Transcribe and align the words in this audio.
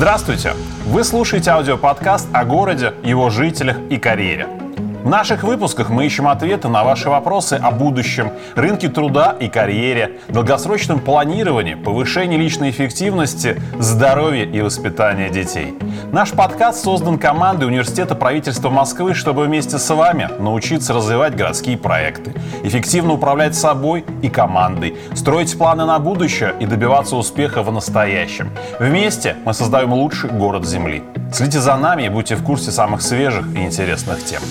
Здравствуйте! 0.00 0.54
Вы 0.86 1.04
слушаете 1.04 1.50
аудиоподкаст 1.50 2.26
о 2.32 2.46
городе, 2.46 2.94
его 3.04 3.28
жителях 3.28 3.76
и 3.90 3.98
карьере. 3.98 4.59
В 5.02 5.08
наших 5.08 5.44
выпусках 5.44 5.88
мы 5.88 6.04
ищем 6.04 6.28
ответы 6.28 6.68
на 6.68 6.84
ваши 6.84 7.08
вопросы 7.08 7.54
о 7.54 7.70
будущем, 7.70 8.32
рынке 8.54 8.90
труда 8.90 9.34
и 9.40 9.48
карьере, 9.48 10.18
долгосрочном 10.28 11.00
планировании, 11.00 11.74
повышении 11.74 12.36
личной 12.36 12.68
эффективности, 12.68 13.60
здоровье 13.78 14.44
и 14.44 14.60
воспитании 14.60 15.30
детей. 15.30 15.74
Наш 16.12 16.32
подкаст 16.32 16.84
создан 16.84 17.18
командой 17.18 17.64
Университета 17.64 18.14
правительства 18.14 18.68
Москвы, 18.68 19.14
чтобы 19.14 19.44
вместе 19.44 19.78
с 19.78 19.94
вами 19.94 20.28
научиться 20.38 20.92
развивать 20.92 21.34
городские 21.34 21.78
проекты, 21.78 22.34
эффективно 22.62 23.14
управлять 23.14 23.54
собой 23.54 24.04
и 24.20 24.28
командой, 24.28 24.98
строить 25.14 25.56
планы 25.56 25.86
на 25.86 25.98
будущее 25.98 26.54
и 26.60 26.66
добиваться 26.66 27.16
успеха 27.16 27.62
в 27.62 27.72
настоящем. 27.72 28.50
Вместе 28.78 29.36
мы 29.46 29.54
создаем 29.54 29.94
лучший 29.94 30.28
город 30.28 30.66
Земли. 30.66 31.02
Следите 31.32 31.60
за 31.60 31.76
нами 31.76 32.02
и 32.02 32.08
будьте 32.10 32.34
в 32.34 32.44
курсе 32.44 32.70
самых 32.70 33.00
свежих 33.00 33.46
и 33.56 33.62
интересных 33.62 34.22
тем. 34.22 34.42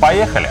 Поехали! 0.00 0.48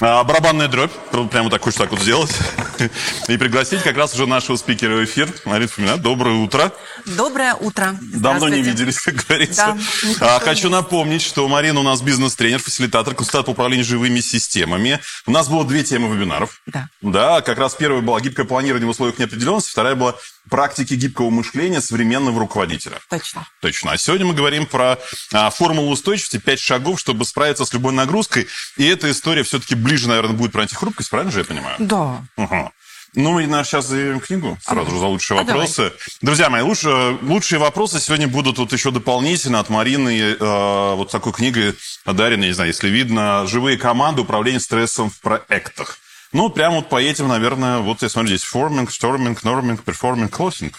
А, 0.00 0.22
барабанная 0.24 0.68
дробь. 0.68 0.92
Прямо 1.30 1.48
так 1.48 1.62
хочешь 1.62 1.78
так 1.78 1.90
вот 1.90 2.00
сделать. 2.00 2.30
И 3.28 3.36
пригласить 3.38 3.82
как 3.82 3.96
раз 3.96 4.14
уже 4.14 4.26
нашего 4.26 4.56
спикера 4.56 4.94
в 4.94 5.04
эфир. 5.04 5.32
Марина 5.46 5.68
Фомина, 5.68 5.96
доброе 5.96 6.36
утро. 6.36 6.70
Доброе 7.06 7.54
утро. 7.54 7.96
Давно 8.00 8.48
не 8.50 8.60
виделись, 8.60 9.00
как 9.04 9.14
говорится. 9.14 9.76
Да, 10.20 10.36
а, 10.36 10.40
хочу 10.40 10.68
напомнить, 10.68 11.22
что 11.22 11.48
Марина 11.48 11.80
у 11.80 11.82
нас 11.82 12.02
бизнес-тренер, 12.02 12.58
фасилитатор, 12.58 13.14
консультант 13.14 13.46
по 13.46 13.50
управлению 13.50 13.86
живыми 13.86 14.20
системами. 14.20 15.00
У 15.26 15.30
нас 15.30 15.48
было 15.48 15.64
две 15.64 15.82
темы 15.82 16.14
вебинаров. 16.14 16.60
Да. 16.66 16.90
Да, 17.00 17.40
как 17.40 17.58
раз 17.58 17.74
первая 17.74 18.02
была 18.02 18.20
гибкое 18.20 18.44
планирование 18.44 18.86
в 18.86 18.90
условиях 18.90 19.18
неопределенности, 19.18 19.70
вторая 19.70 19.94
была 19.94 20.14
практики 20.50 20.94
гибкого 20.94 21.30
мышления 21.30 21.80
современного 21.80 22.40
руководителя. 22.40 22.98
Точно. 23.08 23.46
Точно. 23.60 23.92
А 23.92 23.98
сегодня 23.98 24.26
мы 24.26 24.34
говорим 24.34 24.66
про 24.66 24.98
а, 25.32 25.50
формулу 25.50 25.90
устойчивости, 25.90 26.38
пять 26.38 26.60
шагов, 26.60 27.00
чтобы 27.00 27.24
справиться 27.24 27.64
с 27.64 27.72
любой 27.72 27.92
нагрузкой. 27.92 28.46
И 28.76 28.86
эта 28.86 29.10
история 29.10 29.42
все-таки 29.42 29.74
ближе, 29.74 30.08
наверное, 30.08 30.36
будет 30.36 30.52
про 30.52 30.62
антихрупкость, 30.62 31.10
правильно 31.10 31.32
же 31.32 31.40
я 31.40 31.44
понимаю? 31.44 31.76
Да. 31.78 32.24
Угу. 32.36 32.72
Ну, 33.14 33.32
мы, 33.32 33.42
наверное, 33.42 33.64
сейчас 33.64 33.86
заявим 33.86 34.20
книгу 34.20 34.58
сразу 34.62 34.88
а, 34.88 34.90
же 34.90 34.98
за 34.98 35.06
лучшие 35.06 35.40
а 35.40 35.42
вопросы. 35.42 35.76
Давай. 35.76 35.92
Друзья 36.20 36.50
мои, 36.50 36.60
лучше, 36.60 37.18
лучшие 37.22 37.58
вопросы 37.58 37.98
сегодня 37.98 38.28
будут 38.28 38.58
вот 38.58 38.72
еще 38.74 38.90
дополнительно 38.90 39.58
от 39.58 39.70
Марины. 39.70 40.36
Э, 40.38 40.94
вот 40.94 41.10
такой 41.10 41.32
книгой 41.32 41.74
Дарина, 42.04 42.44
не 42.44 42.52
знаю, 42.52 42.68
если 42.68 42.90
видно, 42.90 43.46
«Живые 43.46 43.78
команды. 43.78 44.20
Управление 44.20 44.60
стрессом 44.60 45.08
в 45.08 45.18
проектах». 45.20 45.98
Ну, 46.32 46.50
прямо 46.50 46.76
вот 46.76 46.88
поедем, 46.88 47.28
наверное, 47.28 47.78
вот 47.78 48.02
я 48.02 48.08
смотрю 48.08 48.28
здесь 48.28 48.42
forming, 48.42 48.90
storming, 48.90 49.42
norming, 49.44 49.82
performing, 49.84 50.34
closing. 50.34 50.74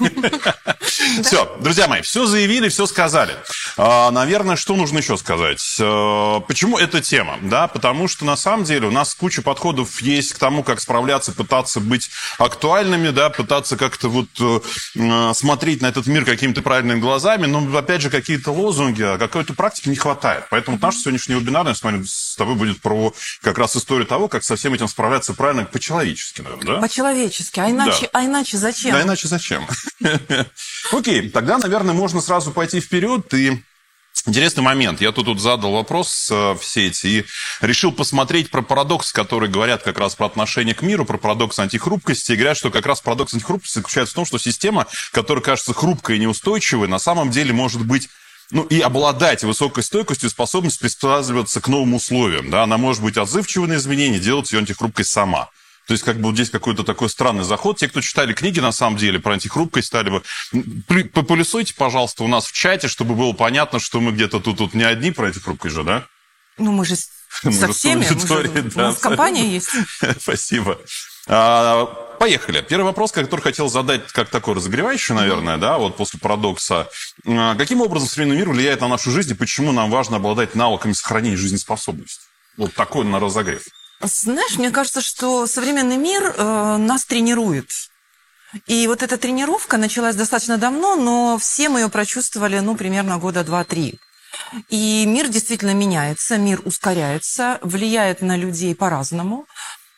Все, 1.22 1.56
друзья 1.60 1.88
мои, 1.88 2.02
все 2.02 2.26
заявили, 2.26 2.68
все 2.68 2.86
сказали. 2.86 3.34
А, 3.76 4.10
наверное, 4.10 4.56
что 4.56 4.76
нужно 4.76 4.98
еще 4.98 5.16
сказать? 5.16 5.76
А, 5.80 6.40
почему 6.40 6.78
эта 6.78 7.00
тема? 7.00 7.38
Да, 7.42 7.68
потому 7.68 8.08
что 8.08 8.24
на 8.24 8.36
самом 8.36 8.64
деле 8.64 8.88
у 8.88 8.90
нас 8.90 9.14
куча 9.14 9.42
подходов 9.42 10.00
есть 10.02 10.32
к 10.34 10.38
тому, 10.38 10.62
как 10.62 10.80
справляться, 10.80 11.32
пытаться 11.32 11.80
быть 11.80 12.10
актуальными, 12.38 13.10
да, 13.10 13.30
пытаться 13.30 13.76
как-то 13.76 14.08
вот 14.08 14.28
э, 14.40 15.32
смотреть 15.34 15.82
на 15.82 15.86
этот 15.86 16.06
мир 16.06 16.24
какими-то 16.24 16.62
правильными 16.62 17.00
глазами, 17.00 17.46
но 17.46 17.78
опять 17.78 18.02
же 18.02 18.10
какие-то 18.10 18.50
лозунги, 18.52 19.02
а 19.02 19.18
какой-то 19.18 19.54
практики 19.54 19.88
не 19.88 19.96
хватает. 19.96 20.44
Поэтому 20.50 20.78
наш 20.80 20.96
сегодняшний 20.96 21.34
вебинар, 21.34 21.66
я 21.66 21.74
смотрю, 21.74 22.04
с 22.04 22.36
тобой 22.36 22.54
будет 22.54 22.80
про 22.80 23.12
как 23.42 23.58
раз 23.58 23.76
историю 23.76 24.06
того, 24.06 24.28
как 24.28 24.44
со 24.44 24.56
всем 24.56 24.74
этим 24.74 24.88
справляться 24.88 25.34
правильно 25.34 25.64
по-человечески, 25.64 26.42
наверное, 26.42 26.74
да? 26.74 26.80
По-человечески, 26.80 27.60
а 27.60 27.70
иначе, 27.70 28.08
да. 28.12 28.20
а 28.20 28.24
иначе 28.24 28.56
зачем? 28.56 28.92
Да, 28.92 29.02
иначе 29.02 29.28
зачем? 29.28 29.66
Окей, 30.92 31.30
тогда, 31.30 31.58
наверное, 31.58 31.94
можно 31.94 32.20
сразу 32.20 32.52
пойти 32.52 32.80
вперед 32.80 33.32
и 33.34 33.62
Интересный 34.26 34.62
момент. 34.62 35.00
Я 35.00 35.12
тут, 35.12 35.26
тут 35.26 35.40
задал 35.40 35.72
вопрос 35.72 36.28
э, 36.30 36.52
в 36.52 36.62
сети 36.62 37.06
и 37.06 37.24
решил 37.62 37.90
посмотреть 37.90 38.50
про 38.50 38.60
парадокс, 38.60 39.12
который 39.12 39.48
говорят 39.48 39.82
как 39.82 39.98
раз 39.98 40.14
про 40.14 40.26
отношение 40.26 40.74
к 40.74 40.82
миру, 40.82 41.06
про 41.06 41.16
парадокс 41.16 41.58
антихрупкости. 41.58 42.32
И 42.32 42.36
говорят, 42.36 42.58
что 42.58 42.70
как 42.70 42.84
раз 42.84 43.00
парадокс 43.00 43.32
антихрупкости 43.32 43.78
заключается 43.78 44.12
в 44.12 44.16
том, 44.16 44.26
что 44.26 44.38
система, 44.38 44.86
которая 45.12 45.42
кажется 45.42 45.72
хрупкой 45.72 46.16
и 46.16 46.20
неустойчивой, 46.20 46.86
на 46.86 46.98
самом 46.98 47.30
деле 47.30 47.54
может 47.54 47.86
быть 47.86 48.10
ну, 48.50 48.64
и 48.64 48.80
обладать 48.80 49.42
высокой 49.42 49.82
стойкостью 49.82 50.28
и 50.28 50.30
способностью 50.30 50.82
приспосабливаться 50.82 51.60
к 51.60 51.68
новым 51.68 51.94
условиям. 51.94 52.50
Да? 52.50 52.64
Она 52.64 52.76
может 52.76 53.02
быть 53.02 53.16
отзывчива 53.16 53.66
на 53.66 53.76
изменения, 53.76 54.18
делать 54.18 54.52
ее 54.52 54.58
антихрупкой 54.58 55.06
сама. 55.06 55.48
То 55.90 55.94
есть, 55.94 56.04
как 56.04 56.18
бы 56.18 56.26
вот 56.26 56.36
здесь 56.36 56.50
какой-то 56.50 56.84
такой 56.84 57.10
странный 57.10 57.42
заход. 57.42 57.78
Те, 57.78 57.88
кто 57.88 58.00
читали 58.00 58.32
книги, 58.32 58.60
на 58.60 58.70
самом 58.70 58.96
деле, 58.96 59.18
про 59.18 59.32
антихрупкость, 59.32 59.88
стали 59.88 60.08
бы... 60.08 60.22
Популисуйте, 61.12 61.74
пожалуйста, 61.74 62.22
у 62.22 62.28
нас 62.28 62.46
в 62.46 62.52
чате, 62.52 62.86
чтобы 62.86 63.16
было 63.16 63.32
понятно, 63.32 63.80
что 63.80 64.00
мы 64.00 64.12
где-то 64.12 64.38
тут, 64.38 64.58
тут 64.58 64.74
не 64.74 64.84
одни 64.84 65.10
про 65.10 65.26
антихрупкость 65.26 65.74
же, 65.74 65.82
да? 65.82 66.06
Ну, 66.58 66.70
мы 66.70 66.84
же 66.84 66.94
мы 67.42 67.50
со 67.50 67.72
всеми. 67.72 68.06
Мы 68.08 68.24
же, 68.24 68.62
да. 68.62 68.82
У 68.82 68.86
нас 68.86 68.98
компания 68.98 69.52
есть. 69.52 69.70
Спасибо. 70.20 70.78
А, 71.26 71.86
поехали. 72.20 72.60
Первый 72.60 72.84
вопрос, 72.84 73.10
который 73.10 73.40
хотел 73.40 73.68
задать, 73.68 74.12
как 74.12 74.28
такой 74.28 74.54
разогревающий, 74.54 75.16
наверное, 75.16 75.56
да, 75.56 75.76
вот 75.76 75.96
после 75.96 76.20
парадокса. 76.20 76.88
А, 77.26 77.56
каким 77.56 77.80
образом 77.80 78.08
современный 78.08 78.36
мир 78.36 78.50
влияет 78.50 78.80
на 78.80 78.86
нашу 78.86 79.10
жизнь 79.10 79.32
и 79.32 79.34
почему 79.34 79.72
нам 79.72 79.90
важно 79.90 80.18
обладать 80.18 80.54
навыками 80.54 80.92
сохранения 80.92 81.36
жизнеспособности? 81.36 82.20
Вот 82.56 82.74
такой 82.74 83.04
на 83.04 83.18
разогрев. 83.18 83.64
Знаешь, 84.02 84.56
мне 84.56 84.70
кажется, 84.70 85.02
что 85.02 85.46
современный 85.46 85.98
мир 85.98 86.34
э, 86.36 86.76
нас 86.78 87.04
тренирует. 87.04 87.68
И 88.66 88.86
вот 88.86 89.02
эта 89.02 89.18
тренировка 89.18 89.76
началась 89.76 90.16
достаточно 90.16 90.56
давно, 90.56 90.96
но 90.96 91.38
все 91.38 91.68
мы 91.68 91.80
ее 91.80 91.88
прочувствовали, 91.88 92.58
ну, 92.60 92.76
примерно 92.76 93.18
года 93.18 93.44
два-три. 93.44 93.98
И 94.68 95.04
мир 95.06 95.28
действительно 95.28 95.74
меняется, 95.74 96.38
мир 96.38 96.60
ускоряется, 96.64 97.58
влияет 97.62 98.22
на 98.22 98.36
людей 98.36 98.74
по-разному. 98.74 99.46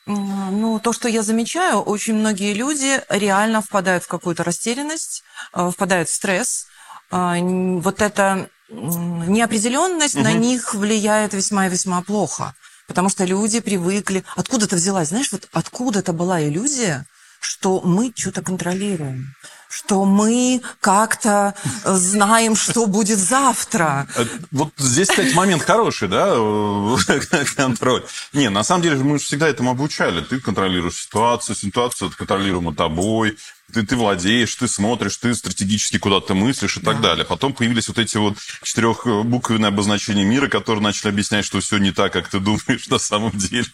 Ну, 0.07 0.81
то, 0.81 0.93
что 0.93 1.09
я 1.09 1.23
замечаю, 1.23 1.79
очень 1.79 2.15
многие 2.15 2.55
люди 2.55 3.01
реально 3.09 3.63
впадают 3.63 4.03
в 4.05 4.09
какую-то 4.09 4.43
растерянность, 4.43 5.23
э, 5.55 5.71
впадают 5.71 6.09
в 6.09 6.15
стресс. 6.15 6.67
Э, 7.13 7.37
вот 7.41 8.03
эта 8.03 8.51
неопределенность 8.69 10.17
угу. 10.17 10.25
на 10.25 10.33
них 10.33 10.75
влияет 10.75 11.35
весьма 11.35 11.67
и 11.67 11.71
весьма 11.71 12.03
плохо. 12.03 12.55
Потому 12.87 13.09
что 13.09 13.25
люди 13.25 13.61
привыкли... 13.61 14.25
Откуда-то 14.37 14.77
взялась, 14.77 15.09
знаешь, 15.09 15.33
вот 15.33 15.49
откуда-то 15.53 16.13
была 16.13 16.43
иллюзия, 16.43 17.07
что 17.41 17.81
мы 17.81 18.13
что-то 18.15 18.43
контролируем, 18.43 19.35
что 19.69 20.05
мы 20.05 20.63
как-то 20.81 21.55
э, 21.65 21.95
знаем, 21.95 22.55
что 22.55 22.87
будет 22.87 23.19
завтра. 23.19 24.07
Э, 24.17 24.27
вот 24.51 24.73
здесь, 24.77 25.09
кстати, 25.09 25.35
момент 25.35 25.63
хороший, 25.63 26.09
да, 26.09 26.37
контроль. 27.57 28.05
Не, 28.33 28.51
на 28.51 28.63
самом 28.63 28.83
деле 28.83 28.97
мы 28.97 29.19
же 29.19 29.25
всегда 29.25 29.49
этому 29.49 29.71
обучали. 29.71 30.21
Ты 30.21 30.41
контролируешь 30.41 31.03
ситуацию, 31.03 31.57
ситуацию 31.57 32.13
контролируема 32.17 32.75
тобой, 32.75 33.39
ты, 33.73 33.85
ты 33.85 33.97
владеешь, 33.97 34.55
ты 34.55 34.69
смотришь, 34.69 35.17
ты 35.17 35.35
стратегически 35.35 35.99
куда-то 35.99 36.35
мыслишь 36.35 36.77
и 36.77 36.81
да. 36.81 36.93
так 36.93 37.01
далее. 37.01 37.25
Потом 37.25 37.53
появились 37.53 37.89
вот 37.89 37.99
эти 37.99 38.17
вот 38.17 38.37
четырехбуквенные 38.63 39.69
обозначения 39.69 40.25
мира, 40.25 40.49
которые 40.49 40.83
начали 40.83 41.09
объяснять, 41.09 41.45
что 41.45 41.61
все 41.61 41.79
не 41.79 41.93
так, 41.93 42.13
как 42.13 42.29
ты 42.29 42.41
думаешь 42.41 42.89
на 42.89 42.99
самом 42.99 43.33
деле. 43.33 43.67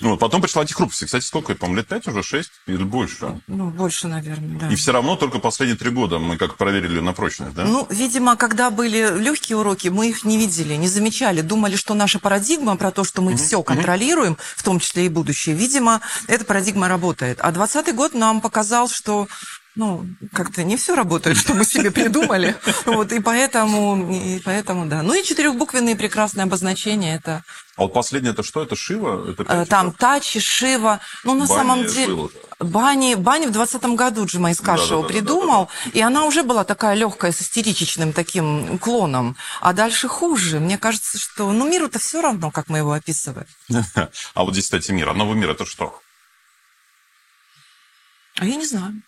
Ну, 0.00 0.16
потом 0.16 0.42
пришла 0.42 0.62
антикрупность. 0.62 1.04
Кстати, 1.04 1.24
сколько, 1.24 1.52
я 1.52 1.56
помню, 1.56 1.76
лет 1.76 1.86
пять 1.86 2.06
уже, 2.06 2.22
шесть 2.22 2.50
или 2.66 2.82
больше? 2.82 3.40
Ну, 3.46 3.70
больше, 3.70 4.08
наверное, 4.08 4.58
да. 4.58 4.68
И 4.70 4.76
все 4.76 4.92
равно 4.92 5.16
только 5.16 5.38
последние 5.38 5.78
три 5.78 5.90
года 5.90 6.18
мы 6.18 6.36
как 6.36 6.56
проверили 6.56 7.00
на 7.00 7.12
прочность, 7.12 7.54
да? 7.54 7.64
Ну, 7.64 7.86
видимо, 7.90 8.36
когда 8.36 8.70
были 8.70 9.18
легкие 9.18 9.56
уроки, 9.56 9.88
мы 9.88 10.08
их 10.08 10.24
не 10.24 10.36
видели, 10.36 10.74
не 10.74 10.88
замечали. 10.88 11.40
Думали, 11.40 11.76
что 11.76 11.94
наша 11.94 12.18
парадигма 12.18 12.76
про 12.76 12.90
то, 12.90 13.04
что 13.04 13.22
мы 13.22 13.32
mm-hmm. 13.32 13.36
все 13.36 13.62
контролируем, 13.62 14.32
mm-hmm. 14.34 14.56
в 14.56 14.62
том 14.62 14.80
числе 14.80 15.06
и 15.06 15.08
будущее, 15.08 15.54
видимо, 15.54 16.00
эта 16.26 16.44
парадигма 16.44 16.88
работает. 16.88 17.38
А 17.40 17.50
двадцатый 17.52 17.94
год 17.94 18.14
нам 18.14 18.40
показал, 18.40 18.88
что 18.88 19.28
ну, 19.76 20.06
как-то 20.32 20.64
не 20.64 20.76
все 20.76 20.94
работает, 20.94 21.36
что 21.36 21.54
мы 21.54 21.64
себе 21.64 21.90
придумали. 21.90 22.56
Вот, 22.86 23.12
и 23.12 23.20
поэтому, 23.20 24.10
и 24.10 24.40
поэтому, 24.40 24.86
да. 24.86 25.02
Ну 25.02 25.14
и 25.14 25.22
четырехбуквенные 25.22 25.96
прекрасные 25.96 26.44
обозначения 26.44 27.14
это. 27.14 27.44
А 27.76 27.82
вот 27.82 27.92
последнее 27.92 28.32
это 28.32 28.42
что? 28.42 28.62
Это 28.62 28.74
Шива? 28.74 29.30
Это 29.30 29.42
э, 29.42 29.66
Там 29.66 29.92
Тачи, 29.92 30.40
Шива. 30.40 31.00
Ну, 31.24 31.34
на 31.34 31.46
Бани 31.46 31.58
самом 31.58 31.86
деле. 31.86 32.28
Бани, 32.58 33.14
Бани 33.16 33.46
в 33.46 33.52
двадцатом 33.52 33.96
году 33.96 34.24
Джима 34.24 34.52
Искашева 34.52 35.02
да, 35.02 35.08
да, 35.08 35.14
придумал, 35.14 35.66
да, 35.66 35.72
да, 35.84 35.90
да. 35.90 35.98
и 35.98 36.02
она 36.02 36.24
уже 36.24 36.42
была 36.42 36.64
такая 36.64 36.94
легкая, 36.94 37.32
с 37.32 37.42
истеричным 37.42 38.14
таким 38.14 38.72
уклоном. 38.76 39.36
А 39.60 39.74
дальше 39.74 40.08
хуже. 40.08 40.58
Мне 40.58 40.78
кажется, 40.78 41.18
что 41.18 41.52
ну, 41.52 41.68
миру-то 41.68 41.98
все 41.98 42.22
равно, 42.22 42.50
как 42.50 42.70
мы 42.70 42.78
его 42.78 42.92
описываем. 42.92 43.46
А 44.34 44.44
вот 44.44 44.52
здесь, 44.52 44.64
кстати, 44.64 44.90
мир. 44.92 45.10
А 45.10 45.14
новый 45.14 45.36
мир 45.36 45.50
это 45.50 45.66
что? 45.66 46.00
А 48.38 48.46
я 48.46 48.56
не 48.56 48.66
знаю. 48.66 49.02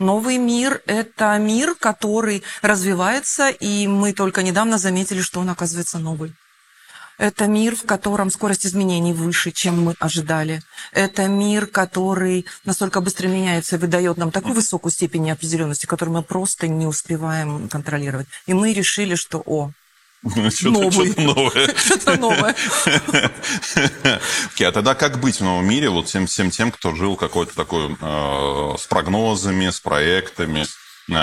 Новый 0.00 0.38
мир– 0.38 0.80
это 0.86 1.36
мир, 1.36 1.74
который 1.74 2.42
развивается, 2.62 3.50
и 3.50 3.86
мы 3.86 4.14
только 4.14 4.42
недавно 4.42 4.78
заметили, 4.78 5.20
что 5.20 5.40
он 5.40 5.50
оказывается 5.50 5.98
новый. 5.98 6.32
Это 7.18 7.46
мир, 7.46 7.76
в 7.76 7.84
котором 7.84 8.30
скорость 8.30 8.64
изменений 8.64 9.12
выше, 9.12 9.50
чем 9.50 9.84
мы 9.84 9.94
ожидали. 10.00 10.62
Это 10.92 11.28
мир, 11.28 11.66
который 11.66 12.46
настолько 12.64 13.02
быстро 13.02 13.28
меняется 13.28 13.76
и 13.76 13.78
выдает 13.78 14.16
нам 14.16 14.30
такую 14.30 14.54
высокую 14.54 14.90
степень 14.90 15.24
неопределенности, 15.24 15.84
которую 15.84 16.16
мы 16.16 16.22
просто 16.22 16.66
не 16.66 16.86
успеваем 16.86 17.68
контролировать. 17.68 18.26
И 18.46 18.54
мы 18.54 18.72
решили, 18.72 19.16
что, 19.16 19.42
о, 19.44 19.72
Что-то 20.50 20.70
Новый. 20.70 21.12
что-то 21.12 21.20
новое. 21.22 21.74
что-то 21.76 22.16
новое. 22.16 22.54
Окей, 24.52 24.66
а 24.66 24.72
тогда 24.72 24.94
как 24.94 25.18
быть 25.18 25.36
в 25.36 25.44
новом 25.44 25.66
мире 25.66 25.88
вот 25.88 26.08
всем, 26.08 26.26
всем 26.26 26.50
тем, 26.50 26.70
кто 26.70 26.94
жил 26.94 27.16
какой-то 27.16 27.54
такой 27.54 27.96
э, 27.98 28.74
с 28.78 28.86
прогнозами, 28.86 29.70
с 29.70 29.80
проектами, 29.80 30.66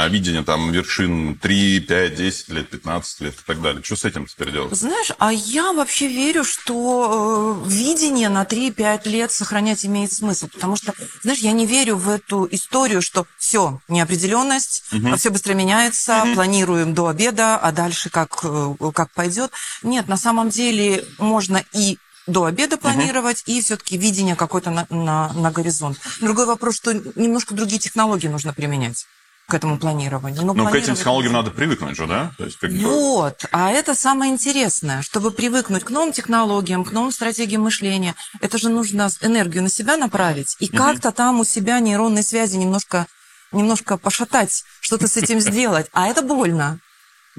видение 0.07 0.43
там 0.43 0.71
вершин 0.71 1.35
3, 1.35 1.79
5, 1.81 2.15
10 2.15 2.49
лет, 2.49 2.69
15 2.69 3.21
лет 3.21 3.33
и 3.33 3.45
так 3.45 3.61
далее. 3.61 3.81
Что 3.83 3.95
с 3.95 4.05
этим 4.05 4.25
теперь 4.25 4.51
делать? 4.51 4.75
Знаешь, 4.75 5.11
а 5.17 5.31
я 5.31 5.73
вообще 5.73 6.07
верю, 6.07 6.43
что 6.43 7.61
э, 7.65 7.69
видение 7.69 8.29
на 8.29 8.43
3-5 8.43 9.07
лет 9.09 9.31
сохранять 9.31 9.85
имеет 9.85 10.11
смысл. 10.11 10.47
Потому 10.47 10.75
что, 10.75 10.93
знаешь, 11.21 11.39
я 11.39 11.51
не 11.51 11.65
верю 11.65 11.95
в 11.95 12.09
эту 12.09 12.47
историю, 12.51 13.01
что 13.01 13.25
все, 13.37 13.79
неопределенность, 13.87 14.83
все 15.17 15.29
быстро 15.29 15.53
меняется, 15.53 16.25
планируем 16.33 16.93
до 16.93 17.07
обеда, 17.07 17.57
а 17.57 17.71
дальше 17.71 18.09
как, 18.09 18.39
э, 18.43 18.75
как 18.93 19.11
пойдет. 19.11 19.51
Нет, 19.83 20.07
на 20.07 20.17
самом 20.17 20.49
деле 20.49 21.05
можно 21.17 21.63
и 21.73 21.97
до 22.27 22.43
обеда 22.43 22.77
планировать, 22.77 23.43
и 23.45 23.61
все-таки 23.61 23.97
видение 23.97 24.35
какое-то 24.35 24.69
на, 24.69 24.85
на, 24.89 25.31
на 25.33 25.51
горизонт. 25.51 25.97
Другой 26.19 26.45
вопрос, 26.45 26.75
что 26.75 26.93
немножко 26.93 27.55
другие 27.55 27.79
технологии 27.79 28.27
нужно 28.27 28.53
применять 28.53 29.07
к 29.47 29.53
этому 29.53 29.77
планированию. 29.79 30.41
Но 30.43 30.47
Ну, 30.47 30.53
к 30.53 30.57
этим 30.57 30.71
планировать- 30.71 30.97
технологиям 30.99 31.33
надо 31.33 31.51
привыкнуть 31.51 31.95
же, 31.95 32.05
да? 32.05 32.33
То 32.37 32.43
есть, 32.45 32.57
как 32.57 32.69
бы- 32.69 32.79
вот, 32.79 33.45
а 33.53 33.71
это 33.71 33.95
самое 33.95 34.31
интересное, 34.33 35.01
чтобы 35.01 35.31
привыкнуть 35.31 35.85
к 35.85 35.89
новым 35.89 36.11
технологиям, 36.11 36.83
к 36.83 36.91
новым 36.91 37.11
стратегиям 37.13 37.61
мышления, 37.61 38.13
это 38.41 38.57
же 38.57 38.67
нужно 38.67 39.09
энергию 39.21 39.63
на 39.63 39.69
себя 39.69 39.95
направить 39.95 40.57
и 40.59 40.67
как-то 40.67 41.13
там 41.13 41.39
у 41.39 41.45
себя 41.45 41.79
нейронные 41.79 42.23
связи 42.23 42.57
немножко, 42.57 43.07
немножко 43.53 43.97
пошатать, 43.97 44.63
что-то 44.81 45.07
с 45.07 45.15
этим 45.15 45.39
сделать, 45.39 45.87
а 45.93 46.07
это 46.07 46.21
больно. 46.23 46.79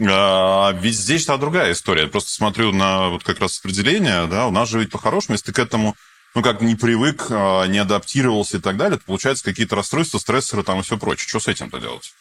А, 0.01 0.73
ведь 0.81 0.97
здесь 0.97 1.27
та 1.27 1.37
другая 1.37 1.73
история. 1.73 2.03
Я 2.03 2.09
просто 2.09 2.31
смотрю 2.31 2.73
на 2.73 3.09
вот 3.11 3.23
как 3.23 3.41
раз 3.41 3.59
определение, 3.59 4.27
да, 4.29 4.47
у 4.47 4.51
нас 4.51 4.69
же 4.71 4.79
ведь 4.79 4.91
по-хорошему, 4.91 5.35
если 5.35 5.47
ты 5.47 5.53
к 5.53 5.59
этому 5.59 5.95
ну, 6.39 6.45
как 6.45 6.61
не 6.61 6.77
привык, 6.77 7.27
а, 7.31 7.67
не 7.67 7.79
адаптировался 7.79 8.59
и 8.59 8.61
так 8.61 8.77
далее, 8.77 8.97
то 8.97 9.05
получается 9.05 9.43
какие-то 9.43 9.75
расстройства, 9.75 10.19
стрессоры 10.19 10.63
там 10.63 10.79
и 10.79 10.83
все 10.85 10.97
прочее. 10.97 11.27
Что 11.27 11.41
с 11.41 11.49
этим-то 11.49 11.81
делать? 11.81 12.13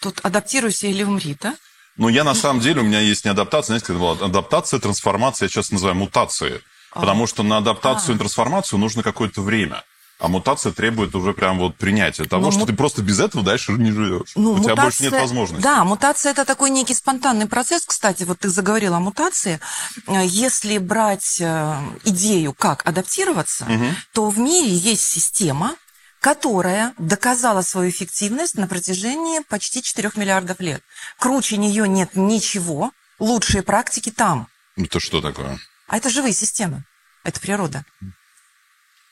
Тут 0.00 0.20
адаптируйся 0.22 0.86
или 0.86 1.02
умри, 1.02 1.36
да? 1.40 1.56
Ну, 1.96 2.08
я 2.08 2.22
на 2.22 2.34
самом 2.34 2.60
деле, 2.60 2.80
у 2.80 2.84
меня 2.84 3.00
есть 3.00 3.24
не 3.24 3.32
адаптация, 3.32 3.66
знаете, 3.66 3.86
это 3.86 3.94
было? 3.94 4.12
Адаптация, 4.24 4.78
трансформация, 4.78 5.46
я 5.46 5.50
сейчас 5.50 5.72
называю 5.72 5.96
мутацией. 5.96 6.60
Потому 6.92 7.26
что 7.26 7.42
на 7.42 7.56
адаптацию 7.56 8.14
и 8.14 8.18
трансформацию 8.18 8.78
нужно 8.78 9.02
какое-то 9.02 9.42
время. 9.42 9.82
А 10.20 10.26
мутация 10.26 10.72
требует 10.72 11.14
уже 11.14 11.32
прям 11.32 11.58
вот 11.58 11.76
принятия 11.76 12.24
того, 12.24 12.46
Ну, 12.46 12.50
что 12.50 12.60
му- 12.60 12.66
ты 12.66 12.72
просто 12.74 13.02
без 13.02 13.20
этого 13.20 13.44
дальше 13.44 13.72
не 13.72 13.92
живешь. 13.92 14.32
Ну, 14.34 14.52
у 14.54 14.58
тебя 14.62 14.74
больше 14.74 15.04
нет 15.04 15.12
мутация- 15.12 15.20
возможности. 15.20 15.62
Да, 15.62 15.84
мутация 15.84 16.32
это 16.32 16.44
такой 16.44 16.70
некий 16.70 16.94
спонтанный 16.94 17.46
процесс. 17.46 17.84
Кстати, 17.86 18.24
вот 18.24 18.40
ты 18.40 18.48
заговорил 18.48 18.94
о 18.94 19.00
мутации. 19.00 19.60
Если 20.08 20.78
брать 20.78 21.40
э, 21.40 21.78
идею, 22.04 22.52
как 22.52 22.84
адаптироваться, 22.84 23.66
то 24.12 24.28
в 24.28 24.38
мире 24.40 24.70
есть 24.74 25.04
система, 25.04 25.76
которая 26.20 26.94
доказала 26.98 27.62
свою 27.62 27.90
эффективность 27.90 28.56
на 28.56 28.66
протяжении 28.66 29.38
почти 29.48 29.82
4 29.84 30.10
миллиардов 30.16 30.58
лет. 30.58 30.82
Круче 31.20 31.58
нее 31.58 31.86
нет 31.88 32.16
ничего. 32.16 32.90
Лучшие 33.20 33.62
практики 33.62 34.10
там. 34.10 34.48
Это 34.76 34.98
что 34.98 35.20
такое? 35.20 35.60
А 35.86 35.96
это 35.96 36.10
живые 36.10 36.32
системы. 36.32 36.82
Это 37.22 37.38
природа. 37.38 37.84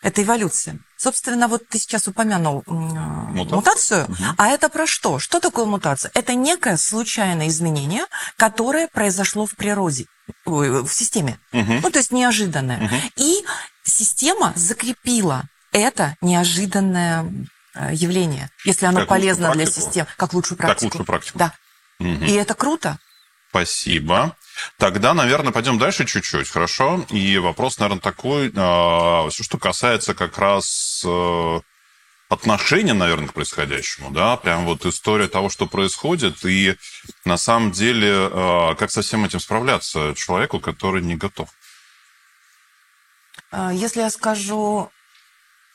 Это 0.02 0.22
эволюция. 0.24 0.80
Собственно, 0.98 1.46
вот 1.48 1.68
ты 1.68 1.78
сейчас 1.78 2.08
упомянул 2.08 2.62
Мутацию? 2.66 3.54
мутацию, 3.54 4.16
а 4.38 4.48
это 4.48 4.68
про 4.68 4.86
что? 4.86 5.18
Что 5.18 5.40
такое 5.40 5.66
мутация? 5.66 6.10
Это 6.14 6.34
некое 6.34 6.76
случайное 6.78 7.48
изменение, 7.48 8.04
которое 8.38 8.88
произошло 8.88 9.46
в 9.46 9.54
природе, 9.56 10.06
в 10.46 10.88
системе. 10.88 11.38
Ну, 11.52 11.90
то 11.90 11.98
есть 11.98 12.12
неожиданное. 12.12 12.90
И 13.16 13.44
система 13.84 14.52
закрепила 14.56 15.44
это 15.72 16.16
неожиданное 16.22 17.30
э, 17.74 17.90
явление, 17.92 18.48
если 18.64 18.86
оно 18.86 19.00
Как 19.00 19.08
полезно 19.08 19.52
для 19.52 19.66
системы, 19.66 20.08
как 20.16 20.32
лучшую 20.32 20.56
Как 20.56 20.68
практику. 20.68 20.86
лучшую 20.86 21.04
практику. 21.04 21.38
Да. 21.38 21.52
Мгм. 21.98 22.24
И 22.24 22.32
это 22.32 22.54
круто. 22.54 22.98
Спасибо. 23.50 24.34
Тогда, 24.78 25.14
наверное, 25.14 25.52
пойдем 25.52 25.78
дальше 25.78 26.04
чуть-чуть, 26.04 26.48
хорошо? 26.48 27.04
И 27.10 27.38
вопрос, 27.38 27.78
наверное, 27.78 28.00
такой, 28.00 28.48
э, 28.48 29.30
все, 29.30 29.42
что 29.42 29.58
касается 29.58 30.14
как 30.14 30.38
раз 30.38 31.02
э, 31.04 31.60
отношения, 32.28 32.94
наверное, 32.94 33.28
к 33.28 33.34
происходящему, 33.34 34.10
да, 34.10 34.36
прям 34.36 34.64
вот 34.64 34.84
история 34.86 35.28
того, 35.28 35.48
что 35.48 35.66
происходит, 35.66 36.44
и 36.44 36.76
на 37.24 37.36
самом 37.36 37.72
деле, 37.72 38.28
э, 38.30 38.74
как 38.76 38.90
со 38.90 39.02
всем 39.02 39.24
этим 39.24 39.40
справляться 39.40 40.14
человеку, 40.16 40.60
который 40.60 41.02
не 41.02 41.16
готов. 41.16 41.48
А, 43.50 43.72
Если 43.72 44.00
я 44.00 44.10
скажу, 44.10 44.90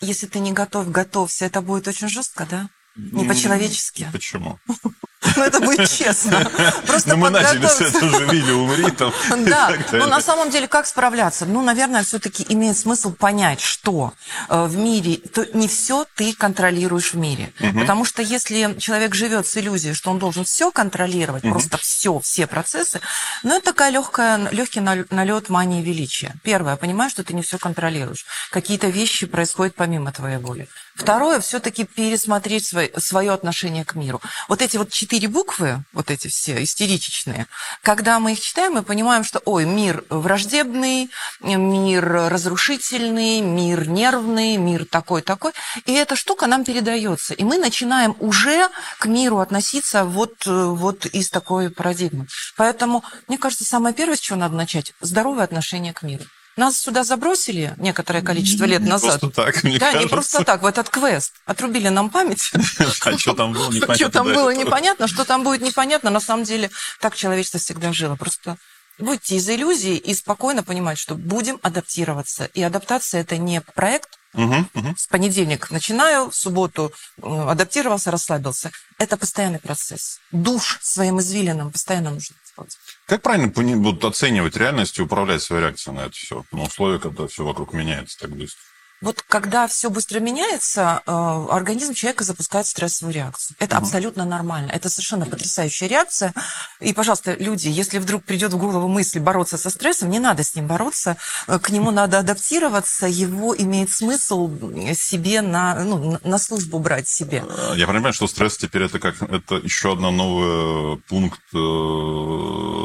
если 0.01 0.27
ты 0.27 0.39
не 0.39 0.51
готов, 0.51 0.91
готовься, 0.91 1.45
это 1.45 1.61
будет 1.61 1.87
очень 1.87 2.09
жестко, 2.09 2.45
да? 2.49 2.69
Не 2.95 3.25
по-человечески. 3.25 4.09
Почему? 4.11 4.59
Ну, 5.35 5.43
это 5.43 5.59
будет 5.59 5.89
честно. 5.89 6.49
Просто 6.85 7.09
Ну, 7.11 7.17
мы 7.17 7.29
начали 7.29 7.65
с 7.65 7.81
этого 7.81 8.31
видео, 8.31 8.63
умри 8.63 8.91
там. 8.91 9.13
Да, 9.45 9.67
так 9.67 9.91
ну 9.91 10.07
на 10.07 10.21
самом 10.21 10.49
деле 10.49 10.67
как 10.67 10.85
справляться? 10.87 11.45
Ну, 11.45 11.61
наверное, 11.61 12.03
все-таки 12.03 12.45
имеет 12.49 12.77
смысл 12.77 13.13
понять, 13.13 13.61
что 13.61 14.13
э, 14.49 14.65
в 14.65 14.77
мире, 14.77 15.17
то 15.17 15.45
не 15.53 15.67
все 15.67 16.05
ты 16.15 16.33
контролируешь 16.33 17.13
в 17.13 17.17
мире. 17.17 17.53
Потому 17.79 18.05
что 18.05 18.21
если 18.21 18.75
человек 18.79 19.15
живет 19.15 19.47
с 19.47 19.57
иллюзией, 19.57 19.93
что 19.93 20.11
он 20.11 20.19
должен 20.19 20.43
все 20.43 20.71
контролировать, 20.71 21.43
просто 21.43 21.77
все, 21.77 22.19
все 22.19 22.47
процессы, 22.47 22.99
ну, 23.43 23.55
это 23.55 23.65
такая 23.65 23.91
легкая, 23.91 24.49
легкий 24.51 24.79
налет 24.79 25.49
мании 25.49 25.81
величия. 25.81 26.33
Первое, 26.43 26.75
понимаешь, 26.75 27.11
что 27.11 27.23
ты 27.23 27.33
не 27.33 27.41
все 27.41 27.57
контролируешь. 27.57 28.25
Какие-то 28.51 28.87
вещи 28.87 29.25
происходят 29.27 29.75
помимо 29.75 30.11
твоей 30.11 30.37
воли. 30.37 30.67
Второе, 30.95 31.39
все-таки 31.39 31.85
пересмотреть 31.85 32.65
свое, 32.65 32.91
свое 32.97 33.31
отношение 33.31 33.85
к 33.85 33.95
миру. 33.95 34.21
Вот 34.47 34.61
эти 34.61 34.77
вот 34.77 34.91
четыре 34.91 35.27
буквы, 35.27 35.83
вот 35.93 36.11
эти 36.11 36.27
все 36.27 36.61
истеричные, 36.63 37.47
когда 37.81 38.19
мы 38.19 38.33
их 38.33 38.39
читаем, 38.39 38.73
мы 38.73 38.83
понимаем, 38.83 39.23
что, 39.23 39.41
ой, 39.45 39.65
мир 39.65 40.03
враждебный, 40.09 41.09
мир 41.39 42.05
разрушительный, 42.05 43.41
мир 43.41 43.87
нервный, 43.87 44.57
мир 44.57 44.85
такой-такой. 44.85 45.53
И 45.85 45.93
эта 45.93 46.15
штука 46.15 46.47
нам 46.47 46.63
передается. 46.63 47.33
И 47.33 47.43
мы 47.43 47.57
начинаем 47.57 48.15
уже 48.19 48.69
к 48.99 49.05
миру 49.05 49.39
относиться 49.39 50.03
вот, 50.03 50.45
вот 50.45 51.05
из 51.05 51.29
такой 51.29 51.69
парадигмы. 51.69 52.27
Поэтому, 52.57 53.03
мне 53.27 53.37
кажется, 53.37 53.63
самое 53.63 53.95
первое, 53.95 54.17
с 54.17 54.19
чего 54.19 54.37
надо 54.37 54.55
начать, 54.55 54.93
здоровое 55.01 55.43
отношение 55.43 55.93
к 55.93 56.03
миру. 56.03 56.23
Нас 56.57 56.77
сюда 56.77 57.03
забросили 57.03 57.73
некоторое 57.77 58.21
количество 58.21 58.65
лет 58.65 58.81
назад. 58.81 59.21
Просто 59.21 59.43
так, 59.43 59.63
мне 59.63 59.79
да, 59.79 59.87
не 59.87 59.93
кажется. 59.93 60.15
просто 60.15 60.43
так, 60.43 60.61
в 60.61 60.65
этот 60.65 60.89
квест. 60.89 61.33
Отрубили 61.45 61.87
нам 61.87 62.09
память. 62.09 62.51
А 63.03 63.17
что 63.17 63.33
там 63.33 63.53
было, 63.53 63.71
непонятно. 63.71 63.95
Что 63.95 64.09
там 64.09 64.25
было 64.25 64.49
непонятно, 64.51 65.07
что 65.07 65.25
там 65.25 65.43
будет 65.43 65.61
непонятно. 65.61 66.09
На 66.09 66.19
самом 66.19 66.43
деле 66.43 66.69
так 66.99 67.15
человечество 67.15 67.59
всегда 67.59 67.93
жило. 67.93 68.15
Просто 68.15 68.57
выйти 68.97 69.35
из 69.35 69.49
иллюзии 69.49 69.95
и 69.95 70.13
спокойно 70.13 70.63
понимать, 70.63 70.97
что 70.97 71.15
будем 71.15 71.59
адаптироваться. 71.61 72.45
И 72.53 72.61
адаптация– 72.61 73.21
это 73.23 73.37
не 73.37 73.61
проект, 73.61 74.09
Мгм, 74.33 74.69
мгм. 74.73 74.95
с 74.97 75.07
понедельника 75.07 75.73
начинаю, 75.73 76.29
в 76.29 76.35
субботу 76.35 76.93
э, 77.21 77.21
адаптировался, 77.27 78.11
расслабился. 78.11 78.71
Это 78.97 79.17
постоянный 79.17 79.59
процесс. 79.59 80.19
Душ 80.31 80.79
своим 80.81 81.19
извилинам 81.19 81.71
постоянно 81.71 82.11
нужно 82.11 82.35
делать. 82.55 82.77
Как 83.07 83.21
правильно 83.21 83.51
вот, 83.77 84.03
оценивать 84.05 84.55
реальность 84.55 84.97
и 84.99 85.01
управлять 85.01 85.41
своей 85.41 85.63
реакцией 85.63 85.95
на 85.95 86.01
это 86.01 86.11
все? 86.11 86.45
На 86.51 86.63
условия, 86.63 86.99
когда 86.99 87.27
все 87.27 87.43
вокруг 87.43 87.73
меняется 87.73 88.17
так 88.19 88.29
быстро. 88.31 88.61
Вот 89.01 89.23
когда 89.27 89.65
все 89.67 89.89
быстро 89.89 90.19
меняется, 90.19 91.01
э, 91.07 91.11
организм 91.49 91.93
человека 91.95 92.23
запускает 92.23 92.67
стрессовую 92.67 93.15
реакцию. 93.15 93.55
Это 93.59 93.77
абсолютно 93.77 94.25
нормально. 94.25 94.69
Это 94.71 94.89
совершенно 94.89 95.25
потрясающая 95.25 95.87
реакция. 95.87 96.33
И, 96.79 96.93
пожалуйста, 96.93 97.33
люди, 97.33 97.67
если 97.67 97.97
вдруг 97.97 98.23
придет 98.23 98.53
в 98.53 98.57
голову 98.57 98.87
мысль 98.87 99.19
бороться 99.19 99.57
со 99.57 99.71
стрессом, 99.71 100.11
не 100.11 100.19
надо 100.19 100.43
с 100.43 100.53
ним 100.55 100.67
бороться. 100.67 101.17
Э, 101.47 101.57
К 101.57 101.71
нему 101.71 101.89
надо 101.89 102.19
адаптироваться. 102.19 103.07
Его 103.07 103.57
имеет 103.57 103.89
смысл 103.89 104.49
себе 104.93 105.41
на, 105.41 105.83
ну, 105.83 106.19
на- 106.23 106.37
службу 106.37 106.77
брать 106.77 107.07
себе. 107.07 107.43
Э, 107.49 107.73
Я 107.77 107.87
понимаю, 107.87 108.13
что 108.13 108.27
стресс 108.27 108.57
теперь 108.57 108.83
это 108.83 108.99
как 108.99 109.19
это 109.23 109.55
еще 109.55 109.93
одна 109.93 110.11
новый 110.11 110.97
пункт 111.09 111.41
э, 111.53 111.57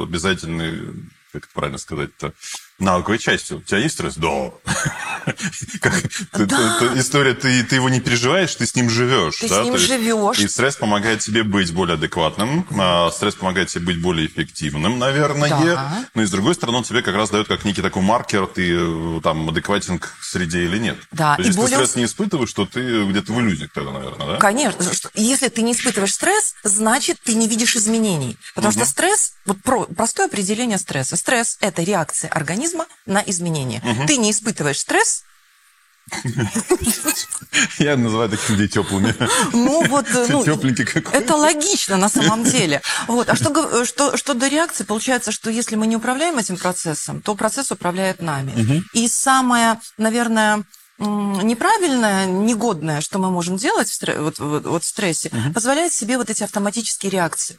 обязательный, 0.03 0.95
как 1.33 1.45
это 1.45 1.53
правильно 1.53 1.79
сказать-то, 1.79 2.33
На 2.79 2.99
какой 2.99 3.19
части? 3.19 3.55
У 3.55 3.63
тебя 3.63 3.79
есть 3.79 3.95
стресс? 3.95 4.17
Да. 4.17 4.51
История, 6.95 7.33
ты, 7.33 7.49
его 7.49 7.89
не 7.89 8.01
переживаешь, 8.01 8.55
ты 8.55 8.67
с 8.67 8.75
ним 8.75 8.91
живешь. 8.91 9.37
Ты 9.37 9.49
с 9.49 9.65
ним 9.65 9.79
живешь. 9.79 10.39
И 10.39 10.47
стресс 10.47 10.77
помогает 10.77 11.21
тебе 11.21 11.43
быть 11.43 11.73
более 11.73 11.95
адекватным, 11.95 12.67
а 12.79 13.11
стресс 13.11 13.35
помогает 13.35 13.69
тебе 13.69 13.87
быть 13.87 14.03
более 14.03 14.27
эффективным, 14.27 14.99
наверное. 14.99 16.07
Но 16.15 16.23
и 16.23 16.27
с 16.27 16.31
другой 16.31 16.55
стороны, 16.55 16.79
он 16.79 16.85
тебе 16.85 17.03
как 17.03 17.15
раз 17.15 17.31
дает 17.31 17.49
как 17.49 17.65
некий 17.65 17.81
такой 17.81 18.03
маркер, 18.03 18.47
ты 18.47 18.77
э, 18.77 19.21
там 19.23 19.49
адекватен 19.49 19.99
к 19.99 20.15
среде 20.21 20.65
или 20.65 20.79
нет. 20.79 20.99
Да. 21.13 21.37
То 21.37 21.43
есть, 21.43 21.59
если 21.59 21.75
стресс 21.75 21.97
не 21.97 22.05
испытываешь, 22.05 22.53
то 22.53 22.67
ты 22.67 23.05
где-то 23.07 23.33
в 23.33 23.41
иллюзиях 23.41 23.73
тогда, 23.73 23.93
наверное, 23.93 24.27
да? 24.27 24.37
Конечно. 24.37 24.85
Если 25.15 25.49
ты 25.49 25.63
не 25.63 25.73
испытываешь 25.73 26.15
стресс, 26.15 26.55
значит, 26.63 27.19
ты 27.23 27.35
не 27.35 27.49
видишь 27.49 27.77
изменений. 27.77 28.37
Потому 28.55 28.73
что 28.73 28.85
стресс, 28.85 29.35
вот 29.47 29.63
про, 29.63 29.85
простое 29.85 30.27
определение 30.27 30.79
стресса. 30.79 31.17
Стресс– 31.17 31.57
это 31.61 31.83
реакция 31.83 32.29
организма 32.29 32.66
на 33.07 33.23
изменения. 33.27 33.83
Угу. 33.85 34.07
Ты 34.07 34.17
не 34.17 34.31
испытываешь 34.31 34.81
стресс, 34.81 35.25
я 37.79 37.97
называю 37.97 38.31
таких 38.31 38.51
людей 38.51 38.69
теплыми. 38.69 39.15
Ну 39.53 39.85
вот, 39.89 40.07
ну, 40.29 40.45
это 40.45 41.35
логично 41.35 41.97
на 41.97 42.09
самом 42.09 42.45
деле. 42.45 42.81
Вот. 43.09 43.29
А 43.29 43.35
что, 43.35 43.85
что, 43.85 44.17
что 44.17 44.35
до 44.35 44.47
реакции, 44.47 44.85
получается, 44.85 45.33
что 45.33 45.51
если 45.51 45.75
мы 45.75 45.87
не 45.87 45.97
управляем 45.97 46.39
этим 46.39 46.57
процессом, 46.57 47.23
то 47.23 47.35
процесс 47.35 47.73
управляет 47.73 48.23
нами. 48.23 48.53
Угу. 48.53 48.83
И 48.93 49.09
самое, 49.09 49.81
наверное, 49.99 50.65
неправильное, 50.99 52.27
негодное, 52.27 53.01
что 53.01 53.19
мы 53.19 53.31
можем 53.31 53.57
делать 53.57 53.89
в, 53.89 53.95
стрессе, 53.95 54.21
вот, 54.21 54.39
вот, 54.39 54.65
вот 54.65 54.85
в 54.85 54.87
стрессе, 54.87 55.31
угу. 55.31 55.55
позволяет 55.55 55.93
себе 55.93 56.19
вот 56.19 56.31
эти 56.31 56.45
автоматические 56.45 57.11
реакции. 57.11 57.59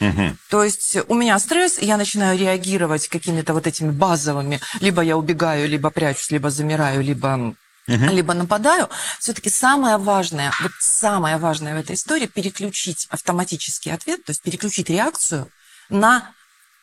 Угу. 0.00 0.36
То 0.50 0.62
есть 0.62 0.96
у 1.08 1.14
меня 1.14 1.38
стресс, 1.38 1.78
я 1.78 1.96
начинаю 1.96 2.38
реагировать 2.38 3.08
какими-то 3.08 3.52
вот 3.52 3.66
этими 3.66 3.90
базовыми, 3.90 4.60
либо 4.80 5.02
я 5.02 5.16
убегаю, 5.16 5.68
либо 5.68 5.90
прячусь, 5.90 6.30
либо 6.30 6.50
замираю, 6.50 7.02
либо 7.02 7.56
угу. 7.88 8.04
либо 8.10 8.34
нападаю. 8.34 8.88
Все-таки 9.18 9.50
самое 9.50 9.96
важное, 9.96 10.52
вот 10.60 10.72
самое 10.80 11.38
важное 11.38 11.74
в 11.74 11.78
этой 11.78 11.96
истории 11.96 12.26
переключить 12.26 13.06
автоматический 13.10 13.90
ответ, 13.90 14.24
то 14.24 14.30
есть 14.30 14.42
переключить 14.42 14.90
реакцию 14.90 15.50
на 15.88 16.32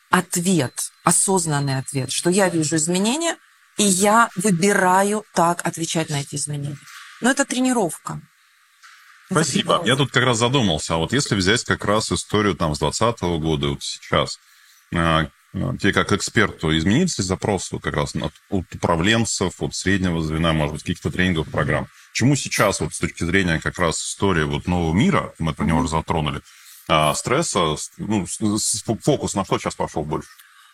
ответ, 0.09 0.73
осознанный 1.03 1.77
ответ, 1.77 2.11
что 2.11 2.29
я 2.29 2.49
вижу 2.49 2.75
изменения, 2.75 3.37
и 3.77 3.83
я 3.83 4.29
выбираю 4.35 5.25
так 5.33 5.65
отвечать 5.65 6.09
на 6.09 6.21
эти 6.21 6.35
изменения. 6.35 6.77
Но 7.21 7.31
это 7.31 7.45
тренировка. 7.45 8.21
Спасибо. 9.29 9.81
Я 9.85 9.95
тут 9.95 10.11
как 10.11 10.23
раз 10.23 10.37
задумался. 10.37 10.95
А 10.95 10.97
вот 10.97 11.13
если 11.13 11.35
взять 11.35 11.63
как 11.63 11.83
раз 11.85 12.11
историю 12.11 12.55
там 12.55 12.75
с 12.75 12.79
2020 12.79 13.21
года, 13.41 13.69
вот 13.69 13.83
сейчас, 13.83 14.39
а, 14.93 15.27
тебе 15.53 15.93
как 15.93 16.11
эксперту 16.11 16.75
изменились 16.77 17.17
ли 17.17 17.23
запросы 17.23 17.79
как 17.79 17.95
раз 17.95 18.15
от, 18.15 18.33
от 18.49 18.65
управленцев, 18.73 19.61
от 19.61 19.73
среднего 19.73 20.21
звена, 20.21 20.53
может 20.53 20.73
быть, 20.73 20.83
каких-то 20.83 21.11
тренинговых 21.11 21.49
программ? 21.49 21.87
Чему 22.13 22.35
сейчас 22.35 22.79
вот 22.79 22.93
с 22.93 22.99
точки 22.99 23.23
зрения 23.23 23.59
как 23.59 23.79
раз 23.79 23.99
истории 23.99 24.43
вот 24.43 24.67
нового 24.67 24.93
мира, 24.93 25.33
мы 25.39 25.53
про 25.53 25.65
него 25.65 25.79
уже 25.79 25.89
затронули, 25.89 26.41
а, 26.87 27.13
стресса, 27.15 27.75
ну, 27.97 28.25
фокус 29.01 29.33
на 29.33 29.43
что 29.43 29.57
сейчас 29.57 29.75
пошел 29.75 30.03
больше? 30.03 30.29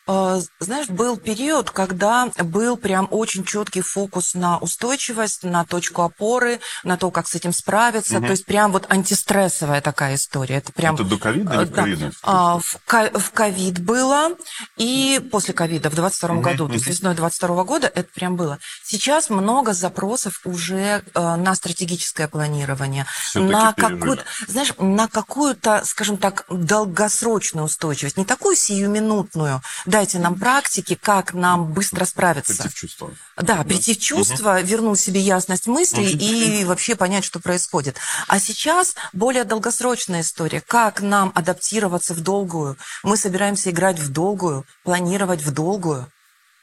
А, 0.08 0.40
знаешь, 0.60 0.90
был 0.90 1.18
период, 1.18 1.70
когда 1.70 2.30
был 2.40 2.76
прям 2.78 3.08
очень 3.12 3.44
четкий 3.44 3.82
фокус 3.82 4.34
на 4.34 4.58
устойчивость, 4.58 5.44
на 5.44 5.66
точку 5.66 6.02
опоры, 6.02 6.60
на 6.84 6.98
то, 6.98 7.12
как 7.12 7.28
с 7.28 7.36
этим 7.36 7.54
справиться. 7.54 8.18
Угу. 8.18 8.26
То 8.26 8.32
есть 8.32 8.46
прям 8.46 8.72
вот 8.72 8.86
антистрессовая 8.90 9.82
такая 9.82 10.16
история. 10.16 10.58
Это 10.58 10.72
прям... 10.74 10.96
Это 10.96 11.04
до 11.04 11.18
ковида 11.18 11.62
или 11.62 11.70
да. 11.70 11.82
ковидной? 11.82 12.12
А, 12.24 12.60
в 12.60 13.32
ковид 13.32 13.80
было, 13.80 14.32
и 14.78 15.22
после 15.32 15.54
ковида 15.54 15.90
в 15.90 15.96
22 15.96 16.30
угу, 16.30 16.42
году, 16.42 16.68
то 16.68 16.74
есть 16.74 16.88
весной 16.88 17.16
22 17.16 17.64
года 17.64 17.88
это 17.88 18.10
прям 18.14 18.36
было. 18.36 18.60
Сейчас 18.84 19.30
много 19.30 19.74
запросов 19.74 20.42
уже 20.46 21.04
э, 21.14 21.36
на 21.36 21.56
стратегическое 21.56 22.28
планирование, 22.28 23.06
на 23.36 23.74
какую-то, 23.74 24.24
знаешь, 24.48 24.74
на 24.78 25.08
какую-то, 25.08 25.84
скажем 25.86 26.18
так, 26.18 26.46
долгосрочную 26.50 27.66
устойчивость, 27.66 28.18
не 28.18 28.26
такую 28.26 28.56
сиюминутную, 28.56 29.62
дайте 29.92 30.18
нам 30.18 30.40
практики, 30.40 30.96
как 30.96 31.34
нам 31.34 31.72
быстро 31.72 32.06
справиться. 32.06 32.56
Прийти 32.56 32.70
в 32.70 32.74
чувство. 32.74 33.12
Да, 33.36 33.58
да. 33.58 33.64
прийти 33.64 33.94
в 33.94 34.00
чувство, 34.00 34.58
угу. 34.58 34.66
вернуть 34.66 35.00
себе 35.00 35.20
ясность 35.20 35.68
мыслей 35.68 36.16
угу. 36.16 36.24
и 36.24 36.64
вообще 36.66 36.96
понять, 36.96 37.24
что 37.26 37.40
происходит. 37.40 37.98
А 38.28 38.40
сейчас 38.40 38.96
более 39.14 39.44
долгосрочная 39.44 40.22
история. 40.22 40.62
Как 40.62 41.02
нам 41.02 41.32
адаптироваться 41.36 42.14
в 42.14 42.22
долгую? 42.22 42.78
Мы 43.04 43.18
собираемся 43.18 43.70
играть 43.70 44.00
в 44.00 44.12
долгую, 44.12 44.66
планировать 44.84 45.42
в 45.42 45.52
долгую. 45.52 46.12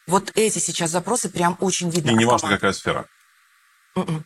Вот 0.08 0.32
эти 0.34 0.58
сейчас 0.58 0.90
запросы 0.90 1.28
прям 1.28 1.56
очень 1.60 1.90
видны. 1.90 2.10
И 2.10 2.14
не 2.14 2.24
важно, 2.24 2.48
какая 2.48 2.72
сфера. 2.72 3.06
Mm-mm. 3.96 4.22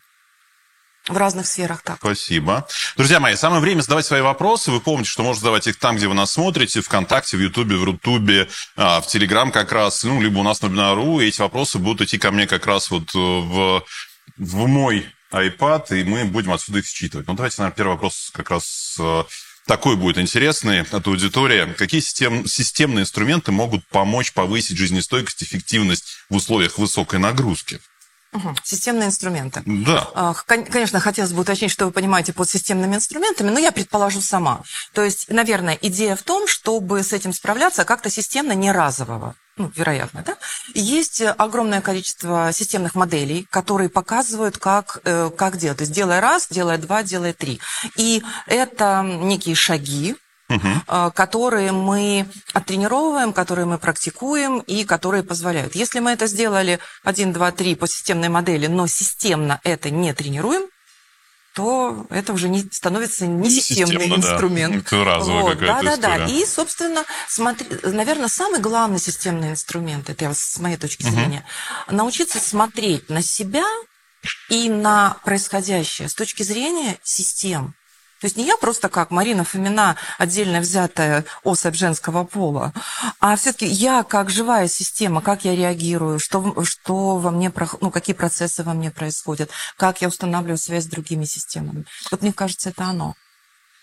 В 1.09 1.17
разных 1.17 1.49
сферах 1.49 1.83
так. 1.83 1.97
Спасибо. 1.97 2.67
Друзья 2.97 3.19
мои, 3.19 3.35
самое 3.35 3.61
время 3.61 3.81
задавать 3.81 4.07
свои 4.07 4.21
вопросы. 4.21 4.71
Вы 4.71 4.81
помните, 4.81 5.11
что 5.11 5.25
можно 5.25 5.41
задавать 5.41 5.67
их 5.67 5.77
там, 5.77 5.97
где 5.97 6.07
вы 6.07 6.15
нас 6.15 6.31
смотрите, 6.33 6.81
ВКонтакте, 6.81 7.37
в 7.37 7.41
Ютубе, 7.41 7.77
в 7.77 7.83
Рутубе, 7.83 8.49
а, 8.77 9.01
в 9.01 9.09
Телеграм 9.09 9.51
как 9.51 9.73
раз, 9.73 10.05
ну, 10.05 10.23
либо 10.23 10.39
у 10.39 10.43
нас 10.45 10.63
на 10.63 10.69
Бинару. 10.69 11.19
И 11.19 11.27
эти 11.27 11.41
вопросы 11.41 11.79
будут 11.79 12.03
идти 12.03 12.19
ко 12.19 12.31
мне 12.31 12.47
как 12.47 12.67
раз 12.67 12.89
вот 12.93 13.13
э, 13.17 13.19
в, 13.19 13.85
в 14.37 14.67
мой 14.69 15.05
iPad, 15.33 15.99
и 15.99 16.05
мы 16.05 16.25
будем 16.25 16.53
отсюда 16.53 16.79
их 16.79 16.87
считывать. 16.87 17.27
Ну, 17.27 17.35
давайте, 17.35 17.57
наверное, 17.59 17.77
первый 17.77 17.93
вопрос 17.95 18.31
как 18.33 18.51
раз 18.51 18.97
э, 19.01 19.25
такой 19.67 19.97
будет 19.97 20.19
интересный 20.19 20.83
от 20.83 21.07
аудитории. 21.07 21.73
Какие 21.73 22.01
систем, 22.01 22.47
системные 22.47 23.03
инструменты 23.03 23.51
могут 23.51 23.85
помочь 23.89 24.33
повысить 24.33 24.79
жизнестойкость, 24.79 25.43
эффективность 25.43 26.05
в 26.31 26.37
условиях 26.37 26.79
высокой 26.79 27.19
нагрузки? 27.19 27.81
Угу. 28.33 28.55
Системные 28.65 29.09
инструменты. 29.09 29.63
Да. 29.67 30.09
А, 30.15 30.35
конечно, 30.35 31.01
хотелось 31.01 31.33
бы 31.33 31.43
уточнить, 31.43 31.71
что 31.71 31.85
вы 31.85 31.91
понимаете 31.91 32.33
под 32.33 32.49
системными 32.49 32.95
инструментами, 32.95 33.51
но 33.51 33.59
я 33.59 33.73
предположу 33.73 34.23
сама. 34.23 34.63
То 34.95 35.03
есть, 35.03 35.29
наверное, 35.29 35.79
идея 35.83 36.17
в 36.17 36.23
том, 36.23 36.49
чтобы 36.49 37.03
с 37.03 37.13
этим 37.13 37.35
справляться 37.35 37.85
как-то 37.85 38.09
системно, 38.09 38.53
не 38.53 38.73
разового. 38.73 39.35
Ну, 39.59 39.71
вероятно, 39.77 40.23
да? 40.25 40.37
Есть 40.75 41.21
огромное 41.21 41.83
количество 41.83 42.51
системных 42.55 42.95
моделей, 42.95 43.47
которые 43.51 43.91
показывают, 43.91 44.57
как, 44.57 45.01
э, 45.05 45.31
как 45.37 45.59
делать. 45.59 45.79
То 45.79 45.83
есть, 45.83 45.93
делая 45.93 46.23
раз, 46.23 46.47
делая 46.49 46.79
два, 46.79 47.03
делая 47.03 47.35
три. 47.35 47.61
И 47.97 48.23
это 48.47 49.03
некие 49.05 49.55
шаги, 49.55 50.17
угу. 50.55 51.13
которые 51.13 51.73
мы 51.73 52.27
оттренировываем, 52.53 53.33
которые 53.33 53.67
мы 53.67 53.79
практикуем 53.79 54.59
и 54.61 54.85
которые 54.85 55.23
позволяют. 55.23 55.75
Если 55.75 56.01
мы 56.01 56.13
это 56.13 56.27
сделали 56.27 56.79
1, 57.05 57.33
2, 57.33 57.53
3 57.53 57.75
по 57.77 57.87
системной 57.87 58.29
модели, 58.29 58.67
но 58.67 58.87
системно 58.87 59.61
это 59.65 59.91
не 59.91 60.13
тренируем, 60.15 60.63
то 61.55 62.07
это 62.09 62.33
уже 62.33 62.49
не 62.49 62.61
становится 62.71 63.27
не 63.27 63.51
системный 63.51 64.01
Системно, 64.01 64.17
инструмент. 64.17 64.87
Да. 64.91 65.05
Разовая 65.05 65.43
вот, 65.43 65.59
да, 65.59 65.83
да, 65.83 65.97
да. 65.97 66.27
И, 66.27 66.47
собственно, 66.47 67.05
смотри, 67.29 67.67
наверное, 67.83 68.29
самый 68.29 68.61
главный 68.61 68.99
системный 68.99 69.51
инструмент, 69.51 70.09
это 70.09 70.33
с 70.33 70.59
моей 70.59 70.77
точки 70.77 71.03
зрения, 71.03 71.45
угу. 71.87 71.97
научиться 71.97 72.39
смотреть 72.39 73.11
на 73.11 73.23
себя 73.23 73.65
и 74.49 74.71
на 74.71 75.19
происходящее 75.25 76.09
с 76.09 76.15
точки 76.15 76.43
зрения 76.43 76.99
систем. 77.03 77.75
То 78.23 78.27
есть 78.27 78.37
не 78.37 78.47
я 78.47 78.57
просто 78.57 78.89
как 78.89 79.11
Марина 79.11 79.43
Фомина, 79.43 79.97
отдельно 80.17 80.61
взятая 80.61 81.25
особь 81.43 81.75
женского 81.75 82.23
пола, 82.23 82.73
а 83.19 83.35
все-таки 83.35 83.67
я 83.67 84.05
как 84.05 84.31
живая 84.31 84.69
система, 84.69 85.21
как 85.21 85.45
я 85.45 85.57
реагирую, 85.57 86.21
что, 86.21 86.63
что 86.65 87.17
во 87.17 87.33
мне, 87.33 87.53
ну, 87.81 87.91
какие 87.91 88.15
процессы 88.15 88.63
во 88.63 88.75
мне 88.75 88.93
происходят, 88.93 89.51
как 89.77 90.03
я 90.03 90.09
устанавливаю 90.09 90.57
связь 90.57 90.85
с 90.85 90.87
другими 90.87 91.25
системами. 91.25 91.85
Вот 92.13 92.23
мне 92.23 92.33
кажется, 92.33 92.71
это 92.71 92.85
оно. 92.85 93.17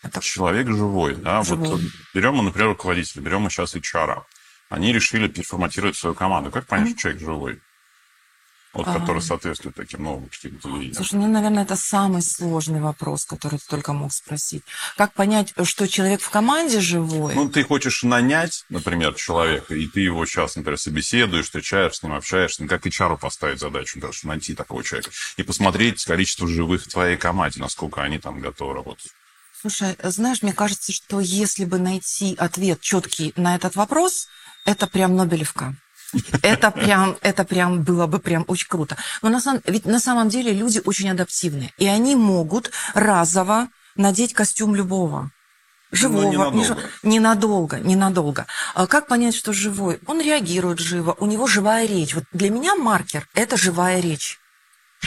Это... 0.03 0.21
Человек 0.21 0.67
живой, 0.67 1.15
да? 1.15 1.43
Живой. 1.43 1.67
Вот 1.67 1.81
берем, 2.13 2.37
например, 2.37 2.69
руководителя, 2.69 3.21
берем 3.21 3.41
мы 3.41 3.49
сейчас 3.49 3.75
HR. 3.75 4.23
Они 4.69 4.93
решили 4.93 5.27
переформатировать 5.27 5.97
свою 5.97 6.15
команду. 6.15 6.49
Как 6.49 6.65
понять, 6.65 6.91
mm-hmm. 6.91 6.91
что 6.93 7.01
человек 7.01 7.21
живой? 7.21 7.61
Вот, 8.71 8.87
а... 8.87 8.99
который 8.99 9.21
соответствует 9.21 9.75
таким 9.75 10.03
новым 10.03 10.27
каким-то 10.27 10.69
видениям. 10.69 10.93
Слушай, 10.93 11.15
ну, 11.15 11.27
наверное, 11.27 11.63
это 11.63 11.75
самый 11.75 12.21
сложный 12.21 12.79
вопрос, 12.79 13.25
который 13.25 13.57
ты 13.57 13.65
только 13.67 13.93
мог 13.93 14.13
спросить. 14.13 14.63
Как 14.95 15.13
понять, 15.13 15.53
что 15.63 15.87
человек 15.87 16.21
в 16.21 16.29
команде 16.29 16.79
живой? 16.79 17.33
Ну, 17.33 17.49
ты 17.49 17.63
хочешь 17.63 18.03
нанять, 18.03 18.65
например, 18.69 19.15
человека, 19.15 19.73
и 19.73 19.87
ты 19.87 20.01
его 20.01 20.23
сейчас, 20.25 20.55
например, 20.55 20.77
собеседуешь, 20.79 21.45
встречаешь 21.45 21.95
с 21.95 22.03
ним, 22.03 22.13
общаешься, 22.13 22.67
как 22.67 22.85
HR 22.85 23.17
поставить 23.17 23.59
задачу, 23.59 23.99
даже 23.99 24.27
найти 24.27 24.53
такого 24.53 24.83
человека, 24.83 25.09
и 25.37 25.43
посмотреть 25.43 26.05
количество 26.05 26.47
живых 26.47 26.83
в 26.83 26.89
твоей 26.89 27.17
команде, 27.17 27.59
насколько 27.59 28.03
они 28.03 28.19
там 28.19 28.39
готовы 28.39 28.75
работать. 28.75 29.11
Слушай, 29.61 29.97
знаешь, 30.03 30.41
мне 30.41 30.53
кажется, 30.53 30.93
что 30.93 31.19
если 31.19 31.65
бы 31.65 31.79
найти 31.79 32.35
ответ 32.37 32.79
четкий 32.79 33.33
на 33.35 33.55
этот 33.55 33.75
вопрос, 33.75 34.27
это 34.65 34.87
прям 34.87 35.15
Нобелевка. 35.15 35.75
Это 36.41 36.71
прям, 36.71 37.17
это 37.21 37.43
прям 37.43 37.83
было 37.83 38.07
бы 38.07 38.19
прям 38.19 38.43
очень 38.47 38.67
круто. 38.67 38.97
Но 39.21 39.29
на 39.29 39.39
самом, 39.41 39.61
ведь 39.65 39.85
на 39.85 39.99
самом 39.99 40.29
деле 40.29 40.51
люди 40.53 40.81
очень 40.85 41.09
адаптивны. 41.09 41.71
И 41.77 41.87
они 41.87 42.15
могут 42.15 42.71
разово 42.93 43.67
надеть 43.95 44.33
костюм 44.33 44.75
любого. 44.75 45.31
живого. 45.91 46.21
Ну, 46.23 46.31
ненадолго. 46.31 46.57
не 46.57 46.65
жи- 46.65 46.77
Ненадолго, 47.03 47.79
ненадолго. 47.79 48.45
А 48.75 48.87
Как 48.87 49.07
понять, 49.07 49.35
что 49.35 49.53
живой? 49.53 49.99
Он 50.07 50.21
реагирует 50.21 50.79
живо, 50.79 51.15
у 51.19 51.25
него 51.25 51.47
живая 51.47 51.85
речь. 51.87 52.13
Вот 52.15 52.23
для 52.31 52.49
меня 52.49 52.75
маркер– 52.75 53.27
это 53.33 53.57
живая 53.57 53.99
речь. 53.99 54.39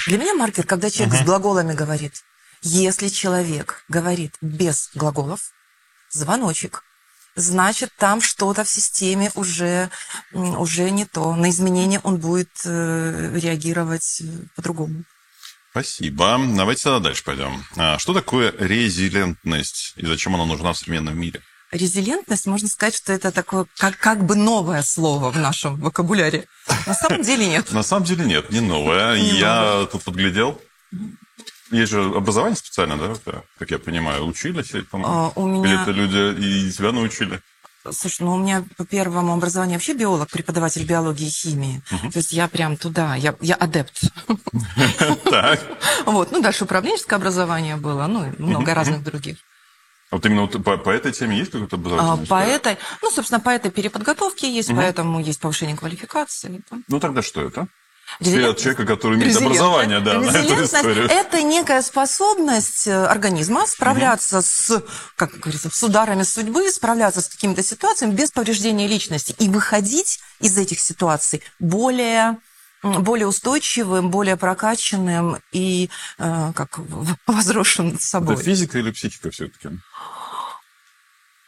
Для 0.07 0.19
меня 0.19 0.35
маркер, 0.35 0.65
когда 0.67 0.91
человек 0.91 1.15
с 1.17 1.25
глаголами 1.25 1.75
говорит. 1.75 2.15
Если 2.63 3.09
человек 3.09 3.85
говорит 3.89 4.35
без 4.41 4.91
глаголов, 4.95 5.41
звоночек, 6.11 6.85
значит, 7.35 7.91
там 7.99 8.21
что-то 8.21 8.65
в 8.65 8.69
системе 8.69 9.31
уже, 9.35 9.91
уже 10.33 10.91
не 10.91 11.05
то. 11.05 11.35
На 11.35 11.51
изменения 11.51 12.01
он 12.03 12.17
будет 12.17 12.51
э, 12.65 13.39
реагировать 13.39 14.21
э, 14.21 14.25
по-другому. 14.57 15.05
Спасибо. 15.71 16.39
Давайте 16.55 16.85
тогда 16.85 16.99
дальше 17.01 17.25
пойдем. 17.25 17.65
А, 17.77 17.99
Что 17.99 18.12
такое 18.12 18.55
резилентность 18.59 19.95
и 19.97 20.05
зачем 20.05 20.35
она 20.35 20.45
нужна 20.45 20.75
в 20.75 20.79
современном 20.79 21.19
мире? 21.19 21.41
Резилентность, 21.71 22.45
можно 22.45 22.69
сказать, 22.69 22.95
что 22.95 23.15
это 23.15 23.33
такое 23.33 23.65
как, 23.79 23.97
как 23.97 24.27
бы 24.27 24.35
новое 24.35 24.83
слово 24.83 25.31
в 25.31 25.39
нашем 25.39 25.77
вокабуляре. 25.77 26.47
На 26.87 26.93
самом 26.93 27.23
деле 27.23 27.47
нет. 27.49 27.73
На 27.73 27.83
самом 27.83 28.05
деле 28.05 28.27
нет, 28.27 28.51
не 28.51 28.61
новое. 28.61 29.15
Я 29.15 29.89
тут 29.91 30.03
подглядел. 30.03 30.61
Есть 31.73 31.91
же 31.91 32.02
образование 32.02 32.57
специально, 32.57 32.97
да, 32.99 33.12
это, 33.12 33.45
как 33.59 33.71
я 33.71 33.79
понимаю, 33.79 34.26
учились, 34.26 34.73
или, 34.75 34.83
по-моему? 34.83 35.12
А, 35.12 35.33
у 35.35 35.49
Или 35.49 35.73
меня, 35.73 35.83
это 35.83 35.91
люди 35.91 36.41
и 36.41 36.71
тебя 36.71 36.93
научили? 36.93 37.41
слушай, 37.91 38.23
ну 38.23 38.35
у 38.35 38.38
меня 38.38 38.64
по 38.76 38.85
первому 38.85 39.33
образованию 39.33 39.76
вообще 39.76 39.95
биолог, 39.95 40.31
преподаватель 40.31 40.85
биологии 40.85 41.26
и 41.26 41.31
химии. 41.31 41.83
То 41.88 42.19
есть 42.19 42.31
я 42.31 42.47
прям 42.47 42.76
туда, 42.76 43.17
я, 43.17 43.35
я 43.41 43.55
адепт. 43.57 44.02
Так. 45.25 45.61
Вот, 46.07 46.31
ну 46.31 46.41
дальше 46.43 46.64
управленческое 46.64 47.19
образование 47.19 47.76
было, 47.76 48.07
ну 48.07 48.33
много 48.38 48.75
разных 48.75 49.02
других. 49.02 49.38
А 50.11 50.17
Вот 50.17 50.26
именно 50.26 50.43
вот 50.43 50.62
по, 50.62 50.76
по 50.76 50.91
этой 50.91 51.11
теме 51.12 51.38
есть 51.38 51.52
какое-то 51.52 51.76
А, 51.76 51.79
образовательное? 51.79 52.26
По 52.26 52.43
этой, 52.43 52.76
ну, 53.00 53.11
собственно, 53.11 53.41
по 53.41 53.49
этой 53.49 53.71
переподготовке 53.71 54.55
есть, 54.55 54.69
поэтому 54.69 55.21
есть 55.21 55.41
повышение 55.41 55.76
квалификации. 55.76 56.62
там. 56.69 56.85
Ну 56.87 57.00
тогда 57.00 57.23
что 57.23 57.41
это? 57.41 57.67
Резилент- 58.21 58.59
человека, 58.59 58.85
который 58.87 59.16
имеет 59.16 59.28
Резилентность. 59.28 59.61
образование, 59.61 60.00
да, 60.00 60.19
на 60.19 60.31
эту 60.31 60.64
историю. 60.64 61.07
Это 61.09 61.42
некая 61.42 61.83
способность 61.83 62.87
э, 62.87 63.04
организма 63.07 63.66
справляться 63.66 64.42
с, 64.42 64.83
как 65.16 65.38
говорится, 65.38 65.71
с 65.73 65.83
ударами 65.83 66.23
судьбы, 66.23 66.71
справляться 66.71 67.21
с 67.21 67.28
какими-то 67.28 67.62
ситуациями 67.62 68.12
без 68.12 68.31
повреждения 68.31 68.87
личности 68.87 69.35
и 69.38 69.49
выходить 69.49 70.21
из 70.40 70.57
этих 70.59 70.81
ситуаций 70.81 71.42
более 71.59 72.38
более 72.83 73.28
устойчивым, 73.28 74.11
более 74.11 74.37
прокачанным 74.37 75.38
и 75.52 75.88
э, 76.19 76.52
как 76.54 76.78
возросшим 77.26 77.99
собой. 77.99 78.35
Это 78.35 78.45
физика 78.45 78.78
или 78.78 78.90
психика 78.90 79.31
все-таки? 79.31 79.69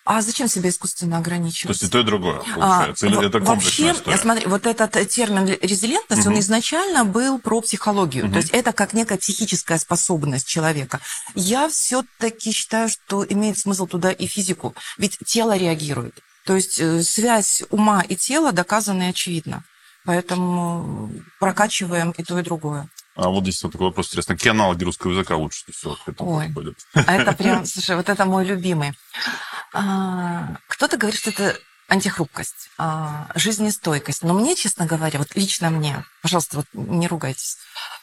А 0.07 0.21
зачем 0.21 0.49
себя 0.49 0.69
искусственно 0.69 1.13
То 1.13 1.19
ограничивать? 1.21 1.77
есть 1.81 1.83
и 1.83 1.93
то, 1.93 2.01
и 2.01 2.03
другое, 2.03 2.41
А, 2.41 2.55
получается? 2.55 3.07
Или 3.07 3.17
во- 3.17 3.25
это 3.25 3.41
комплексная 3.41 3.87
Вообще, 3.87 4.01
история? 4.01 4.19
смотри, 4.19 4.47
вот 4.47 4.67
этот 4.67 4.97
э, 4.97 5.07
термин 5.07 5.47
резилентность, 5.63 6.27
он 6.27 6.39
изначально 6.41 7.05
был 7.07 7.39
про 7.39 7.63
психологию. 7.63 8.31
То 8.31 8.37
есть 8.37 8.51
это 8.51 8.73
как 8.75 8.93
некая 8.93 9.17
психическая 9.17 9.79
способность 9.79 10.47
человека. 10.47 11.01
Я 11.35 11.69
все-таки 11.71 12.53
считаю, 12.53 12.91
что 12.91 13.25
имеет 13.27 13.57
смысл 13.59 13.87
туда 13.87 14.11
и 14.13 14.27
физику. 14.27 14.75
Ведь 14.99 15.17
тело 15.25 15.57
реагирует. 15.57 16.19
То 16.45 16.55
есть 16.55 16.79
э, 16.81 17.03
связь 17.03 17.63
ума 17.71 18.03
и 18.03 18.15
тела 18.15 18.53
доказана 18.53 19.05
и 19.05 19.11
очевидна. 19.11 19.65
Поэтому 20.05 21.11
прокачиваем 21.41 22.11
и 22.19 22.23
то, 22.23 22.39
и 22.39 22.43
другое. 22.43 22.89
А 23.17 23.29
вот 23.29 23.43
здесь 23.45 23.63
вот 23.63 23.73
такой 23.73 23.89
вопрос 23.89 24.09
интересный. 24.09 24.37
Какие 24.37 24.51
аналоги 24.51 24.83
русского 24.85 25.13
языка 25.13 25.37
лучше 25.37 25.65
всего 25.73 25.95
к 25.95 26.09
этому 26.09 26.33
Ой. 26.33 26.47
подходят? 26.47 26.77
А 26.95 27.15
это 27.15 27.33
прям, 27.37 27.65
слушай, 27.65 27.95
вот 27.97 28.09
это 28.09 28.25
мой 28.25 28.45
любимый. 28.45 28.93
А, 29.73 30.57
Кто-то 30.69 30.97
говорит, 30.97 31.19
что 31.21 31.31
это 31.31 31.57
антихрупкость, 31.89 32.71
а, 32.79 33.29
жизнестойкость. 33.35 34.23
Но 34.23 34.35
мне, 34.35 34.57
честно 34.57 34.87
говоря, 34.87 35.19
вот 35.19 35.35
лично 35.37 35.71
мне, 35.71 36.05
пожалуйста, 36.23 36.57
вот 36.57 36.67
не 36.73 37.07
ругайтесь, 37.07 37.59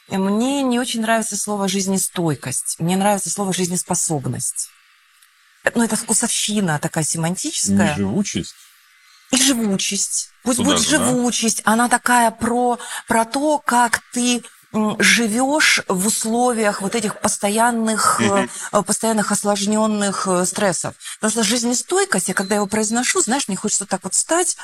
э, 0.08 0.16
мне 0.18 0.62
не 0.62 0.78
очень 0.78 1.00
нравится 1.02 1.36
слово 1.36 1.68
жизнестойкость. 1.68 2.76
Мне 2.78 2.96
нравится 2.96 3.28
слово 3.28 3.52
жизнеспособность. 3.52 4.68
Э, 5.64 5.70
Ну, 5.74 5.82
это 5.84 5.96
вкусовщина 5.96 6.78
такая 6.78 7.04
семантическая. 7.04 7.92
Неживучесть? 7.92 8.54
И 9.30 9.36
живучесть. 9.36 10.30
Пусть 10.42 10.58
Туда 10.58 10.70
будет 10.70 10.86
же, 10.88 10.98
да? 10.98 11.04
живучесть. 11.06 11.62
Она 11.64 11.88
такая 11.88 12.30
про, 12.30 12.78
про 13.08 13.24
то, 13.24 13.58
как 13.58 14.00
ты 14.12 14.42
живешь 14.98 15.82
в 15.88 16.06
условиях 16.06 16.80
вот 16.80 16.94
этих 16.94 17.20
постоянных, 17.20 18.20
э, 18.20 18.46
постоянных 18.86 19.30
осложненных 19.30 20.26
э, 20.26 20.46
стрессов. 20.46 20.94
Потому 21.20 21.30
что 21.30 21.42
жизнестойкость, 21.44 22.28
я 22.28 22.34
когда 22.34 22.54
его 22.54 22.66
произношу, 22.66 23.20
знаешь, 23.20 23.48
мне 23.48 23.56
хочется 23.56 23.86
так 23.86 24.02
вот 24.04 24.14
встать 24.14 24.56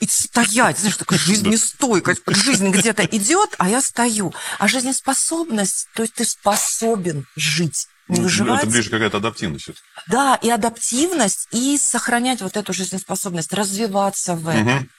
и 0.00 0.06
стоять, 0.06 0.78
знаешь, 0.78 0.96
такая 0.96 1.18
жизнестойкость, 1.18 2.22
жизнь 2.26 2.68
где-то 2.68 3.04
идет, 3.04 3.54
а 3.58 3.68
я 3.68 3.80
стою. 3.80 4.34
А 4.58 4.68
жизнеспособность, 4.68 5.88
то 5.94 6.02
есть 6.02 6.14
ты 6.14 6.24
способен 6.24 7.26
жить, 7.36 7.88
не 8.08 8.18
Ну, 8.18 8.22
выживать. 8.24 8.62
Это 8.62 8.70
ближе 8.70 8.90
какая-то 8.90 9.18
адаптивность. 9.18 9.70
Да, 10.06 10.36
и 10.36 10.50
адаптивность, 10.50 11.48
и 11.50 11.78
сохранять 11.78 12.42
вот 12.42 12.56
эту 12.56 12.72
жизнеспособность, 12.72 13.52
развиваться 13.52 14.34
в 14.34 14.48
этом. 14.48 14.64
Мгм. 14.64 14.90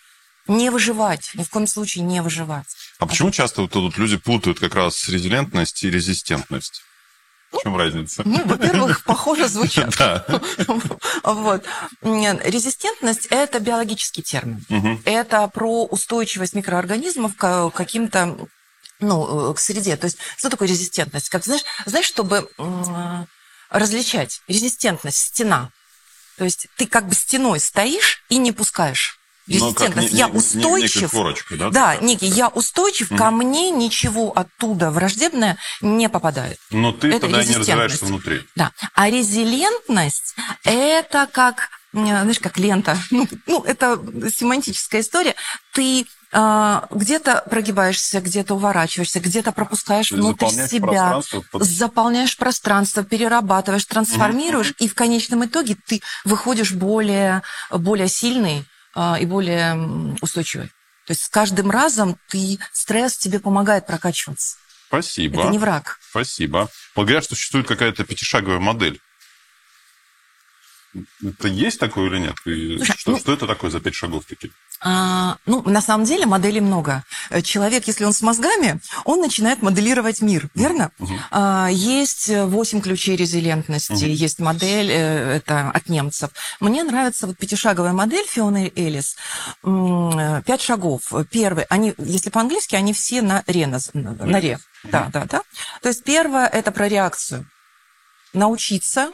Не 0.48 0.70
выживать, 0.70 1.32
ни 1.34 1.44
в 1.44 1.50
коем 1.50 1.68
случае 1.68 2.04
не 2.04 2.22
выживать. 2.22 2.68
А 3.00 3.06
почему 3.06 3.32
часто 3.32 3.62
вот 3.62 3.72
тут 3.72 3.98
люди 3.98 4.18
путают 4.18 4.60
как 4.60 4.76
раз 4.76 5.08
резилентность 5.08 5.84
и 5.84 5.90
резистентность? 5.90 6.82
В 7.52 7.62
чем 7.64 7.78
разница? 7.78 8.24
Ну, 8.26 8.42
во-первых, 8.46 9.04
похоже 9.06 9.48
звучат. 9.48 9.96
Да. 9.98 10.26
Вот. 11.24 11.66
Резистентность– 12.02 13.26
это 13.30 13.60
биологический 13.60 14.22
термин. 14.22 14.66
Мгм. 14.70 15.02
Это 15.06 15.48
про 15.48 15.86
устойчивость 15.86 16.54
микроорганизмов 16.54 17.36
к 17.36 17.72
каким-то 17.72 18.38
ну, 19.00 19.52
э, 19.52 19.54
к 19.54 19.60
среде. 19.60 19.96
То 19.98 20.06
есть, 20.06 20.18
что 20.38 20.50
такое 20.50 20.68
резистентность? 20.68 21.30
Как, 21.30 21.44
знаешь, 21.44 21.64
знаешь, 21.86 22.06
чтобы 22.06 22.50
различать 23.70 24.42
резистентность, 24.48 25.18
стена. 25.18 25.72
То 26.38 26.46
есть 26.46 26.68
ты 26.78 26.86
как 26.86 27.08
бы 27.08 27.16
стеной 27.16 27.60
стоишь 27.60 28.24
и 28.30 28.38
не 28.38 28.52
пускаешь. 28.52 29.17
Ну, 29.48 29.54
Резистентность. 29.68 30.12
не- 30.12 30.20
я 30.20 30.28
устойчив. 30.28 31.10
корочкой, 31.12 31.58
да, 31.58 31.70
Да, 31.70 31.96
некий. 31.98 32.28
Я 32.28 32.50
устойчив, 32.50 33.10
ко 33.16 33.32
мне 33.32 33.72
ничего 33.72 34.32
оттуда 34.36 34.92
враждебное 34.92 35.58
не 35.82 36.10
попадает. 36.10 36.60
Но 36.70 36.92
ты 36.92 37.08
Это 37.10 37.22
тогда 37.22 37.44
не 37.44 37.56
развиваешься 37.56 38.06
внутри. 38.06 38.42
Да. 38.56 38.72
А 38.94 39.10
резилентность– 39.10 40.36
это 40.66 41.28
как, 41.32 41.70
знаешь, 41.94 42.40
как 42.40 42.58
лента. 42.58 42.98
Ну, 43.10 43.28
ну, 43.48 43.64
это 43.64 44.02
семантическая 44.36 45.00
история. 45.02 45.36
Ты 45.74 46.06
а, 46.34 46.88
где-то 46.92 47.46
прогибаешься, 47.50 48.20
где-то 48.20 48.56
уворачиваешься, 48.56 49.22
где-то 49.22 49.54
пропускаешь 49.54 50.12
внутрь 50.12 50.46
заполняешь 50.48 50.70
себя, 50.70 50.88
пространство 50.88 51.44
под- 51.54 51.64
заполняешь 51.64 52.38
пространство, 52.38 53.04
перерабатываешь, 53.06 53.86
трансформируешь, 53.86 54.74
и 54.80 54.90
в 54.90 54.94
конечном 54.94 55.46
итоге 55.46 55.78
ты 55.88 56.02
выходишь 56.26 56.74
более, 56.74 57.44
более 57.72 58.10
сильный 58.10 58.66
и 59.20 59.26
более 59.26 59.74
м, 59.74 60.18
устойчивый. 60.22 60.68
То 61.06 61.12
есть 61.12 61.24
с 61.24 61.30
каждым 61.30 61.72
разом 61.72 62.18
ты, 62.30 62.60
стресс 62.74 63.18
тебе 63.18 63.40
помогает 63.40 63.86
прокачиваться. 63.88 64.58
Спасибо. 64.88 65.42
Это 65.42 65.52
не 65.52 65.58
враг. 65.60 66.00
Спасибо. 66.10 66.70
Говорят, 66.96 67.24
что 67.24 67.36
существует 67.36 67.68
какая-то 67.68 68.04
пятишаговая 68.04 68.60
модель. 68.60 69.00
Это 71.24 71.48
есть 71.48 71.80
такое 71.80 72.10
или 72.10 72.20
нет? 72.20 72.36
Слушай, 72.44 72.98
что, 72.98 73.12
ну- 73.12 73.20
что 73.20 73.34
это 73.34 73.46
такое 73.48 73.70
за 73.70 73.80
пять 73.80 73.96
шагов 73.96 74.26
такие? 74.26 74.52
А, 74.80 75.38
ну, 75.46 75.64
на 75.64 75.82
самом 75.82 76.06
деле 76.06 76.26
моделей 76.26 76.62
много. 76.62 77.04
Э, 77.30 77.42
Человек, 77.42 77.88
если 77.88 78.06
он 78.06 78.14
с 78.14 78.22
мозгами, 78.22 78.80
он 79.06 79.22
начинает 79.22 79.62
моделировать 79.62 80.22
мир, 80.22 80.50
верно? 80.54 80.92
А, 81.32 81.68
есть 81.72 82.30
э, 82.30 82.46
восемь 82.46 82.82
ключей 82.82 83.16
резилентности, 83.16 84.06
есть 84.06 84.40
модель, 84.40 84.92
э, 84.92 85.38
это 85.38 85.72
от 85.72 85.90
немцев. 85.90 86.30
Мне 86.60 86.84
нравится 86.84 87.28
вот 87.28 87.38
пятишаговая 87.38 87.94
модель 87.94 88.26
Фионы 88.28 88.72
Элис. 88.76 89.16
Пять 89.64 90.62
шагов. 90.62 91.12
Первый, 91.32 91.66
они, 91.70 91.94
если 91.98 92.30
по-английски, 92.30 92.76
они 92.76 92.94
все 92.94 93.22
на 93.22 93.44
ре, 93.48 93.68
на, 93.68 93.80
на 93.94 94.40
ре. 94.40 94.60
Да, 94.84 95.10
да, 95.12 95.26
да. 95.26 95.42
То 95.82 95.90
есть 95.90 96.04
первое– 96.04 96.48
это 96.54 96.72
про 96.72 96.88
реакцию. 96.88 97.46
Научиться 98.34 99.12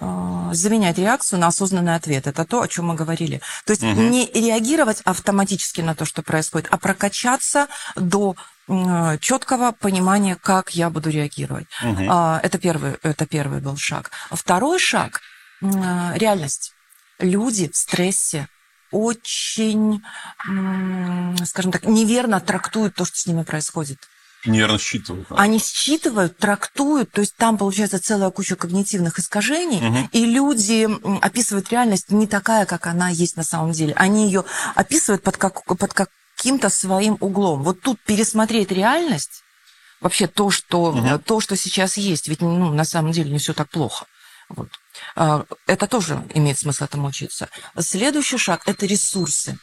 заменять 0.00 0.98
реакцию 0.98 1.40
на 1.40 1.48
осознанный 1.48 1.94
ответ. 1.94 2.26
Это 2.26 2.44
то, 2.44 2.62
о 2.62 2.68
чем 2.68 2.86
мы 2.86 2.94
говорили. 2.94 3.40
То 3.64 3.72
есть 3.72 3.82
не 3.82 4.30
реагировать 4.32 5.00
автоматически 5.04 5.80
на 5.80 5.94
то, 5.94 6.04
что 6.04 6.22
происходит, 6.22 6.68
а 6.70 6.78
прокачаться 6.78 7.66
до 7.96 8.36
четкого 9.20 9.72
понимания, 9.72 10.36
как 10.36 10.70
я 10.74 10.90
буду 10.90 11.10
реагировать. 11.10 11.66
А, 12.08 12.40
Это 12.42 12.58
первый, 12.58 12.98
это 13.02 13.26
первый 13.26 13.60
был 13.60 13.76
шаг. 13.76 14.10
Второй 14.30 14.78
шаг 14.78 15.20
реальность. 15.60 16.72
Люди 17.18 17.68
в 17.68 17.76
стрессе 17.76 18.48
очень, 18.92 20.02
скажем 21.44 21.72
так, 21.72 21.84
неверно 21.84 22.40
трактуют 22.40 22.94
то, 22.94 23.04
что 23.04 23.18
с 23.18 23.26
ними 23.26 23.42
происходит. 23.42 23.98
Нервно 24.48 24.78
считывают. 24.78 25.26
Они 25.30 25.58
считывают, 25.58 26.36
трактуют, 26.38 27.10
то 27.12 27.20
есть 27.20 27.36
там 27.36 27.58
получается 27.58 27.98
целая 27.98 28.30
куча 28.30 28.56
когнитивных 28.56 29.18
искажений, 29.18 29.86
угу. 29.86 30.08
и 30.12 30.24
люди 30.24 30.88
описывают 31.20 31.70
реальность 31.70 32.10
не 32.10 32.26
такая, 32.26 32.66
как 32.66 32.86
она 32.86 33.08
есть 33.08 33.36
на 33.36 33.44
самом 33.44 33.72
деле. 33.72 33.94
Они 33.94 34.26
ее 34.26 34.44
описывают 34.74 35.22
под, 35.22 35.36
как, 35.36 35.64
под 35.64 35.92
каким-то 35.92 36.68
своим 36.68 37.16
углом. 37.20 37.62
Вот 37.62 37.80
тут 37.80 38.00
пересмотреть 38.00 38.70
реальность, 38.70 39.42
вообще 40.00 40.26
то, 40.26 40.50
что, 40.50 40.90
угу. 40.90 41.18
то, 41.18 41.40
что 41.40 41.56
сейчас 41.56 41.96
есть, 41.96 42.28
ведь 42.28 42.40
ну, 42.40 42.72
на 42.72 42.84
самом 42.84 43.12
деле 43.12 43.30
не 43.30 43.38
все 43.38 43.54
так 43.54 43.68
плохо. 43.68 44.06
Вот. 44.48 44.68
А, 45.14 45.44
это 45.66 45.86
тоже 45.86 46.22
имеет 46.34 46.58
смысл 46.58 46.84
этому 46.84 47.08
учиться. 47.08 47.48
Следующий 47.78 48.38
шаг– 48.38 48.62
это 48.66 48.86
ресурсы 48.86 49.58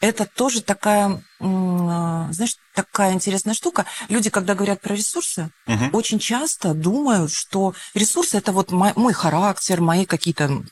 это 0.00 0.26
тоже 0.26 0.62
такая, 0.62 1.22
а, 1.40 2.28
знаешь, 2.30 2.56
такая 2.74 3.12
интересная 3.12 3.54
штука. 3.54 3.86
Люди, 4.08 4.30
когда 4.30 4.54
говорят 4.54 4.80
про 4.80 4.94
ресурсы, 4.94 5.50
угу. 5.66 5.96
очень 5.96 6.18
часто 6.18 6.74
думают, 6.74 7.32
что 7.32 7.74
ресурсы 7.94 8.36
это 8.36 8.52
вот 8.52 8.70
мой, 8.70 8.92
мой 8.96 9.12
характер, 9.12 9.80
мои 9.80 10.04
какие-то 10.04 10.62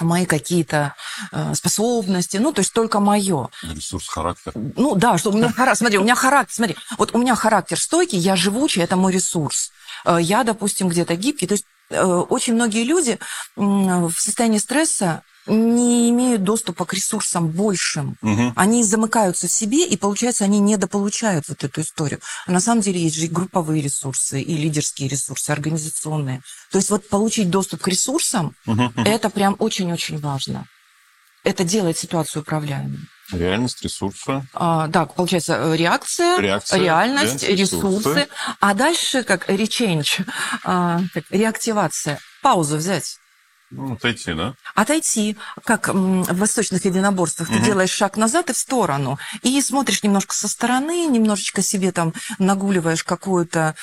мои 0.00 0.24
какие-то 0.24 0.94
э, 1.32 1.54
способности, 1.54 2.38
ну, 2.38 2.52
то 2.52 2.60
есть 2.60 2.72
только 2.72 2.98
мое. 2.98 3.50
Ресурс, 3.62 4.08
характер. 4.08 4.52
Ну, 4.54 4.94
да, 4.94 5.18
что 5.18 5.30
у 5.30 5.36
меня 5.36 5.52
характер, 5.52 5.76
смотри, 5.76 5.98
у 5.98 6.02
меня 6.02 6.14
характер, 6.14 6.54
смотри, 6.54 6.76
вот 6.96 7.14
у 7.14 7.18
меня 7.18 7.34
характер 7.34 7.78
стойкий, 7.78 8.18
я 8.18 8.34
живучий, 8.34 8.80
это 8.80 8.96
мой 8.96 9.12
ресурс. 9.12 9.70
Э, 10.04 10.16
я, 10.20 10.44
допустим, 10.44 10.88
где-то 10.88 11.14
гибкий, 11.16 11.46
то 11.46 11.54
есть 11.54 11.66
э, 11.90 12.02
очень 12.02 12.54
многие 12.54 12.84
люди 12.84 13.18
в 13.56 14.14
состоянии 14.16 14.58
стресса 14.58 15.22
не 15.46 16.10
имеют 16.10 16.44
доступа 16.44 16.84
к 16.84 16.94
ресурсам 16.94 17.48
большим. 17.48 18.16
Угу. 18.22 18.52
Они 18.56 18.84
замыкаются 18.84 19.48
в 19.48 19.52
себе, 19.52 19.86
и, 19.86 19.96
получается, 19.96 20.44
они 20.44 20.60
недополучают 20.60 21.48
вот 21.48 21.64
эту 21.64 21.80
историю. 21.80 22.20
А 22.46 22.52
на 22.52 22.60
самом 22.60 22.82
деле 22.82 23.00
есть 23.00 23.16
же 23.16 23.26
и 23.26 23.28
групповые 23.28 23.82
ресурсы, 23.82 24.40
и 24.40 24.56
лидерские 24.56 25.08
ресурсы, 25.08 25.50
организационные. 25.50 26.42
То 26.70 26.78
есть 26.78 26.90
вот 26.90 27.08
получить 27.08 27.50
доступ 27.50 27.82
к 27.82 27.88
ресурсам, 27.88 28.54
угу. 28.66 28.92
это 29.04 29.30
прям 29.30 29.56
очень-очень 29.58 30.18
важно. 30.18 30.66
Это 31.44 31.64
делает 31.64 31.98
ситуацию 31.98 32.42
управляемой. 32.42 33.00
Реальность, 33.32 33.82
ресурсы. 33.82 34.46
А, 34.52 34.88
да, 34.88 35.06
получается, 35.06 35.54
э, 35.54 35.76
реакция, 35.76 36.38
реакция 36.38 36.78
реальность, 36.78 37.42
ресурсы. 37.42 37.76
ресурсы. 37.76 38.28
А 38.60 38.74
дальше 38.74 39.22
как 39.22 39.48
реченч, 39.48 40.20
а, 40.64 41.00
реактивация. 41.30 42.20
Паузу 42.42 42.76
взять. 42.76 43.18
Ну, 43.74 43.94
отойти, 43.94 44.34
да? 44.34 44.54
Отойти, 44.74 45.36
как 45.64 45.88
в 45.88 46.36
восточных 46.36 46.84
единоборствах. 46.84 47.48
Угу. 47.48 47.58
Ты 47.58 47.64
делаешь 47.64 47.90
шаг 47.90 48.18
назад 48.18 48.50
и 48.50 48.52
в 48.52 48.58
сторону. 48.58 49.18
И 49.42 49.60
смотришь 49.62 50.02
немножко 50.02 50.34
со 50.34 50.46
стороны, 50.46 51.06
немножечко 51.06 51.62
себе 51.62 51.90
там 51.90 52.12
нагуливаешь 52.38 53.02
какую-то, 53.02 53.74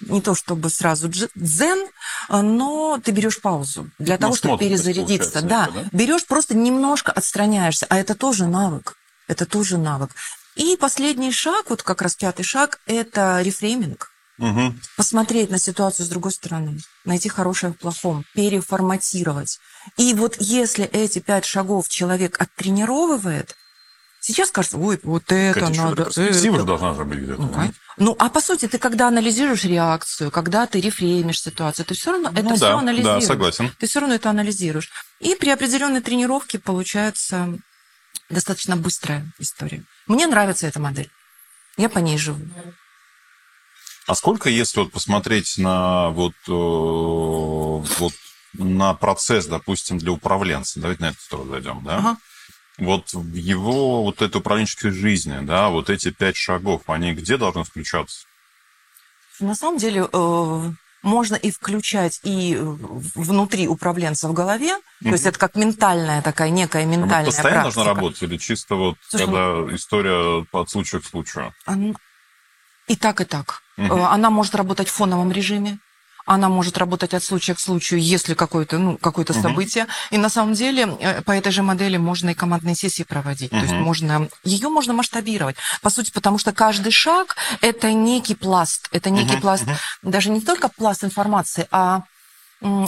не 0.00 0.20
то 0.20 0.34
чтобы 0.34 0.68
сразу 0.68 1.08
дзен, 1.08 1.88
но 2.28 3.00
ты 3.02 3.12
берешь 3.12 3.40
паузу 3.40 3.90
для 3.98 4.16
ну, 4.16 4.20
того, 4.20 4.36
чтобы 4.36 4.58
перезарядиться. 4.58 5.40
Да, 5.40 5.68
это, 5.68 5.74
да, 5.74 5.88
берешь, 5.92 6.26
просто 6.26 6.54
немножко 6.54 7.10
отстраняешься. 7.10 7.86
А 7.88 7.96
это 7.98 8.14
тоже 8.14 8.46
навык. 8.46 8.96
Это 9.26 9.46
тоже 9.46 9.78
навык. 9.78 10.10
И 10.54 10.76
последний 10.76 11.32
шаг, 11.32 11.70
вот 11.70 11.82
как 11.82 12.02
раз 12.02 12.14
пятый 12.14 12.44
шаг, 12.44 12.80
это 12.86 13.40
рефрейминг. 13.42 14.13
Угу. 14.38 14.74
Посмотреть 14.96 15.50
на 15.50 15.58
ситуацию 15.58 16.06
с 16.06 16.08
другой 16.08 16.32
стороны, 16.32 16.78
найти 17.04 17.28
хорошее 17.28 17.72
в 17.72 17.76
плохом, 17.76 18.24
переформатировать. 18.34 19.60
И 19.96 20.12
вот 20.14 20.36
если 20.40 20.84
эти 20.84 21.20
пять 21.20 21.44
шагов 21.44 21.88
человек 21.88 22.40
оттренировывает, 22.40 23.54
сейчас 24.18 24.50
кажется, 24.50 24.76
ой, 24.78 24.98
вот 25.04 25.30
это 25.30 25.60
Катя, 25.60 25.82
надо. 25.82 26.04
Перспектива 26.06 26.56
это... 26.56 26.64
должна 26.64 26.94
же 26.94 27.04
быть 27.04 27.20
где-то. 27.20 27.42
Ну, 27.42 27.52
да? 27.52 27.70
ну, 27.96 28.16
а 28.18 28.28
по 28.28 28.40
сути, 28.40 28.66
ты 28.66 28.78
когда 28.78 29.06
анализируешь 29.06 29.64
реакцию, 29.64 30.32
когда 30.32 30.66
ты 30.66 30.80
рефреймишь 30.80 31.40
ситуацию, 31.40 31.86
ты 31.86 31.94
все 31.94 32.10
равно 32.10 32.30
ну, 32.30 32.38
это 32.38 32.48
да, 32.48 32.54
все 32.56 32.78
анализируешь. 32.78 33.22
Да, 33.22 33.26
согласен. 33.28 33.72
Ты 33.78 33.86
все 33.86 34.00
равно 34.00 34.16
это 34.16 34.30
анализируешь. 34.30 34.90
И 35.20 35.36
при 35.36 35.50
определенной 35.50 36.00
тренировке 36.00 36.58
получается 36.58 37.56
достаточно 38.30 38.76
быстрая 38.76 39.30
история. 39.38 39.84
Мне 40.08 40.26
нравится 40.26 40.66
эта 40.66 40.80
модель. 40.80 41.10
Я 41.76 41.88
по 41.88 41.98
ней 41.98 42.18
живу. 42.18 42.44
А 44.06 44.14
сколько, 44.14 44.50
если 44.50 44.80
вот 44.80 44.92
посмотреть 44.92 45.56
на 45.56 46.10
вот, 46.10 46.34
э, 46.46 46.50
вот 46.50 48.12
на 48.52 48.94
процесс, 48.94 49.46
допустим, 49.46 49.98
для 49.98 50.12
управленца, 50.12 50.80
давайте 50.80 51.02
на 51.02 51.06
это 51.08 51.18
тоже 51.30 51.50
зайдем, 51.50 51.82
да? 51.84 51.96
Ага. 51.98 52.16
Вот 52.78 53.12
в 53.12 53.34
его 53.34 54.02
вот 54.02 54.20
этой 54.20 54.38
управленческой 54.38 54.90
жизни, 54.90 55.38
да, 55.42 55.68
вот 55.68 55.90
эти 55.90 56.10
пять 56.10 56.36
шагов, 56.36 56.82
они 56.86 57.12
где 57.12 57.36
должны 57.36 57.64
включаться? 57.64 58.26
На 59.40 59.54
самом 59.54 59.78
деле 59.78 60.08
э, 60.12 60.70
можно 61.02 61.34
и 61.36 61.50
включать 61.50 62.20
и 62.24 62.58
внутри 62.60 63.68
управленца 63.68 64.28
в 64.28 64.32
голове, 64.32 64.70
mm-hmm. 64.70 65.04
то 65.04 65.12
есть 65.12 65.26
это 65.26 65.38
как 65.38 65.54
ментальная 65.54 66.20
такая 66.22 66.50
некая 66.50 66.84
ментальная 66.84 67.22
а 67.22 67.26
постоянно 67.26 67.62
практика. 67.62 67.74
должна 67.74 67.94
работать 67.94 68.22
или 68.22 68.36
чисто 68.38 68.74
вот 68.74 68.96
Слушай, 69.08 69.24
когда 69.26 69.46
ну... 69.46 69.74
история 69.74 70.46
от 70.52 70.70
случая 70.70 71.00
к 71.00 71.04
случаю? 71.04 71.54
И 72.88 72.96
так, 72.96 73.20
и 73.20 73.24
так. 73.24 73.62
Угу. 73.78 73.94
Она 73.94 74.30
может 74.30 74.54
работать 74.54 74.88
в 74.88 74.92
фоновом 74.92 75.32
режиме. 75.32 75.78
Она 76.26 76.48
может 76.48 76.78
работать 76.78 77.12
от 77.12 77.22
случая 77.22 77.54
к 77.54 77.60
случаю, 77.60 78.00
если 78.00 78.32
какое-то 78.32 78.78
ну, 78.78 78.96
какое 78.96 79.26
угу. 79.26 79.34
событие. 79.34 79.86
И 80.10 80.16
на 80.16 80.30
самом 80.30 80.54
деле 80.54 80.96
э, 81.00 81.20
по 81.22 81.32
этой 81.32 81.52
же 81.52 81.62
модели 81.62 81.98
можно 81.98 82.30
и 82.30 82.34
командные 82.34 82.74
сессии 82.74 83.02
проводить. 83.02 83.52
Угу. 83.52 83.60
То 83.60 83.66
есть 83.66 83.74
можно, 83.74 84.28
ее 84.42 84.68
можно 84.68 84.94
масштабировать. 84.94 85.56
По 85.82 85.90
сути, 85.90 86.10
потому 86.12 86.38
что 86.38 86.52
каждый 86.52 86.92
шаг– 86.92 87.36
это 87.60 87.92
некий 87.92 88.34
пласт. 88.34 88.88
Это 88.90 89.10
некий 89.10 89.34
угу. 89.34 89.42
пласт, 89.42 89.64
угу. 89.64 90.10
даже 90.10 90.30
не 90.30 90.40
только 90.40 90.68
пласт 90.68 91.04
информации, 91.04 91.68
а 91.70 92.02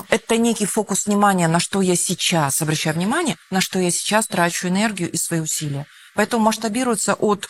это 0.08 0.38
некий 0.38 0.64
фокус 0.64 1.06
внимания, 1.06 1.48
на 1.48 1.60
что 1.60 1.82
я 1.82 1.96
сейчас 1.96 2.62
обращаю 2.62 2.96
внимание, 2.96 3.36
на 3.50 3.60
что 3.60 3.78
я 3.78 3.90
сейчас 3.90 4.26
трачу 4.26 4.68
энергию 4.68 5.10
и 5.10 5.16
свои 5.18 5.40
усилия. 5.40 5.86
Поэтому 6.16 6.44
масштабируется 6.44 7.14
от 7.14 7.48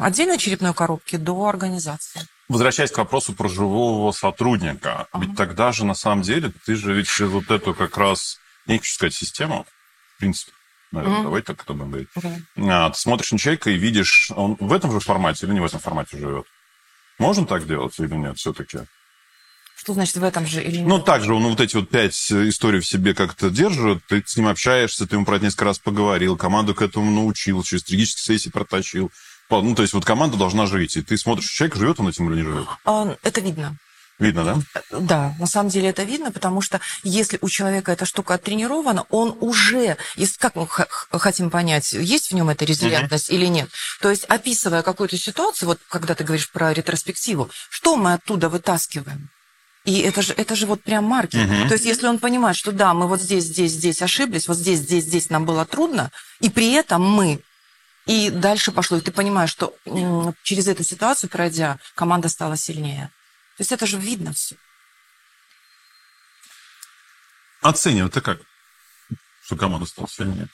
отдельной 0.00 0.38
черепной 0.38 0.74
коробки 0.74 1.16
до 1.16 1.46
организации. 1.46 2.20
Возвращаясь 2.48 2.90
к 2.90 2.98
вопросу 2.98 3.32
про 3.32 3.48
живого 3.48 4.12
сотрудника, 4.12 5.08
ага. 5.10 5.24
ведь 5.24 5.36
тогда 5.36 5.72
же 5.72 5.84
на 5.84 5.94
самом 5.94 6.22
деле 6.22 6.52
ты 6.66 6.76
же 6.76 6.92
ведь 6.94 7.08
через 7.08 7.30
вот 7.30 7.50
эту 7.50 7.74
как 7.74 7.96
раз, 7.96 8.38
не 8.66 8.78
хочу 8.78 8.92
сказать, 8.92 9.14
систему, 9.14 9.66
в 10.16 10.20
принципе, 10.20 10.52
наверное, 10.92 11.20
mm 11.20 11.22
давай 11.22 11.42
так 11.42 11.62
это 11.62 11.72
будем 11.72 11.90
говорить. 11.90 12.08
Okay. 12.14 12.42
А, 12.70 12.90
ты 12.90 12.98
смотришь 12.98 13.32
на 13.32 13.38
человека 13.38 13.70
и 13.70 13.78
видишь, 13.78 14.30
он 14.36 14.56
в 14.60 14.72
этом 14.72 14.92
же 14.92 15.00
формате 15.00 15.46
или 15.46 15.54
не 15.54 15.60
в 15.60 15.64
этом 15.64 15.80
формате 15.80 16.18
живет. 16.18 16.46
Можно 17.18 17.46
так 17.46 17.66
делать 17.66 17.98
или 17.98 18.14
нет 18.14 18.36
все-таки? 18.36 18.80
Что 19.82 19.94
значит 19.94 20.14
в 20.14 20.22
этом 20.22 20.46
же 20.46 20.62
или 20.62 20.76
нет? 20.76 20.86
Ну, 20.86 21.00
также 21.00 21.34
он 21.34 21.42
вот 21.42 21.60
эти 21.60 21.74
вот 21.74 21.90
пять 21.90 22.14
историй 22.30 22.78
в 22.78 22.86
себе 22.86 23.14
как-то 23.14 23.50
держит, 23.50 23.98
ты 24.06 24.22
с 24.24 24.36
ним 24.36 24.46
общаешься, 24.46 25.08
ты 25.08 25.16
ему 25.16 25.24
про 25.24 25.36
это 25.36 25.46
несколько 25.46 25.64
раз 25.64 25.80
поговорил, 25.80 26.36
команду 26.36 26.72
к 26.72 26.82
этому 26.82 27.10
научил, 27.10 27.64
через 27.64 27.80
стратегические 27.80 28.38
сессии 28.38 28.48
протащил. 28.48 29.10
Ну, 29.50 29.74
то 29.74 29.82
есть 29.82 29.92
вот 29.92 30.04
команда 30.04 30.36
должна 30.36 30.66
жить, 30.66 30.96
и 30.96 31.02
ты 31.02 31.18
смотришь, 31.18 31.50
человек 31.50 31.74
живет 31.74 31.98
он 31.98 32.08
этим 32.08 32.30
или 32.30 32.36
не 32.36 32.44
живет? 32.44 32.68
А, 32.84 33.16
это 33.24 33.40
видно. 33.40 33.76
Видно, 34.20 34.44
да? 34.44 35.00
Да, 35.00 35.34
на 35.40 35.46
самом 35.46 35.68
деле 35.68 35.88
это 35.88 36.04
видно, 36.04 36.30
потому 36.30 36.60
что 36.60 36.80
если 37.02 37.38
у 37.40 37.48
человека 37.48 37.90
эта 37.90 38.04
штука 38.04 38.34
оттренирована, 38.34 39.04
он 39.10 39.36
уже, 39.40 39.96
если, 40.14 40.38
как 40.38 40.54
мы 40.54 40.68
хотим 40.68 41.50
понять, 41.50 41.92
есть 41.92 42.30
в 42.30 42.34
нем 42.36 42.50
эта 42.50 42.64
резилентность 42.64 43.30
uh-huh. 43.30 43.34
или 43.34 43.46
нет. 43.46 43.68
То 44.00 44.10
есть, 44.10 44.26
описывая 44.26 44.82
какую-то 44.82 45.18
ситуацию, 45.18 45.70
вот 45.70 45.80
когда 45.88 46.14
ты 46.14 46.22
говоришь 46.22 46.52
про 46.52 46.72
ретроспективу, 46.72 47.50
что 47.68 47.96
мы 47.96 48.12
оттуда 48.12 48.48
вытаскиваем? 48.48 49.28
И 49.84 50.00
это 50.00 50.22
же, 50.22 50.32
это 50.34 50.54
же 50.54 50.66
вот 50.66 50.82
прям 50.82 51.04
маркер. 51.04 51.40
Uh-huh. 51.40 51.66
То 51.68 51.74
есть, 51.74 51.84
если 51.86 52.06
он 52.06 52.18
понимает, 52.18 52.56
что 52.56 52.70
да, 52.70 52.94
мы 52.94 53.08
вот 53.08 53.20
здесь, 53.20 53.44
здесь, 53.44 53.72
здесь 53.72 54.00
ошиблись, 54.00 54.46
вот 54.46 54.56
здесь, 54.56 54.78
здесь, 54.78 55.04
здесь 55.04 55.28
нам 55.28 55.44
было 55.44 55.64
трудно, 55.64 56.12
и 56.40 56.50
при 56.50 56.72
этом 56.72 57.02
мы 57.02 57.42
и 58.06 58.30
дальше 58.30 58.72
пошло. 58.72 58.98
И 58.98 59.00
ты 59.00 59.10
понимаешь, 59.10 59.50
что 59.50 59.76
через 60.42 60.68
эту 60.68 60.84
ситуацию, 60.84 61.30
пройдя, 61.30 61.78
команда 61.94 62.28
стала 62.28 62.56
сильнее. 62.56 63.10
То 63.56 63.60
есть 63.60 63.72
это 63.72 63.86
же 63.86 63.98
видно 63.98 64.32
все. 64.32 64.56
Оценивать-то 67.60 68.20
как? 68.20 68.40
Что 69.44 69.56
команда 69.56 69.86
стала 69.86 70.08
сильнее? 70.08 70.48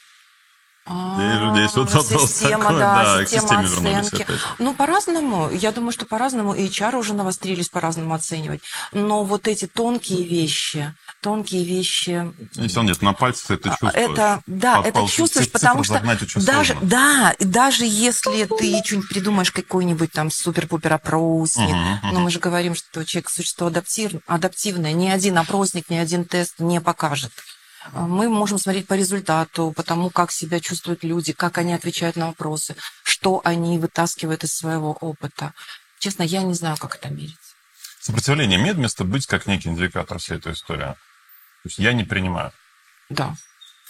А, 0.89 1.53
Здесь 1.55 1.75
вот 1.77 1.91
система, 1.91 2.65
такой, 2.65 2.79
да, 2.79 3.17
да, 3.19 3.27
система 3.27 3.61
оценки. 3.61 4.27
Ну, 4.59 4.75
по-разному. 4.75 5.51
Я 5.51 5.73
думаю, 5.73 5.93
что 5.93 6.07
по-разному. 6.07 6.55
И 6.55 6.67
HR 6.67 6.97
уже 6.97 7.15
навострились 7.15 7.69
по-разному 7.69 8.15
оценивать. 8.15 8.61
Но 8.93 9.25
вот 9.25 9.49
эти 9.49 9.67
тонкие 9.67 10.25
вещи, 10.25 10.95
тонкие 11.21 11.65
вещи... 11.65 12.33
Если 12.55 12.79
он 12.79 12.87
нет 12.87 13.03
на 13.03 13.13
пальцах, 13.13 13.51
это 13.53 13.71
чувствуешь. 13.71 13.95
Это, 13.95 14.43
да, 14.47 14.83
это 14.85 15.07
чувствуешь, 15.09 15.51
потому 15.51 15.85
что 15.85 16.03
даже, 16.37 16.77
да, 16.81 17.35
даже 17.39 17.85
если 17.85 18.45
ты 18.45 18.83
что-нибудь 18.85 19.09
придумаешь, 19.09 19.51
какой-нибудь 19.51 20.13
там 20.13 20.31
супер-пупер 20.31 20.93
опросник, 20.93 21.69
uh-huh, 21.69 22.03
uh-huh. 22.03 22.13
но 22.13 22.21
мы 22.21 22.31
же 22.31 22.39
говорим, 22.39 22.75
что 22.75 23.05
человек 23.05 23.31
существо 23.31 23.67
адаптив, 23.67 24.13
адаптивное, 24.27 24.93
ни 24.93 25.09
один 25.09 25.39
опросник, 25.39 25.91
ни 25.91 25.97
один 25.97 26.25
тест 26.25 26.55
не 26.59 26.81
покажет. 26.81 27.33
Мы 27.93 28.29
можем 28.29 28.59
смотреть 28.59 28.87
по 28.87 28.95
результату, 28.95 29.73
по 29.73 29.83
тому, 29.83 30.11
как 30.11 30.31
себя 30.31 30.61
чувствуют 30.61 31.05
люди, 31.05 31.33
как 31.33 31.59
они 31.59 31.73
отвечают 31.73 32.17
на 32.17 32.27
вопросы, 32.27 32.77
что 33.03 33.41
они 33.45 33.79
вытаскивают 33.79 34.45
из 34.45 34.55
своего 34.55 34.93
опыта. 34.93 35.53
Честно, 35.99 36.23
я 36.23 36.43
не 36.43 36.55
знаю, 36.55 36.77
как 36.77 36.97
это 36.97 37.09
мерить. 37.11 37.37
Сопротивление 38.01 38.59
имеет 38.59 38.77
место 38.77 39.05
быть 39.05 39.27
как 39.27 39.47
некий 39.47 39.69
индикатор 39.69 40.19
всей 40.19 40.37
этой 40.39 40.53
истории. 40.53 40.81
То 40.83 40.97
есть 41.65 41.79
я 41.79 41.93
не 41.93 42.05
принимаю. 42.05 42.53
Да. 43.11 43.35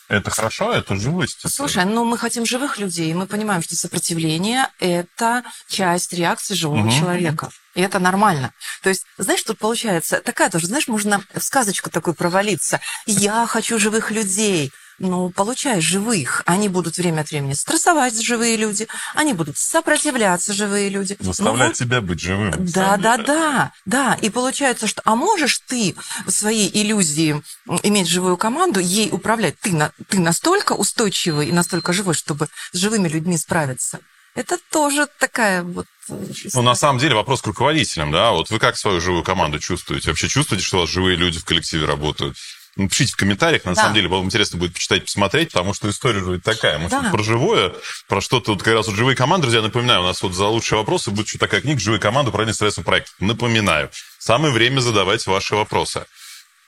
Это 0.09 0.31
хорошо, 0.31 0.73
это 0.73 0.97
живость. 0.97 1.38
Слушай, 1.53 1.85
ну 1.85 2.05
мы 2.05 2.16
хотим 2.16 2.47
живых 2.47 2.79
людей, 2.79 3.11
и 3.11 3.14
мы 3.14 3.27
понимаем, 3.27 3.62
что 3.62 3.77
сопротивление– 3.77 4.68
это 4.81 5.44
часть 5.68 6.12
реакции 6.14 6.55
живого 6.55 6.79
Мгм. 6.79 6.90
человека. 6.90 7.51
И 7.75 7.83
это 7.83 7.99
нормально. 7.99 8.53
То 8.83 8.88
есть, 8.88 9.05
знаешь, 9.18 9.42
тут 9.42 9.59
получается 9.59 10.21
такая 10.21 10.51
тоже, 10.51 10.66
знаешь, 10.66 10.88
можно 10.88 11.23
в 11.35 11.40
сказочку 11.42 11.90
такую 11.90 12.14
провалиться. 12.14 12.81
Я 13.07 13.47
хочу 13.47 13.79
живых 13.79 14.11
людей. 14.11 14.73
Ну, 14.98 15.30
получаешь 15.30 15.84
живых. 15.84 16.42
Они 16.44 16.68
будут 16.68 16.96
время 16.96 17.20
от 17.20 17.30
времени 17.30 17.52
стрессовать, 17.52 18.20
живые 18.20 18.56
люди. 18.56 18.88
Они 19.14 19.32
будут 19.32 19.56
сопротивляться, 19.56 20.52
живые 20.52 20.88
люди. 20.88 21.16
Ну, 21.20 21.26
Заставлять 21.26 21.68
вот 21.68 21.76
тебя 21.78 22.00
быть 22.00 22.20
живым. 22.20 22.52
Да, 22.58 22.96
да, 22.96 23.16
деле. 23.16 23.26
да, 23.26 23.72
да. 23.87 24.18
И 24.20 24.28
получается, 24.28 24.88
что... 24.88 25.00
А 25.04 25.14
можешь 25.14 25.61
ты 25.66 25.94
в 26.26 26.30
своей 26.30 26.68
иллюзии 26.82 27.40
иметь 27.84 28.08
живую 28.08 28.37
команду, 28.37 28.80
ей 28.80 29.11
управлять? 29.12 29.58
Ты, 29.61 29.72
на, 29.72 29.92
ты 30.08 30.18
настолько 30.18 30.72
устойчивый 30.72 31.48
и 31.48 31.52
настолько 31.52 31.92
живой, 31.92 32.14
чтобы 32.14 32.48
с 32.72 32.76
живыми 32.78 33.08
людьми 33.08 33.38
справиться. 33.38 34.00
Это 34.34 34.58
тоже 34.70 35.08
такая 35.18 35.62
вот... 35.62 35.87
э, 36.08 36.26
Ну, 36.54 36.62
на 36.62 36.74
самом 36.74 36.98
деле, 36.98 37.14
вопрос 37.14 37.42
к 37.42 37.46
руководителям, 37.46 38.11
да? 38.12 38.32
Вот 38.32 38.50
вы 38.50 38.58
как 38.58 38.76
свою 38.76 39.00
живую 39.00 39.22
команду 39.22 39.58
чувствуете? 39.58 40.11
Вообще 40.11 40.28
чувствуете, 40.28 40.64
что 40.64 40.78
у 40.78 40.80
вас 40.80 40.90
живые 40.90 41.16
люди 41.16 41.38
в 41.38 41.44
коллективе 41.44 41.87
работают? 41.87 42.37
Ну, 42.78 42.88
Пишите 42.88 43.12
в 43.12 43.16
комментариях, 43.16 43.64
на 43.64 43.74
Да. 43.74 43.82
самом 43.82 43.94
деле, 43.96 44.08
было 44.08 44.20
бы 44.20 44.26
интересно 44.26 44.56
будет 44.56 44.72
почитать, 44.72 45.04
посмотреть, 45.04 45.50
потому 45.52 45.74
что 45.74 45.90
история 45.90 46.20
же 46.24 46.38
такая. 46.40 46.78
Мы 46.78 46.88
Да. 46.88 47.10
про 47.10 47.22
живое, 47.24 47.72
про 48.06 48.20
что-то, 48.20 48.52
вот 48.52 48.62
как 48.62 48.72
раз 48.72 48.86
вот 48.86 48.94
живые 48.94 49.16
команды, 49.16 49.42
друзья, 49.46 49.62
напоминаю, 49.62 50.00
у 50.02 50.04
нас 50.04 50.22
вот 50.22 50.32
за 50.32 50.46
лучшие 50.46 50.78
вопросы 50.78 51.10
будет 51.10 51.26
еще 51.26 51.38
такая 51.38 51.60
книга 51.60 51.80
«Живые 51.80 52.00
команды. 52.00 52.28
Управление 52.28 52.54
стрессом 52.54 52.84
проектов». 52.84 53.14
Напоминаю. 53.18 53.90
Самое 54.20 54.52
время 54.54 54.78
задавать 54.80 55.26
ваши 55.26 55.56
вопросы. 55.56 56.04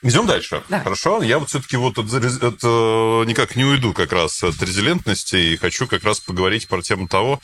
Идем 0.03 0.27
дальше. 0.27 0.63
Да. 0.67 0.81
Хорошо. 0.81 1.23
Я 1.23 1.39
вот 1.39 1.47
все-таки 1.49 1.77
вот 1.77 1.97
от, 1.97 2.11
от, 2.13 2.59
э, 2.61 3.23
никак 3.27 3.55
не 3.55 3.63
уйду 3.63 3.93
как 3.93 4.11
раз 4.11 4.43
от 4.43 4.61
резилентности 4.61 5.35
и 5.37 5.55
хочу 5.57 5.87
как 5.87 6.03
раз 6.03 6.19
поговорить 6.19 6.67
про 6.67 6.81
тему 6.81 7.07
того, 7.07 7.39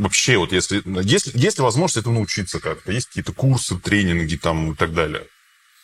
вообще 0.00 0.36
вот 0.36 0.52
если, 0.52 0.82
если, 1.02 1.32
есть 1.34 1.58
ли 1.58 1.64
возможность 1.64 1.96
этому 1.96 2.16
научиться 2.16 2.60
как-то? 2.60 2.92
Есть 2.92 3.08
какие-то 3.08 3.32
курсы, 3.32 3.76
тренинги 3.78 4.36
там 4.36 4.72
и 4.72 4.74
так 4.76 4.92
далее? 4.94 5.24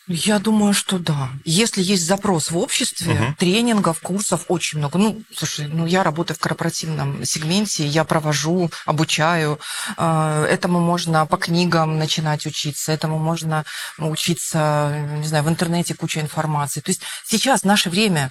Я 0.07 0.39
думаю, 0.39 0.73
что 0.73 0.99
да. 0.99 1.29
Если 1.45 1.81
есть 1.81 2.05
запрос 2.05 2.51
в 2.51 2.57
обществе, 2.57 3.13
Мгм. 3.13 3.35
тренингов, 3.35 4.01
курсов 4.01 4.45
очень 4.49 4.79
много. 4.79 4.97
Ну, 4.99 5.23
слушай, 5.33 5.67
ну 5.67 5.85
я 5.85 6.03
работаю 6.03 6.35
в 6.35 6.41
корпоративном 6.41 7.23
сегменте, 7.23 7.87
я 7.87 8.03
провожу, 8.03 8.69
обучаю. 8.85 9.59
Э, 9.97 10.45
Этому 10.49 10.81
можно 10.81 11.25
по 11.25 11.37
книгам 11.37 11.97
начинать 11.99 12.45
учиться, 12.45 12.91
этому 12.91 13.17
можно 13.17 13.63
учиться, 13.97 15.07
не 15.19 15.27
знаю, 15.27 15.45
в 15.45 15.49
интернете 15.49 15.93
куча 15.95 16.19
информации. 16.19 16.81
То 16.81 16.91
есть 16.91 17.01
сейчас 17.25 17.63
наше 17.63 17.89
время 17.89 18.29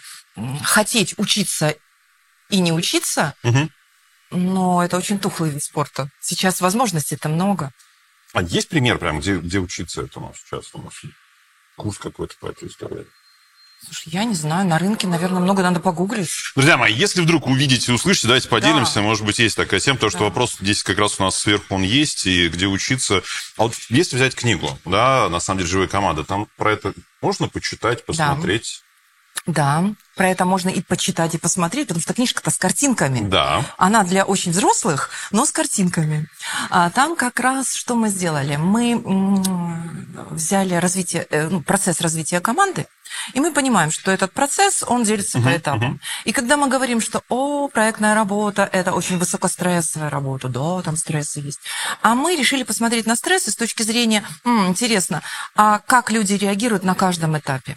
хотеть 0.62 1.14
учиться 1.18 1.74
и 2.50 2.61
не 2.61 2.72
учиться, 2.72 3.35
Мгм. 3.42 3.70
но 4.30 4.85
это 4.85 4.98
очень 4.98 5.18
тухлый 5.18 5.50
вид 5.50 5.62
спорта. 5.62 6.11
Сейчас 6.20 6.61
возможностей-то 6.61 7.28
много. 7.30 7.70
А 8.35 8.42
есть 8.42 8.68
пример 8.68 8.98
прям, 8.98 9.20
где, 9.20 9.38
где 9.38 9.58
учиться 9.58 10.02
этому 10.02 10.35
сейчас? 10.37 10.66
у 10.74 10.82
нас? 10.82 10.92
Курс 11.82 11.98
какой-то 11.98 12.34
по 12.40 12.46
этой 12.46 12.68
истории? 12.68 13.04
Слушай, 13.84 14.10
я 14.12 14.22
не 14.22 14.36
знаю, 14.36 14.64
на 14.68 14.78
рынке, 14.78 15.08
наверное, 15.08 15.40
много 15.40 15.62
надо 15.64 15.80
погуглить. 15.80 16.28
Друзья 16.54 16.76
мои, 16.76 16.94
если 16.94 17.20
вдруг 17.20 17.48
увидите 17.48 17.90
и 17.90 17.94
услышите, 17.96 18.28
давайте 18.28 18.48
поделимся. 18.48 18.94
Да. 18.96 19.02
Может 19.02 19.26
быть, 19.26 19.40
есть 19.40 19.56
такая 19.56 19.80
тема, 19.80 19.96
потому 19.96 20.10
что 20.10 20.18
Да. 20.20 20.24
вопрос 20.26 20.56
здесь 20.60 20.84
как 20.84 20.98
раз 20.98 21.18
у 21.18 21.24
нас 21.24 21.36
сверху 21.36 21.74
он 21.74 21.82
есть, 21.82 22.24
и 22.26 22.46
где 22.48 22.68
учиться. 22.68 23.24
А 23.56 23.62
вот 23.64 23.74
если 23.88 24.14
взять 24.14 24.36
книгу, 24.36 24.78
да, 24.84 25.28
на 25.28 25.40
самом 25.40 25.58
деле, 25.58 25.70
«Живая 25.70 25.88
команда», 25.88 26.22
там 26.22 26.46
про 26.56 26.70
это 26.70 26.94
можно 27.20 27.48
почитать, 27.48 28.06
посмотреть? 28.06 28.82
Да, 28.84 28.91
про 30.16 30.28
это 30.28 30.44
можно 30.44 30.68
и 30.68 30.81
почитать, 30.81 31.35
и 31.35 31.38
посмотреть, 31.38 31.88
потому 31.88 32.02
что 32.02 32.14
книжка-то 32.14 32.50
с 32.50 32.57
картинками. 32.57 33.26
Да. 33.28 33.64
Она 33.78 34.05
для 34.05 34.24
очень 34.24 34.52
взрослых, 34.52 35.11
но 35.31 35.44
с 35.44 35.52
картинками. 35.52 36.28
А 36.70 36.90
там 36.90 37.16
как 37.16 37.40
раз 37.40 37.74
что 37.74 37.94
мы 37.94 38.09
сделали? 38.09 38.57
Мы 38.57 39.02
взяли 40.31 40.74
развитие, 40.74 41.26
э, 41.31 41.48
ну, 41.48 41.62
процесс 41.62 42.00
развития 42.00 42.40
команды, 42.40 42.87
и 43.35 43.40
мы 43.40 43.52
понимаем, 43.52 43.90
что 43.90 44.11
этот 44.11 44.33
процесс, 44.33 44.85
он 44.87 45.05
делится 45.05 45.40
по 45.40 45.57
этапам. 45.57 46.00
И 46.24 46.33
когда 46.33 46.57
мы 46.57 46.68
говорим, 46.68 47.00
что, 47.00 47.22
о, 47.28 47.68
проектная 47.68 48.14
работа, 48.14 48.68
это 48.72 48.92
очень 48.92 49.18
высокострессовая 49.18 50.11
работа, 50.11 50.48
да, 50.48 50.83
там 50.83 50.96
стрессы 50.96 51.40
есть. 51.40 51.61
А 52.02 52.14
мы 52.14 52.37
решили 52.37 52.62
посмотреть 52.62 53.07
на 53.07 53.16
стрессы 53.16 53.50
с 53.50 53.57
точки 53.57 53.83
зрения, 53.83 54.24
«М, 54.44 54.68
интересно, 54.68 55.22
а 55.57 55.78
как 55.78 56.11
люди 56.11 56.35
реагируют 56.35 56.85
на 56.85 56.94
каждом 56.94 57.37
этапе? 57.37 57.76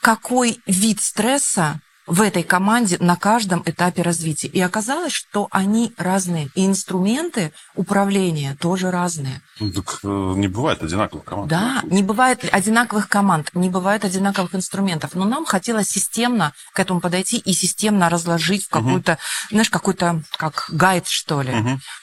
Какой 0.00 0.60
вид 0.66 1.00
стресса 1.00 1.80
в 2.06 2.20
этой 2.22 2.42
команде 2.42 2.96
на 3.00 3.16
каждом 3.16 3.62
этапе 3.66 4.02
развития. 4.02 4.48
И 4.48 4.60
оказалось, 4.60 5.12
что 5.12 5.48
они 5.50 5.92
разные. 5.96 6.48
И 6.54 6.64
инструменты 6.66 7.52
управления 7.74 8.56
тоже 8.60 8.90
разные. 8.90 9.42
Ну, 9.60 9.70
так 9.72 10.00
э, 10.02 10.06
не 10.36 10.48
бывает 10.48 10.82
одинаковых 10.82 11.24
команд. 11.24 11.48
Да, 11.48 11.82
не 11.84 12.02
бывает 12.02 12.44
одинаковых 12.50 13.08
команд, 13.08 13.50
не 13.54 13.68
бывает 13.68 14.04
одинаковых 14.04 14.54
инструментов. 14.54 15.14
Но 15.14 15.24
нам 15.24 15.44
хотелось 15.44 15.88
системно 15.88 16.52
к 16.72 16.80
этому 16.80 17.00
подойти 17.00 17.38
и 17.38 17.52
системно 17.52 18.08
разложить 18.08 18.64
в 18.66 18.68
какую-то, 18.68 19.18
знаешь, 19.50 19.70
какой-то 19.70 20.22
как 20.36 20.66
гайд, 20.70 21.08
что 21.08 21.42
ли. 21.42 21.54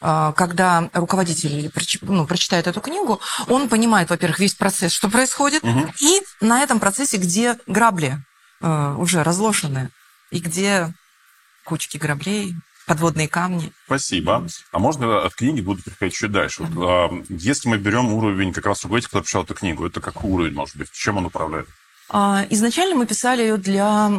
А, 0.01 0.31
Когда 0.33 0.89
руководитель 0.93 1.71
ну, 2.01 2.25
прочитает 2.25 2.67
эту 2.67 2.81
книгу, 2.81 3.21
он 3.47 3.69
понимает, 3.69 4.09
во-первых, 4.09 4.39
весь 4.39 4.53
процесс, 4.55 4.91
что 4.91 5.09
происходит, 5.09 5.63
Мгм. 5.63 5.91
и 6.01 6.21
на 6.41 6.61
этом 6.61 6.79
процессе, 6.79 7.17
где 7.17 7.57
грабли 7.67 8.17
э, 8.63 8.95
уже 8.97 9.21
разложены, 9.23 9.89
и 10.32 10.39
где 10.39 10.91
кучки 11.65 11.97
граблей, 11.97 12.56
подводные 12.88 13.28
камни. 13.28 13.71
Спасибо. 13.86 14.45
А 14.71 14.80
можно 14.80 15.23
от 15.23 15.36
книги 15.36 15.62
буду 15.62 15.82
переходить 15.84 16.15
чуть 16.15 16.32
дальше? 16.32 16.67
А, 16.78 17.10
если 17.30 17.69
мы 17.69 17.78
берем 17.78 18.12
уровень 18.12 18.52
как 18.52 18.65
раз 18.65 18.84
руководителя, 18.84 19.10
кто 19.10 19.21
писал 19.21 19.43
эту 19.43 19.54
книгу, 19.54 19.86
это 19.86 20.02
какой 20.02 20.30
уровень 20.32 20.54
может 20.56 20.76
быть? 20.76 20.91
Чем 20.91 21.17
он 21.17 21.26
управляет? 21.26 21.67
А, 22.10 22.45
Изначально 22.49 22.95
мы 22.95 23.06
писали 23.06 23.41
ее 23.43 23.58
для 23.58 24.10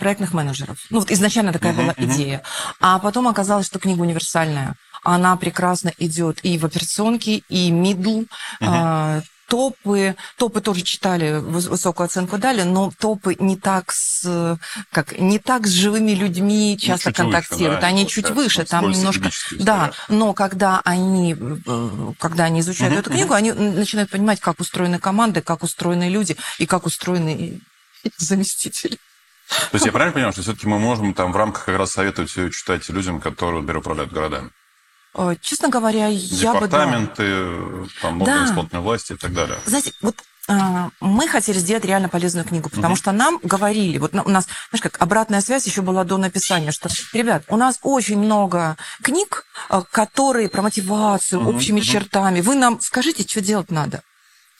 проектных 0.00 0.32
менеджеров. 0.32 0.78
Ну 0.90 1.00
вот 1.00 1.10
изначально 1.10 1.52
такая 1.52 1.72
Мгм, 1.72 1.82
была 1.82 1.94
мгм. 1.98 2.10
идея. 2.10 2.42
А 2.80 2.98
потом 2.98 3.28
оказалось, 3.28 3.66
что 3.66 3.78
книга 3.78 4.00
универсальная. 4.00 4.74
Она 5.04 5.36
прекрасно 5.36 5.92
идет 5.98 6.40
и 6.42 6.58
в 6.58 6.64
операционке, 6.64 7.42
и 7.48 7.70
мидл. 7.70 8.22
А, 8.60 9.20
Топы, 9.48 10.14
топы 10.36 10.60
тоже 10.60 10.82
читали, 10.82 11.40
выс- 11.40 11.70
высокую 11.70 12.04
оценку 12.04 12.36
дали, 12.36 12.62
но 12.64 12.92
топы 12.98 13.34
не 13.40 13.56
так 13.56 13.92
с, 13.92 14.58
как, 14.92 15.18
не 15.18 15.38
так 15.38 15.66
с 15.66 15.70
живыми 15.70 16.10
людьми 16.12 16.76
часто 16.78 17.08
Ну, 17.08 17.12
чуть 17.14 17.18
выше, 17.24 17.32
контактируют. 17.32 17.80
да, 17.80 17.86
они 17.86 18.06
чуть 18.06 18.30
выше, 18.30 18.64
там 18.66 18.90
немножко... 18.90 19.30
Да, 19.58 19.92
но 20.10 20.34
когда 20.34 20.82
они, 20.84 21.34
э, 21.34 22.12
когда 22.18 22.44
они 22.44 22.60
изучают 22.60 22.92
Мгм, 22.92 23.00
эту 23.00 23.10
книгу, 23.10 23.32
они 23.32 23.52
начинают 23.52 24.10
понимать, 24.10 24.38
как 24.38 24.60
устроены 24.60 24.98
команды, 24.98 25.40
как 25.40 25.62
устроены 25.62 26.10
люди 26.10 26.36
и 26.58 26.66
как 26.66 26.84
устроены 26.84 27.60
заместители. 28.18 28.98
То 29.48 29.74
есть 29.76 29.86
я 29.86 29.92
правильно 29.92 30.12
понимаю, 30.12 30.32
что 30.34 30.42
все-таки 30.42 30.66
мы 30.66 30.78
можем 30.78 31.14
там 31.14 31.32
в 31.32 31.36
рамках 31.36 31.64
как 31.64 31.78
раз 31.78 31.92
советовать 31.92 32.30
читать 32.54 32.86
людям, 32.90 33.18
которые, 33.18 33.60
например, 33.62 33.78
управляют 33.78 34.12
городами? 34.12 34.50
Э, 35.14 35.34
Честно 35.40 35.68
говоря, 35.68 36.08
я 36.08 36.52
бы... 36.54 36.66
Департаменты, 36.66 37.88
там, 38.02 38.22
органы 38.22 38.38
Да. 38.40 38.44
исполнительной 38.46 38.82
власти 38.82 39.12
и 39.12 39.16
так 39.16 39.32
далее. 39.32 39.58
Знаете, 39.66 39.92
вот 40.02 40.16
а, 40.50 40.88
мы 41.00 41.28
хотели 41.28 41.58
сделать 41.58 41.84
реально 41.84 42.08
полезную 42.08 42.46
книгу, 42.46 42.70
потому 42.70 42.96
что 42.96 43.12
нам 43.12 43.38
говорили, 43.42 43.98
вот 43.98 44.14
на- 44.14 44.22
у 44.22 44.30
нас, 44.30 44.46
знаешь, 44.70 44.80
как 44.82 44.96
обратная 45.02 45.42
связь 45.42 45.66
еще 45.66 45.82
была 45.82 46.04
до 46.04 46.16
написания, 46.16 46.72
что, 46.72 46.88
ребят, 47.12 47.44
у 47.48 47.56
нас 47.58 47.78
очень 47.82 48.18
много 48.18 48.78
книг, 49.02 49.44
а, 49.68 49.82
которые 49.82 50.48
про 50.48 50.62
мотивацию, 50.62 51.46
общими 51.46 51.80
мгм. 51.80 51.84
чертами. 51.86 52.40
Вы 52.40 52.54
нам 52.54 52.80
скажите, 52.80 53.24
что 53.28 53.42
делать 53.42 53.70
надо. 53.70 54.02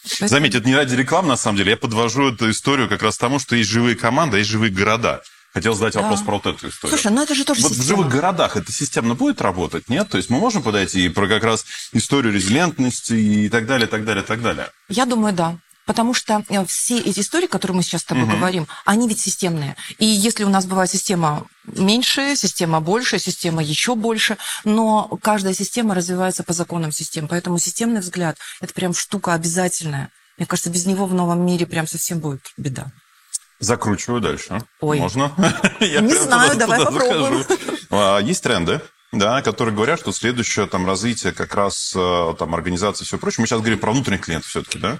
Поэтому- 0.05 0.29
Заметьте, 0.29 0.59
это 0.59 0.69
не 0.69 0.77
ради 0.77 0.95
рекламы, 0.95 1.29
на 1.29 1.37
самом 1.37 1.57
деле. 1.57 1.71
Я 1.71 1.77
подвожу 1.79 2.33
эту 2.33 2.51
историю 2.51 2.89
как 2.89 3.03
раз 3.03 3.17
тому, 3.17 3.39
что 3.39 3.57
есть 3.57 3.71
живые 3.71 3.97
команды, 3.97 4.37
а 4.37 4.39
есть 4.41 4.51
живые 4.51 4.71
города. 4.71 5.23
Хотел 5.55 5.75
задать 5.75 5.95
Да. 5.95 6.03
вопрос 6.03 6.21
про 6.23 6.33
вот 6.35 6.47
эту 6.47 6.69
историю. 6.69 6.97
Слушай, 6.99 7.13
ну 7.13 7.23
это 7.23 7.35
же 7.35 7.45
тоже 7.45 7.63
Вот 7.63 7.73
в 7.73 7.75
система. 7.77 7.97
живых 7.99 8.13
городах 8.13 8.57
это 8.57 8.71
системно 8.73 9.15
будет 9.15 9.41
работать, 9.41 9.89
нет? 9.89 10.09
То 10.09 10.17
есть 10.19 10.31
мы 10.31 10.39
можем 10.39 10.63
подойти 10.63 11.07
и 11.07 11.09
про 11.09 11.27
как 11.27 11.43
раз 11.43 11.65
историю 11.93 12.33
резилентности 12.33 13.15
и 13.15 13.49
так 13.49 13.67
далее, 13.67 13.87
так 13.89 14.05
далее, 14.05 14.23
так 14.23 14.43
далее. 14.43 14.69
Я 14.89 15.07
думаю, 15.07 15.33
да. 15.35 15.57
Потому 15.87 16.13
что 16.13 16.45
э, 16.51 16.67
все 16.67 16.99
эти 16.99 17.21
истории, 17.21 17.47
которые 17.47 17.77
мы 17.77 17.83
сейчас 17.83 18.03
с 18.03 18.05
тобой 18.05 18.25
Мгм. 18.25 18.37
говорим, 18.37 18.69
они 18.85 19.09
ведь 19.09 19.21
системные. 19.21 19.75
И 19.97 20.05
если 20.05 20.45
у 20.45 20.51
нас 20.51 20.67
бывает 20.67 20.91
система 20.91 21.47
меньше, 21.65 22.37
система 22.37 22.81
больше, 22.83 23.19
система 23.19 23.63
еще 23.63 23.95
больше, 23.95 24.37
но 24.65 25.09
каждая 25.23 25.55
система 25.55 25.95
развивается 25.95 26.43
по 26.45 26.53
законам 26.53 26.93
систем. 26.93 27.27
Поэтому 27.27 27.59
системный 27.59 28.01
взгляд– 28.03 28.37
это 28.61 28.75
прям 28.75 28.93
штука 28.93 29.33
обязательная. 29.33 30.11
Мне 30.37 30.47
кажется, 30.47 30.69
без 30.69 30.85
него 30.85 31.07
в 31.07 31.15
новом 31.15 31.45
мире 31.47 31.65
прям 31.67 31.87
совсем 31.87 32.19
будет 32.21 32.43
беда. 32.59 32.93
Закручиваю 33.61 34.21
дальше. 34.21 34.63
Ой. 34.81 34.99
Можно? 35.01 35.33
Я 35.81 36.01
Не 36.01 36.15
знаю, 36.15 36.53
туда- 36.53 36.67
давай 36.67 36.79
туда 36.79 36.91
попробуем. 36.91 37.43
захожу. 37.43 37.77
А, 37.91 38.19
Есть 38.19 38.43
тренды. 38.43 38.81
да, 39.13 39.43
которые 39.43 39.75
говорят, 39.75 39.99
что 40.01 40.13
следующее 40.13 40.67
там 40.67 40.87
развитие 40.87 41.33
как 41.33 41.55
раз 41.55 41.93
э, 41.97 42.35
там 42.39 42.55
организации 42.55 43.03
и 43.05 43.07
все 43.07 43.19
прочее. 43.19 43.43
Мы 43.43 43.47
сейчас 43.47 43.61
говорим 43.61 43.79
про 43.79 43.91
внутренних 43.93 44.21
клиентов 44.23 44.51
все-таки, 44.51 44.79
да? 44.79 44.99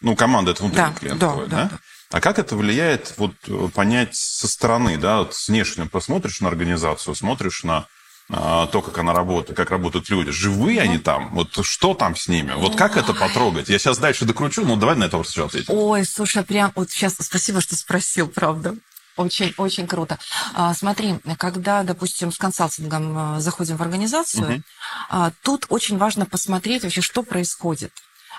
Ну, 0.00 0.16
команда 0.16 0.52
это 0.52 0.62
внутренний 0.62 0.86
Да, 0.88 0.92
клиент. 0.98 1.20
да, 1.20 1.32
твой, 1.32 1.46
да, 1.48 1.56
да. 1.70 1.78
А 2.12 2.20
как 2.20 2.38
это 2.40 2.56
влияет, 2.56 3.14
вот 3.18 3.32
понять 3.74 4.16
со 4.16 4.48
стороны, 4.48 4.96
да, 4.96 5.18
вот 5.18 5.34
с 5.34 5.48
внешним 5.48 5.88
посмотришь 5.88 6.40
на 6.40 6.48
организацию, 6.48 7.14
смотришь 7.14 7.62
на 7.62 7.86
то, 8.30 8.82
как 8.82 8.98
она 8.98 9.12
работает, 9.12 9.56
как 9.56 9.70
работают 9.70 10.08
люди. 10.08 10.30
Живые 10.30 10.80
они 10.80 10.98
там? 10.98 11.30
Вот 11.34 11.64
что 11.64 11.94
там 11.94 12.14
с 12.14 12.28
ними? 12.28 12.52
Вот 12.52 12.76
как 12.76 12.96
это 12.96 13.12
потрогать? 13.12 13.68
Я 13.68 13.78
сейчас 13.78 13.98
дальше 13.98 14.24
докручу, 14.24 14.64
но 14.64 14.76
давай 14.76 14.96
на 14.96 15.04
это 15.04 15.22
сначала 15.24 15.48
ответим. 15.48 15.74
Ой, 15.74 16.04
слушай, 16.04 16.42
прям 16.44 16.72
вот 16.74 16.90
сейчас 16.90 17.16
спасибо, 17.18 17.60
что 17.60 17.76
спросил, 17.76 18.28
правда. 18.28 18.76
Очень, 19.16 19.52
очень 19.58 19.86
круто. 19.86 20.18
А, 20.54 20.72
смотри, 20.72 21.18
когда, 21.36 21.82
допустим, 21.82 22.32
с 22.32 22.38
консалтингом 22.38 23.18
а, 23.18 23.40
заходим 23.40 23.76
в 23.76 23.82
организацию, 23.82 24.62
а, 25.10 25.32
тут 25.42 25.66
очень 25.68 25.98
важно 25.98 26.24
посмотреть 26.24 26.84
вообще, 26.84 27.00
что 27.00 27.22
происходит. 27.22 27.92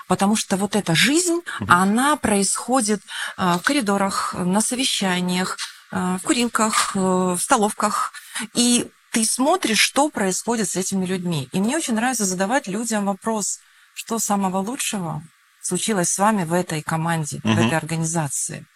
Потому 0.08 0.34
что 0.34 0.56
вот 0.56 0.74
эта 0.74 0.94
жизнь, 0.94 1.40
она 1.68 2.16
происходит 2.16 3.00
а, 3.36 3.58
в 3.58 3.62
коридорах, 3.62 4.34
на 4.34 4.60
совещаниях, 4.60 5.56
а, 5.90 6.18
в 6.18 6.22
курилках, 6.22 6.92
э, 6.94 6.98
в 6.98 7.38
столовках. 7.38 8.12
И 8.54 8.90
ты 9.12 9.24
смотришь, 9.24 9.78
что 9.78 10.08
происходит 10.08 10.70
с 10.70 10.76
этими 10.76 11.04
людьми. 11.04 11.48
И 11.52 11.60
мне 11.60 11.76
очень 11.76 11.94
нравится 11.94 12.24
задавать 12.24 12.66
людям 12.66 13.04
вопрос, 13.06 13.60
что 13.94 14.18
самого 14.18 14.58
лучшего 14.58 15.22
случилось 15.60 16.08
с 16.08 16.18
вами 16.18 16.44
в 16.44 16.52
этой 16.52 16.82
команде, 16.82 17.40
в 17.40 17.44
Мгм. 17.44 17.58
этой 17.58 17.76
организации. 17.76 18.66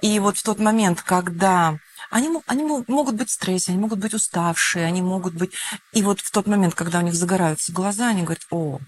И 0.00 0.18
вот 0.20 0.38
в 0.38 0.42
тот 0.44 0.60
момент, 0.60 1.02
когда 1.02 1.76
они, 2.10 2.30
они 2.46 2.62
мо- 2.62 2.84
могут 2.86 3.16
быть 3.16 3.28
в 3.28 3.32
стрессе, 3.32 3.72
они 3.72 3.80
могут 3.80 3.98
быть 3.98 4.14
уставшие, 4.14 4.86
они 4.86 5.02
могут 5.02 5.34
быть... 5.34 5.52
И 5.92 6.02
вот 6.02 6.20
в 6.20 6.30
тот 6.30 6.46
момент, 6.46 6.74
когда 6.74 7.00
у 7.00 7.02
них 7.02 7.14
загораются 7.14 7.72
глаза, 7.72 8.08
они 8.08 8.22
говорят, 8.22 8.46
о. 8.50 8.78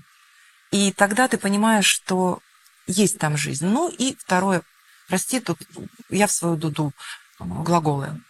И 0.71 0.93
тогда 0.93 1.27
ты 1.27 1.37
понимаешь, 1.37 1.87
что 1.87 2.41
есть 2.87 3.19
там 3.19 3.37
жизнь. 3.37 3.67
Ну 3.67 3.89
и 3.89 4.17
второе, 4.17 4.63
прости, 5.09 5.41
тут 5.41 5.59
я 6.11 6.29
в 6.29 6.33
свою 6.33 6.57
дуду 6.57 6.93
глаголы. 7.41 8.21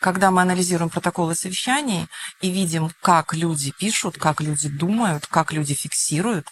Когда 0.00 0.30
мы 0.30 0.40
анализируем 0.42 0.88
протоколы 0.88 1.34
совещаний 1.34 2.08
и 2.40 2.50
видим, 2.50 2.90
как 3.02 3.34
люди 3.34 3.70
пишут, 3.70 4.16
как 4.18 4.40
люди 4.40 4.68
думают, 4.68 5.26
как 5.26 5.52
люди 5.52 5.74
фиксируют, 5.74 6.48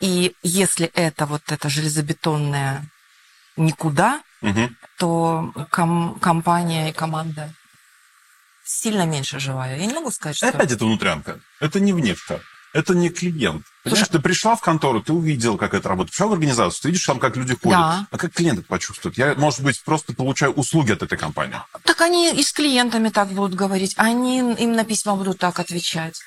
и 0.00 0.34
если 0.44 0.86
это 0.86 1.26
вот 1.26 1.42
это 1.50 1.68
железобетонное 1.68 2.86
никуда, 3.56 4.22
Мгм. 4.40 4.76
то 4.96 5.52
ком- 5.70 6.18
компания 6.20 6.90
и 6.90 6.92
команда 6.92 7.52
сильно 8.64 9.04
меньше 9.06 9.40
живая. 9.40 9.76
Я 9.76 9.86
не 9.86 9.94
могу 9.94 10.12
сказать, 10.12 10.36
что... 10.36 10.48
Опять 10.48 10.70
это 10.70 10.84
внутрянка. 10.84 11.40
Это 11.58 11.80
не 11.80 11.92
внешка. 11.92 12.40
Это 12.78 12.94
не 12.94 13.08
клиент. 13.08 13.66
Понимаешь, 13.82 14.06
ты 14.06 14.20
пришла 14.20 14.54
в 14.54 14.60
контору, 14.60 15.02
ты 15.02 15.12
увидел, 15.12 15.58
как 15.58 15.74
это 15.74 15.88
работает. 15.88 16.12
Пришла 16.12 16.28
в 16.28 16.32
организацию, 16.34 16.82
ты 16.82 16.88
видишь 16.88 17.04
там, 17.04 17.18
как 17.18 17.36
люди 17.36 17.56
ходят. 17.56 17.78
Да. 17.78 18.06
А 18.08 18.18
как 18.18 18.32
клиент 18.32 18.60
это 18.60 18.68
почувствует? 18.68 19.18
Я, 19.18 19.34
может 19.34 19.62
быть, 19.62 19.82
просто 19.82 20.12
получаю 20.12 20.52
услуги 20.52 20.92
от 20.92 21.02
этой 21.02 21.18
компании. 21.18 21.56
Так 21.82 22.00
они 22.02 22.32
и 22.32 22.40
с 22.40 22.52
клиентами 22.52 23.08
так 23.08 23.30
будут 23.30 23.56
говорить, 23.56 23.94
они 23.96 24.38
им 24.38 24.72
на 24.74 24.84
письма 24.84 25.16
будут 25.16 25.38
так 25.38 25.58
отвечать. 25.58 26.20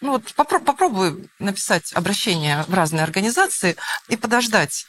Ну 0.00 0.12
вот 0.12 0.22
попро- 0.34 0.64
попробуй 0.64 1.28
написать 1.38 1.92
обращение 1.92 2.64
в 2.68 2.72
разные 2.72 3.02
организации 3.02 3.76
и 4.08 4.16
подождать, 4.16 4.86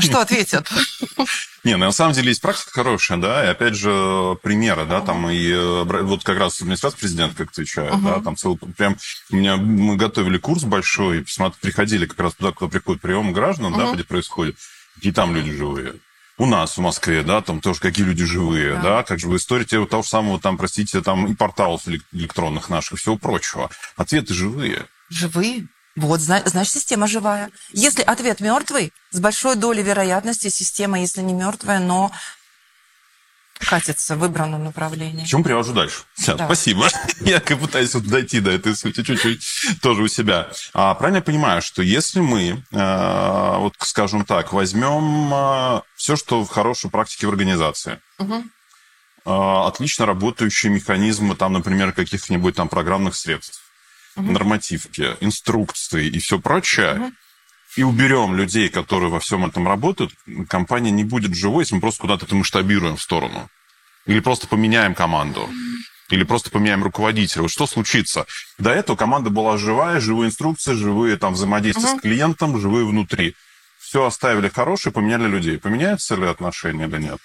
что 0.00 0.20
ответят. 0.20 0.70
Не, 1.64 1.76
ну, 1.76 1.86
на 1.86 1.92
самом 1.92 2.12
деле 2.14 2.28
есть 2.28 2.40
практика 2.40 2.70
хорошая, 2.70 3.18
да, 3.18 3.44
и 3.44 3.48
опять 3.48 3.74
же 3.74 4.36
примеры, 4.42 4.84
да, 4.86 5.00
там 5.00 5.28
и 5.28 5.48
э, 5.50 5.82
вот 6.02 6.22
как 6.22 6.38
раз 6.38 6.60
администрация 6.60 6.98
президента 6.98 7.36
как 7.36 7.48
отвечает, 7.50 7.94
Мгм. 7.94 8.04
да, 8.04 8.20
там 8.20 8.36
целый, 8.36 8.56
прям 8.76 8.96
у 9.30 9.36
меня 9.36 9.56
мы 9.56 9.96
готовили 9.96 10.38
курс 10.38 10.62
большой, 10.62 11.22
посмотри, 11.22 11.58
приходили 11.60 12.06
как 12.06 12.20
раз 12.20 12.34
туда, 12.34 12.52
куда 12.52 12.70
приходит 12.70 13.02
прием 13.02 13.32
граждан, 13.32 13.72
да, 13.76 13.86
Мгм. 13.86 13.94
где 13.94 14.04
происходит, 14.04 14.56
и 15.00 15.10
там 15.10 15.34
люди 15.34 15.52
живые. 15.52 15.94
У 16.38 16.46
нас 16.46 16.76
в 16.76 16.80
Москве, 16.80 17.22
да, 17.22 17.40
там 17.40 17.60
тоже 17.60 17.80
какие 17.80 18.04
люди 18.06 18.24
живые, 18.24 18.74
Да. 18.74 18.82
да, 18.82 19.02
как 19.02 19.18
же 19.18 19.26
в 19.26 19.34
истории 19.36 19.64
те- 19.64 19.84
того 19.86 20.02
же 20.04 20.08
самого, 20.08 20.38
там, 20.38 20.58
простите, 20.58 21.00
там 21.00 21.26
и 21.26 21.34
порталов 21.34 21.88
элек- 21.88 22.04
электронных 22.12 22.68
наших, 22.68 23.00
всего 23.00 23.16
прочего. 23.16 23.70
Ответы 23.96 24.34
живые. 24.34 24.84
Живые. 25.08 25.66
Вот, 25.96 26.20
зна- 26.20 26.42
значит, 26.44 26.72
система 26.74 27.06
живая. 27.08 27.50
Если 27.72 28.02
ответ 28.02 28.40
мертвый, 28.40 28.92
с 29.10 29.18
большой 29.20 29.56
долей 29.56 29.82
вероятности 29.82 30.48
система, 30.48 31.00
если 31.00 31.22
не 31.22 31.32
мертвая, 31.32 31.78
но 31.80 32.12
катится 33.58 34.16
в 34.16 34.18
выбранном 34.18 34.64
направлении. 34.64 35.24
К 35.24 35.28
чему 35.28 35.42
привожу 35.42 35.72
дальше? 35.72 36.02
Да. 36.26 36.44
спасибо. 36.44 36.88
Я 37.20 37.40
как 37.40 37.58
пытаюсь 37.58 37.94
вот 37.94 38.04
дойти 38.04 38.40
до 38.40 38.50
этой 38.50 38.76
сути 38.76 39.02
чуть-чуть 39.02 39.80
тоже 39.80 40.02
у 40.02 40.08
себя. 40.08 40.50
А, 40.74 40.94
правильно 40.94 41.16
я 41.18 41.22
понимаю, 41.22 41.62
что 41.62 41.80
если 41.80 42.20
мы, 42.20 42.62
э, 42.70 43.56
вот 43.58 43.74
скажем 43.78 44.26
так, 44.26 44.52
возьмем 44.52 45.82
все, 45.96 46.16
что 46.16 46.44
в 46.44 46.50
хорошей 46.50 46.90
практике 46.90 47.26
в 47.26 47.30
организации, 47.30 47.98
Мгм. 48.18 48.50
э, 49.24 49.30
отлично 49.66 50.04
работающие 50.04 50.70
механизмы, 50.70 51.34
там, 51.34 51.54
например, 51.54 51.92
каких-нибудь 51.92 52.54
там 52.54 52.68
программных 52.68 53.16
средств, 53.16 53.62
Мгм. 54.16 54.32
нормативки, 54.32 55.16
инструкции 55.20 56.06
и 56.06 56.18
все 56.18 56.38
прочее, 56.38 56.94
Мгм. 56.94 57.16
и 57.76 57.82
уберем 57.82 58.34
людей, 58.34 58.68
которые 58.68 59.10
во 59.10 59.20
всем 59.20 59.44
этом 59.44 59.68
работают, 59.68 60.12
компания 60.48 60.90
не 60.90 61.04
будет 61.04 61.34
живой, 61.34 61.62
если 61.62 61.74
мы 61.74 61.80
просто 61.82 62.00
куда-то 62.00 62.24
это 62.24 62.34
масштабируем 62.34 62.96
в 62.96 63.02
сторону. 63.02 63.48
Или 64.06 64.20
просто 64.20 64.46
поменяем 64.46 64.94
команду. 64.94 65.48
Или 66.08 66.22
просто 66.22 66.50
поменяем 66.50 66.84
руководителя. 66.84 67.42
Вот 67.42 67.50
что 67.50 67.66
случится? 67.66 68.26
До 68.58 68.70
этого 68.70 68.96
команда 68.96 69.28
была 69.30 69.58
живая, 69.58 70.00
живые 70.00 70.28
инструкции, 70.28 70.72
живые 70.74 71.16
там 71.16 71.34
взаимодействия 71.34 71.88
Мгм. 71.90 71.98
с 71.98 72.00
клиентом, 72.00 72.60
живые 72.60 72.86
внутри. 72.86 73.34
Все 73.80 74.04
оставили 74.04 74.48
хорошие, 74.48 74.92
поменяли 74.92 75.26
людей. 75.26 75.58
Поменяются 75.58 76.14
ли 76.14 76.26
отношения 76.26 76.86
или 76.86 76.98
нет? 76.98 77.18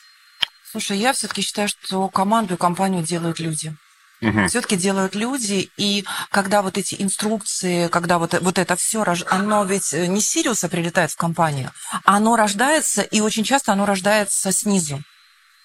Слушай, 0.71 0.97
я 0.97 1.13
все-таки 1.13 1.41
считаю, 1.41 1.67
что 1.69 2.07
команду 2.09 2.55
и 2.55 2.57
компанию 2.57 3.03
делают 3.03 3.39
люди. 3.39 3.75
Мгм. 4.21 4.47
Все-таки 4.47 4.77
делают 4.77 5.15
люди, 5.15 5.71
и 5.77 6.05
когда 6.29 6.61
вот 6.61 6.77
эти 6.77 6.95
инструкции, 6.99 7.87
когда 7.87 8.19
вот, 8.19 8.39
вот 8.39 8.59
это 8.59 8.75
все, 8.75 9.03
оно 9.27 9.63
ведь 9.65 9.93
э, 9.93 10.05
не 10.05 10.21
с 10.21 10.27
Сириуса 10.27 10.69
прилетает 10.69 11.11
в 11.11 11.17
компанию, 11.17 11.71
оно 12.05 12.35
рождается, 12.35 13.01
и 13.01 13.19
очень 13.19 13.43
часто 13.43 13.73
оно 13.73 13.85
рождается 13.85 14.51
снизу. 14.51 15.01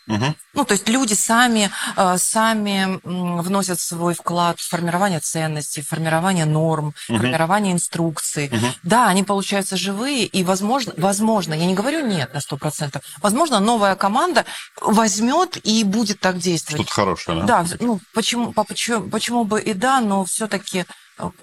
Ну, 0.09 0.64
то 0.64 0.73
есть 0.73 0.88
люди 0.88 1.14
сами, 1.14 1.71
э, 1.97 2.16
сами 2.19 3.01
вносят 3.03 3.81
свой 3.81 4.14
вклад 4.14 4.61
в 4.61 4.69
формирование 4.69 5.19
ценностей, 5.21 5.83
в 5.83 5.88
формирование 5.88 6.45
норм, 6.45 6.95
Мгм. 7.09 7.19
формирование 7.21 7.73
инструкций. 7.73 8.49
Мгм. 8.53 8.73
Да, 8.85 9.09
они 9.09 9.25
получаются 9.25 9.77
живые, 9.77 10.25
и, 10.27 10.45
возможно, 10.45 10.92
возможно, 10.97 11.55
я 11.55 11.66
не 11.66 11.75
говорю 11.75 12.07
нет 12.07 12.33
на 12.35 12.40
100%, 12.40 13.03
возможно, 13.21 13.59
новая 13.61 13.97
команда 13.97 14.45
возьмет 14.81 15.59
и 15.66 15.83
будет 15.85 16.21
так 16.21 16.38
действовать. 16.38 16.83
Что-то 16.87 16.95
хорошее, 16.95 17.40
да? 17.40 17.64
Да, 17.64 17.66
ну 17.81 18.01
почему, 18.14 18.53
по- 18.53 18.64
почему, 18.64 19.11
почему 19.11 19.45
бы 19.45 19.61
и 19.61 19.75
да, 19.75 20.01
но 20.01 20.25
все-таки 20.25 20.85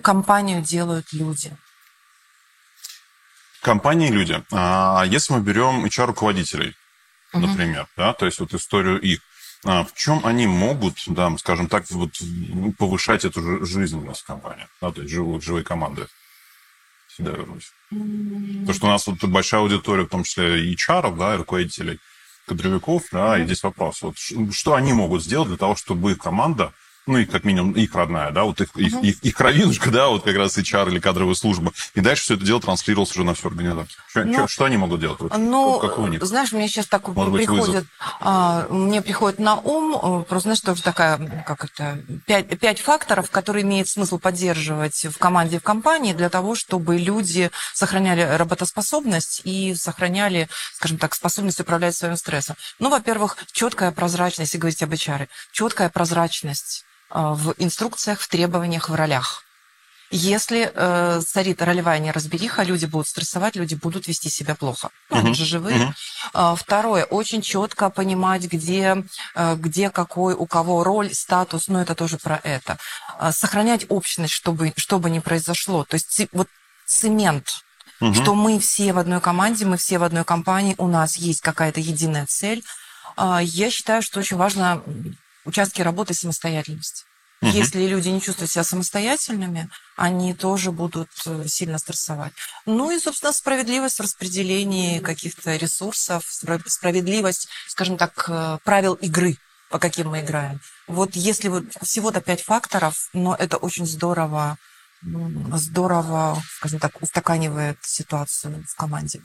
компанию 0.02 0.62
делают 0.62 1.12
люди. 1.12 1.56
Компании 3.62 4.10
и 4.10 4.12
люди. 4.12 4.43
А 4.52 5.04
если 5.06 5.34
мы 5.34 5.41
берем 5.41 5.86
HR-руководителей, 5.86 6.76
Мгм. 7.34 7.48
например, 7.48 7.88
да, 7.98 8.13
то 8.13 8.26
есть 8.26 8.39
вот 8.39 8.54
историю 8.54 9.02
их, 9.02 9.19
а, 9.65 9.84
в 9.84 9.93
чем 9.93 10.26
они 10.26 10.46
могут, 10.48 10.96
да, 11.08 11.36
скажем 11.38 11.67
так, 11.67 11.89
вот, 11.91 12.12
повышать 12.78 13.26
эту 13.26 13.41
жи- 13.41 13.65
жизненность 13.65 14.24
компании, 14.24 14.67
да, 14.82 14.91
то 14.91 15.02
есть 15.02 15.13
живые, 15.13 15.41
живые 15.41 15.63
команды. 15.63 16.08
Сюда 17.08 17.32
вернусь. 17.32 17.72
Потому 17.89 18.74
что 18.74 18.86
у 18.86 18.89
нас 18.89 19.08
вот 19.08 19.24
большая 19.26 19.62
аудитория, 19.62 20.04
в 20.04 20.10
том 20.10 20.24
числе 20.24 20.65
и 20.65 20.74
HR, 20.76 21.15
да, 21.15 21.36
и 21.36 21.38
руководителей, 21.38 22.00
кадровиков, 22.48 23.04
да, 23.12 23.39
и 23.39 23.46
здесь 23.46 23.63
вопрос, 23.63 24.02
вот, 24.02 24.17
что 24.17 24.74
они 24.74 24.93
могут 24.93 25.24
сделать 25.24 25.48
для 25.48 25.58
того, 25.58 25.76
чтобы 25.76 26.12
их 26.12 26.17
команда, 26.17 26.74
ну, 27.05 27.17
и 27.17 27.25
как 27.25 27.43
минимум 27.43 27.73
их 27.73 27.93
родная, 27.95 28.31
да, 28.31 28.43
вот 28.43 28.61
их, 28.61 28.75
их, 28.75 28.93
их, 29.03 29.23
их 29.23 29.35
кровинушка, 29.35 29.91
да, 29.91 30.07
вот 30.07 30.23
как 30.23 30.35
раз 30.35 30.57
HR 30.57 30.89
или 30.89 30.99
кадровая 30.99 31.35
служба, 31.35 31.73
и 31.95 32.01
дальше 32.01 32.23
все 32.23 32.35
это 32.35 32.45
дело 32.45 32.61
транслировалось 32.61 33.11
уже 33.11 33.23
на 33.23 33.33
всю 33.33 33.47
организацию. 33.49 33.97
Что, 34.07 34.23
Ну, 34.23 34.47
что- 34.47 34.65
они 34.65 34.77
могут 34.77 35.01
делать? 35.01 35.19
Вот, 35.19 35.35
Ну, 35.37 35.79
как 35.79 35.97
у 35.99 36.07
них? 36.07 36.23
знаешь, 36.23 36.51
мне 36.51 36.67
сейчас 36.67 36.87
так 36.87 37.07
Может 37.09 37.31
быть, 37.31 37.45
приходит, 37.45 37.85
а, 38.19 38.67
мне 38.69 39.01
приходит 39.01 39.39
на 39.39 39.55
ум, 39.55 40.21
э, 40.21 40.23
просто 40.23 40.47
знаешь, 40.47 40.61
тоже 40.61 40.81
такая, 40.83 41.43
как 41.45 41.65
это, 41.65 41.99
пять, 42.25 42.57
пять 42.59 42.79
факторов, 42.79 43.29
которые 43.31 43.63
имеет 43.63 43.87
смысл 43.87 44.17
поддерживать 44.19 45.05
в 45.05 45.17
команде, 45.17 45.59
в 45.59 45.63
компании 45.63 46.13
для 46.13 46.29
того, 46.29 46.55
чтобы 46.55 46.97
люди 46.97 47.51
сохраняли 47.73 48.21
работоспособность 48.21 49.41
и 49.43 49.75
сохраняли, 49.75 50.47
скажем 50.75 50.97
так, 50.97 51.13
способность 51.15 51.59
управлять 51.59 51.95
своим 51.95 52.15
стрессом. 52.15 52.55
Ну, 52.79 52.89
во-первых, 52.89 53.37
четкая 53.51 53.91
прозрачность, 53.91 54.53
если 54.53 54.57
говорить 54.59 54.81
об 54.83 54.93
HR, 54.93 55.27
четкая 55.51 55.89
прозрачность 55.89 56.85
в 57.13 57.54
инструкциях, 57.58 58.19
в 58.19 58.28
требованиях, 58.28 58.89
в 58.89 58.95
ролях. 58.95 59.43
Если 60.15 60.71
э, 60.71 61.21
царит 61.26 61.60
ролевая 61.63 61.98
неразбериха, 61.98 62.62
люди 62.62 62.85
будут 62.85 63.08
стрессовать, 63.08 63.56
люди 63.56 63.73
будут 63.73 64.08
вести 64.08 64.29
себя 64.29 64.54
плохо. 64.54 64.92
Ну, 65.10 65.17
они 65.17 65.33
же 65.33 65.44
живые. 65.44 65.96
А, 66.33 66.56
Второе, 66.56 67.06
очень 67.06 67.42
четко 67.42 67.90
понимать, 67.90 68.44
где, 68.44 69.06
э, 69.33 69.56
где 69.56 69.90
какой, 69.90 70.35
у 70.35 70.46
кого 70.46 70.83
роль, 70.83 71.12
статус, 71.15 71.67
ну 71.67 71.79
это 71.79 71.96
тоже 71.96 72.19
про 72.19 72.40
это. 72.44 72.77
А, 73.17 73.31
Сохранять 73.31 73.87
общность, 73.90 74.33
чтобы, 74.33 74.73
чтобы 74.77 75.10
не 75.10 75.19
произошло. 75.19 75.83
То 75.83 75.96
есть 75.96 76.27
вот 76.31 76.48
цемент, 76.85 77.50
что 78.13 78.35
мы 78.35 78.60
все 78.60 78.94
в 78.94 79.00
одной 79.00 79.19
команде, 79.19 79.65
мы 79.65 79.77
все 79.77 79.98
в 79.98 80.04
одной 80.04 80.25
компании, 80.25 80.75
у 80.77 80.87
нас 80.87 81.15
есть 81.15 81.42
какая-то 81.42 81.79
единая 81.79 82.27
цель. 82.27 82.63
А, 83.17 83.42
Я 83.42 83.71
считаю, 83.71 84.04
что 84.04 84.19
очень 84.19 84.37
важно 84.37 84.83
участки 85.44 85.81
работы 85.81 86.13
самостоятельность. 86.13 87.06
Если 87.52 87.85
люди 87.85 88.10
не 88.10 88.21
чувствуют 88.21 88.52
себя 88.52 88.63
самостоятельными, 88.63 89.69
они 89.96 90.33
тоже 90.33 90.71
будут 90.71 91.10
э, 91.25 91.46
сильно 91.48 91.77
стрессовать. 91.77 92.33
Ну 92.65 92.91
и, 92.91 93.00
собственно, 93.00 93.33
справедливость 93.33 93.98
в 93.98 94.04
распределении 94.04 95.00
каких-то 95.00 95.56
ресурсов, 95.56 96.23
спра- 96.25 96.62
справедливость, 96.67 97.48
скажем 97.67 97.98
так, 97.98 98.25
э, 98.27 98.58
правил 98.63 98.94
игры, 98.96 99.37
по 99.69 99.79
каким 99.79 100.10
мы 100.10 100.21
играем. 100.21 100.60
Вот 100.87 101.15
если 101.15 101.48
вот 101.50 101.65
всего-то 101.81 102.21
пять 102.21 102.41
факторов, 102.41 103.10
но 103.13 103.35
это 103.35 103.58
очень 103.58 103.85
здорово, 103.85 104.58
здорово, 105.02 106.41
скажем 106.58 106.79
так, 106.79 107.02
устаканивает 107.02 107.77
ситуацию 107.81 108.63
в 108.67 108.75
команде. 108.75 109.21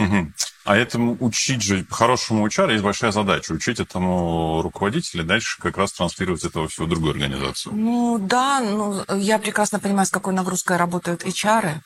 Мгм. 0.00 0.34
А 0.64 0.76
этому 0.76 1.16
учить 1.20 1.62
же, 1.62 1.84
по-хорошему 1.84 2.46
HR 2.46 2.70
есть 2.72 2.84
большая 2.84 3.12
задача. 3.12 3.52
Учить 3.52 3.80
этому 3.80 4.60
руководителя, 4.62 5.22
дальше 5.22 5.58
как 5.60 5.78
раз 5.78 5.92
транслировать 5.92 6.44
этого 6.44 6.68
всего 6.68 6.86
в 6.86 6.88
другую 6.88 7.12
организацию. 7.12 7.74
Ну 7.74 8.18
да, 8.18 8.60
ну 8.60 9.02
я 9.16 9.38
прекрасно 9.38 9.80
понимаю, 9.80 10.06
с 10.06 10.10
какой 10.10 10.34
нагрузкой 10.34 10.76
работают 10.76 11.24
HR. 11.24 11.80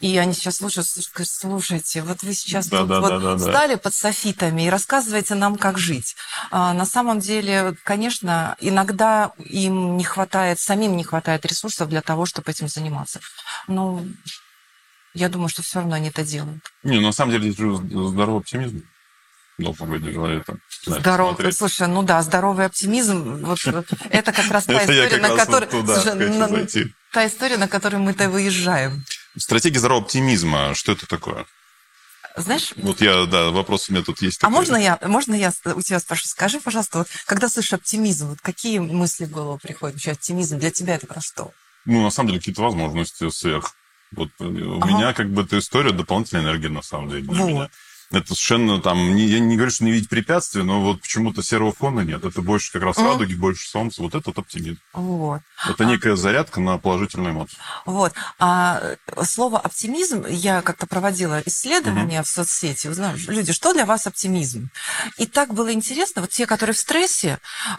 И 0.00 0.16
они 0.16 0.32
сейчас 0.32 0.56
слушают, 0.56 0.88
слушайте, 0.88 2.00
вот 2.00 2.22
вы 2.22 2.32
сейчас 2.32 2.68
Да, 2.68 2.78
тут 2.80 2.88
да, 2.88 3.00
вот 3.00 3.08
да, 3.10 3.18
да, 3.18 3.34
да. 3.34 3.38
стали 3.38 3.74
под 3.74 3.94
софитами 3.94 4.62
и 4.62 4.70
рассказываете 4.70 5.34
нам, 5.34 5.56
как 5.56 5.76
жить. 5.76 6.16
А, 6.50 6.72
на 6.72 6.86
самом 6.86 7.18
деле, 7.20 7.74
конечно, 7.84 8.56
иногда 8.60 9.32
им 9.38 9.98
не 9.98 10.04
хватает, 10.04 10.58
самим 10.58 10.96
не 10.96 11.04
хватает 11.04 11.44
ресурсов 11.44 11.90
для 11.90 12.00
того, 12.00 12.24
чтобы 12.24 12.50
этим 12.50 12.68
заниматься. 12.68 13.20
Но 13.68 14.02
я 15.14 15.28
думаю, 15.28 15.48
что 15.48 15.62
все 15.62 15.80
равно 15.80 15.96
они 15.96 16.08
это 16.08 16.24
делают. 16.24 16.62
Не, 16.82 16.96
ну, 16.96 17.06
на 17.06 17.12
самом 17.12 17.32
деле, 17.32 17.52
же 17.52 17.76
здоровый 17.76 18.40
оптимизм. 18.40 18.82
Должен 19.58 19.90
быть 19.90 20.02
для 20.02 20.12
человека. 20.12 20.56
Знаешь, 20.84 21.02
Здоров... 21.02 21.34
смотреть. 21.34 21.56
Слушай, 21.56 21.88
ну 21.88 22.02
да, 22.02 22.22
здоровый 22.22 22.64
оптимизм, 22.64 23.44
вот, 23.44 23.58
это 24.10 24.32
как 24.32 24.50
раз 24.50 24.64
та 24.66 24.82
история, 24.82 25.18
на 25.18 25.36
которой... 25.36 25.68
Та 27.12 27.26
история, 27.26 27.56
на 27.58 27.68
которой 27.68 27.96
мы-то 27.96 28.30
выезжаем. 28.30 29.04
Стратегия 29.36 29.78
здорового 29.78 30.06
оптимизма, 30.06 30.74
что 30.74 30.92
это 30.92 31.06
такое? 31.06 31.44
Знаешь, 32.36 32.72
Вот 32.76 33.00
я, 33.00 33.26
да, 33.26 33.50
вопрос 33.50 33.88
у 33.88 33.92
меня 33.92 34.04
тут 34.04 34.22
есть. 34.22 34.38
а 34.38 34.42
такой. 34.42 34.54
можно 34.54 34.76
я, 34.76 34.98
можно 35.02 35.34
я 35.34 35.52
у 35.74 35.82
тебя 35.82 35.98
спрошу? 35.98 36.26
Скажи, 36.26 36.60
пожалуйста, 36.60 36.98
вот, 36.98 37.08
когда 37.26 37.48
слышишь 37.48 37.72
оптимизм, 37.72 38.28
вот 38.28 38.40
какие 38.40 38.78
мысли 38.78 39.24
в 39.24 39.30
голову 39.30 39.58
приходят? 39.58 39.96
Вообще 39.96 40.12
оптимизм 40.12 40.58
для 40.58 40.70
тебя 40.70 40.94
это 40.94 41.06
про 41.06 41.20
что? 41.20 41.52
Ну, 41.84 42.02
на 42.02 42.10
самом 42.10 42.28
деле, 42.28 42.40
какие-то 42.40 42.62
возможности 42.62 43.28
сверх. 43.30 43.74
Вот 44.12 44.28
э, 44.40 44.44
у 44.44 44.78
Ага. 44.78 44.88
меня 44.88 45.12
как 45.12 45.30
бы 45.30 45.42
эта 45.42 45.58
история 45.58 45.92
дополнительной 45.92 46.42
энергии, 46.44 46.68
на 46.68 46.82
самом 46.82 47.10
деле. 47.10 47.22
для 47.22 47.32
Вот. 47.44 47.48
меня. 47.48 47.70
Это 48.12 48.34
совершенно 48.34 48.80
там, 48.82 49.14
не, 49.14 49.24
я 49.26 49.38
не 49.38 49.54
говорю, 49.56 49.70
что 49.70 49.84
не 49.84 49.92
видеть 49.92 50.08
препятствий, 50.08 50.62
но 50.62 50.80
вот 50.82 51.00
почему-то 51.00 51.42
серого 51.44 51.72
фона 51.72 52.00
нет. 52.00 52.24
Это 52.24 52.42
больше 52.42 52.72
как 52.72 52.82
раз 52.82 52.96
Мгм. 52.96 53.06
радуги, 53.06 53.34
больше 53.34 53.68
солнца. 53.68 54.02
Вот 54.02 54.16
этот 54.16 54.36
оптимизм. 54.36 54.78
Вот. 54.92 55.42
Это 55.68 55.84
некая 55.84 56.16
зарядка 56.16 56.60
на 56.60 56.76
положительную 56.78 57.32
эмоцию. 57.32 57.58
Вот. 57.86 58.12
А 58.40 58.80
э, 58.82 59.24
слово 59.24 59.60
оптимизм, 59.60 60.24
я 60.28 60.60
как-то 60.62 60.86
проводила 60.88 61.40
исследования 61.46 62.22
в 62.24 62.26
соцсети, 62.26 62.88
узнала, 62.88 63.14
люди, 63.28 63.52
что 63.52 63.72
для 63.72 63.86
вас 63.86 64.06
оптимизм? 64.08 64.70
И 65.16 65.26
так 65.26 65.54
было 65.54 65.72
интересно, 65.72 66.22
вот 66.22 66.30
те, 66.30 66.46
которые 66.46 66.74
в 66.74 66.78
стрессе, 66.78 67.38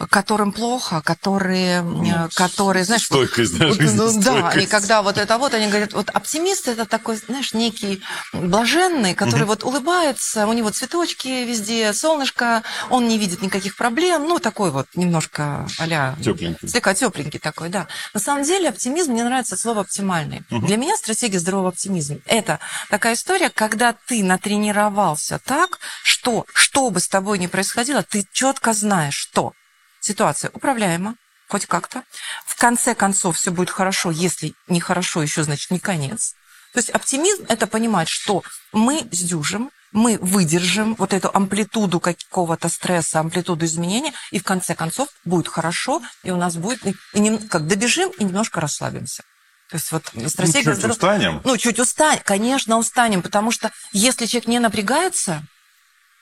которым 0.10 0.54
плохо, 0.54 1.02
которые, 1.02 1.82
Ну, 1.82 2.30
которые 2.36 2.86
знаешь, 2.86 3.04
стойкость, 3.06 3.58
да, 3.58 3.68
вот, 3.68 3.80
ну, 3.80 3.86
да, 3.86 3.90
жизнестойкость. 3.90 4.66
и 4.66 4.70
когда 4.70 5.02
вот 5.02 5.18
это 5.18 5.38
вот, 5.38 5.54
они 5.54 5.68
говорят, 5.68 5.92
вот 5.94 6.10
оптимист 6.10 6.70
это 6.70 6.86
такой, 6.86 7.18
знаешь, 7.18 7.54
некий 7.54 8.02
блаженный, 8.32 9.14
который 9.14 9.46
вот 9.46 9.64
улыбается, 9.66 10.21
у 10.36 10.54
него 10.54 10.70
цветочки 10.70 11.28
везде, 11.28 11.94
солнышко, 11.94 12.64
он 12.90 13.08
не 13.08 13.18
видит 13.18 13.42
никаких 13.42 13.76
проблем, 13.76 14.28
ну, 14.28 14.40
такой 14.40 14.72
вот 14.72 14.88
немножко 14.96 15.68
а 15.78 16.16
Тепленький. 16.24 16.68
Слегка 16.68 16.94
тепленький 16.94 17.40
такой, 17.40 17.70
да. 17.70 17.88
На 18.14 18.20
самом 18.20 18.44
деле 18.44 18.70
оптимизм, 18.70 19.12
мне 19.12 19.24
нравится 19.24 19.58
слово 19.58 19.82
оптимальный. 19.82 20.44
Для 20.50 20.78
меня 20.78 20.96
стратегия 20.98 21.40
здорового 21.40 21.70
оптимизма– 21.70 22.18
это 22.26 22.60
такая 22.90 23.16
история, 23.16 23.50
когда 23.50 23.94
ты 23.94 24.24
натренировался 24.24 25.40
так, 25.40 25.80
что, 26.04 26.46
что 26.54 26.90
бы 26.90 27.00
с 27.00 27.08
тобой 27.08 27.40
ни 27.40 27.48
происходило, 27.48 28.04
ты 28.04 28.26
четко 28.32 28.74
знаешь, 28.74 29.16
что 29.16 29.54
ситуация 30.00 30.52
управляема, 30.54 31.16
хоть 31.48 31.66
как-то. 31.66 32.04
В 32.46 32.56
конце 32.56 32.96
концов 32.96 33.38
все 33.38 33.52
будет 33.52 33.70
хорошо, 33.70 34.12
если 34.12 34.54
не 34.68 34.80
хорошо, 34.80 35.22
еще 35.22 35.44
значит 35.44 35.72
не 35.72 35.80
конец. 35.80 36.36
То 36.74 36.80
есть 36.80 36.90
оптимизм– 36.90 37.46
это 37.50 37.68
понимать, 37.68 38.08
что 38.08 38.44
мы 38.72 39.08
сдюжим, 39.12 39.72
мы 39.92 40.18
выдержим 40.22 40.96
вот 40.96 41.14
эту 41.14 41.30
амплитуду 41.34 42.00
какого-то 42.00 42.70
стресса, 42.70 43.20
амплитуду 43.20 43.66
изменения, 43.66 44.14
и 44.32 44.40
в 44.40 44.44
конце 44.44 44.74
концов 44.76 45.10
будет 45.26 45.48
хорошо, 45.48 46.02
и 46.24 46.32
у 46.32 46.38
нас 46.38 46.56
будет, 46.56 46.86
и 46.86 47.20
нем- 47.20 47.48
как 47.48 47.68
добежим 47.68 48.10
и 48.18 48.24
немножко 48.24 48.62
расслабимся. 48.62 49.24
То 49.70 49.78
есть 49.78 49.92
вот 49.92 50.04
стратегия... 50.28 50.64
чуть 50.64 50.78
здоров- 50.78 50.92
устанем. 50.98 51.42
Ну, 51.44 51.58
чуть 51.58 51.80
устанем, 51.80 52.22
конечно, 52.24 52.78
устанем, 52.78 53.22
потому 53.22 53.52
что 53.52 53.72
если 53.92 54.26
человек 54.26 54.48
не 54.48 54.60
напрягается, 54.60 55.44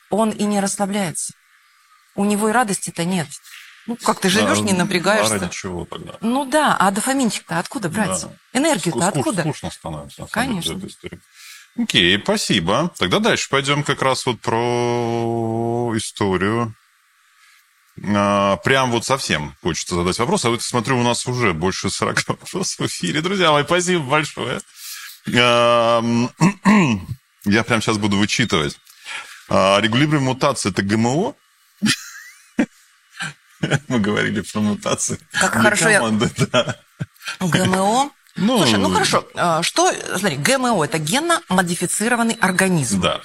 он 0.10 0.32
и 0.32 0.44
не 0.44 0.60
расслабляется. 0.60 1.34
У 2.16 2.26
него 2.26 2.50
и 2.50 2.52
радости-то 2.52 3.06
нет. 3.06 3.28
Ну, 3.88 3.96
как 3.96 4.20
ты 4.20 4.30
живешь, 4.30 4.58
Да, 4.60 4.64
не 4.64 4.72
А 4.72 4.76
напрягаешься. 4.76 5.40
ради 5.40 5.50
чего 5.52 5.86
тогда? 5.86 6.14
Ну 6.22 6.46
да, 6.46 6.76
а 6.78 6.92
дофаминчик-то 6.92 7.58
откуда 7.60 7.90
брать? 7.90 8.22
Да. 8.22 8.30
Энергию-то 8.54 9.00
Скуч- 9.00 9.18
откуда? 9.20 9.42
Скучно 9.42 9.72
становится. 9.72 10.22
на 10.22 10.28
самом 10.28 10.48
Конечно. 10.50 10.76
деле, 10.76 11.20
Окей, 11.78 12.20
спасибо. 12.22 12.92
Тогда 12.98 13.20
дальше 13.20 13.50
пойдем 13.50 13.84
как 13.84 14.02
раз 14.02 14.26
вот 14.26 14.42
про 14.42 15.94
историю. 15.96 16.74
А, 18.16 18.58
прям 18.58 18.92
вот 18.92 19.06
совсем 19.06 19.56
хочется 19.62 19.96
задать 19.96 20.20
вопрос. 20.20 20.46
А 20.46 20.50
вот 20.50 20.62
смотрю, 20.62 21.00
у 21.00 21.04
нас 21.04 21.26
уже 21.28 21.54
больше 21.54 21.90
40 21.90 22.28
вопросов 22.28 22.80
в 22.80 22.86
эфире. 22.88 23.22
Друзья 23.22 23.52
мои, 23.52 23.64
спасибо 23.64 24.04
большое. 24.04 24.60
А, 25.36 26.02
Я 27.46 27.64
прям 27.64 27.82
сейчас 27.82 27.98
буду 27.98 28.18
вычитывать. 28.18 28.78
А, 29.48 29.80
Регулируемая 29.80 30.22
мутация– 30.22 30.72
это 30.72 30.84
ГМО? 30.84 31.36
Мы 33.88 34.00
говорили 34.00 34.42
про 34.42 34.60
мутации. 34.60 35.20
Как 35.32 35.54
хорошо 35.54 35.90
я-. 35.90 36.02
ГМО. 37.40 38.12
Ну, 38.40 38.58
Слушай, 38.58 38.80
ну 38.80 38.90
хорошо, 38.92 39.26
а, 39.36 39.62
что, 39.64 39.92
смотри, 40.18 40.38
ГМО– 40.38 40.84
это 40.86 40.98
генно-модифицированный 40.98 42.38
организм. 42.40 43.02
Да. 43.02 43.22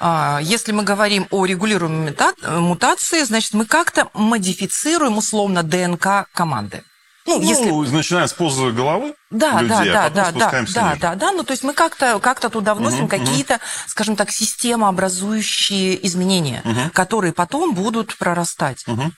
А, 0.00 0.40
Если 0.42 0.72
мы 0.72 0.82
говорим 0.82 1.26
о 1.30 1.44
регулируемой 1.46 2.10
мута- 2.12 2.34
мутации, 2.60 3.22
значит, 3.24 3.54
мы 3.54 3.64
как-то 3.66 4.08
модифицируем 4.14 5.18
условно 5.18 5.62
ДНК 5.62 6.26
команды. 6.32 6.82
Ну, 7.26 7.40
если 7.42 7.68
Ну, 7.70 7.82
начиная 7.82 8.26
с 8.28 8.32
позы 8.32 8.70
головы 8.70 9.14
Да, 9.30 9.60
людей, 9.60 9.90
да, 9.92 10.04
а 10.06 10.10
да, 10.10 10.30
да, 10.30 10.50
да, 10.50 10.64
да, 10.72 10.96
да, 11.00 11.14
да. 11.16 11.32
Ну, 11.32 11.42
то 11.42 11.52
есть 11.52 11.64
мы 11.64 11.72
как-то 11.72 12.20
как 12.20 12.38
туда 12.38 12.74
вносим 12.76 13.04
Мгм, 13.04 13.08
какие-то, 13.08 13.58
скажем 13.88 14.14
так, 14.14 14.30
системообразующие 14.30 16.04
изменения, 16.06 16.60
Мгм. 16.64 16.90
которые 16.90 17.32
потом 17.32 17.74
будут 17.74 18.16
прорастать. 18.16 18.84
Мгм. 18.86 19.12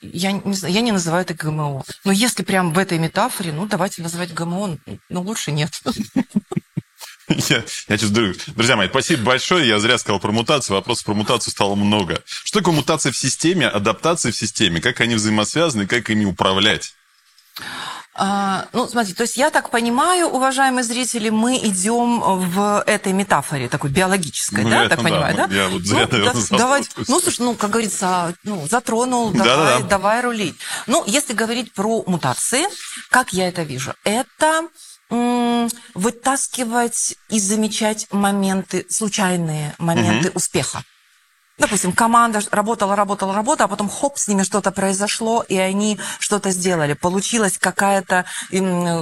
Я 0.00 0.32
не, 0.32 0.54
знаю, 0.54 0.74
я 0.74 0.80
не 0.80 0.92
называю 0.92 1.22
это 1.22 1.34
ГМО. 1.34 1.84
Но 2.04 2.12
если 2.12 2.42
прям 2.42 2.72
в 2.72 2.78
этой 2.78 2.98
метафоре, 2.98 3.52
ну, 3.52 3.66
давайте 3.66 4.02
называть 4.02 4.32
ГМО, 4.32 4.78
но 5.08 5.22
лучше 5.22 5.52
нет. 5.52 5.80
Я, 7.28 7.64
я 7.88 7.96
друзья 7.96 8.76
мои, 8.76 8.88
спасибо 8.88 9.22
большое. 9.22 9.66
Я 9.66 9.78
зря 9.78 9.96
сказал 9.96 10.20
про 10.20 10.30
мутацию. 10.30 10.76
Вопросов 10.76 11.06
про 11.06 11.14
мутацию 11.14 11.52
стало 11.52 11.74
много. 11.74 12.22
Что 12.26 12.58
такое 12.58 12.74
мутация 12.74 13.12
в 13.12 13.16
системе, 13.16 13.66
адаптация 13.66 14.30
в 14.30 14.36
системе? 14.36 14.80
Как 14.80 15.00
они 15.00 15.14
взаимосвязаны, 15.14 15.86
как 15.86 16.10
ими 16.10 16.26
управлять? 16.26 16.94
А, 18.16 18.66
ну, 18.72 18.86
смотрите, 18.86 19.16
то 19.16 19.22
есть 19.24 19.36
я 19.36 19.50
так 19.50 19.70
понимаю, 19.70 20.28
уважаемые 20.28 20.84
зрители, 20.84 21.30
мы 21.30 21.56
идем 21.56 22.20
в 22.20 22.82
этой 22.86 23.12
метафоре, 23.12 23.68
такой 23.68 23.90
биологической, 23.90 24.62
Ну, 24.62 24.70
да, 24.70 24.82
я- 24.84 24.88
так 24.88 24.98
да, 24.98 25.04
понимаю, 25.04 25.36
ну, 25.36 25.48
да? 25.48 25.54
я 25.54 25.68
вот 25.68 25.82
зря, 25.82 25.98
ну, 25.98 26.12
наверное, 26.12 26.24
да, 26.32 26.40
запутался. 26.40 26.56
давай, 26.56 26.84
ну, 27.08 27.20
слушай, 27.20 27.40
ну, 27.40 27.54
как 27.54 27.70
говорится, 27.70 28.34
ну, 28.44 28.68
затронул, 28.70 29.30
давай, 29.32 29.44
Да-да-да. 29.56 29.86
давай 29.86 30.20
рулить. 30.20 30.54
Ну, 30.86 31.02
если 31.06 31.32
говорить 31.32 31.72
про 31.72 32.04
мутации, 32.06 32.66
как 33.10 33.32
я 33.32 33.48
это 33.48 33.62
вижу? 33.64 33.94
Это 34.04 34.62
вытаскивать 35.94 37.16
и 37.28 37.38
замечать 37.40 38.06
моменты, 38.10 38.86
случайные 38.90 39.74
моменты 39.78 40.30
успеха. 40.34 40.82
Допустим, 41.56 41.92
команда 41.92 42.40
работала, 42.50 42.96
работала, 42.96 43.32
работала, 43.32 43.66
а 43.66 43.68
потом 43.68 43.88
хоп, 43.88 44.18
с 44.18 44.26
ними 44.26 44.42
что-то 44.42 44.72
произошло, 44.72 45.42
и 45.42 45.56
они 45.56 46.00
что-то 46.18 46.50
сделали. 46.50 46.94
Получилась 46.94 47.58
какая-то 47.58 48.24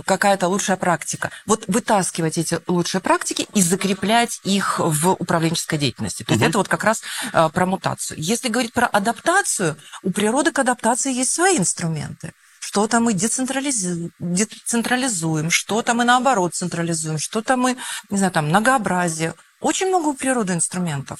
какая 0.04 0.38
лучшая 0.42 0.76
практика. 0.76 1.30
Вот 1.46 1.64
вытаскивать 1.66 2.36
эти 2.36 2.60
лучшие 2.66 3.00
практики 3.00 3.46
и 3.54 3.62
закреплять 3.62 4.40
их 4.44 4.78
в 4.78 5.12
управленческой 5.12 5.78
деятельности. 5.78 6.24
То 6.24 6.32
есть 6.32 6.42
угу. 6.42 6.50
это 6.50 6.58
вот 6.58 6.68
как 6.68 6.84
раз 6.84 7.02
э, 7.32 7.48
про 7.52 7.66
мутацию. 7.66 8.20
Если 8.20 8.48
говорить 8.48 8.74
про 8.74 8.86
адаптацию, 8.86 9.76
у 10.02 10.10
природы 10.10 10.52
к 10.52 10.58
адаптации 10.58 11.12
есть 11.12 11.32
свои 11.32 11.56
инструменты 11.56 12.32
что-то 12.64 13.00
мы 13.00 13.12
децентрализуем, 13.12 14.12
децентрализуем, 14.18 15.50
что-то 15.50 15.94
мы 15.94 16.04
наоборот 16.04 16.54
централизуем, 16.54 17.18
что-то 17.18 17.56
мы, 17.56 17.76
не 18.08 18.16
знаю, 18.18 18.32
там, 18.32 18.48
многообразие. 18.48 19.34
Очень 19.60 19.88
много 19.88 20.08
у 20.08 20.14
природы 20.14 20.54
инструментов 20.54 21.18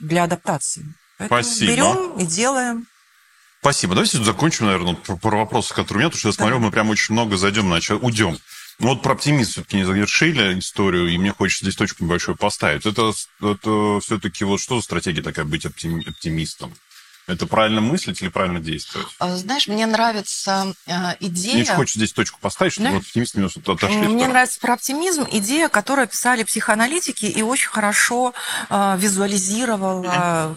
для 0.00 0.24
адаптации. 0.24 0.84
Поэтому 1.18 1.42
Спасибо. 1.42 1.72
берем 1.72 2.18
и 2.18 2.26
делаем. 2.26 2.86
Спасибо. 3.60 3.94
Давайте 3.94 4.22
закончим, 4.24 4.66
наверное, 4.66 4.94
про, 4.94 5.16
про 5.16 5.38
вопросы, 5.38 5.74
которые 5.74 5.96
у 5.96 5.98
меня, 5.98 6.08
потому 6.08 6.18
что 6.18 6.28
я 6.28 6.32
смотрю, 6.32 6.58
мы 6.60 6.70
прям 6.70 6.88
очень 6.88 7.12
много 7.12 7.36
зайдем, 7.36 7.66
значит, 7.66 8.02
уйдем. 8.02 8.38
Ну 8.78 8.88
вот 8.88 9.02
про 9.02 9.12
оптимизм 9.12 9.50
все-таки 9.52 9.76
не 9.76 9.84
завершили 9.84 10.58
историю, 10.58 11.08
и 11.08 11.18
мне 11.18 11.32
хочется 11.32 11.66
здесь 11.66 11.76
точку 11.76 12.04
небольшую 12.04 12.36
поставить. 12.36 12.86
Это, 12.86 13.12
это 13.42 14.00
все-таки 14.00 14.44
вот 14.44 14.60
что 14.60 14.76
за 14.76 14.82
стратегия 14.82 15.20
такая 15.20 15.44
быть 15.44 15.66
оптимистом? 15.66 16.74
Это 17.30 17.46
правильно 17.46 17.80
мыслить 17.80 18.22
или 18.22 18.28
правильно 18.28 18.60
действовать? 18.60 19.08
А, 19.18 19.36
знаешь, 19.36 19.68
мне 19.68 19.86
нравится 19.86 20.74
э, 20.86 20.92
идея... 21.20 21.54
Мне 21.54 21.74
хочется 21.74 21.98
здесь 21.98 22.12
точку 22.12 22.38
поставить, 22.40 22.72
чтобы 22.72 22.88
да? 22.88 22.94
вот 22.96 23.02
оптимисты 23.02 23.38
немножко 23.38 23.60
отошли. 23.72 23.96
Мне 24.08 24.28
нравится 24.28 24.60
про 24.60 24.74
оптимизм 24.74 25.26
идея, 25.30 25.68
которую 25.68 26.08
писали 26.08 26.42
психоаналитики 26.42 27.26
и 27.26 27.42
очень 27.42 27.70
хорошо 27.70 28.34
э, 28.68 28.96
визуализировала 28.98 30.56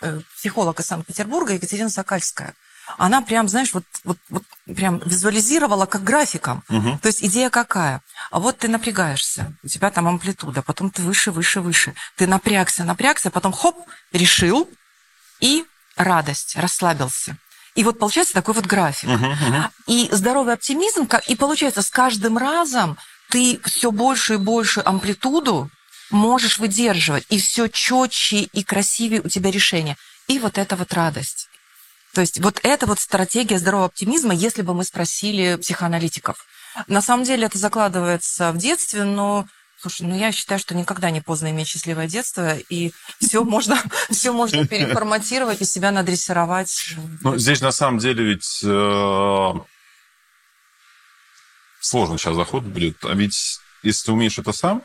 э, 0.00 0.20
психолог 0.36 0.80
из 0.80 0.86
Санкт-Петербурга 0.86 1.54
Екатерина 1.54 1.90
Сокальская 1.90 2.54
она 2.98 3.22
прям, 3.22 3.48
знаешь, 3.48 3.72
вот, 3.72 3.84
вот, 4.04 4.18
вот 4.28 4.42
прям 4.74 4.98
визуализировала 5.04 5.86
как 5.86 6.02
графиком. 6.02 6.62
Угу. 6.68 6.98
То 7.02 7.08
есть 7.08 7.22
идея 7.22 7.50
какая? 7.50 8.02
А 8.30 8.40
вот 8.40 8.58
ты 8.58 8.68
напрягаешься, 8.68 9.54
у 9.62 9.68
тебя 9.68 9.90
там 9.90 10.08
амплитуда, 10.08 10.62
потом 10.62 10.90
ты 10.90 11.02
выше, 11.02 11.30
выше, 11.30 11.60
выше. 11.60 11.94
Ты 12.16 12.26
напрягся, 12.26 12.84
напрягся, 12.84 13.30
потом 13.30 13.52
хоп, 13.52 13.76
решил, 14.12 14.68
и 15.40 15.64
радость, 16.04 16.56
расслабился. 16.56 17.36
И 17.74 17.84
вот 17.84 17.98
получается 17.98 18.34
такой 18.34 18.54
вот 18.54 18.66
график. 18.66 19.08
Uh-huh, 19.08 19.32
uh-huh. 19.32 19.70
И 19.86 20.08
здоровый 20.10 20.54
оптимизм, 20.54 21.08
и 21.28 21.36
получается 21.36 21.82
с 21.82 21.90
каждым 21.90 22.36
разом 22.36 22.98
ты 23.30 23.60
все 23.64 23.92
больше 23.92 24.34
и 24.34 24.38
больше 24.38 24.82
амплитуду 24.84 25.70
можешь 26.10 26.58
выдерживать, 26.58 27.24
и 27.28 27.38
все 27.38 27.68
четче 27.68 28.40
и 28.40 28.64
красивее 28.64 29.22
у 29.22 29.28
тебя 29.28 29.50
решение. 29.50 29.96
И 30.26 30.40
вот 30.40 30.58
эта 30.58 30.74
вот 30.74 30.92
радость. 30.92 31.48
То 32.12 32.20
есть 32.20 32.40
вот 32.40 32.58
это 32.64 32.86
вот 32.86 32.98
стратегия 32.98 33.58
здорового 33.58 33.86
оптимизма, 33.86 34.34
если 34.34 34.62
бы 34.62 34.74
мы 34.74 34.84
спросили 34.84 35.56
психоаналитиков. 35.56 36.44
На 36.88 37.02
самом 37.02 37.24
деле 37.24 37.46
это 37.46 37.58
закладывается 37.58 38.50
в 38.52 38.58
детстве, 38.58 39.04
но 39.04 39.46
Слушай, 39.80 40.06
ну 40.06 40.14
я 40.14 40.30
считаю, 40.30 40.60
что 40.60 40.74
никогда 40.74 41.10
не 41.10 41.22
поздно 41.22 41.50
иметь 41.50 41.68
счастливое 41.68 42.06
детство, 42.06 42.58
и 42.68 42.92
все 43.18 43.44
можно, 43.44 43.82
все 44.10 44.30
можно 44.30 44.66
переформатировать 44.66 45.62
и 45.62 45.64
себя 45.64 45.90
надрессировать. 45.90 46.96
Ну, 47.22 47.38
здесь 47.38 47.62
на 47.62 47.72
самом 47.72 47.98
деле 47.98 48.22
ведь 48.22 48.60
э, 48.62 49.52
сложно 51.80 52.18
сейчас 52.18 52.36
заход 52.36 52.64
будет. 52.64 53.02
А 53.06 53.14
ведь 53.14 53.58
если 53.82 54.04
ты 54.04 54.12
умеешь 54.12 54.38
это 54.38 54.52
сам, 54.52 54.82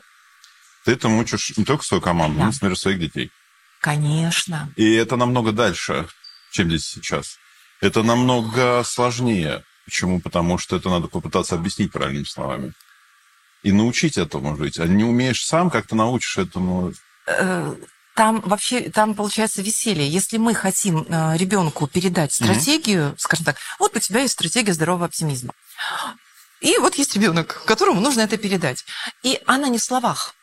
ты 0.86 0.93
это 0.93 1.10
учишь 1.10 1.58
не 1.58 1.66
только 1.66 1.84
свою 1.84 2.00
команду, 2.00 2.38
да. 2.38 2.46
но 2.46 2.50
и, 2.52 2.54
например, 2.54 2.78
своих 2.78 3.00
детей. 3.00 3.32
Конечно. 3.82 4.72
И 4.78 4.93
это 4.93 5.18
намного 5.18 5.52
дальше, 5.52 6.08
чем 6.52 6.70
здесь 6.70 6.86
сейчас. 6.86 7.38
Это 7.82 8.02
намного 8.02 8.82
сложнее. 8.86 9.66
Почему? 9.84 10.22
Потому 10.22 10.58
что 10.58 10.78
это 10.78 10.89
надо 10.89 11.08
попытаться 11.10 11.56
объяснить 11.56 11.91
правильными 11.91 12.24
словами 12.24 12.74
и 13.66 13.72
научить 13.72 14.18
этому 14.18 14.55
жить. 14.55 14.80
А 14.80 14.86
не 14.86 15.03
умеешь 15.03 15.43
сам, 15.43 15.72
как 15.72 15.88
ты 15.88 15.95
научишь 15.95 16.38
этому? 16.38 16.93
Э, 17.26 17.76
там 18.13 18.41
вообще, 18.41 18.91
там 18.91 19.16
получается 19.16 19.63
веселье. 19.63 20.07
Если 20.07 20.38
мы 20.38 20.53
хотим 20.53 21.07
э, 21.09 21.36
ребенку 21.36 21.88
передать 21.88 22.32
стратегию, 22.32 23.09
угу. 23.09 23.16
скажем 23.18 23.43
так, 23.43 23.57
вот 23.80 23.95
у 23.95 23.99
тебя 23.99 24.22
есть 24.22 24.36
стратегия 24.36 24.72
здорового 24.72 25.07
оптимизма. 25.07 25.53
И 26.61 26.78
вот 26.78 26.93
есть 26.95 27.16
ребенок, 27.16 27.63
которому 27.66 28.01
нужно 28.01 28.22
это 28.22 28.38
передать. 28.38 28.86
И 29.24 29.41
она 29.47 29.68
не 29.68 29.80
в 29.80 29.84
словах. 29.84 30.36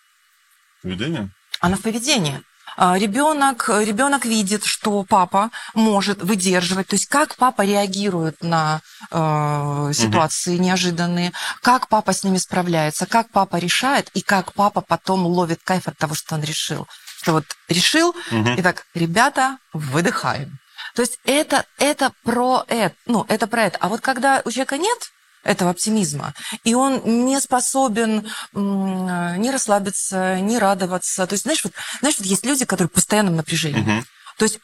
Поведение? 0.83 1.31
Она 1.61 1.77
в 1.77 1.81
поведении. 1.81 2.43
А, 2.77 2.97
ребенок, 2.99 3.69
ребенок 3.69 4.25
видит, 4.25 4.65
что 4.65 5.05
папа 5.05 5.51
может 5.75 6.23
выдерживать, 6.23 6.89
то 6.89 6.95
есть 6.95 7.07
как 7.07 7.37
папа 7.37 7.63
реагирует 7.63 8.43
на 8.43 8.81
э, 9.11 9.93
ситуации 9.95 10.55
угу. 10.55 10.65
неожиданные, 10.65 11.33
как 11.63 11.89
папа 11.89 12.13
с 12.13 12.25
ними 12.25 12.39
справляется, 12.39 13.07
как 13.07 13.31
папа 13.31 13.57
решает 13.57 14.09
и 14.15 14.23
как 14.23 14.53
папа 14.55 14.81
потом 14.81 15.27
ловит 15.27 15.61
кайф 15.63 15.89
от 15.89 15.99
того, 15.99 16.15
что 16.15 16.35
он 16.35 16.43
решил. 16.43 16.87
Что 17.19 17.33
вот 17.33 17.45
решил, 17.69 18.11
угу. 18.31 18.51
и 18.57 18.63
так, 18.63 18.87
ребята, 18.95 19.59
выдыхаем. 19.73 20.59
То 20.95 21.03
есть 21.03 21.19
это, 21.25 21.65
это 21.79 22.13
про 22.23 22.65
это, 22.69 22.95
ну, 23.07 23.25
это 23.29 23.47
про 23.47 23.65
это. 23.65 23.79
А 23.81 23.89
вот 23.89 24.01
когда 24.01 24.43
у 24.45 24.51
человека 24.51 24.77
нет 24.77 25.12
этого 25.43 25.71
оптимизма. 25.71 26.35
И 26.65 26.75
он 26.75 27.27
не 27.27 27.41
способен 27.41 28.29
не 28.53 29.51
расслабиться, 29.51 30.41
не 30.41 30.59
радоваться. 30.59 31.27
То 31.27 31.35
есть, 31.35 31.45
знаешь, 31.45 31.65
вот, 31.65 31.73
знаешь, 32.01 32.17
вот 32.19 32.27
есть 32.27 32.45
люди, 32.47 32.65
которые 32.65 32.89
в 32.89 32.93
постоянном 32.93 33.37
напряжении. 33.37 33.81
Угу. 33.81 34.05
То 34.39 34.45
есть, 34.45 34.59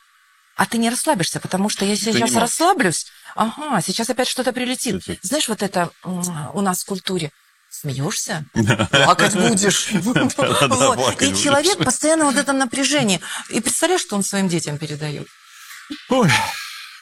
а 0.57 0.67
ты 0.67 0.79
не 0.79 0.91
расслабишься, 0.91 1.41
потому 1.41 1.69
что 1.69 1.85
я 1.85 1.97
сейчас 1.97 2.35
расслаблюсь, 2.35 3.07
ага, 3.37 3.81
сейчас 3.81 4.11
опять 4.11 4.29
что-то 4.29 4.53
прилетит. 4.53 5.05
Знаешь, 5.23 5.49
вот 5.49 5.63
это 5.63 5.91
у 6.03 6.61
нас 6.61 6.83
в 6.83 6.87
культуре 6.87 7.31
смеешься, 7.71 8.45
плакать 8.91 9.35
будешь. 9.35 9.91
И 9.93 11.43
человек 11.43 11.79
постоянно 11.79 12.25
вот 12.25 12.35
в 12.35 12.39
этом 12.39 12.59
напряжении. 12.59 13.21
И 13.51 13.61
представляешь, 13.61 14.01
что 14.01 14.17
он 14.17 14.25
своим 14.25 14.49
детям 14.49 14.79
передает? 14.79 15.29
Ой, 16.09 16.31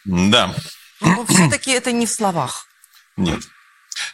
да. 0.04 0.54
Но 1.00 1.26
все-таки 1.26 1.70
это 1.70 1.92
не 1.92 2.06
в 2.06 2.10
словах. 2.10 2.66
Нет. 3.16 3.40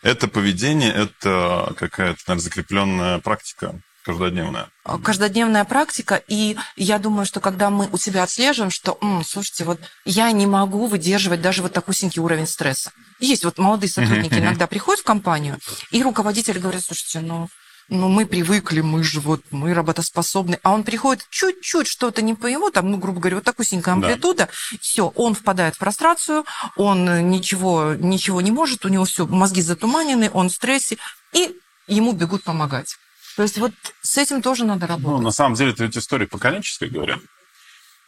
Это 0.03 0.29
поведение, 0.29 0.93
это 0.93 1.75
какая-то, 1.79 2.21
наверное, 2.27 2.43
закрепленная 2.43 3.19
практика 3.19 3.75
каждодневная. 4.05 4.69
А, 4.85 4.99
каждодневная 4.99 5.65
практика, 5.65 6.21
и 6.27 6.57
я 6.77 6.99
думаю, 6.99 7.25
что 7.25 7.41
когда 7.41 7.71
мы 7.71 7.89
у 7.93 7.99
себя 7.99 8.25
отслеживаем, 8.25 8.71
что, 8.71 8.99
М, 9.01 9.25
слушайте, 9.25 9.65
вот 9.65 9.81
я 10.05 10.31
не 10.33 10.47
могу 10.47 10.87
выдерживать 10.87 11.41
даже 11.41 11.63
вот 11.63 11.73
такусенький 11.73 12.21
уровень 12.21 12.47
стресса. 12.47 12.91
Есть 13.21 13.45
вот 13.45 13.59
молодые 13.59 13.91
сотрудники 13.91 14.35
иногда 14.39 14.67
приходят 14.67 15.01
в 15.01 15.05
компанию, 15.05 15.59
и 15.91 16.03
руководитель 16.03 16.59
говорит, 16.59 16.85
слушайте, 16.85 17.21
ну, 17.21 17.49
ну, 17.89 18.09
мы 18.09 18.27
привыкли, 18.27 18.81
мы 18.81 19.03
же 19.03 19.21
вот, 19.21 19.43
мы 19.51 19.75
работоспособны. 19.75 20.59
А 20.63 20.73
он 20.73 20.85
приходит 20.85 21.27
чуть-чуть 21.31 21.87
что-то 21.87 22.23
не 22.23 22.35
по 22.35 22.47
ему, 22.47 22.71
там, 22.71 22.91
ну, 22.91 22.97
грубо 22.97 23.21
говоря, 23.21 23.37
вот 23.37 23.45
такую 23.45 23.67
синькая 23.67 23.95
амплитуда, 23.95 24.47
да. 24.47 24.79
все, 24.81 25.09
он 25.09 25.35
впадает 25.35 25.75
в 25.75 25.79
прострацию, 25.79 26.45
он 26.77 27.31
ничего, 27.31 27.95
ничего 27.95 28.41
не 28.41 28.51
может, 28.51 28.85
у 28.85 28.89
него 28.89 29.05
все, 29.05 29.27
мозги 29.27 29.63
затуманены, 29.63 30.31
он 30.33 30.49
в 30.49 30.53
стрессе, 30.53 30.99
и 31.33 31.57
ему 31.87 32.13
бегут 32.13 32.45
помогать. 32.45 32.97
То 33.37 33.43
есть 33.43 33.59
вот 33.59 33.73
с 34.03 34.19
этим 34.19 34.43
тоже 34.43 34.65
надо 34.65 34.87
работать. 34.87 35.19
Ну, 35.19 35.23
на 35.23 35.31
самом 35.31 35.55
деле, 35.55 35.73
это 35.73 35.85
ведь 35.85 35.97
история 35.97 36.27
поколенческая, 36.27 36.89
говорят. 36.89 37.21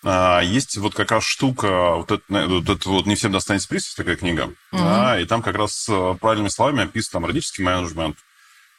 А, 0.05 0.41
есть 0.41 0.77
вот 0.77 0.95
как 0.95 1.11
раз 1.11 1.25
штука, 1.25 1.95
вот 1.97 2.11
это, 2.11 2.22
вот 2.29 2.68
это 2.68 2.89
вот 2.91 3.07
«Не 3.07 3.14
всем 3.14 3.33
достанется 3.33 3.68
приз», 3.68 3.95
такая 3.95 4.16
книга, 4.16 4.45
угу. 4.45 4.55
да, 4.72 5.18
и 5.18 5.25
там 5.25 5.41
как 5.41 5.57
раз 5.57 5.87
э, 5.89 6.14
правильными 6.20 6.51
словами 6.51 6.85
описан 6.85 7.12
там 7.12 7.25
родительский 7.25 7.64
менеджмент, 7.64 8.18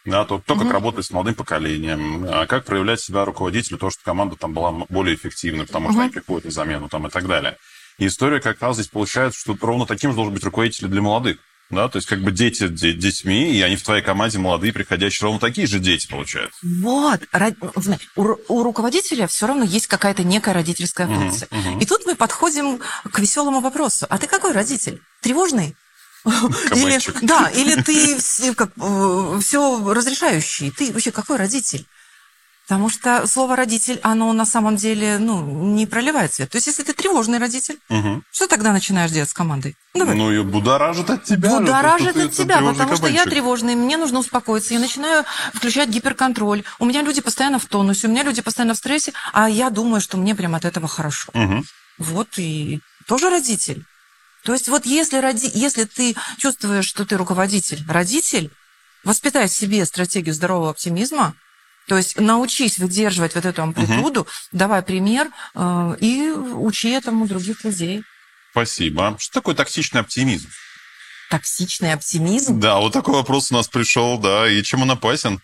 да, 0.06 0.26
то, 0.26 0.42
то, 0.46 0.56
как 0.56 0.72
работать 0.72 1.06
с 1.06 1.12
молодым 1.12 1.36
поколением, 1.36 2.26
а 2.30 2.46
как 2.46 2.66
проявлять 2.66 3.02
себя 3.02 3.26
руководителю, 3.26 3.78
то, 3.78 3.90
что 3.90 4.04
команда 4.04 4.36
там 4.36 4.54
была 4.54 4.72
более 4.90 5.16
эффективной, 5.16 5.66
потому 5.66 5.92
что 5.92 6.02
они 6.02 6.12
приходят 6.12 6.46
на 6.46 6.52
замену 6.52 6.90
там, 6.90 7.08
и 7.08 7.10
так 7.10 7.28
далее. 7.28 7.58
И 7.98 8.08
история 8.08 8.40
как 8.40 8.62
раз 8.62 8.76
здесь 8.76 8.88
получается, 8.88 9.40
что 9.40 9.58
ровно 9.60 9.86
таким 9.86 10.12
же 10.12 10.16
должен 10.16 10.34
быть 10.34 10.44
руководитель 10.44 10.88
для 10.88 11.02
молодых. 11.02 11.38
Да, 11.72 11.90
то 11.90 11.96
есть 11.98 12.08
как 12.08 12.22
бы 12.22 12.32
дети 12.32 12.68
детьми, 12.68 13.52
и 13.52 13.60
они 13.64 13.76
в 13.76 13.82
твоей 13.82 14.04
команде 14.04 14.38
молодые, 14.38 14.72
приходящие, 14.72 15.26
ровно 15.26 15.40
такие 15.40 15.66
же 15.66 15.80
дети 15.80 16.08
получаются. 16.08 16.60
Вот. 16.62 17.22
У, 18.16 18.36
у 18.50 18.64
руководителя 18.64 19.26
все 19.26 19.48
равно 19.48 19.64
есть 19.64 19.88
какая-то 19.88 20.24
некая 20.24 20.54
родительская 20.54 21.08
функция. 21.08 21.48
Uh-huh, 21.48 21.76
uh-huh. 21.76 21.82
И 21.82 21.86
тут 21.88 22.06
мы 22.06 22.14
подходим 22.14 22.80
к 23.12 23.18
веселому 23.18 23.62
вопросу. 23.62 24.06
А 24.10 24.20
ты 24.20 24.28
какой 24.28 24.52
родитель? 24.52 25.02
Тревожный? 25.22 25.76
Или, 26.76 27.26
да, 27.26 27.50
или 27.50 27.82
ты 27.82 28.54
как, 28.56 28.72
все 29.42 29.94
разрешающий. 29.94 30.72
Ты 30.72 30.92
вообще 30.92 31.12
какой 31.12 31.38
родитель? 31.38 31.86
Потому 32.68 32.90
что 32.90 33.28
слово 33.28 33.56
родитель, 33.56 34.00
оно 34.02 34.34
на 34.34 34.46
самом 34.46 34.76
деле 34.76 35.20
ну, 35.20 35.46
не 35.76 35.86
проливает 35.86 36.34
свет. 36.34 36.50
То 36.50 36.56
есть, 36.56 36.66
если 36.66 36.82
ты 36.82 36.94
тревожный 36.94 37.38
родитель, 37.38 37.78
Мгм. 37.90 38.24
что 38.32 38.48
тогда 38.48 38.74
начинаешь 38.74 39.12
делать 39.12 39.30
с 39.30 39.34
командой? 39.34 39.76
Ну, 39.94 40.00
Давай. 40.00 40.16
Ну, 40.16 40.32
и 40.32 40.42
будоражит 40.42 41.08
от 41.12 41.24
тебя. 41.26 41.60
Будоражит 41.60 42.18
от 42.18 42.32
тебя, 42.32 42.62
потому 42.62 42.96
что 42.96 43.06
я 43.06 43.20
кабанчик. 43.20 43.30
тревожный, 43.30 43.76
мне 43.76 43.98
нужно 43.98 44.18
успокоиться. 44.18 44.74
Я 44.74 44.80
начинаю 44.80 45.26
включать 45.54 45.90
гиперконтроль. 45.90 46.64
У 46.80 46.86
меня 46.86 47.04
люди 47.04 47.22
постоянно 47.22 47.60
в 47.60 47.66
тонусе, 47.66 48.08
у 48.08 48.10
меня 48.10 48.24
люди 48.24 48.42
постоянно 48.42 48.74
в 48.74 48.78
стрессе, 48.78 49.14
а 49.32 49.48
я 49.48 49.70
думаю, 49.70 50.02
что 50.02 50.18
мне 50.18 50.34
прям 50.34 50.56
от 50.56 50.66
этого 50.66 50.88
хорошо. 50.88 51.30
Мгм. 51.36 51.66
Вот 52.00 52.30
и 52.38 52.80
тоже 53.08 53.30
родитель. 53.30 53.86
То 54.46 54.54
есть 54.54 54.68
вот 54.70 54.86
если, 54.86 55.18
роди... 55.18 55.50
если 55.54 55.86
ты 55.86 56.16
чувствуешь, 56.38 56.86
что 56.86 57.04
ты 57.04 57.18
руководитель, 57.18 57.84
родитель, 57.90 58.52
воспитай 59.04 59.48
в 59.48 59.52
себе 59.52 59.84
стратегию 59.86 60.36
здорового 60.36 60.70
оптимизма, 60.70 61.36
то 61.88 61.98
есть 61.98 62.20
научись 62.20 62.78
выдерживать 62.78 63.36
вот 63.36 63.46
эту 63.46 63.64
амплитуду, 63.64 64.28
давай 64.52 64.84
пример 64.84 65.30
э, 65.56 65.96
и 66.00 66.30
учи 66.30 66.90
этому 66.90 67.28
других 67.28 67.64
людей. 67.64 68.04
Спасибо. 68.52 69.16
Что 69.20 69.34
такое 69.34 69.56
токсичный 69.56 70.02
оптимизм? 70.02 70.50
Токсичный 71.30 71.94
оптимизм? 71.94 72.60
Да, 72.60 72.78
вот 72.78 72.94
такой 72.94 73.16
вопрос 73.16 73.52
у 73.52 73.56
нас 73.56 73.68
пришел, 73.68 74.20
да. 74.20 74.48
И 74.48 74.62
чем 74.64 74.84
он 74.84 74.92
опасен? 74.92 75.42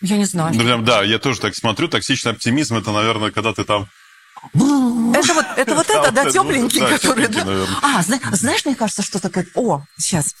Я 0.00 0.16
не 0.16 0.24
знаю. 0.24 0.52
Прям, 0.54 0.84
да, 0.84 1.04
я 1.04 1.20
тоже 1.20 1.40
так 1.40 1.54
смотрю. 1.54 1.88
Токсичный 1.88 2.32
оптимизм 2.32 2.76
это, 2.76 2.90
наверное, 2.90 3.30
когда 3.30 3.54
ты 3.54 3.64
там. 3.64 3.88
Это 4.54 5.34
вот 5.34 5.46
это, 5.56 5.74
вот 5.74 5.88
это 5.88 6.10
да, 6.10 6.30
тепленький, 6.30 6.80
да, 6.80 6.88
который... 6.88 7.28
да? 7.28 7.44
А, 7.80 8.02
зна- 8.02 8.20
знаешь, 8.32 8.64
мне 8.64 8.74
кажется, 8.74 9.02
что 9.02 9.20
такое... 9.20 9.46
О, 9.54 9.82
сейчас. 9.96 10.34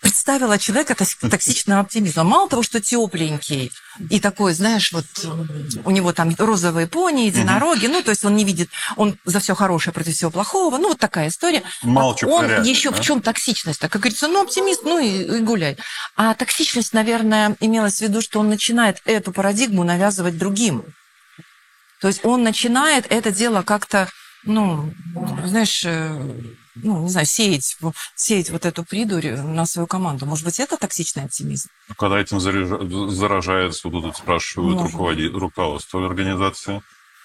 Представила 0.00 0.58
человека 0.58 0.94
токс- 0.94 1.16
токсичного 1.16 1.80
оптимизма. 1.80 2.24
Мало 2.24 2.48
того, 2.48 2.62
что 2.62 2.80
тепленький, 2.80 3.70
и 4.08 4.18
такой, 4.18 4.52
знаешь, 4.54 4.92
вот 4.92 5.06
у 5.84 5.90
него 5.90 6.12
там 6.12 6.34
розовые 6.38 6.86
пони, 6.86 7.22
единороги, 7.22 7.86
ну, 7.86 8.02
то 8.02 8.10
есть 8.10 8.24
он 8.24 8.34
не 8.34 8.44
видит, 8.44 8.70
он 8.96 9.16
за 9.24 9.40
все 9.40 9.54
хорошее 9.54 9.94
против 9.94 10.14
всего 10.14 10.30
плохого, 10.30 10.78
ну, 10.78 10.88
вот 10.88 10.98
такая 10.98 11.28
история. 11.28 11.62
Мало 11.82 12.16
чего 12.16 12.34
Он 12.34 12.42
порядка, 12.42 12.68
еще 12.68 12.90
да? 12.90 12.96
в 12.96 13.00
чем 13.00 13.20
токсичность? 13.22 13.80
Так, 13.80 13.92
как 13.92 14.02
говорится, 14.02 14.28
ну, 14.28 14.42
оптимист, 14.42 14.82
ну, 14.82 14.98
и, 14.98 15.38
и 15.38 15.40
гуляй. 15.40 15.76
А 16.16 16.34
токсичность, 16.34 16.92
наверное, 16.94 17.56
имелась 17.60 17.98
в 17.98 18.00
виду, 18.00 18.20
что 18.20 18.40
он 18.40 18.48
начинает 18.48 19.00
эту 19.04 19.32
парадигму 19.32 19.84
навязывать 19.84 20.36
другим. 20.36 20.84
То 22.00 22.08
есть 22.08 22.24
он 22.24 22.42
начинает 22.42 23.06
это 23.10 23.30
дело 23.30 23.62
как-то, 23.62 24.08
ну, 24.44 24.92
знаешь, 25.44 25.84
э, 25.84 26.18
ну, 26.76 27.02
не 27.02 27.10
знаю, 27.10 27.26
сеять, 27.26 27.76
сеять 28.14 28.50
вот 28.50 28.64
эту 28.64 28.84
придурь 28.84 29.32
на 29.32 29.66
свою 29.66 29.86
команду. 29.86 30.24
Может 30.24 30.44
быть, 30.44 30.60
это 30.60 30.76
токсичный 30.76 31.24
оптимизм? 31.24 31.68
Когда 31.98 32.18
этим 32.18 32.38
заряжа- 32.38 33.08
заражается, 33.10 33.88
вот 33.88 34.02
тут 34.02 34.16
спрашивают 34.16 34.78
Может. 34.80 34.94
руководи- 34.94 35.28
руководство 35.28 36.06
организации. 36.06 36.82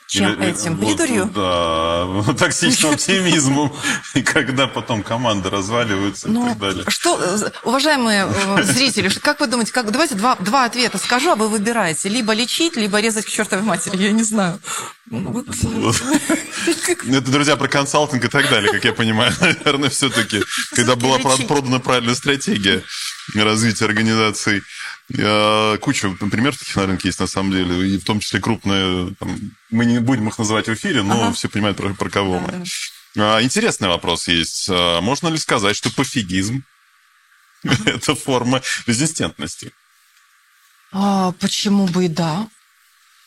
Чем 0.07 0.33
Или- 0.33 0.51
этим? 0.51 0.77
вот, 0.77 0.97
Придурью? 0.97 1.25
Да, 1.33 2.33
токсичным 2.37 2.91
оптимизмом. 2.93 3.73
И 4.13 4.21
когда 4.21 4.67
потом 4.67 5.01
команды 5.01 5.49
разваливаются 5.49 6.27
и 6.27 6.31
Ну, 6.31 6.49
так 6.49 6.59
далее. 6.59 6.85
что, 6.89 7.19
э, 7.19 7.51
уважаемые 7.63 8.27
э, 8.29 8.63
зрители, 8.63 9.09
как 9.09 9.39
вы 9.39 9.47
думаете, 9.47 9.71
как, 9.71 9.91
давайте 9.91 10.13
два, 10.15 10.35
два 10.35 10.65
ответа 10.65 10.97
скажу, 10.99 11.31
а 11.31 11.35
вы 11.35 11.49
выбираете. 11.49 12.09
Либо 12.09 12.33
лечить, 12.33 12.75
либо 12.75 12.99
резать 12.99 13.25
к 13.25 13.29
чертовой 13.29 13.65
матери. 13.65 13.97
Я 13.97 14.11
не 14.11 14.23
знаю. 14.23 14.59
Ну, 15.09 15.31
вот, 15.31 15.45
Вот. 15.63 15.95
Это, 17.07 17.31
друзья, 17.31 17.55
про 17.55 17.67
консалтинг 17.67 18.25
и 18.25 18.27
так 18.27 18.49
далее, 18.49 18.71
как 18.71 18.83
я 18.85 18.93
понимаю. 18.93 19.33
Наверное, 19.39 19.89
все-таки, 19.89 20.41
когда 20.75 20.95
была 20.95 21.17
продана 21.19 21.79
правильная 21.79 22.15
стратегия 22.15 22.83
развития 23.33 23.85
организаций, 23.85 24.57
э, 24.57 24.61
куча 25.07 26.09
примеров 26.09 26.57
таких 26.57 26.75
на 26.75 26.87
рынке 26.87 27.09
есть 27.09 27.19
на 27.19 27.27
самом 27.27 27.51
деле, 27.51 27.87
и 27.89 27.97
в 27.99 28.03
том 28.03 28.19
числе 28.19 28.39
крупные, 28.41 29.13
там, 29.19 29.37
мы 29.69 29.85
не 29.85 29.99
будем 29.99 30.27
их 30.27 30.37
называть 30.39 30.67
в 30.67 30.73
эфире, 30.73 31.03
но 31.03 31.25
Ага. 31.25 31.33
все 31.33 31.47
понимают, 31.47 31.77
про, 31.77 31.93
про 31.93 32.09
кого 32.09 32.39
мы. 32.39 32.63
Да, 33.13 33.37
А, 33.37 33.41
Интересный 33.43 33.87
вопрос 33.87 34.27
есть. 34.27 34.67
А, 34.69 35.01
Можно 35.01 35.27
ли 35.29 35.37
сказать, 35.37 35.75
что 35.75 35.91
пофигизм– 35.91 36.63
это 37.85 38.15
форма 38.15 38.61
резистентности? 38.87 39.71
А, 40.91 41.33
почему 41.33 41.85
бы 41.87 42.05
и 42.05 42.07
да? 42.07 42.47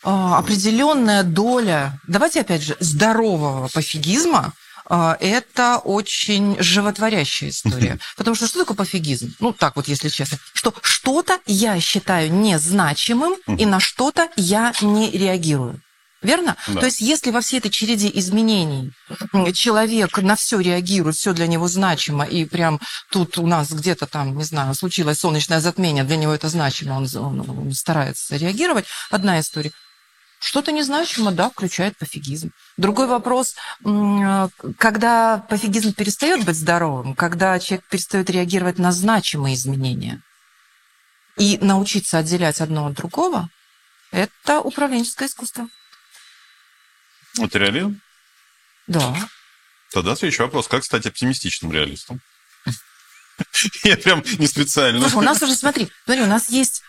А, 0.03 0.37
определенная 0.37 1.23
доля, 1.23 1.99
давайте 2.07 2.41
опять 2.41 2.61
же, 2.63 2.75
здорового 2.79 3.67
пофигизма 3.69 4.53
это 4.89 5.77
очень 5.77 6.57
животворящая 6.59 7.51
история. 7.51 7.99
Потому 8.17 8.35
что 8.35 8.47
что 8.47 8.59
такое 8.59 8.75
пофигизм? 8.75 9.35
Ну, 9.39 9.53
так 9.53 9.75
вот, 9.75 9.87
если 9.87 10.09
честно. 10.09 10.39
Что 10.53 10.73
что-то 10.81 11.39
я 11.45 11.79
считаю 11.79 12.33
незначимым, 12.33 13.35
и 13.47 13.65
на 13.65 13.79
что-то 13.79 14.29
я 14.35 14.73
не 14.81 15.11
реагирую. 15.11 15.79
Верно? 16.21 16.57
Да. 16.67 16.81
То 16.81 16.85
есть, 16.87 16.99
если 16.99 17.31
во 17.31 17.39
всей 17.39 17.59
этой 17.59 17.69
череде 17.69 18.11
изменений 18.13 18.91
человек 19.53 20.17
на 20.17 20.35
все 20.35 20.59
реагирует, 20.59 21.15
все 21.15 21.31
для 21.33 21.47
него 21.47 21.67
значимо, 21.69 22.25
и 22.25 22.43
прям 22.45 22.81
тут 23.11 23.37
у 23.37 23.47
нас 23.47 23.69
где-то 23.71 24.05
там, 24.05 24.37
не 24.37 24.43
знаю, 24.43 24.73
случилось 24.75 25.19
солнечное 25.19 25.61
затмение, 25.61 26.03
для 26.03 26.17
него 26.17 26.33
это 26.33 26.49
значимо, 26.49 26.95
он, 26.95 27.07
он- 27.15 27.49
он 27.49 27.71
старается 27.73 28.35
реагировать, 28.35 28.85
одна 29.11 29.39
история. 29.39 29.71
Что-то 30.41 30.71
незначимо, 30.71 31.31
да, 31.31 31.49
включает 31.49 31.97
пофигизм. 31.97 32.51
Другой 32.79 33.07
вопрос, 33.07 33.55
э, 33.83 34.49
когда 34.77 35.39
пофигизм 35.49 35.93
перестает 35.93 36.45
быть 36.45 36.55
здоровым, 36.55 37.13
когда 37.13 37.59
человек 37.59 37.85
перестает 37.89 38.29
реагировать 38.29 38.79
на 38.79 38.93
значимые 38.93 39.55
изменения 39.55 40.21
и 41.35 41.57
научиться 41.57 42.17
отделять 42.17 42.61
одно 42.61 42.87
от 42.87 42.93
другого, 42.93 43.49
это 44.11 44.61
управленческое 44.61 45.27
искусство. 45.27 45.67
Это 47.37 47.59
реализм? 47.59 47.99
Да. 48.87 49.13
Тогда 49.91 50.15
следующий 50.15 50.43
вопрос. 50.43 50.69
Как 50.69 50.85
стать 50.85 51.05
оптимистичным 51.05 51.73
реалистом? 51.73 52.21
Я 53.83 53.97
прям 53.97 54.23
не 54.37 54.47
специально. 54.47 55.01
Слушай, 55.01 55.17
у 55.17 55.21
нас 55.21 55.41
уже, 55.41 55.53
смотри, 55.53 55.91
смотри, 56.05 56.23
у 56.23 56.27
нас 56.27 56.49
есть 56.49 56.81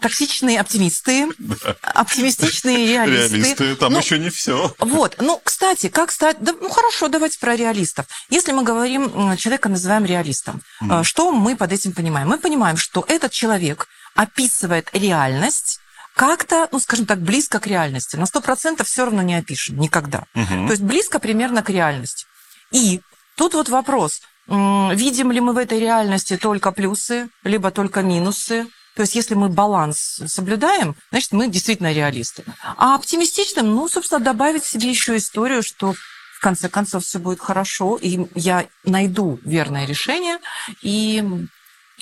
токсичные 0.00 0.60
оптимисты, 0.60 1.28
оптимистичные 1.82 2.86
реалисты. 2.86 3.36
Реалисты, 3.36 3.76
там 3.76 3.92
Ну, 3.92 3.98
еще 3.98 4.18
не 4.18 4.30
все. 4.30 4.74
Вот, 4.78 5.16
ну, 5.18 5.40
кстати, 5.42 5.88
как 5.88 6.12
стать... 6.12 6.36
да, 6.40 6.52
ну, 6.60 6.68
хорошо, 6.68 7.08
давайте 7.08 7.38
про 7.38 7.56
реалистов. 7.56 8.06
Если 8.28 8.52
мы 8.52 8.62
говорим, 8.62 9.36
человека 9.36 9.68
называем 9.68 10.04
реалистом, 10.04 10.60
э, 10.82 11.02
что 11.02 11.32
мы 11.32 11.56
под 11.56 11.72
этим 11.72 11.92
понимаем? 11.92 12.28
Мы 12.28 12.38
понимаем, 12.38 12.76
что 12.76 13.04
этот 13.08 13.32
человек 13.32 13.88
описывает 14.14 14.88
реальность 14.92 15.80
как-то, 16.14 16.68
ну, 16.72 16.78
скажем 16.80 17.06
так, 17.06 17.20
близко 17.20 17.60
к 17.60 17.66
реальности. 17.66 18.16
На 18.16 18.24
100% 18.24 18.82
все 18.84 19.04
равно 19.04 19.22
не 19.22 19.36
опишем, 19.36 19.78
никогда. 19.78 20.24
То 20.34 20.70
есть 20.70 20.82
близко 20.82 21.18
примерно 21.18 21.62
к 21.62 21.70
реальности. 21.70 22.26
И 22.72 23.00
тут 23.36 23.52
вот 23.54 23.68
вопрос, 23.68 24.22
видим 24.48 25.30
ли 25.32 25.40
мы 25.40 25.52
в 25.52 25.58
этой 25.58 25.78
реальности 25.78 26.36
только 26.36 26.72
плюсы, 26.72 27.28
либо 27.44 27.70
только 27.70 28.02
минусы. 28.02 28.66
То 28.96 29.02
есть 29.02 29.14
если 29.14 29.34
мы 29.34 29.50
баланс 29.50 30.22
соблюдаем, 30.26 30.96
значит, 31.10 31.32
мы 31.32 31.48
действительно 31.48 31.92
реалисты. 31.92 32.44
А 32.62 32.94
оптимистичным, 32.94 33.66
ну, 33.66 33.88
собственно, 33.88 34.20
добавить 34.20 34.64
себе 34.64 34.88
еще 34.88 35.18
историю, 35.18 35.62
что 35.62 35.92
в 35.92 36.40
конце 36.40 36.70
концов 36.70 37.04
все 37.04 37.18
будет 37.18 37.38
хорошо, 37.38 37.98
и 38.00 38.26
я 38.34 38.66
найду 38.84 39.38
верное 39.44 39.86
решение, 39.86 40.38
и 40.80 41.22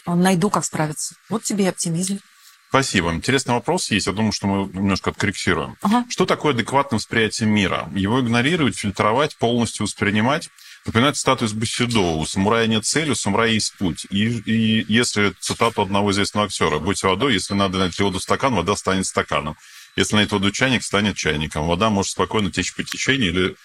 найду, 0.07 0.51
как 0.51 0.65
справиться. 0.65 1.17
Вот 1.29 1.43
тебе 1.43 1.65
и 1.65 1.69
оптимизм. 1.69 2.21
Спасибо. 2.69 3.13
Интересный 3.13 3.55
вопрос 3.55 3.91
есть. 3.91 4.07
Я 4.07 4.13
думаю, 4.13 4.33
что 4.33 4.47
мы 4.47 4.69
немножко 4.73 5.11
откорректируем. 5.11 5.77
Ага. 5.83 6.05
Что 6.09 6.27
такое 6.27 6.55
адекватное 6.55 6.99
восприятие 6.99 7.49
мира? 7.49 7.89
Его 7.95 8.21
игнорировать, 8.21 8.77
фильтровать, 8.77 9.37
полностью 9.37 9.87
воспринимать? 9.87 10.49
Напоминает 10.85 11.17
статус 11.17 11.53
Бусидо. 11.53 12.17
У 12.17 12.27
самурая 12.27 12.67
нет 12.67 12.85
цели, 12.85 13.11
у 13.11 13.15
самурая 13.15 13.51
есть 13.51 13.75
путь. 13.75 14.07
И, 14.11 14.27
и 14.27 14.85
если 14.93 15.31
цитату 15.41 15.83
одного 15.83 16.11
известного 16.11 16.47
актера, 16.47 16.79
«Будь 16.79 17.03
водой, 17.03 17.33
если 17.33 17.55
надо 17.55 17.79
налить 17.79 17.99
воду 17.99 18.19
в 18.19 18.23
стакан, 18.23 18.55
вода 18.55 18.77
станет 18.77 19.07
стаканом. 19.07 19.57
Если 19.97 20.15
налить 20.17 20.33
воду 20.33 20.49
в 20.49 20.53
чайник, 20.53 20.83
станет 20.83 21.17
чайником. 21.17 21.67
Вода 21.67 21.89
может 21.89 22.11
спокойно 22.13 22.51
течь 22.51 22.75
по 22.75 22.83
течению 22.83 23.31
или 23.31 23.57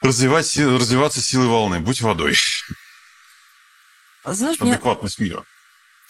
развивать, 0.00 0.56
развиваться 0.56 1.20
силой 1.20 1.48
волны. 1.48 1.80
Будь 1.80 2.02
водой. 2.02 2.36
Знаешь, 4.24 4.58
мне, 4.60 4.74
Адекватность 4.74 5.18
мира. 5.18 5.44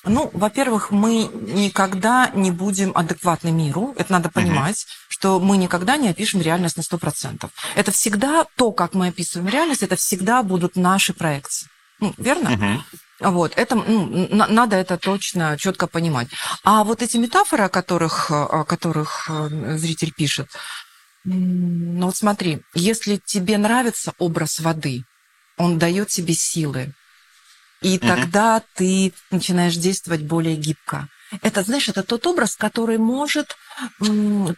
Ну, 0.05 0.30
во-первых, 0.34 0.90
мы 0.90 1.30
никогда 1.32 2.30
не 2.34 2.50
будем 2.50 2.92
адекватны 2.94 3.50
миру. 3.50 3.94
Это 3.96 4.12
надо 4.12 4.28
понимать, 4.30 4.86
что 5.09 5.40
мы 5.40 5.57
никогда 5.57 5.96
не 5.96 6.09
опишем 6.09 6.40
реальность 6.42 6.76
на 6.76 6.82
100%. 6.82 7.50
Это 7.74 7.90
всегда 7.90 8.46
то, 8.57 8.72
как 8.72 8.94
мы 8.94 9.09
описываем 9.09 9.48
реальность, 9.48 9.82
это 9.82 9.96
всегда 9.96 10.42
будут 10.42 10.76
наши 10.76 11.12
проекции. 11.14 11.68
Ну, 12.00 12.14
верно? 12.18 12.50
Мгм. 12.50 12.84
Вот, 13.20 13.52
это, 13.57 13.76
ну, 13.76 14.28
на- 14.30 14.48
надо 14.48 14.76
это 14.76 14.98
точно, 14.98 15.57
четко 15.57 15.86
понимать. 15.86 16.28
А 16.64 16.82
вот 16.84 17.00
эти 17.00 17.16
метафоры, 17.16 17.64
о 17.64 17.68
которых, 17.68 18.30
о 18.30 18.64
которых 18.64 19.30
э, 19.30 19.76
зритель 19.78 20.12
пишет, 20.12 20.48
ну 21.24 22.07
вот 22.07 22.16
смотри, 22.16 22.61
если 22.74 23.16
тебе 23.24 23.57
нравится 23.57 24.12
образ 24.18 24.59
воды, 24.61 25.05
он 25.57 25.78
дает 25.78 26.09
тебе 26.09 26.34
силы, 26.34 26.92
и 27.85 27.99
Мгм. 27.99 28.09
тогда 28.09 28.62
ты 28.74 29.12
начинаешь 29.30 29.76
действовать 29.76 30.22
более 30.22 30.57
гибко. 30.57 31.07
Это, 31.43 31.62
знаешь, 31.62 31.89
это 31.89 32.03
тот 32.03 32.26
образ, 32.26 32.57
который 32.57 32.97
может 32.97 33.57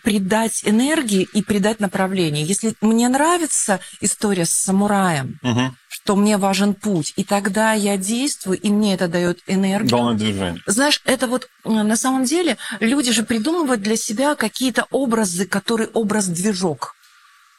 придать 0.02 0.60
энергии 0.64 1.26
и 1.32 1.42
придать 1.42 1.80
направление. 1.80 2.44
Если 2.44 2.74
мне 2.80 3.08
нравится 3.08 3.80
история 4.00 4.44
с 4.46 4.50
самураем, 4.50 5.38
Мгм. 5.42 5.76
что 5.88 6.16
мне 6.16 6.36
важен 6.36 6.74
путь, 6.74 7.12
и 7.16 7.24
тогда 7.24 7.72
я 7.72 7.96
действую, 7.96 8.60
и 8.60 8.68
мне 8.70 8.94
это 8.94 9.08
дает 9.08 9.40
энергию. 9.46 9.90
Волна 9.96 10.14
движения. 10.14 10.62
Знаешь, 10.66 11.00
это 11.04 11.26
вот 11.26 11.48
э, 11.64 11.70
на 11.70 11.96
самом 11.96 12.24
деле 12.24 12.58
люди 12.80 13.10
же 13.10 13.22
придумывают 13.22 13.80
для 13.82 13.96
себя 13.96 14.34
какие-то 14.34 14.86
образы, 14.90 15.46
которые 15.46 15.88
образ-движок. 15.88 16.94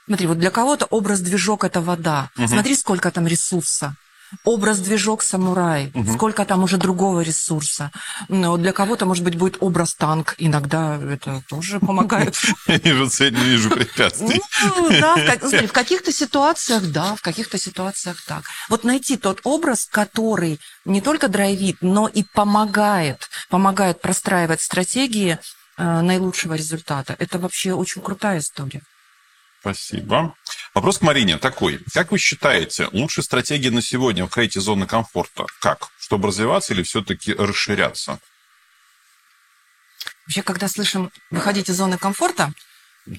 Смотри, 0.06 0.28
вот 0.28 0.40
для 0.40 0.52
кого-то 0.52 0.86
образ-движок– 0.86 1.64
это 1.66 1.82
вода. 1.82 2.30
Смотри, 2.48 2.76
сколько 2.76 3.12
там 3.12 3.28
ресурса. 3.28 3.96
Образ-движок 4.44 5.24
самурай. 5.24 5.92
Сколько 6.14 6.46
там 6.46 6.64
уже 6.64 6.78
другого 6.78 7.22
ресурса. 7.22 7.92
Но 8.28 8.58
для 8.58 8.74
кого-то, 8.74 9.06
может 9.06 9.24
быть, 9.24 9.36
будет 9.36 9.58
образ-танк. 9.60 10.36
Иногда 10.38 10.98
это 10.98 11.44
тоже 11.48 11.80
помогает. 11.88 12.36
Я 12.68 12.78
не 12.78 13.44
вижу 13.44 13.70
препятствий. 13.70 14.42
Ну, 14.64 14.90
в 15.68 15.72
каких-то 15.72 16.12
ситуациях 16.12 16.84
да, 16.92 17.16
в 17.16 17.22
каких-то 17.22 17.58
ситуациях 17.58 18.18
так. 18.26 18.44
Вот 18.70 18.84
найти 18.84 19.18
тот 19.18 19.42
образ, 19.44 19.86
который 19.86 20.60
не 20.86 21.02
только 21.02 21.28
драйвит, 21.28 21.78
но 21.82 22.08
и 22.08 22.24
помогает, 22.24 23.30
помогает 23.50 24.02
простраивать 24.02 24.62
стратегии 24.62 25.38
э, 25.78 26.02
наилучшего 26.02 26.54
результата. 26.54 27.16
Это 27.20 27.40
вообще 27.40 27.74
очень 27.74 28.02
крутая 28.02 28.40
история. 28.40 28.82
Спасибо. 29.60 30.36
Вопрос 30.74 31.00
к 31.00 31.02
Марине 31.02 31.38
такой. 31.38 31.80
Как 31.94 32.12
вы 32.12 32.20
считаете, 32.20 32.88
лучшая 32.92 33.24
стратегия 33.24 33.72
на 33.72 33.82
сегодня 33.82 34.26
в 34.26 34.30
крейте 34.30 34.60
зоны 34.60 34.86
комфорта? 34.86 35.46
Как? 35.60 35.90
Чтобы 36.00 36.28
развиваться 36.28 36.74
или 36.74 36.84
все-таки 36.84 37.34
расширяться? 37.34 38.20
Вообще, 40.26 40.44
когда 40.44 40.68
слышим 40.68 41.12
выходить 41.32 41.70
из 41.70 41.78
зоны 41.78 41.98
комфорта, 41.98 42.54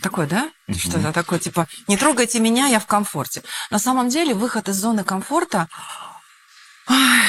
такое, 0.03 0.27
да? 0.27 0.51
Что-то 0.71 1.13
такое, 1.13 1.39
типа, 1.39 1.67
не 1.87 1.97
трогайте 1.97 2.39
меня, 2.39 2.67
я 2.67 2.81
в 2.81 2.87
комфорте. 2.87 3.43
На 3.71 3.79
самом 3.79 4.09
деле, 4.09 4.35
выход 4.35 4.69
из 4.69 4.77
зоны 4.77 5.05
комфорта, 5.05 5.69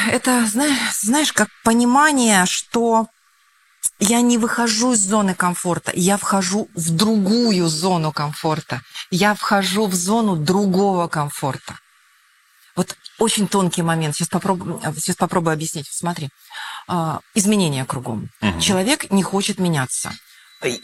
это, 0.09 0.45
знаешь, 0.45 0.77
знаешь, 1.01 1.33
как 1.33 1.49
понимание, 1.63 2.45
что 2.45 3.07
я 3.99 4.21
не 4.21 4.37
выхожу 4.37 4.93
из 4.93 4.99
зоны 4.99 5.35
комфорта, 5.35 5.91
я 5.93 6.17
вхожу 6.17 6.69
в 6.73 6.89
другую 6.91 7.67
зону 7.67 8.11
комфорта. 8.11 8.81
Я 9.11 9.35
вхожу 9.35 9.87
в 9.87 9.93
зону 9.93 10.35
другого 10.35 11.07
комфорта. 11.07 11.77
Вот 12.75 12.95
очень 13.17 13.47
тонкий 13.47 13.81
момент. 13.81 14.15
Сейчас 14.15 14.29
попробую, 14.29 14.81
сейчас 14.95 15.17
попробую 15.17 15.53
объяснить. 15.53 15.87
Смотри. 15.91 16.29
А, 16.87 17.19
Изменения 17.35 17.83
кругом. 17.83 18.29
Мгм. 18.41 18.59
Человек 18.61 19.11
не 19.11 19.21
хочет 19.21 19.59
меняться. 19.59 20.13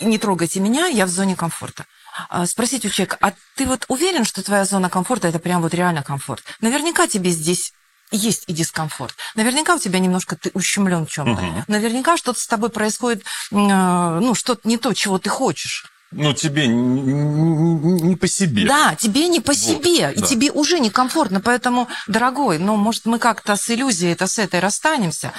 Не 0.01 0.17
трогайте 0.17 0.59
меня, 0.59 0.87
я 0.87 1.05
в 1.05 1.09
зоне 1.09 1.35
комфорта. 1.35 1.85
А, 2.29 2.45
Спросить 2.45 2.85
у 2.85 2.89
человека, 2.89 3.17
а 3.21 3.31
ты 3.55 3.65
вот 3.65 3.85
уверен, 3.87 4.25
что 4.25 4.43
твоя 4.43 4.65
зона 4.65 4.89
комфорта 4.89 5.29
это 5.29 5.39
прям 5.39 5.61
вот 5.61 5.73
реально 5.73 6.03
комфорт? 6.03 6.43
Наверняка 6.59 7.07
тебе 7.07 7.29
здесь 7.29 7.73
есть 8.11 8.43
и 8.47 8.53
дискомфорт. 8.53 9.15
Наверняка 9.35 9.75
у 9.75 9.79
тебя 9.79 9.99
немножко 9.99 10.35
ты 10.35 10.51
ущемлен 10.53 11.05
чем-то. 11.05 11.41
Мгм. 11.41 11.63
Наверняка 11.67 12.17
что-то 12.17 12.39
с 12.39 12.47
тобой 12.47 12.69
происходит, 12.69 13.23
э, 13.51 13.55
ну, 13.55 14.35
что-то 14.35 14.67
не 14.67 14.77
то, 14.77 14.93
чего 14.93 15.17
ты 15.17 15.29
хочешь. 15.29 15.85
Ну, 16.11 16.33
тебе 16.33 16.67
не, 16.67 18.15
по 18.15 18.27
себе. 18.27 18.65
Да, 18.65 18.95
тебе 18.95 19.27
не 19.27 19.41
по 19.41 19.51
Вот, 19.51 19.57
себе, 19.57 20.13
и 20.13 20.19
да. 20.19 20.25
тебе 20.25 20.51
уже 20.51 20.79
некомфортно. 20.79 21.41
Поэтому, 21.41 21.89
дорогой, 22.07 22.57
ну, 22.57 22.75
может, 22.77 23.05
мы 23.05 23.19
как-то 23.19 23.55
с 23.55 23.69
иллюзией 23.69 24.13
это 24.13 24.27
с 24.27 24.39
этой 24.39 24.59
расстанемся. 24.61 25.33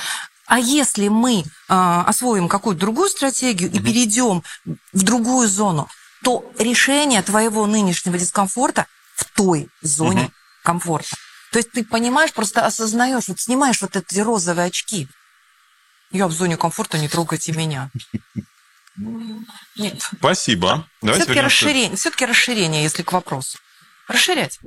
А 0.47 0.59
если 0.59 1.09
мы 1.09 1.45
а, 1.69 2.05
освоим 2.07 2.49
какую-то 2.49 2.81
другую 2.81 3.09
стратегию 3.09 3.71
и 3.71 3.81
перейдем 3.81 4.43
в 4.93 5.03
другую 5.03 5.49
зону, 5.49 5.89
то 6.23 6.45
решение 6.59 7.23
твоего 7.23 7.67
нынешнего 7.67 8.19
дискомфорта 8.19 8.87
в 9.17 9.25
той 9.37 9.69
зоне 9.83 10.23
Мгм. 10.23 10.33
комфорта. 10.63 11.17
То 11.53 11.59
есть 11.59 11.73
ты 11.73 11.85
понимаешь, 11.85 12.33
просто 12.33 12.67
осознаешь, 12.67 13.29
вот 13.29 13.41
снимаешь 13.41 13.81
вот 13.81 13.97
эти 13.97 14.19
розовые 14.21 14.67
очки. 14.67 15.09
Я 16.11 16.29
в 16.29 16.33
зоне 16.33 16.57
комфорта, 16.57 16.99
не 16.99 17.09
трогайте 17.09 17.53
меня. 17.53 17.91
Нет. 19.77 20.03
Спасибо. 20.19 20.89
Все-таки 21.03 21.41
расширение, 21.41 21.97
все-таки 21.97 22.27
расширение, 22.27 22.83
если 22.83 23.03
к 23.03 23.13
вопросу. 23.13 23.59
Расширять. 24.09 24.59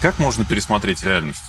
Как 0.00 0.18
можно 0.18 0.44
пересмотреть 0.44 1.02
реальность? 1.02 1.42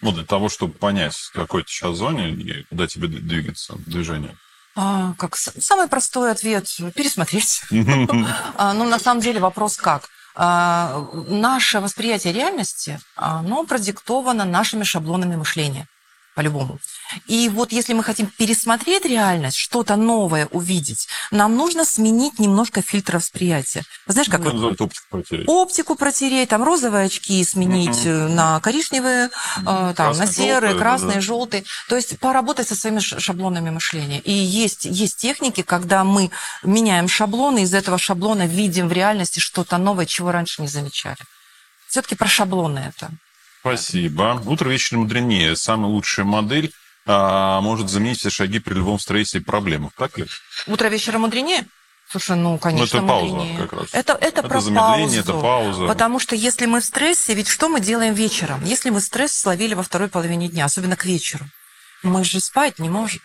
Ну, 0.00 0.12
для 0.12 0.24
того, 0.24 0.48
чтобы 0.48 0.74
понять, 0.74 1.14
в 1.14 1.32
какой 1.32 1.62
ты 1.64 1.70
сейчас 1.70 1.96
зоне 1.96 2.30
и 2.30 2.64
куда 2.64 2.86
тебе 2.86 3.08
двигаться, 3.08 3.74
движение. 3.78 4.36
А, 4.80 5.14
как 5.18 5.36
самый 5.36 5.88
простой 5.88 6.30
ответ– 6.30 6.68
пересмотреть. 6.94 7.62
А, 8.56 8.72
Ну, 8.74 8.84
на 8.84 9.00
самом 9.00 9.20
деле 9.20 9.40
вопрос 9.40 9.76
как? 9.76 10.08
А, 10.36 11.04
Наше 11.26 11.80
восприятие 11.80 12.32
реальности, 12.32 13.00
оно 13.16 13.64
продиктовано 13.64 14.44
нашими 14.44 14.84
шаблонами 14.84 15.34
мышления, 15.34 15.88
по-любому. 16.38 16.78
И 17.26 17.48
вот 17.48 17.72
если 17.72 17.94
мы 17.94 18.04
хотим 18.04 18.28
пересмотреть 18.28 19.04
реальность, 19.04 19.56
что-то 19.56 19.96
новое 19.96 20.46
увидеть, 20.52 21.08
нам 21.32 21.56
нужно 21.56 21.84
сменить 21.84 22.38
немножко 22.38 22.80
фильтр 22.80 23.16
восприятия. 23.16 23.82
Знаешь, 24.06 24.28
как 24.28 24.42
вот 24.42 24.54
Ну, 24.54 24.68
оптику 24.68 25.06
потерять. 25.10 25.48
оптику 25.48 25.94
протереть, 25.96 26.48
там 26.50 26.62
розовые 26.62 27.06
очки 27.06 27.42
сменить 27.42 28.06
э, 28.06 28.28
на 28.28 28.60
коричневые, 28.60 29.26
э, 29.26 29.30
там, 29.64 29.82
на 29.86 29.94
Красные, 29.94 30.28
серые, 30.28 30.52
желтые, 30.60 30.78
красные, 30.78 31.08
да-да. 31.14 31.20
желтые. 31.22 31.64
То 31.88 31.96
есть 31.96 32.18
поработать 32.20 32.68
со 32.68 32.76
своими 32.76 33.00
шаблонами 33.00 33.70
мышления. 33.70 34.20
И 34.20 34.30
есть, 34.32 34.84
есть 34.84 35.16
техники, 35.16 35.62
когда 35.62 36.04
мы 36.04 36.30
меняем 36.62 37.08
шаблоны, 37.08 37.64
из 37.64 37.74
этого 37.74 37.98
шаблона 37.98 38.46
видим 38.46 38.86
в 38.86 38.92
реальности 38.92 39.40
что-то 39.40 39.76
новое, 39.78 40.06
чего 40.06 40.30
раньше 40.30 40.62
не 40.62 40.68
замечали. 40.68 41.18
Все-таки 41.88 42.14
про 42.14 42.28
шаблоны 42.28 42.92
это. 42.94 43.10
Спасибо. 43.76 44.42
Утро 44.46 44.68
вечером 44.68 45.02
мудренее. 45.02 45.56
Самая 45.56 45.90
лучшая 45.90 46.24
модель 46.24 46.72
а, 47.06 47.60
может 47.60 47.88
заменить 47.88 48.18
все 48.18 48.30
шаги 48.30 48.58
при 48.58 48.74
любом 48.74 48.98
строительстве 48.98 49.40
проблемах. 49.40 49.92
Так 49.96 50.18
ли? 50.18 50.26
Утро 50.66 50.88
вечером 50.88 51.22
мудренее? 51.22 51.66
Слушай, 52.10 52.36
ну, 52.36 52.56
конечно, 52.58 52.98
это 52.98 53.06
пауза 53.06 53.34
мудренее. 53.34 53.58
как 53.58 53.72
раз. 53.74 53.88
Это, 53.92 54.12
это, 54.14 54.40
Это 54.40 54.42
про 54.48 54.60
замедление, 54.60 55.06
паузу. 55.06 55.20
это 55.20 55.32
пауза. 55.32 55.86
Потому 55.86 56.18
что 56.18 56.34
если 56.34 56.66
мы 56.66 56.80
в 56.80 56.84
стрессе, 56.84 57.34
ведь 57.34 57.48
что 57.48 57.68
мы 57.68 57.80
делаем 57.80 58.14
вечером? 58.14 58.64
Если 58.64 58.88
мы 58.90 59.00
стресс 59.00 59.32
словили 59.32 59.74
во 59.74 59.82
второй 59.82 60.08
половине 60.08 60.48
дня, 60.48 60.64
особенно 60.64 60.96
к 60.96 61.04
вечеру, 61.04 61.44
мы 62.02 62.24
же 62.24 62.40
спать 62.40 62.78
не 62.78 62.88
можем. 62.88 63.20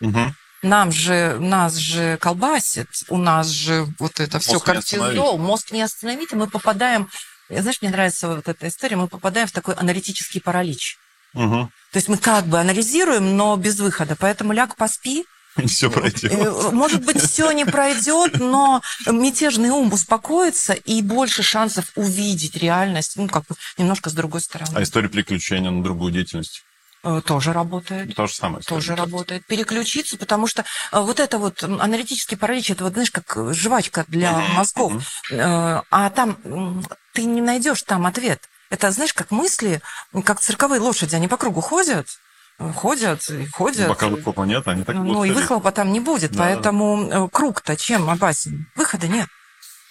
Мгм. 0.00 0.34
Нам 0.62 0.92
же, 0.92 1.38
нас 1.40 1.76
же 1.76 2.18
колбасит, 2.18 2.88
у 3.08 3.16
нас 3.16 3.48
же 3.48 3.86
вот 3.98 4.20
это 4.20 4.38
все 4.38 4.54
Мозг 4.54 4.66
не 4.66 4.74
кортизол, 4.74 5.38
мозг 5.38 5.70
не 5.72 5.80
остановить, 5.82 6.32
и 6.32 6.36
мы 6.36 6.48
попадаем, 6.48 7.08
знаешь, 7.50 7.82
мне 7.82 7.90
нравится 7.90 8.28
вот 8.28 8.48
эта 8.48 8.68
история, 8.68 8.96
мы 8.96 9.08
попадаем 9.08 9.46
в 9.46 9.52
такой 9.52 9.74
аналитический 9.74 10.40
паралич. 10.40 10.96
Мгм. 11.34 11.70
То 11.92 11.96
есть 11.96 12.08
мы 12.08 12.16
как 12.16 12.46
бы 12.46 12.58
анализируем, 12.58 13.36
но 13.36 13.56
без 13.56 13.78
выхода. 13.78 14.16
Поэтому 14.18 14.52
ляг 14.52 14.76
поспи, 14.76 15.24
Все 15.66 15.90
пройдет. 15.90 16.32
Э, 16.32 16.70
Может 16.70 17.04
быть, 17.04 17.20
все 17.20 17.50
не 17.50 17.64
пройдет, 17.64 18.38
но 18.38 18.82
мятежный 19.06 19.70
ум 19.70 19.92
успокоится 19.92 20.72
и 20.72 21.02
больше 21.02 21.42
шансов 21.42 21.90
увидеть 21.96 22.56
реальность, 22.56 23.16
ну, 23.16 23.28
как 23.28 23.46
бы 23.46 23.56
немножко 23.76 24.10
с 24.10 24.12
другой 24.12 24.40
стороны. 24.40 24.70
А 24.76 24.82
история 24.82 25.08
приключения 25.08 25.70
на 25.70 25.82
другую 25.82 26.12
деятельность? 26.12 26.62
Э, 27.02 27.22
Тоже 27.24 27.52
работает. 27.52 28.14
То 28.14 28.26
же 28.26 28.34
самое. 28.34 28.62
Тоже 28.62 28.94
работает. 28.94 29.46
Переключиться, 29.46 30.18
потому 30.18 30.46
что 30.46 30.64
э, 30.92 31.00
вот 31.00 31.18
это 31.18 31.38
вот 31.38 31.62
аналитический 31.62 32.36
паралич, 32.36 32.70
это 32.70 32.84
вот, 32.84 32.92
знаешь, 32.92 33.10
как 33.10 33.36
э, 33.36 33.52
жвачка 33.54 34.04
для 34.08 34.32
мозгов. 34.54 35.02
А 35.32 36.10
там 36.10 36.84
ты 37.14 37.24
не 37.24 37.40
найдешь 37.40 37.82
там 37.82 38.06
ответ. 38.06 38.42
Это, 38.68 38.90
знаешь, 38.90 39.14
как 39.14 39.30
мысли, 39.30 39.80
как 40.24 40.40
цирковые 40.40 40.80
лошади, 40.80 41.14
они 41.16 41.26
по 41.26 41.36
кругу 41.36 41.60
ходят, 41.60 42.06
ходят 42.76 43.28
и 43.30 43.46
ходят. 43.46 43.88
Пока 43.88 44.08
выхлопа 44.08 44.42
нет, 44.42 44.68
они 44.68 44.84
так 44.84 44.94
Ну, 44.94 45.24
и 45.24 45.30
выхлопа 45.30 45.72
там 45.72 45.92
не 45.92 46.00
будет, 46.00 46.32
Да. 46.32 46.44
поэтому 46.44 47.28
круг-то 47.32 47.76
чем 47.76 48.08
опасен? 48.10 48.66
Выхода 48.76 49.08
нет. 49.08 49.26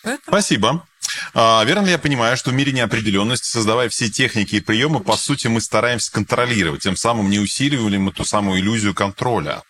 Поэтому- 0.03 0.27
Спасибо. 0.27 0.87
А, 1.33 1.63
верно 1.63 1.85
ли 1.85 1.91
я 1.91 1.99
понимаю, 1.99 2.37
что 2.37 2.51
в 2.51 2.53
мире 2.53 2.71
неопределенности, 2.71 3.47
создавая 3.47 3.89
все 3.89 4.09
техники 4.09 4.55
и 4.55 4.61
приемы, 4.61 4.99
по 4.99 5.17
сути, 5.17 5.47
мы 5.47 5.61
стараемся 5.61 6.11
контролировать, 6.11 6.83
тем 6.83 6.95
самым 6.95 7.29
не 7.29 7.39
усиливаем 7.39 8.03
мы 8.03 8.11
ту 8.11 8.23
самую 8.23 8.59
иллюзию 8.59 8.93
контроля? 8.93 9.63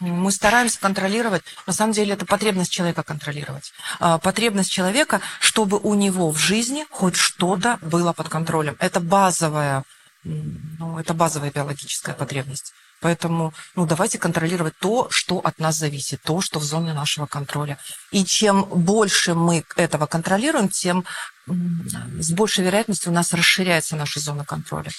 Мы 0.00 0.30
стараемся 0.30 0.78
контролировать. 0.78 1.42
На 1.66 1.72
самом 1.72 1.92
деле 1.92 2.14
это 2.14 2.24
потребность 2.24 2.70
человека 2.70 3.02
контролировать. 3.02 3.72
А, 3.98 4.18
Потребность 4.18 4.70
человека, 4.70 5.20
чтобы 5.40 5.78
у 5.78 5.94
него 5.94 6.30
в 6.30 6.38
жизни 6.38 6.86
хоть 6.90 7.16
что-то 7.16 7.78
было 7.82 8.12
под 8.12 8.28
контролем. 8.28 8.76
Это 8.78 9.00
базовая, 9.00 9.82
ну, 10.22 10.98
это 10.98 11.14
базовая 11.14 11.50
биологическая 11.50 12.14
потребность. 12.14 12.72
Поэтому 13.00 13.54
ну, 13.76 13.86
давайте 13.86 14.18
контролировать 14.18 14.76
то, 14.78 15.08
что 15.10 15.38
от 15.38 15.58
нас 15.58 15.76
зависит, 15.76 16.20
то, 16.22 16.40
что 16.40 16.58
в 16.58 16.64
зоне 16.64 16.92
нашего 16.92 17.26
контроля. 17.26 17.78
И 18.10 18.24
чем 18.24 18.64
больше 18.64 19.34
мы 19.34 19.64
этого 19.76 20.06
контролируем, 20.06 20.68
тем 20.68 21.04
с 21.46 22.32
большей 22.32 22.64
вероятностью 22.64 23.12
у 23.12 23.14
нас 23.14 23.32
расширяется 23.32 23.96
наша 23.96 24.20
зона 24.20 24.44
контроля. 24.44 24.90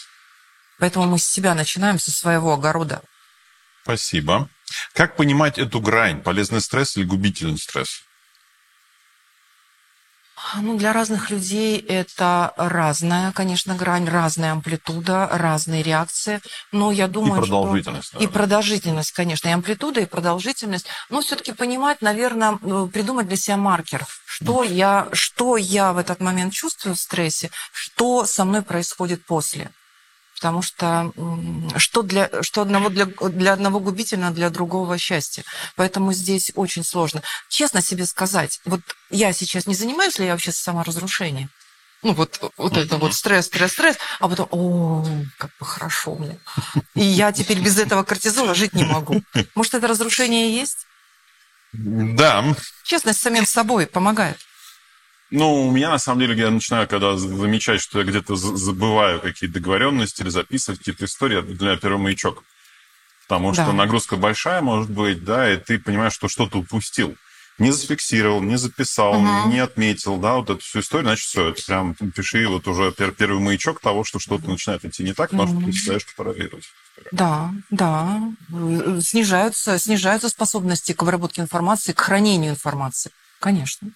Поэтому 0.80 1.06
мы 1.06 1.20
с 1.20 1.26
себя 1.26 1.56
начинаем, 1.56 2.00
со 2.00 2.12
своего 2.12 2.54
огорода. 2.54 3.02
Спасибо. 3.84 4.50
Как 4.94 5.16
понимать 5.16 5.58
эту 5.58 5.82
грань? 5.82 6.22
Полезный 6.22 6.62
стресс 6.62 6.96
или 6.96 7.04
губительный 7.04 7.58
стресс? 7.58 8.04
Ну, 10.56 10.78
для 10.78 10.94
разных 10.94 11.30
людей 11.30 11.78
это 11.78 12.54
разная, 12.58 13.32
конечно, 13.32 13.76
грань, 13.76 14.08
разная 14.08 14.54
амплитуда, 14.54 15.28
разные 15.32 15.84
реакции. 15.84 16.42
Но 16.72 16.92
я 16.92 17.08
думаю, 17.08 17.42
и 17.42 17.46
продолжительность. 17.46 18.08
Что... 18.10 18.20
И 18.20 18.28
продолжительность, 18.28 19.12
конечно, 19.12 19.50
и 19.50 19.52
амплитуда, 19.52 20.02
и 20.02 20.06
продолжительность. 20.06 20.88
Но 21.10 21.22
все-таки 21.22 21.52
понимать, 21.52 22.02
наверное, 22.02 22.58
э, 22.62 22.88
придумать 22.92 23.28
для 23.28 23.38
себя 23.38 23.58
маркер. 23.58 24.06
Что 24.26 24.64
я, 24.64 25.08
что 25.12 25.58
я 25.58 25.94
в 25.94 25.98
этот 25.98 26.20
момент 26.20 26.54
чувствую 26.54 26.96
в 26.96 27.00
стрессе, 27.00 27.52
что 27.72 28.26
со 28.26 28.46
мной 28.46 28.62
происходит 28.62 29.26
после 29.26 29.72
потому 30.40 30.62
что 30.62 31.12
что, 31.76 32.02
для, 32.02 32.30
что 32.42 32.62
одного 32.62 32.88
для, 32.90 33.06
для 33.06 33.54
одного 33.54 33.82
губительно, 33.82 34.32
для 34.32 34.50
другого 34.50 34.98
счастье. 34.98 35.44
Поэтому 35.76 36.14
здесь 36.14 36.52
очень 36.56 36.86
сложно. 36.86 37.22
Честно 37.50 37.82
себе 37.82 38.06
сказать, 38.06 38.62
вот 38.64 38.80
я 39.10 39.34
сейчас 39.34 39.68
не 39.68 39.76
занимаюсь 39.76 40.18
ли 40.18 40.26
я 40.26 40.32
вообще 40.32 40.54
саморазрушением? 40.54 41.50
Ну, 42.04 42.14
вот, 42.14 42.40
вот 42.56 42.78
это 42.78 42.96
вот 42.98 43.14
стресс, 43.14 43.48
стресс, 43.48 43.74
стресс, 43.74 43.98
а 44.22 44.30
потом, 44.30 44.48
о, 44.52 45.06
как 45.38 45.52
бы 45.60 45.66
хорошо 45.66 46.16
мне. 46.16 46.40
И 46.96 47.04
я 47.04 47.34
теперь 47.34 47.60
без 47.60 47.78
этого 47.78 48.04
кортизола 48.04 48.56
жить 48.56 48.74
не 48.74 48.86
могу. 48.86 49.22
Может, 49.56 49.74
это 49.74 49.88
разрушение 49.88 50.56
есть? 50.56 50.88
Да. 51.74 52.56
Честность 52.86 53.20
самим 53.20 53.46
собой 53.46 53.88
помогает. 53.88 54.38
Ну, 55.32 55.68
у 55.68 55.72
меня, 55.72 55.90
на 55.90 56.00
самом 56.00 56.22
деле, 56.22 56.36
я 56.36 56.50
начинаю, 56.50 56.88
когда 56.88 57.16
замечать, 57.18 57.82
что 57.82 58.00
я 58.00 58.06
где-то 58.06 58.36
забываю 58.36 59.20
какие-то 59.20 59.56
договоренности 59.56 60.22
или 60.22 60.30
записывать 60.30 60.80
какие-то 60.80 61.06
истории, 61.06 61.42
для 61.42 61.78
первый 61.78 62.00
маячок. 62.00 62.44
Потому 63.28 63.54
да. 63.54 63.64
что 63.64 63.74
нагрузка 63.74 64.16
большая, 64.16 64.62
может 64.62 64.90
быть, 64.90 65.24
да, 65.24 65.54
и 65.54 65.58
ты 65.58 65.78
понимаешь, 65.78 66.14
что 66.14 66.28
что-то 66.28 66.58
упустил. 66.58 67.16
Не 67.60 67.72
зафиксировал, 67.72 68.42
не 68.42 68.58
записал, 68.58 69.22
угу. 69.22 69.50
не 69.50 69.60
отметил, 69.60 70.18
да, 70.18 70.36
вот 70.36 70.50
эту 70.50 70.62
всю 70.62 70.80
историю, 70.80 71.08
значит, 71.08 71.26
все, 71.26 71.50
это 71.50 71.62
прям 71.62 71.94
пиши 71.94 72.48
вот 72.48 72.68
уже 72.68 72.92
первый 72.92 73.40
маячок 73.40 73.82
того, 73.82 74.04
что 74.04 74.18
что-то 74.18 74.50
начинает 74.50 74.84
идти 74.86 75.04
не 75.04 75.14
так, 75.14 75.30
потому 75.30 75.52
угу. 75.52 75.62
что 75.62 75.72
ты 75.72 75.78
считаешь, 75.78 76.02
что 76.02 76.16
параллелить. 76.16 76.70
Да, 77.12 77.52
да. 77.70 78.22
Снижаются, 79.02 79.78
снижаются 79.78 80.30
способности 80.30 80.94
к 80.94 81.04
обработке 81.04 81.42
информации, 81.42 81.92
к 81.92 82.00
хранению 82.00 82.52
информации. 82.52 83.12
Конечно. 83.40 83.90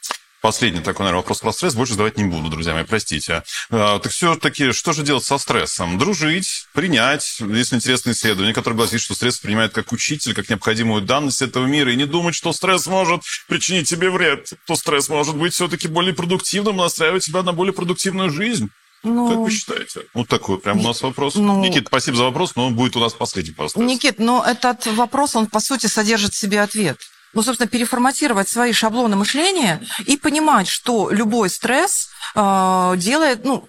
Последний 0.43 0.81
такой, 0.81 1.05
наверное, 1.05 1.21
вопрос 1.21 1.39
про 1.39 1.53
стресс. 1.53 1.73
Больше 1.73 1.93
задавать 1.93 2.17
не 2.17 2.25
буду, 2.25 2.49
друзья 2.49 2.73
мои, 2.73 2.83
простите. 2.83 3.43
А, 3.71 3.99
так 3.99 4.11
все-таки, 4.11 4.73
что 4.73 4.91
же 4.91 5.01
делать 5.01 5.23
со 5.23 5.37
стрессом? 5.37 5.97
Дружить, 5.97 6.67
принять. 6.73 7.39
Есть 7.39 7.73
интересное 7.73 8.11
исследование, 8.11 8.53
которое 8.53 8.75
гласит, 8.75 8.99
что 8.99 9.15
стресс 9.15 9.39
принимает 9.39 9.71
как 9.71 9.93
учитель, 9.93 10.33
как 10.33 10.49
необходимую 10.49 11.01
данность 11.01 11.41
этого 11.41 11.65
мира. 11.65 11.93
И 11.93 11.95
не 11.95 12.03
думать, 12.05 12.35
что 12.35 12.51
стресс 12.51 12.87
может 12.87 13.21
причинить 13.47 13.87
тебе 13.87 14.09
вред. 14.09 14.51
То 14.67 14.75
стресс 14.75 15.07
может 15.07 15.37
быть 15.37 15.53
все-таки 15.53 15.87
более 15.87 16.13
продуктивным, 16.13 16.75
настраивать 16.75 17.23
тебя 17.23 17.41
на 17.41 17.53
более 17.53 17.71
продуктивную 17.71 18.29
жизнь. 18.29 18.67
Ну, 19.03 19.29
как 19.29 19.37
вы 19.37 19.49
считаете? 19.49 20.01
Вот 20.13 20.27
такой 20.27 20.59
прям 20.59 20.81
у 20.81 20.83
нас 20.83 21.01
вопрос. 21.03 21.35
Ну, 21.35 21.61
Никит, 21.61 21.87
спасибо 21.87 22.17
за 22.17 22.23
вопрос, 22.25 22.57
но 22.57 22.67
он 22.67 22.75
будет 22.75 22.97
у 22.97 22.99
нас 22.99 23.13
последний 23.13 23.53
просто. 23.53 23.79
Никит, 23.81 24.19
но 24.19 24.43
этот 24.45 24.87
вопрос, 24.87 25.37
он 25.37 25.47
по 25.47 25.61
сути 25.61 25.87
содержит 25.87 26.33
в 26.33 26.37
себе 26.37 26.59
ответ 26.59 26.97
ну, 27.34 27.41
собственно, 27.41 27.67
переформатировать 27.67 28.47
свои 28.47 28.71
шаблоны 28.73 29.15
мышления 29.15 29.81
и 30.05 30.17
понимать, 30.17 30.67
что 30.67 31.09
любой 31.09 31.49
стресс 31.49 32.09
э, 32.36 32.93
делает, 32.97 33.43
ну, 33.43 33.67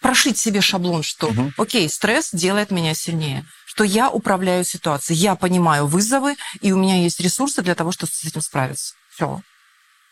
прошить 0.00 0.38
себе 0.38 0.60
шаблон, 0.60 1.02
что, 1.02 1.28
угу. 1.28 1.52
окей, 1.56 1.88
стресс 1.88 2.30
делает 2.32 2.70
меня 2.70 2.94
сильнее, 2.94 3.44
что 3.66 3.84
я 3.84 4.10
управляю 4.10 4.64
ситуацией, 4.64 5.18
я 5.18 5.34
понимаю 5.34 5.86
вызовы, 5.86 6.36
и 6.60 6.72
у 6.72 6.78
меня 6.78 7.02
есть 7.02 7.20
ресурсы 7.20 7.62
для 7.62 7.74
того, 7.74 7.92
чтобы 7.92 8.12
с 8.12 8.24
этим 8.24 8.40
справиться. 8.40 8.94
Все. 9.14 9.40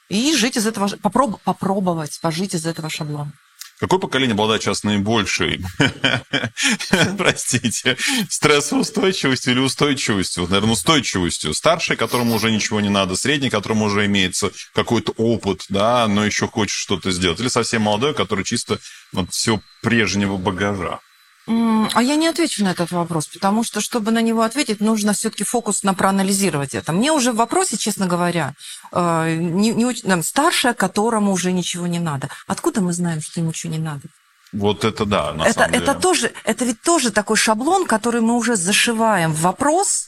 И 0.09 0.35
жить 0.37 0.57
из 0.57 0.67
этого, 0.67 0.89
попроб, 0.97 1.41
попробовать 1.43 2.19
пожить 2.21 2.55
из 2.55 2.67
этого 2.67 2.91
шаблона. 2.91 3.33
Какое 3.81 3.99
поколение 3.99 4.35
обладает 4.35 4.63
сейчас 4.63 4.85
наибольшей, 4.85 5.65
простите, 7.19 7.97
стрессоустойчивостью 8.29 9.53
или 9.53 9.61
устойчивостью? 9.61 10.45
Наверное, 10.45 10.73
устойчивостью. 10.73 11.55
Старший, 11.55 11.97
которому 11.97 12.35
уже 12.35 12.53
ничего 12.53 12.81
не 12.81 12.89
надо, 12.89 13.17
средний, 13.17 13.51
которому 13.51 13.87
уже 13.87 14.07
имеется 14.07 14.53
какой-то 14.75 15.13
опыт, 15.17 15.65
да, 15.69 16.07
но 16.07 16.25
еще 16.25 16.47
хочет 16.47 16.77
что-то 16.77 17.11
сделать. 17.11 17.41
Или 17.41 17.49
совсем 17.49 17.83
молодой, 17.83 18.15
который 18.15 18.45
чисто 18.45 18.79
вот, 19.13 19.33
все 19.33 19.61
прежнего 19.83 20.37
багажа. 20.37 21.01
А 21.47 22.03
я 22.03 22.17
не 22.17 22.27
отвечу 22.27 22.65
на 22.65 22.71
этот 22.71 22.91
вопрос, 22.91 23.27
потому 23.27 23.65
что, 23.65 23.81
чтобы 23.81 24.11
на 24.11 24.23
него 24.23 24.43
ответить, 24.43 24.81
нужно 24.81 25.13
все-таки 25.13 25.45
фокусно 25.45 25.93
проанализировать 25.93 26.75
это. 26.75 26.93
Мне 26.93 27.13
уже 27.13 27.33
в 27.33 27.37
вопросе, 27.37 27.77
честно 27.77 28.07
говоря, 28.07 28.55
э, 28.93 29.37
не, 29.37 29.73
не 29.73 29.85
очень, 29.85 30.09
там, 30.09 30.23
старшая, 30.23 30.73
которому 30.73 31.33
уже 31.33 31.53
ничего 31.53 31.87
не 31.87 31.99
надо. 31.99 32.31
Откуда 32.47 32.81
мы 32.81 32.95
знаем, 32.95 33.21
что 33.21 33.41
ему 33.41 33.51
ничего 33.51 33.73
не 33.73 33.79
надо? 33.79 34.09
Вот 34.53 34.85
это 34.85 35.05
да, 35.05 35.33
на 35.35 35.43
это, 35.43 35.53
самом 35.53 35.73
деле. 35.73 35.83
Это, 35.83 35.95
тоже, 35.95 36.33
это 36.45 36.65
ведь 36.65 36.81
тоже 36.81 37.11
такой 37.11 37.37
шаблон, 37.37 37.87
который 37.87 38.23
мы 38.23 38.37
уже 38.37 38.57
зашиваем 38.57 39.33
в 39.33 39.41
вопрос, 39.41 40.07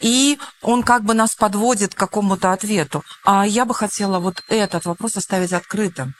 и 0.00 0.38
он 0.60 0.82
как 0.82 1.04
бы 1.04 1.14
нас 1.14 1.34
подводит 1.36 1.94
к 1.94 1.98
какому-то 1.98 2.52
ответу. 2.52 3.02
А 3.24 3.46
я 3.46 3.64
бы 3.64 3.74
хотела 3.74 4.18
вот 4.18 4.42
этот 4.48 4.84
вопрос 4.84 5.16
оставить 5.16 5.52
открытым. 5.52 6.14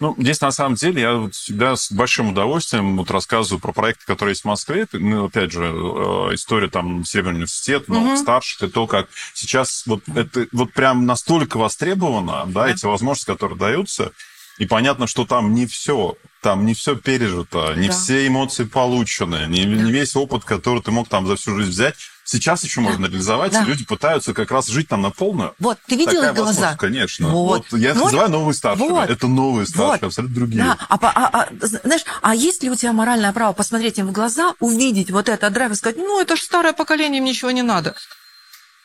Ну, 0.00 0.14
здесь, 0.16 0.40
на 0.40 0.52
самом 0.52 0.76
деле, 0.76 1.02
я 1.02 1.14
вот 1.14 1.34
всегда 1.34 1.74
с 1.74 1.90
большим 1.90 2.28
удовольствием 2.28 2.96
вот 2.96 3.10
рассказываю 3.10 3.60
про 3.60 3.72
проекты, 3.72 4.04
которые 4.06 4.32
есть 4.32 4.42
в 4.42 4.46
Москве. 4.46 4.86
Ну, 4.92 5.24
опять 5.24 5.50
же, 5.50 5.64
э, 5.64 6.34
история 6.34 6.68
там 6.68 7.04
Северный 7.04 7.38
университет, 7.38 7.88
но 7.88 8.14
mm-hmm. 8.14 8.16
старших, 8.16 8.62
и 8.62 8.68
то, 8.68 8.86
как 8.86 9.08
сейчас 9.34 9.82
вот 9.86 10.02
это 10.14 10.46
вот 10.52 10.72
прям 10.72 11.04
настолько 11.04 11.56
востребовано, 11.56 12.44
да, 12.46 12.68
эти 12.68 12.86
возможности, 12.86 13.26
которые 13.26 13.58
даются, 13.58 14.12
и 14.58 14.66
понятно, 14.66 15.06
что 15.08 15.24
там 15.24 15.52
не 15.52 15.66
все, 15.66 16.16
там 16.42 16.64
не 16.64 16.74
все 16.74 16.94
пережито, 16.94 17.74
не 17.76 17.88
да. 17.88 17.92
все 17.92 18.26
эмоции 18.26 18.64
получены, 18.64 19.46
не, 19.48 19.64
не 19.64 19.90
весь 19.90 20.14
опыт, 20.14 20.44
который 20.44 20.82
ты 20.82 20.92
мог 20.92 21.08
там 21.08 21.26
за 21.26 21.36
всю 21.36 21.56
жизнь 21.56 21.70
взять, 21.70 21.96
Сейчас 22.30 22.62
еще 22.62 22.82
можно 22.82 23.06
реализовать, 23.06 23.52
да. 23.52 23.62
люди 23.62 23.86
пытаются 23.86 24.34
как 24.34 24.50
раз 24.50 24.66
жить 24.66 24.86
там 24.86 25.00
на 25.00 25.10
полную. 25.10 25.54
Вот, 25.58 25.78
ты 25.86 25.96
видел 25.96 26.22
их 26.22 26.34
глаза? 26.34 26.76
Конечно. 26.76 27.28
Вот. 27.28 27.64
вот 27.70 27.80
я 27.80 27.94
вот. 27.94 28.04
называю 28.04 28.28
новые 28.28 28.52
старшие. 28.52 28.90
Вот. 28.90 29.08
Это 29.08 29.28
новые 29.28 29.66
старшие, 29.66 30.00
вот. 30.00 30.02
абсолютно 30.08 30.34
другие. 30.34 30.62
Да. 30.62 30.76
А, 30.90 30.98
а, 31.00 31.30
а, 31.32 31.48
знаешь, 31.62 32.04
а 32.20 32.34
есть 32.34 32.62
ли 32.62 32.68
у 32.68 32.74
тебя 32.74 32.92
моральное 32.92 33.32
право 33.32 33.54
посмотреть 33.54 33.98
им 33.98 34.08
в 34.08 34.12
глаза, 34.12 34.52
увидеть 34.60 35.10
вот 35.10 35.30
это 35.30 35.48
драйв 35.48 35.72
и 35.72 35.74
сказать, 35.74 35.96
ну, 35.96 36.20
это 36.20 36.36
же 36.36 36.42
старое 36.42 36.74
поколение, 36.74 37.20
им 37.20 37.24
ничего 37.24 37.50
не 37.50 37.62
надо. 37.62 37.94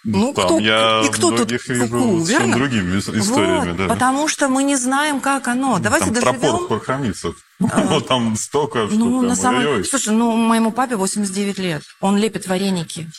Ну, 0.04 0.34
там 0.34 0.46
кто, 0.46 0.60
я 0.60 1.04
и 1.06 1.12
кто 1.12 1.32
тут 1.32 1.50
куку, 1.50 2.24
верно? 2.24 2.58
другими 2.58 3.00
историями. 3.00 3.70
Вот, 3.70 3.78
да. 3.78 3.88
Потому 3.88 4.28
что 4.28 4.50
мы 4.50 4.64
не 4.64 4.76
знаем, 4.76 5.22
как 5.22 5.48
оно. 5.48 5.80
Давайте 5.80 6.08
там 6.08 6.16
доживем. 6.16 6.40
Тропор 6.42 6.62
в 6.66 6.68
Порховницах. 6.68 7.36
А, 7.72 8.02
там 8.08 8.36
столько, 8.36 8.88
что 8.88 8.98
ну, 8.98 9.22
на 9.22 9.36
самом... 9.38 9.86
Слушай, 9.86 10.14
ну, 10.14 10.36
моему 10.36 10.72
папе 10.72 10.98
89 10.98 11.58
лет. 11.60 11.84
Он 12.02 12.18
лепит 12.18 12.48
вареники. 12.48 13.10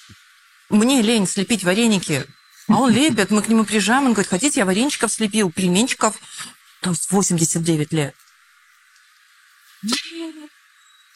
Мне 0.69 1.01
лень 1.01 1.27
слепить 1.27 1.65
вареники. 1.65 2.25
А 2.69 2.81
он 2.81 2.91
лепит, 2.91 3.31
мы 3.31 3.43
к 3.43 3.49
нему 3.49 3.65
приезжаем, 3.65 4.07
он 4.07 4.13
говорит, 4.13 4.31
хотите, 4.31 4.61
я 4.61 4.67
варенчиков 4.67 5.11
слепил, 5.11 5.51
пельменчиков. 5.51 6.17
То 6.81 6.91
есть 6.91 7.11
89 7.11 7.93
лет. 7.93 8.15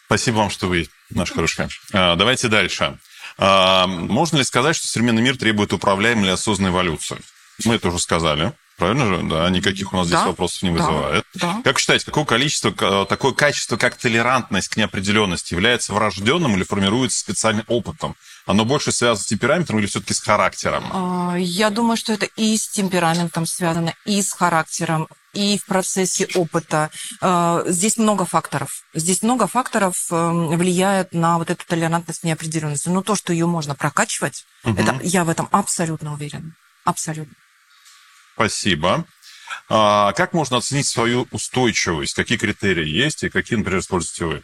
Спасибо 0.07 0.37
вам, 0.37 0.51
что 0.51 0.69
вы 0.69 0.89
наш 1.11 1.31
хороший. 1.31 1.69
А, 1.93 2.16
давайте 2.16 2.49
дальше. 2.49 2.99
Можно 3.39 4.39
ли 4.39 4.45
сказать, 4.45 4.76
что 4.76 4.89
современный 4.89 5.22
мир 5.22 5.36
требует 5.36 5.72
управляемой 5.72 6.24
или 6.24 6.30
осознанной 6.30 6.72
эволюции? 6.72 7.18
Мы 7.64 7.76
это 7.76 7.89
уже 7.89 7.99
сказали. 7.99 8.53
Правильно 8.76 9.07
же? 9.07 9.22
Да, 9.24 9.51
никаких 9.51 9.93
у 9.93 9.97
нас 9.97 10.07
здесь 10.07 10.20
да, 10.20 10.28
вопросов 10.28 10.62
не 10.62 10.70
вызывает. 10.70 11.24
Да, 11.34 11.55
да. 11.55 11.61
Как 11.64 11.80
считаете, 11.80 12.05
какое 12.05 12.24
количество, 12.24 12.70
такое 13.07 13.32
качество, 13.32 13.76
как 13.76 13.97
толерантность 13.97 14.68
к 14.68 14.76
неопределенности, 14.76 15.55
является 15.55 15.93
врожденным 15.93 16.55
или 16.55 16.62
формируется 16.62 17.18
специальным 17.18 17.64
опытом? 17.66 18.14
Оно 18.49 18.65
больше 18.65 18.93
связано 18.93 19.23
с 19.23 19.27
темпераментом 19.27 19.79
или 19.79 19.85
все-таки 19.85 20.15
с 20.15 20.21
характером? 20.21 20.85
А, 20.91 21.37
я 21.37 21.69
думаю, 21.69 21.99
что 21.99 22.15
это 22.15 22.25
и 22.25 22.57
с 22.57 22.67
темпераментом 22.67 23.45
связано, 23.45 23.93
и 24.07 24.23
с 24.23 24.33
характером, 24.33 25.07
и 25.35 25.59
в 25.59 25.67
процессе 25.67 26.27
опыта. 26.35 26.91
А, 27.21 27.63
здесь 27.67 27.99
много 27.99 28.25
факторов. 28.25 28.85
Здесь 28.95 29.21
много 29.21 29.49
факторов 29.49 30.07
эм, 30.11 30.57
влияет 30.57 31.13
на 31.13 31.37
вот 31.37 31.51
эту 31.51 31.67
толерантность 31.67 32.25
неопределенности. 32.25 32.89
Но 32.89 33.03
то, 33.03 33.15
что 33.17 33.35
ее 33.35 33.45
можно 33.45 33.75
прокачивать, 33.75 34.47
угу. 34.65 34.81
это, 34.81 34.99
я 35.03 35.25
в 35.25 35.29
этом 35.29 35.51
абсолютно 35.53 36.15
уверена. 36.15 36.55
Абсолютно. 36.85 37.35
Спасибо. 38.35 39.05
А 39.69 40.15
как 40.15 40.33
можно 40.33 40.57
оценить 40.57 40.87
свою 40.87 41.29
устойчивость? 41.33 42.15
Какие 42.15 42.39
критерии 42.39 42.89
есть 42.89 43.25
и 43.25 43.29
какие, 43.29 43.59
например, 43.59 43.81
используете 43.81 44.25
вы? 44.25 44.43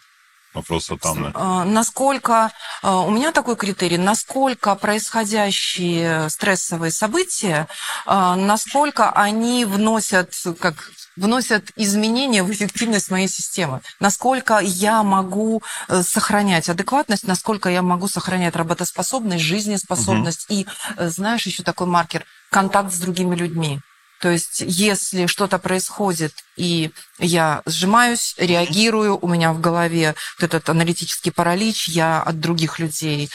Вопрос 0.55 0.91
от 0.91 1.05
Анны. 1.05 1.33
А, 1.35 1.65
Насколько 1.65 2.53
а, 2.83 3.01
у 3.01 3.11
меня 3.11 3.33
такой 3.33 3.57
критерий, 3.57 3.99
насколько 3.99 4.75
происходящие 4.77 6.31
стрессовые 6.31 6.93
события, 6.93 7.67
а, 8.07 8.37
насколько 8.37 9.11
они 9.11 9.65
вносят 9.65 10.33
как 10.61 10.91
вносят 11.17 11.71
изменения 11.77 12.43
в 12.43 12.51
эффективность 12.51 13.11
моей 13.11 13.29
системы. 13.29 13.81
Насколько 14.01 14.59
я 14.59 15.03
могу 15.03 15.63
э, 15.89 16.03
сохранять 16.03 16.69
адекватность, 16.69 17.27
насколько 17.27 17.69
я 17.69 17.83
могу 17.83 18.09
сохранять 18.09 18.57
работоспособность, 18.57 19.45
жизнеспособность. 19.45 20.47
И 20.49 20.67
э, 20.97 21.09
знаешь, 21.09 21.47
еще 21.47 21.63
такой 21.63 21.87
маркер– 21.87 22.25
контакт 22.51 22.93
с 22.93 22.99
другими 22.99 23.37
людьми. 23.37 23.81
То 24.21 24.31
есть, 24.31 24.63
если 24.67 25.27
что-то 25.27 25.59
происходит, 25.59 26.33
и 26.57 26.93
я 27.19 27.63
сжимаюсь, 27.67 28.35
реагирую, 28.39 29.19
у 29.21 29.29
меня 29.29 29.53
в 29.53 29.61
голове 29.61 30.15
вот 30.39 30.45
этот 30.45 30.69
аналитический 30.71 31.33
паралич, 31.33 31.89
я 31.89 32.23
от 32.23 32.41
других 32.41 32.79
людей 32.79 33.29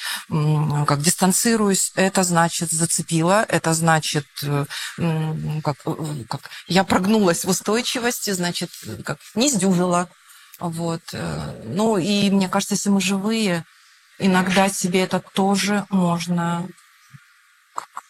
как 0.88 1.02
дистанцируюсь, 1.02 1.92
это 1.96 2.24
значит 2.24 2.72
зацепило, 2.72 3.46
это 3.48 3.74
значит, 3.74 4.26
э, 4.42 4.66
как, 5.64 5.76
э, 5.86 6.24
как 6.28 6.42
я 6.68 6.84
прогнулась 6.84 7.46
в 7.46 7.50
устойчивости, 7.50 8.32
значит, 8.32 8.72
как 9.06 9.20
не 9.36 9.50
сдюжила. 9.50 10.10
Вот. 10.60 11.02
э, 11.14 11.62
Ну 11.66 11.98
и 11.98 12.30
мне 12.30 12.50
кажется, 12.50 12.76
если 12.76 12.90
мы 12.90 13.02
живые, 13.02 13.66
иногда 14.18 14.70
себе 14.70 15.02
это 15.02 15.22
тоже 15.34 15.86
можно 15.90 16.68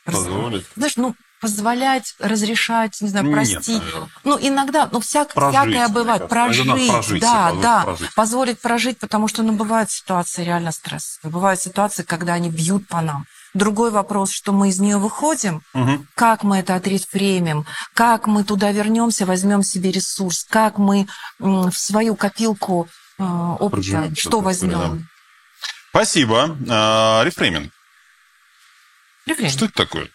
Позволить? 0.06 0.66
знаешь, 0.76 0.98
ну, 0.98 1.16
позволять, 1.40 2.16
разрешать, 2.20 3.00
не 3.02 3.10
знаю, 3.10 3.26
Нет, 3.26 3.34
простить. 3.34 3.82
наверное. 3.82 4.10
ну, 4.24 4.38
иногда, 4.42 4.90
ну, 4.92 5.00
всяк, 5.00 5.34
Прожить, 5.34 5.60
всякое 5.60 5.88
бывает. 5.88 6.28
Прожить, 6.30 6.66
прожить, 6.66 7.22
да, 7.22 7.54
да. 7.62 7.84
прожить. 7.84 8.14
Позволить 8.14 8.60
прожить, 8.60 9.00
потому 9.00 9.28
что, 9.28 9.44
ну, 9.44 9.54
бывают 9.54 9.90
ситуации 9.90 10.44
реально 10.44 10.72
стрессовые. 10.72 11.32
Бывают 11.34 11.60
ситуации, 11.62 12.04
когда 12.04 12.34
они 12.34 12.50
бьют 12.50 12.88
по 12.88 13.02
нам. 13.02 13.26
Другой 13.54 13.90
вопрос, 13.90 14.32
что 14.32 14.52
мы 14.52 14.70
из 14.70 14.80
нее 14.80 14.98
выходим, 14.98 15.64
Мгм. 15.74 16.08
как 16.16 16.44
мы 16.44 16.58
это 16.58 16.76
отрефремим, 16.76 17.66
как 17.94 18.28
мы 18.28 18.44
туда 18.44 18.72
вернемся, 18.72 19.26
возьмем 19.26 19.64
себе 19.64 19.92
ресурс, 19.92 20.46
как 20.50 20.78
мы 20.78 21.08
в 21.40 21.72
свою 21.72 22.16
копилку 22.16 22.88
э, 23.18 23.24
опыта, 23.24 23.70
Проживем 23.82 24.16
что 24.16 24.40
возьмем. 24.42 25.08
Спасибо. 25.90 26.56
А, 26.70 27.24
Рефрейминг. 27.24 27.72
Рефрейм. 29.26 29.50
Что 29.52 29.66
это 29.66 29.74
такое? 29.74 30.10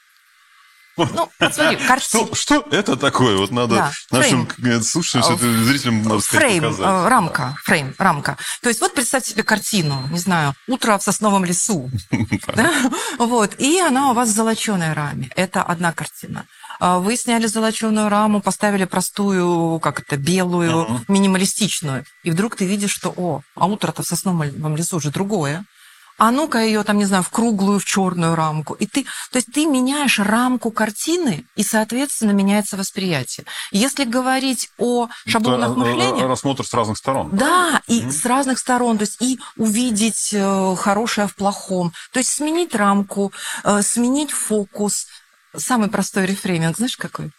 Ну, 0.97 1.29
смотри, 1.39 1.77
картина. 1.77 2.27
Что, 2.35 2.35
что 2.35 2.67
это 2.71 2.97
такое? 2.97 3.37
Вот 3.37 3.51
надо 3.51 3.75
Да, 3.77 3.93
нашим 4.11 4.47
фрейм. 4.47 4.79
э, 4.79 4.83
слушателям, 4.83 5.65
зрителям 5.65 6.03
надо 6.03 6.21
сказать, 6.21 6.47
Фрейм, 6.47 6.63
показать. 6.63 6.87
э, 6.87 7.09
рамка, 7.09 7.57
фрейм, 7.65 7.95
рамка. 7.99 8.37
То 8.63 8.69
есть 8.69 8.81
вот 8.81 8.95
представьте 8.95 9.33
себе 9.33 9.43
картину, 9.43 10.07
не 10.11 10.19
знаю, 10.19 10.55
утро 10.69 10.97
в 10.99 11.03
сосновом 11.03 11.45
лесу, 11.45 11.91
да? 12.55 12.71
вот, 13.19 13.55
и 13.59 13.81
она 13.81 14.11
у 14.11 14.15
вас 14.15 14.29
в 14.29 14.35
золоченой 14.35 14.93
раме. 14.93 15.31
Это 15.37 15.63
одна 15.63 15.93
картина. 15.93 16.47
А 16.81 16.99
Вы 16.99 17.17
сняли 17.17 17.47
золоченую 17.47 18.09
раму, 18.09 18.41
поставили 18.41 18.85
простую, 18.85 19.79
как 19.81 20.01
это, 20.01 20.17
белую, 20.17 20.83
Мгм. 20.83 21.05
минималистичную, 21.09 22.05
и 22.23 22.31
вдруг 22.31 22.57
ты 22.57 22.65
видишь, 22.67 22.91
что, 22.93 23.13
о, 23.17 23.43
а 23.57 23.67
утро-то 23.67 24.03
в 24.03 24.07
сосновом 24.07 24.77
лесу 24.77 24.97
уже 24.97 25.11
другое. 25.11 25.65
А 26.17 26.31
ну-ка 26.31 26.59
ее 26.61 26.85
там, 26.85 26.99
не 26.99 27.07
знаю, 27.07 27.23
в 27.25 27.31
круглую, 27.31 27.81
в 27.81 27.85
черную 27.85 28.35
рамку. 28.37 28.75
И 28.75 28.87
ты, 28.87 29.05
то 29.33 29.37
есть 29.37 29.53
ты 29.53 29.67
меняешь 29.67 30.19
рамку 30.21 30.71
картины, 30.71 31.45
и, 31.57 31.65
соответственно, 31.65 32.31
меняется 32.31 32.77
восприятие. 32.77 33.47
Если 33.73 34.05
говорить 34.05 34.71
о 34.79 35.09
шаблонах 35.27 35.73
Это, 35.73 35.79
мышления, 35.81 36.27
Рассмотр 36.27 36.65
с 36.65 36.73
разных 36.73 36.99
сторон. 36.99 37.31
да, 37.33 37.83
и 37.89 38.11
с 38.11 38.25
разных 38.25 38.59
сторон, 38.59 38.99
то 38.99 39.03
есть 39.03 39.21
и 39.21 39.41
увидеть 39.57 40.31
э, 40.33 40.77
хорошее 40.77 41.27
в 41.27 41.35
плохом, 41.35 41.93
то 42.13 42.19
есть 42.19 42.31
сменить 42.31 42.75
рамку, 42.75 43.33
э, 43.65 43.83
сменить 43.83 44.31
фокус. 44.31 45.07
Самый 45.57 45.89
простой 45.89 46.27
рефрейминг, 46.27 46.77
знаешь 46.77 46.97
какой? 46.97 47.31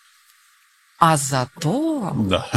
А 0.98 1.18
зато... 1.18 2.12
Да. 2.16 2.48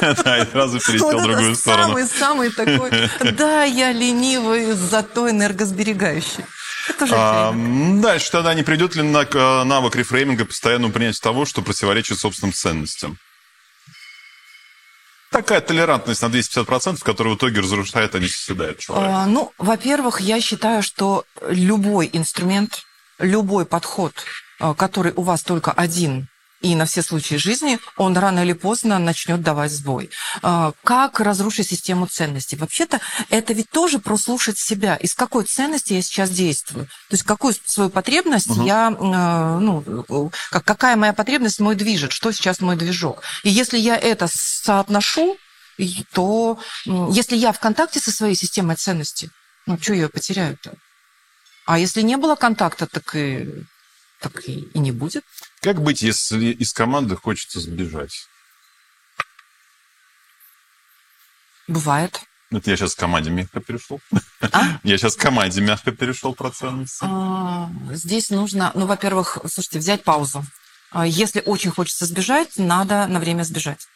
Да, 0.00 0.38
и 0.38 0.46
сразу 0.50 0.78
Вот 0.78 0.84
в 0.84 0.88
это 1.16 1.22
другую 1.22 1.56
сторону. 1.56 1.88
самый-самый 1.88 2.50
такой, 2.50 2.90
да, 3.32 3.64
я 3.64 3.92
ленивый, 3.92 4.72
зато 4.72 5.28
энергосберегающий. 5.30 6.44
А, 7.10 7.52
Дальше 8.00 8.30
тогда 8.30 8.54
не 8.54 8.62
придет 8.62 8.94
ли 8.94 9.02
на- 9.02 9.24
к- 9.24 9.64
навык 9.64 9.96
рефрейминга 9.96 10.44
постоянному 10.44 10.92
принятию 10.92 11.20
того, 11.20 11.44
что 11.46 11.62
противоречит 11.62 12.18
собственным 12.20 12.52
ценностям? 12.52 13.18
Такая 15.32 15.60
толерантность 15.60 16.22
на 16.22 16.26
250%, 16.26 17.02
которая 17.02 17.34
в 17.34 17.36
итоге 17.36 17.60
разрушает, 17.60 18.14
а 18.14 18.18
не 18.20 18.28
созидает 18.28 18.78
человека. 18.78 19.22
А, 19.22 19.26
Ну, 19.26 19.52
во-первых, 19.58 20.20
я 20.20 20.40
считаю, 20.40 20.82
что 20.84 21.24
любой 21.48 22.08
инструмент, 22.12 22.84
любой 23.18 23.66
подход, 23.66 24.12
а, 24.60 24.74
который 24.74 25.12
у 25.16 25.22
вас 25.22 25.42
только 25.42 25.72
один 25.72 26.28
и 26.62 26.74
на 26.74 26.86
все 26.86 27.02
случаи 27.02 27.34
жизни, 27.36 27.78
он 27.96 28.16
рано 28.16 28.40
или 28.40 28.52
поздно 28.54 28.98
начнет 28.98 29.42
давать 29.42 29.70
сбой. 29.72 30.10
А, 30.42 30.72
Как 30.84 31.20
разрушить 31.20 31.68
систему 31.68 32.06
ценностей? 32.06 32.56
Вообще-то 32.56 33.00
это 33.28 33.52
ведь 33.52 33.70
тоже 33.70 33.98
про 33.98 34.16
слушать 34.16 34.58
себя. 34.58 34.96
Из 34.96 35.14
какой 35.14 35.44
ценности 35.44 35.92
я 35.92 36.02
сейчас 36.02 36.30
действую? 36.30 36.86
То 36.86 37.14
есть 37.14 37.24
какую 37.24 37.54
свою 37.66 37.90
потребность 37.90 38.48
Мгм. 38.48 38.64
я, 38.64 38.88
э, 38.90 39.58
ну, 39.60 39.84
э, 39.86 40.30
как- 40.50 40.64
какая 40.64 40.96
моя 40.96 41.12
потребность 41.12 41.60
мой 41.60 41.74
движет, 41.74 42.12
что 42.12 42.32
сейчас 42.32 42.60
мой 42.60 42.76
движок. 42.76 43.22
И 43.42 43.50
если 43.50 43.78
я 43.78 43.96
это 43.96 44.26
соотношу, 44.28 45.36
то 46.12 46.58
если 47.10 47.36
я 47.36 47.52
в 47.52 47.60
контакте 47.60 48.00
со 48.00 48.10
своей 48.10 48.34
системой 48.34 48.76
ценностей, 48.76 49.28
ну, 49.66 49.78
что 49.80 49.92
я 49.92 50.02
ее 50.02 50.08
потеряю-то? 50.08 50.72
А 51.66 51.78
если 51.78 52.00
не 52.00 52.16
было 52.16 52.34
контакта, 52.36 52.86
так 52.86 53.14
и, 53.14 53.46
так 54.20 54.48
и, 54.48 54.52
и 54.72 54.78
не 54.78 54.92
будет. 54.92 55.24
Как 55.66 55.82
быть, 55.82 56.00
если 56.00 56.52
из 56.52 56.72
команды 56.72 57.16
хочется 57.16 57.58
сбежать? 57.58 58.28
Бывает. 61.66 62.20
Это 62.52 62.70
я 62.70 62.76
сейчас 62.76 62.94
к 62.94 63.00
команде 63.00 63.30
мягко 63.30 63.58
перешел. 63.58 64.00
А? 64.52 64.78
Я 64.84 64.96
сейчас 64.96 65.16
к 65.16 65.20
команде 65.20 65.60
мягко 65.60 65.90
перешел 65.90 66.36
про 66.36 66.52
ценности. 66.52 67.02
А, 67.02 67.68
Здесь 67.90 68.30
нужно, 68.30 68.70
ну, 68.76 68.86
во-первых, 68.86 69.38
слушайте, 69.52 69.80
взять 69.80 70.04
паузу. 70.04 70.44
А, 70.92 71.04
Если 71.04 71.42
очень 71.44 71.72
хочется 71.72 72.06
сбежать, 72.06 72.58
надо 72.58 73.08
на 73.08 73.18
время 73.18 73.42
сбежать. 73.42 73.88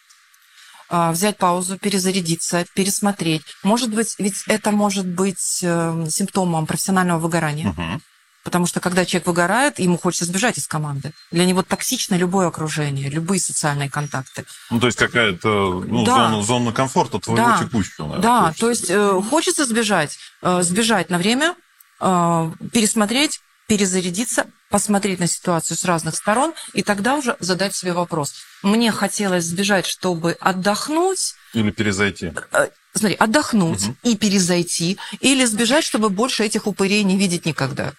А, 0.88 1.12
Взять 1.12 1.38
паузу, 1.38 1.78
перезарядиться, 1.78 2.66
пересмотреть. 2.74 3.42
Может 3.62 3.94
быть, 3.94 4.16
ведь 4.18 4.42
это 4.48 4.72
может 4.72 5.06
быть 5.06 5.60
э, 5.62 6.06
симптомом 6.10 6.66
профессионального 6.66 7.20
выгорания. 7.20 7.68
Мгм. 7.68 8.02
Потому 8.50 8.66
что 8.66 8.80
когда 8.80 9.04
человек 9.06 9.28
выгорает, 9.28 9.78
ему 9.78 9.96
хочется 9.96 10.24
сбежать 10.24 10.58
из 10.58 10.66
команды. 10.66 11.12
Для 11.30 11.44
него 11.44 11.62
токсично 11.62 12.16
любое 12.16 12.48
окружение, 12.48 13.08
любые 13.08 13.38
социальные 13.40 13.88
контакты. 13.88 14.44
Ну, 14.70 14.80
то 14.80 14.86
есть 14.88 14.98
какая-то 14.98 15.84
ну, 15.86 16.04
Да. 16.04 16.14
зона, 16.30 16.42
зона 16.42 16.72
комфорта 16.72 17.20
твоего 17.20 17.46
Да. 17.46 17.58
текущего. 17.64 18.06
наверное, 18.08 18.22
Да, 18.22 18.40
хочется 18.48 18.60
то 18.60 18.70
есть 18.70 18.90
э, 18.90 19.22
хочется 19.30 19.64
сбежать, 19.66 20.18
э, 20.42 20.62
сбежать 20.64 21.10
на 21.10 21.18
время, 21.18 21.54
э, 22.00 22.50
пересмотреть, 22.72 23.38
перезарядиться, 23.68 24.46
посмотреть 24.68 25.20
на 25.20 25.28
ситуацию 25.28 25.76
с 25.76 25.84
разных 25.84 26.16
сторон, 26.16 26.52
и 26.72 26.82
тогда 26.82 27.14
уже 27.14 27.36
задать 27.38 27.76
себе 27.76 27.92
вопрос. 27.92 28.34
Мне 28.64 28.90
хотелось 28.90 29.44
сбежать, 29.44 29.86
чтобы 29.86 30.32
отдохнуть, 30.40 31.34
Или 31.54 31.70
перезайти. 31.70 32.32
э, 32.52 32.68
смотри, 32.94 33.14
отдохнуть 33.14 33.82
Мгм. 33.86 33.96
и 34.02 34.16
перезайти, 34.16 34.98
или 35.20 35.44
сбежать, 35.44 35.84
чтобы 35.84 36.08
больше 36.08 36.42
этих 36.42 36.66
упырей 36.66 37.04
не 37.04 37.16
видеть 37.16 37.46
никогда. 37.46 37.92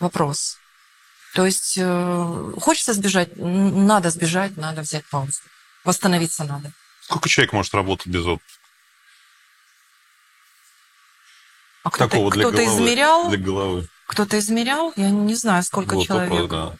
Вопрос. 0.00 0.58
То 1.34 1.44
есть 1.44 1.74
э, 1.76 2.52
хочется 2.60 2.92
сбежать, 2.94 3.36
надо 3.36 4.10
сбежать, 4.10 4.56
надо 4.56 4.82
взять 4.82 5.04
паузу. 5.10 5.40
Восстановиться 5.84 6.44
надо. 6.44 6.72
Сколько 7.02 7.28
человек 7.28 7.52
может 7.52 7.74
работать 7.74 8.06
без 8.06 8.24
отпуска? 8.24 8.58
А 11.84 11.90
кто-то, 11.90 12.16
головы. 12.30 12.64
измерял? 12.64 13.28
Для 13.28 13.38
головы. 13.38 13.88
Кто-то 14.06 14.38
измерял? 14.38 14.92
Я 14.96 15.10
не 15.10 15.34
знаю, 15.34 15.62
сколько 15.62 15.94
Вот 15.94 16.06
человек. 16.06 16.30
вопрос, 16.30 16.50
да. 16.50 16.76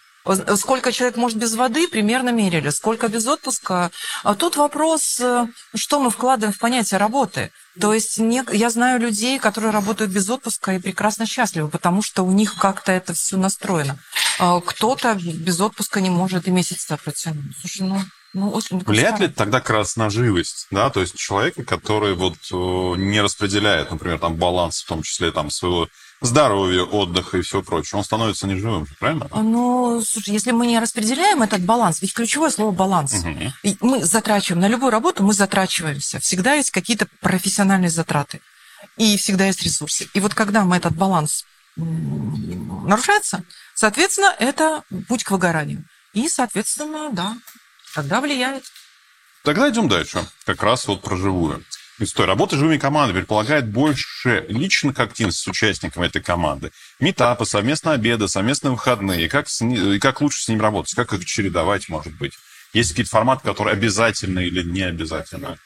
Сколько 0.56 0.92
человек 0.92 1.16
может 1.16 1.38
без 1.38 1.54
воды, 1.54 1.88
примерно 1.88 2.30
мерили. 2.30 2.70
Сколько 2.70 3.08
без 3.08 3.26
отпуска. 3.26 3.90
А 4.24 4.34
тут 4.34 4.56
вопрос, 4.56 5.18
э, 5.20 5.46
что 5.74 6.00
мы 6.00 6.10
вкладываем 6.10 6.52
в 6.52 6.58
понятие 6.58 6.98
работы. 6.98 7.50
То 7.80 7.94
есть 7.94 8.18
не- 8.18 8.44
я 8.52 8.70
знаю 8.70 9.00
людей, 9.00 9.38
которые 9.38 9.70
работают 9.72 10.10
без 10.10 10.28
отпуска 10.28 10.74
и 10.74 10.78
прекрасно 10.78 11.26
счастливы, 11.26 11.68
потому 11.68 12.02
что 12.02 12.24
у 12.24 12.32
них 12.32 12.56
как-то 12.56 12.92
это 12.92 13.14
все 13.14 13.36
настроено. 13.36 13.98
А 14.38 14.60
Кто-то 14.60 15.14
без 15.14 15.60
отпуска 15.60 16.00
не 16.00 16.10
может 16.10 16.46
и 16.48 16.50
месяца 16.50 16.96
протянуть. 16.96 17.56
Слушай, 17.60 17.82
ну, 17.82 18.00
ну 18.34 18.50
очень 18.50 18.78
Влияет 18.80 19.20
ли 19.20 19.28
тогда 19.28 19.60
как 19.60 19.70
раз 19.70 19.96
на 19.96 20.10
живость, 20.10 20.66
да, 20.70 20.90
то 20.90 21.00
есть 21.00 21.16
человека, 21.16 21.64
который 21.64 22.14
вот 22.14 22.34
э, 22.52 22.54
не 22.98 23.20
распределяет, 23.20 23.90
например, 23.90 24.18
там 24.18 24.34
баланс, 24.36 24.82
в 24.82 24.86
том 24.86 25.02
числе 25.02 25.32
там 25.32 25.50
своего 25.50 25.88
здоровья, 26.20 26.82
отдыха 26.82 27.38
и 27.38 27.42
всего 27.42 27.62
прочего, 27.62 27.98
он 27.98 28.04
становится 28.04 28.46
неживым, 28.46 28.86
правильно? 28.98 29.28
Ну, 29.34 30.02
слушай, 30.02 30.30
если 30.30 30.50
мы 30.50 30.66
не 30.66 30.78
распределяем 30.78 31.42
этот 31.42 31.62
баланс, 31.62 32.02
ведь 32.02 32.14
ключевое 32.14 32.50
слово 32.50 32.72
баланс. 32.72 33.14
И 33.62 33.76
Мы 33.80 34.04
затрачиваем 34.04 34.60
на 34.60 34.68
любую 34.68 34.90
работу, 34.90 35.22
мы 35.22 35.32
затрачиваемся. 35.32 36.20
Всегда 36.20 36.54
есть 36.54 36.70
какие-то 36.70 37.06
профессиональные 37.20 37.90
затраты. 37.90 38.40
И 38.96 39.16
всегда 39.16 39.46
есть 39.46 39.62
ресурсы. 39.62 40.08
И 40.14 40.20
вот 40.20 40.34
когда 40.34 40.64
мы 40.64 40.76
этот 40.76 40.94
баланс 40.94 41.44
нарушается, 41.76 43.44
соответственно, 43.74 44.34
это 44.38 44.82
путь 45.08 45.24
к 45.24 45.30
выгоранию. 45.30 45.84
И, 46.12 46.28
соответственно, 46.28 47.10
да, 47.12 47.36
тогда 47.94 48.20
влияет. 48.20 48.64
Тогда 49.44 49.70
идем 49.70 49.88
дальше. 49.88 50.26
Как 50.44 50.62
раз 50.62 50.86
вот 50.88 51.02
про 51.02 51.16
живую 51.16 51.64
историю. 52.04 52.28
Работа 52.28 52.56
с 52.56 52.58
живыми 52.58 52.78
командами 52.78 53.18
предполагает 53.18 53.68
больше 53.68 54.44
личных 54.48 54.98
активностей 54.98 55.42
с 55.42 55.46
участниками 55.48 56.06
этой 56.06 56.22
команды. 56.22 56.70
Метапы, 57.00 57.44
совместные 57.44 57.94
обеды, 57.94 58.28
совместные 58.28 58.72
выходные. 58.72 59.24
И 59.24 59.28
как, 59.28 59.48
с 59.48 59.62
и 59.64 59.98
как 59.98 60.20
лучше 60.20 60.42
с 60.42 60.48
ним 60.48 60.60
работать? 60.60 60.94
Как 60.94 61.12
их 61.12 61.24
чередовать, 61.24 61.88
может 61.88 62.14
быть? 62.14 62.34
Есть 62.74 62.90
какие-то 62.90 63.10
форматы, 63.10 63.44
которые 63.44 63.72
обязательны 63.72 64.40
или 64.40 64.62
не 64.62 64.82
обязательны? 64.82 65.56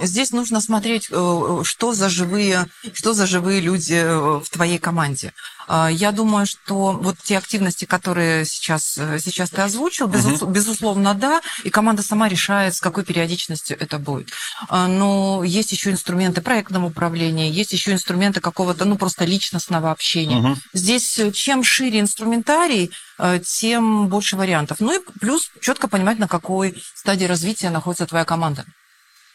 Здесь 0.00 0.32
нужно 0.32 0.60
смотреть, 0.62 1.08
э, 1.10 1.62
что 1.64 1.92
за 1.92 2.08
живые, 2.08 2.66
что 2.94 3.12
за 3.12 3.26
живые 3.26 3.60
люди 3.60 3.94
э, 3.94 4.40
в 4.40 4.48
твоей 4.50 4.78
команде. 4.78 5.34
А, 5.72 5.88
Я 5.88 6.10
думаю, 6.10 6.46
что 6.46 6.90
вот 7.00 7.16
те 7.22 7.38
активности, 7.38 7.84
которые 7.84 8.44
сейчас, 8.44 8.98
э, 8.98 9.20
сейчас 9.20 9.50
ты 9.50 9.62
озвучил, 9.62 10.08
безус- 10.08 10.44
безусловно, 10.44 11.14
да, 11.14 11.40
и 11.62 11.70
команда 11.70 12.02
сама 12.02 12.28
решает, 12.28 12.74
с 12.74 12.80
какой 12.80 13.04
периодичностью 13.04 13.76
это 13.78 13.98
будет. 14.00 14.30
А, 14.68 14.88
Но 14.88 15.44
есть 15.44 15.70
еще 15.70 15.90
инструменты 15.92 16.40
проектного 16.40 16.86
управления, 16.86 17.48
есть 17.50 17.72
еще 17.72 17.92
инструменты 17.92 18.40
какого-то, 18.40 18.84
ну, 18.84 18.96
просто 18.96 19.24
личностного 19.24 19.92
общения. 19.92 20.38
Мгм. 20.38 20.56
Здесь 20.72 21.18
э, 21.20 21.30
чем 21.30 21.62
шире 21.62 22.00
инструментарий, 22.00 22.90
э, 23.20 23.38
тем 23.46 24.08
больше 24.08 24.36
вариантов. 24.36 24.78
Ну 24.80 24.92
и 24.98 25.00
плюс 25.20 25.50
четко 25.60 25.86
понимать, 25.86 26.18
на 26.18 26.26
какой 26.26 26.82
стадии 26.96 27.26
развития 27.26 27.70
находится 27.70 28.06
твоя 28.06 28.24
команда. 28.24 28.64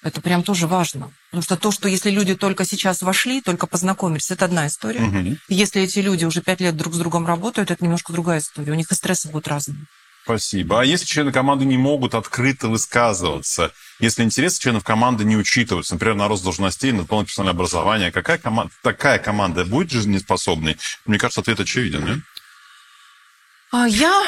Это 0.05 0.21
прям 0.21 0.43
тоже 0.43 0.67
важно. 0.67 1.11
Потому 1.31 1.41
что 1.41 1.57
то, 1.57 1.71
что 1.71 1.89
если 1.89 2.11
люди 2.11 2.35
только 2.35 2.63
сейчас 2.63 3.01
вошли, 3.01 3.41
только 3.41 3.65
познакомились, 3.65 4.29
это 4.29 4.45
одна 4.45 4.67
история. 4.67 4.99
Мгм. 4.99 5.39
Если 5.49 5.81
эти 5.81 5.97
люди 5.97 6.25
уже 6.25 6.41
пять 6.41 6.61
лет 6.61 6.77
друг 6.77 6.93
с 6.93 6.99
другом 6.99 7.25
работают, 7.25 7.71
это 7.71 7.83
немножко 7.83 8.13
другая 8.13 8.37
история. 8.39 8.71
У 8.71 8.75
них 8.75 8.91
и 8.91 8.93
стрессы 8.93 9.29
будут 9.29 9.47
разные. 9.47 9.87
Спасибо. 10.23 10.81
А 10.81 10.85
если 10.85 11.05
члены 11.05 11.31
команды 11.31 11.65
не 11.65 11.77
могут 11.77 12.13
открыто 12.13 12.67
высказываться, 12.67 13.71
если 13.99 14.21
интересы 14.21 14.61
членов 14.61 14.83
команды 14.83 15.23
не 15.23 15.37
учитываются, 15.37 15.95
например, 15.95 16.15
на 16.15 16.27
рост 16.27 16.43
должностей, 16.43 16.91
на 16.91 16.99
дополнительное 16.99 17.25
персональное 17.25 17.53
образование, 17.55 18.11
какая 18.11 18.37
команда, 18.37 18.71
такая 18.83 19.17
команда 19.17 19.65
будет 19.65 19.89
жизнеспособной? 19.89 20.77
Мне 21.07 21.17
кажется, 21.17 21.41
ответ 21.41 21.59
очевиден, 21.59 22.05
нет? 22.05 22.19
А 23.71 23.87
я, 23.87 24.23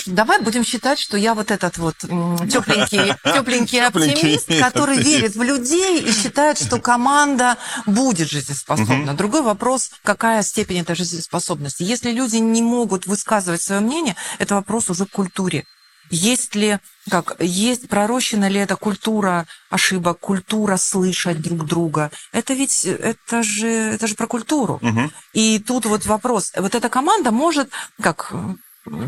слушай, 0.00 0.12
давай 0.12 0.40
будем 0.40 0.64
считать, 0.64 0.98
что 0.98 1.16
я 1.16 1.34
вот 1.34 1.52
этот 1.52 1.78
вот 1.78 1.94
тепленький, 1.98 3.14
тепленький 3.24 3.80
оптимист, 3.80 4.48
который 4.58 4.96
верит 4.98 5.36
в 5.36 5.42
людей 5.42 6.02
и 6.02 6.10
считает, 6.10 6.58
что 6.58 6.80
команда 6.80 7.56
будет 7.86 8.28
жизнеспособна. 8.28 9.14
Другой 9.14 9.42
вопрос, 9.42 9.90
какая 10.02 10.42
степень 10.42 10.80
этой 10.80 10.96
жизнеспособности. 10.96 11.84
Если 11.84 12.10
люди 12.10 12.36
не 12.36 12.62
могут 12.62 13.06
высказывать 13.06 13.62
свое 13.62 13.80
мнение, 13.80 14.16
это 14.40 14.56
вопрос 14.56 14.90
уже 14.90 15.06
к 15.06 15.10
культуре. 15.10 15.64
Есть 16.10 16.54
ли, 16.54 16.78
как, 17.08 17.36
есть, 17.38 17.88
пророщена 17.88 18.48
ли 18.48 18.60
эта 18.60 18.76
культура 18.76 19.46
ошибок, 19.70 20.18
культура 20.18 20.76
слышать 20.76 21.40
друг 21.40 21.66
друга? 21.66 22.10
Это 22.32 22.52
ведь, 22.52 22.84
это 22.84 23.42
же, 23.42 23.68
это 23.68 24.06
же 24.06 24.14
про 24.14 24.26
культуру. 24.26 24.78
Мгм. 24.82 25.12
И 25.32 25.60
тут 25.60 25.86
вот 25.86 26.04
вопрос. 26.04 26.52
Вот 26.56 26.74
эта 26.74 26.88
команда 26.88 27.30
может 27.30 27.70
как 28.02 28.32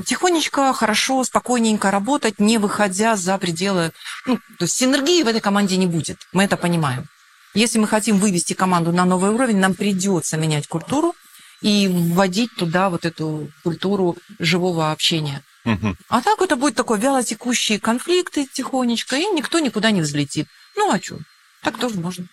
тихонечко, 0.05 0.72
хорошо, 0.72 1.24
спокойненько 1.24 1.91
работать, 1.91 2.39
не 2.39 2.59
выходя 2.59 3.16
за 3.16 3.39
пределы... 3.39 3.93
Ну, 4.27 4.37
то 4.59 4.64
есть 4.64 4.77
синергии 4.77 5.22
в 5.22 5.29
этой 5.29 5.41
команде 5.41 5.77
не 5.77 5.87
будет. 5.87 6.27
Мы 6.33 6.45
это 6.45 6.57
понимаем. 6.57 7.07
Если 7.55 7.79
мы 7.79 7.89
хотим 7.89 8.18
вывести 8.18 8.53
команду 8.53 8.93
на 8.93 9.05
новый 9.05 9.31
уровень, 9.31 9.59
нам 9.59 9.74
придется 9.74 10.37
менять 10.37 10.66
культуру 10.66 11.14
и 11.62 11.89
вводить 11.89 12.55
туда 12.57 12.91
вот 12.91 13.05
эту 13.07 13.51
культуру 13.62 14.16
живого 14.39 14.93
общения. 14.93 15.43
А 16.09 16.22
так 16.22 16.41
это 16.43 16.57
будет 16.57 16.74
такой 16.77 16.99
вялотекущие 16.99 17.81
конфликты 17.81 18.47
тихонечко, 18.47 19.16
и 19.16 19.24
никто 19.27 19.59
никуда 19.59 19.91
не 19.91 20.01
взлетит. 20.01 20.49
Ну 20.77 20.93
а 20.93 21.01
что? 21.01 21.18
Так 21.62 21.79
тоже 21.79 21.99
можно. 21.99 22.27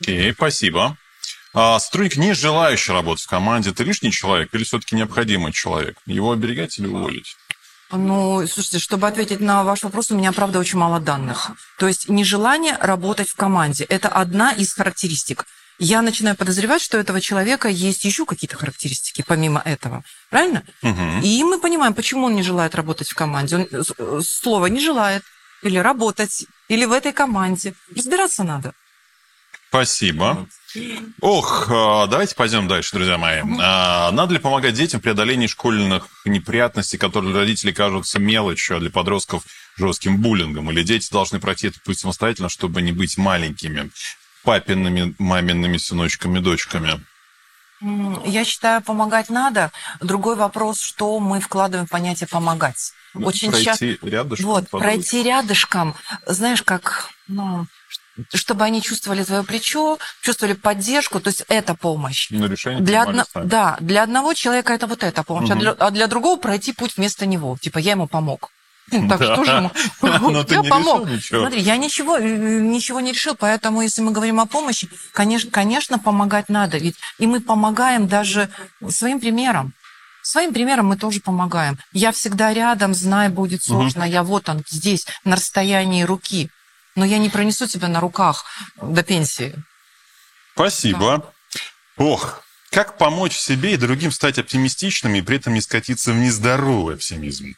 Окей, 0.00 0.32
спасибо. 0.34 0.98
А 1.58 1.78
сотрудник, 1.78 2.16
не 2.18 2.34
желающий 2.34 2.92
работать 2.92 3.24
в 3.24 3.28
команде, 3.28 3.70
это 3.70 3.82
лишний 3.82 4.12
человек 4.12 4.50
или 4.52 4.62
все-таки 4.62 4.94
необходимый 4.94 5.52
человек? 5.52 5.96
Его 6.04 6.32
оберегать 6.32 6.78
или 6.78 6.86
уволить? 6.86 7.34
Ну, 7.90 8.46
слушайте, 8.46 8.78
чтобы 8.78 9.08
ответить 9.08 9.40
на 9.40 9.64
ваш 9.64 9.82
вопрос, 9.82 10.10
у 10.10 10.16
меня, 10.16 10.32
правда, 10.32 10.58
очень 10.58 10.78
мало 10.78 11.00
данных. 11.00 11.52
То 11.78 11.88
есть 11.88 12.10
нежелание 12.10 12.76
работать 12.78 13.30
в 13.30 13.36
команде– 13.36 13.84
это 13.88 14.08
одна 14.08 14.52
из 14.52 14.74
характеристик. 14.74 15.46
Я 15.78 16.02
начинаю 16.02 16.36
подозревать, 16.36 16.82
что 16.82 16.98
у 16.98 17.00
этого 17.00 17.22
человека 17.22 17.68
есть 17.68 18.04
еще 18.04 18.26
какие-то 18.26 18.58
характеристики 18.58 19.24
помимо 19.26 19.62
этого. 19.64 20.04
Правильно? 20.28 20.62
Мгм. 20.82 21.22
И 21.22 21.42
мы 21.42 21.58
понимаем, 21.58 21.94
почему 21.94 22.26
он 22.26 22.34
не 22.34 22.42
желает 22.42 22.74
работать 22.74 23.08
в 23.08 23.14
команде. 23.14 23.56
Он 23.56 23.68
э, 23.70 24.20
слово 24.22 24.66
не 24.66 24.80
желает 24.80 25.22
или 25.62 25.78
работать, 25.78 26.44
или 26.68 26.84
в 26.84 26.92
этой 26.92 27.12
команде. 27.12 27.72
Разбираться 27.94 28.44
надо. 28.44 28.74
Спасибо. 29.68 30.46
Ох, 31.20 31.68
а, 31.70 32.06
давайте 32.06 32.34
пойдем 32.34 32.68
дальше, 32.68 32.94
друзья 32.94 33.16
мои. 33.18 33.42
А, 33.60 34.10
Надо 34.12 34.34
ли 34.34 34.38
помогать 34.38 34.74
детям 34.74 35.00
в 35.00 35.02
преодолении 35.02 35.46
школьных 35.46 36.06
неприятностей, 36.24 36.98
которые 36.98 37.32
для 37.32 37.40
родителей 37.40 37.72
кажутся 37.72 38.18
мелочью, 38.18 38.76
а 38.76 38.80
для 38.80 38.90
подростков 38.90 39.44
жестким 39.76 40.18
буллингом? 40.20 40.70
Или 40.70 40.82
дети 40.82 41.10
должны 41.10 41.40
пройти 41.40 41.68
этот 41.68 41.82
путь 41.82 41.98
самостоятельно, 41.98 42.48
чтобы 42.48 42.82
не 42.82 42.92
быть 42.92 43.16
маленькими, 43.16 43.90
папиными, 44.44 45.14
мамиными 45.18 45.78
сыночками, 45.78 46.38
дочками? 46.40 47.00
Я 48.24 48.44
считаю, 48.44 48.80
помогать 48.82 49.28
надо. 49.28 49.70
Другой 50.00 50.36
вопрос, 50.36 50.80
что 50.80 51.20
мы 51.20 51.40
вкладываем 51.40 51.86
в 51.86 51.90
понятие 51.90 52.26
«помогать». 52.26 52.92
Очень 53.14 53.52
часто... 53.52 53.84
Пройти 53.86 53.98
рядышком, 54.02 54.46
Вот, 54.46 54.70
подумать. 54.70 54.94
пройти 54.94 55.22
рядышком, 55.22 55.94
знаешь, 56.26 56.62
как, 56.62 57.10
ну, 57.28 57.66
чтобы 58.34 58.64
они 58.64 58.82
чувствовали 58.82 59.24
твое 59.24 59.42
плечо, 59.42 59.98
чувствовали 60.22 60.54
поддержку, 60.54 61.20
то 61.20 61.28
есть 61.28 61.44
это 61.48 61.74
помощь. 61.74 62.30
На 62.30 62.46
решение 62.46 62.80
Для 62.82 63.02
одно- 63.02 63.24
сами. 63.32 63.46
Да, 63.46 63.76
для 63.80 64.02
одного 64.02 64.34
человека 64.34 64.72
это 64.72 64.86
вот 64.86 65.02
эта 65.02 65.22
помощь, 65.22 65.50
а, 65.50 65.54
Мгм. 65.54 65.60
для, 65.60 65.70
а 65.72 65.90
для 65.90 66.06
другого 66.06 66.38
пройти 66.38 66.72
путь 66.72 66.96
вместо 66.96 67.26
него. 67.26 67.56
Типа, 67.60 67.78
я 67.78 67.92
ему 67.92 68.06
помог. 68.06 68.50
Ну, 68.92 69.08
Так 69.08 69.18
Да. 69.18 69.34
что 69.34 69.44
же 69.44 69.50
ему? 69.50 69.70
Но 70.30 70.44
ты 70.44 70.54
Я 70.54 70.62
помог. 70.62 71.08
Смотри, 71.20 71.60
я 71.60 71.76
ничего, 71.76 72.18
э, 72.18 72.22
ничего 72.60 73.00
не 73.00 73.10
решил, 73.12 73.34
поэтому 73.34 73.82
если 73.82 74.00
мы 74.00 74.12
говорим 74.12 74.38
о 74.38 74.46
помощи, 74.46 74.88
конечно, 75.12 75.50
конечно, 75.50 75.98
помогать 75.98 76.48
надо. 76.48 76.78
Ведь 76.78 76.94
и 77.18 77.26
мы 77.26 77.40
помогаем 77.40 78.06
даже 78.06 78.48
своим 78.88 79.18
примером. 79.20 79.72
Своим 80.22 80.52
примером 80.52 80.86
мы 80.86 80.96
тоже 80.96 81.20
помогаем. 81.20 81.78
Я 81.92 82.10
всегда 82.12 82.52
рядом, 82.52 82.94
знаю, 82.94 83.30
будет 83.30 83.62
сложно. 83.62 84.04
Я 84.04 84.22
вот 84.22 84.48
он 84.48 84.62
здесь, 84.68 85.06
на 85.24 85.36
расстоянии 85.36 86.02
руки. 86.04 86.50
Но 86.96 87.04
я 87.04 87.18
не 87.18 87.28
пронесу 87.28 87.68
тебя 87.68 87.88
на 87.88 88.00
руках 88.00 88.44
до 88.80 89.02
пенсии. 89.02 89.54
Спасибо. 90.54 91.32
Ох, 91.96 92.42
как 92.70 92.98
помочь 92.98 93.36
себе 93.36 93.74
и 93.74 93.76
другим 93.76 94.10
стать 94.10 94.38
оптимистичными 94.38 95.18
и 95.18 95.22
при 95.22 95.36
этом 95.36 95.54
не 95.54 95.60
скатиться 95.60 96.12
в 96.12 96.16
нездоровый 96.16 96.96
оптимизм? 96.96 97.54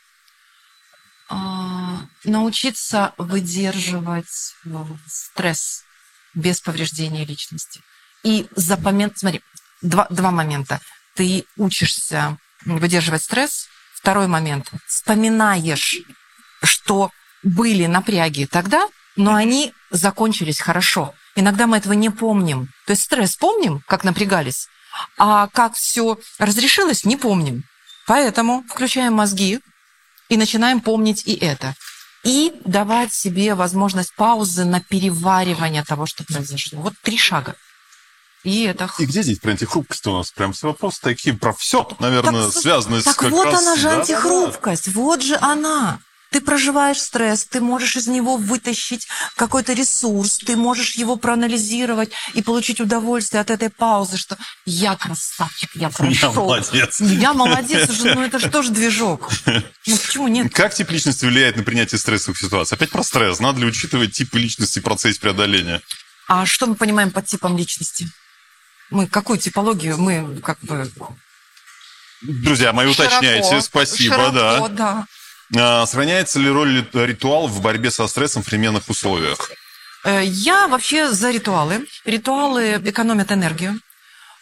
А, 1.30 2.02
научиться 2.24 3.14
выдерживать 3.16 4.54
ну, 4.64 4.98
стресс 5.06 5.84
без 6.34 6.60
повреждения 6.60 7.24
личности. 7.24 7.80
И 8.24 8.48
запоминать, 8.56 9.18
смотри, 9.18 9.40
два, 9.82 10.08
два 10.10 10.32
момента. 10.32 10.80
Ты 11.14 11.44
учишься 11.56 12.38
выдерживать 12.64 13.22
стресс. 13.22 13.68
Второй 13.94 14.26
момент. 14.26 14.70
Вспоминаешь, 14.86 15.96
что 16.62 17.10
были 17.42 17.86
напряги 17.86 18.46
тогда, 18.46 18.88
но 19.18 19.34
они 19.34 19.74
закончились 19.90 20.60
хорошо. 20.60 21.12
Иногда 21.36 21.66
мы 21.66 21.76
этого 21.76 21.92
не 21.92 22.08
помним. 22.08 22.68
То 22.86 22.92
есть 22.92 23.02
стресс 23.02 23.36
помним, 23.36 23.82
как 23.86 24.04
напрягались, 24.04 24.68
а 25.18 25.48
как 25.48 25.74
все 25.74 26.18
разрешилось, 26.38 27.04
не 27.04 27.16
помним. 27.16 27.64
Поэтому 28.06 28.64
включаем 28.68 29.12
мозги, 29.12 29.60
и 30.28 30.36
начинаем 30.36 30.80
помнить 30.80 31.22
и 31.26 31.34
это. 31.34 31.74
И 32.24 32.52
давать 32.64 33.12
себе 33.12 33.54
возможность 33.54 34.14
паузы 34.14 34.64
на 34.64 34.80
переваривание 34.80 35.84
того, 35.84 36.06
что 36.06 36.24
произошло. 36.24 36.80
Вот 36.80 36.94
три 37.02 37.16
шага. 37.18 37.54
И 38.44 38.64
это... 38.64 38.88
И 38.98 39.06
где 39.06 39.22
здесь 39.22 39.38
про 39.38 39.50
антихрупкость 39.50 40.06
у 40.06 40.12
нас? 40.16 40.30
Прям 40.30 40.52
все 40.52 40.68
вопросы 40.68 41.00
такие 41.00 41.34
про 41.36 41.52
все, 41.52 41.88
наверное, 41.98 42.44
Так, 42.46 42.52
связанные 42.52 43.00
с 43.00 43.04
Так 43.04 43.22
вот 43.22 43.46
раз- 43.46 43.60
она 43.62 43.76
же 43.76 43.82
Да-да-да. 43.84 44.00
антихрупкость, 44.00 44.88
вот 44.88 45.22
же 45.22 45.36
она. 45.40 45.98
Ты 46.30 46.42
проживаешь 46.42 47.00
стресс, 47.00 47.44
ты 47.44 47.60
можешь 47.60 47.96
из 47.96 48.06
него 48.06 48.36
вытащить 48.36 49.08
какой-то 49.36 49.72
ресурс, 49.72 50.38
ты 50.38 50.56
можешь 50.56 50.96
его 50.96 51.16
проанализировать 51.16 52.10
и 52.34 52.42
получить 52.42 52.80
удовольствие 52.80 53.40
от 53.40 53.50
этой 53.50 53.70
паузы, 53.70 54.18
что 54.18 54.36
я 54.66 54.94
красавчик, 54.94 55.70
я 55.74 55.88
прошел. 55.96 56.32
Я 56.32 56.40
молодец. 56.40 57.00
Я 57.00 57.32
молодец 57.32 57.88
уже, 57.88 58.14
ну 58.14 58.22
это 58.22 58.38
же 58.38 58.50
тоже 58.50 58.70
движок. 58.70 59.30
Ну 59.46 59.96
почему 59.96 60.28
нет? 60.28 60.52
Как 60.52 60.74
тип 60.74 60.90
личности 60.90 61.24
влияет 61.24 61.56
на 61.56 61.62
принятие 61.62 61.98
стрессовых 61.98 62.38
ситуаций? 62.38 62.76
Опять 62.76 62.90
про 62.90 63.02
стресс. 63.02 63.40
Надо 63.40 63.60
ли 63.60 63.66
учитывать 63.66 64.12
типы 64.12 64.38
личности 64.38 64.80
в 64.80 64.82
процессе 64.82 65.18
преодоления? 65.18 65.80
А 66.28 66.44
что 66.44 66.66
мы 66.66 66.74
понимаем 66.74 67.10
под 67.10 67.24
типом 67.24 67.56
личности? 67.56 68.06
Мы 68.90 69.06
какую 69.06 69.38
типологию 69.38 69.96
мы 69.98 70.40
как 70.40 70.58
бы 70.60 70.90
Друзья 72.20 72.72
мои, 72.72 72.86
уточняйте. 72.86 73.60
Спасибо, 73.60 74.14
широко, 74.14 74.32
да. 74.32 74.68
да. 74.68 75.06
А, 75.56 75.86
Сохраняется 75.86 76.38
ли 76.38 76.50
роль 76.50 76.86
ритуал 76.92 77.48
в 77.48 77.60
борьбе 77.60 77.90
со 77.90 78.06
стрессом 78.08 78.42
в 78.42 78.44
современных 78.46 78.88
условиях? 78.88 79.50
Э, 80.04 80.22
Я 80.24 80.68
вообще 80.68 81.10
за 81.10 81.30
ритуалы. 81.30 81.86
Ритуалы 82.04 82.80
экономят 82.84 83.32
энергию. 83.32 83.80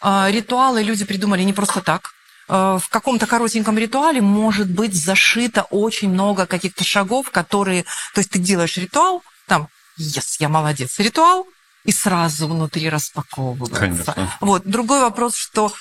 А, 0.01 0.29
Ритуалы 0.29 0.83
люди 0.83 1.05
придумали 1.05 1.43
не 1.43 1.53
просто 1.53 1.81
так. 1.81 2.11
Э, 2.49 2.77
В 2.81 2.89
каком-то 2.89 3.25
коротеньком 3.25 3.77
ритуале 3.77 4.21
может 4.21 4.69
быть 4.69 4.93
зашито 4.93 5.63
очень 5.63 6.09
много 6.09 6.45
каких-то 6.45 6.83
шагов, 6.83 7.31
которые... 7.31 7.83
То 8.13 8.19
есть 8.19 8.31
ты 8.31 8.39
делаешь 8.39 8.77
ритуал, 8.77 9.23
там, 9.47 9.69
yes, 9.99 10.35
я 10.39 10.49
молодец, 10.49 10.99
ритуал, 10.99 11.47
и 11.85 11.91
сразу 11.93 12.47
внутри 12.47 12.89
распаковывается. 12.89 13.79
Конечно. 13.79 14.37
Вот. 14.41 14.63
Другой 14.65 14.99
вопрос, 14.99 15.35
что 15.35 15.71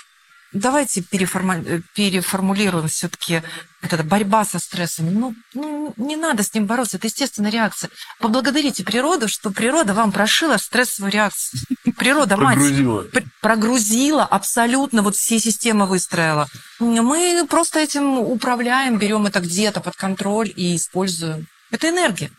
давайте 0.53 1.01
переформа- 1.01 1.63
э, 1.67 1.81
переформулируем 1.95 2.89
все-таки 2.89 3.43
вот 3.83 3.93
эта 3.93 4.03
борьба 4.03 4.45
со 4.45 4.59
стрессом. 4.59 5.13
Ну, 5.13 5.35
ну, 5.55 5.95
не 5.97 6.17
надо 6.17 6.43
с 6.43 6.53
ним 6.55 6.67
бороться, 6.67 6.97
это 6.97 7.07
естественная 7.07 7.51
реакция. 7.51 7.91
Поблагодарите 8.19 8.85
природу, 8.85 9.29
что 9.29 9.51
природа 9.51 9.95
вам 9.95 10.13
прошила 10.13 10.57
стрессовую 10.59 11.13
реакцию. 11.13 11.61
Природа, 11.97 12.37
мать, 12.37 12.57
Прогрузила. 12.57 13.03
пр- 13.03 13.25
прогрузила 13.41 14.25
абсолютно, 14.25 15.03
вот 15.03 15.17
все 15.17 15.39
системы 15.39 15.87
выстроила. 15.87 16.49
Мы 16.81 17.47
просто 17.49 17.79
этим 17.81 18.19
управляем, 18.19 18.99
берем 18.99 19.27
это 19.27 19.41
где-то 19.41 19.81
под 19.81 19.97
контроль 19.97 20.53
и 20.55 20.77
используем. 20.77 21.47
Это 21.71 21.89
энергия. 21.89 22.31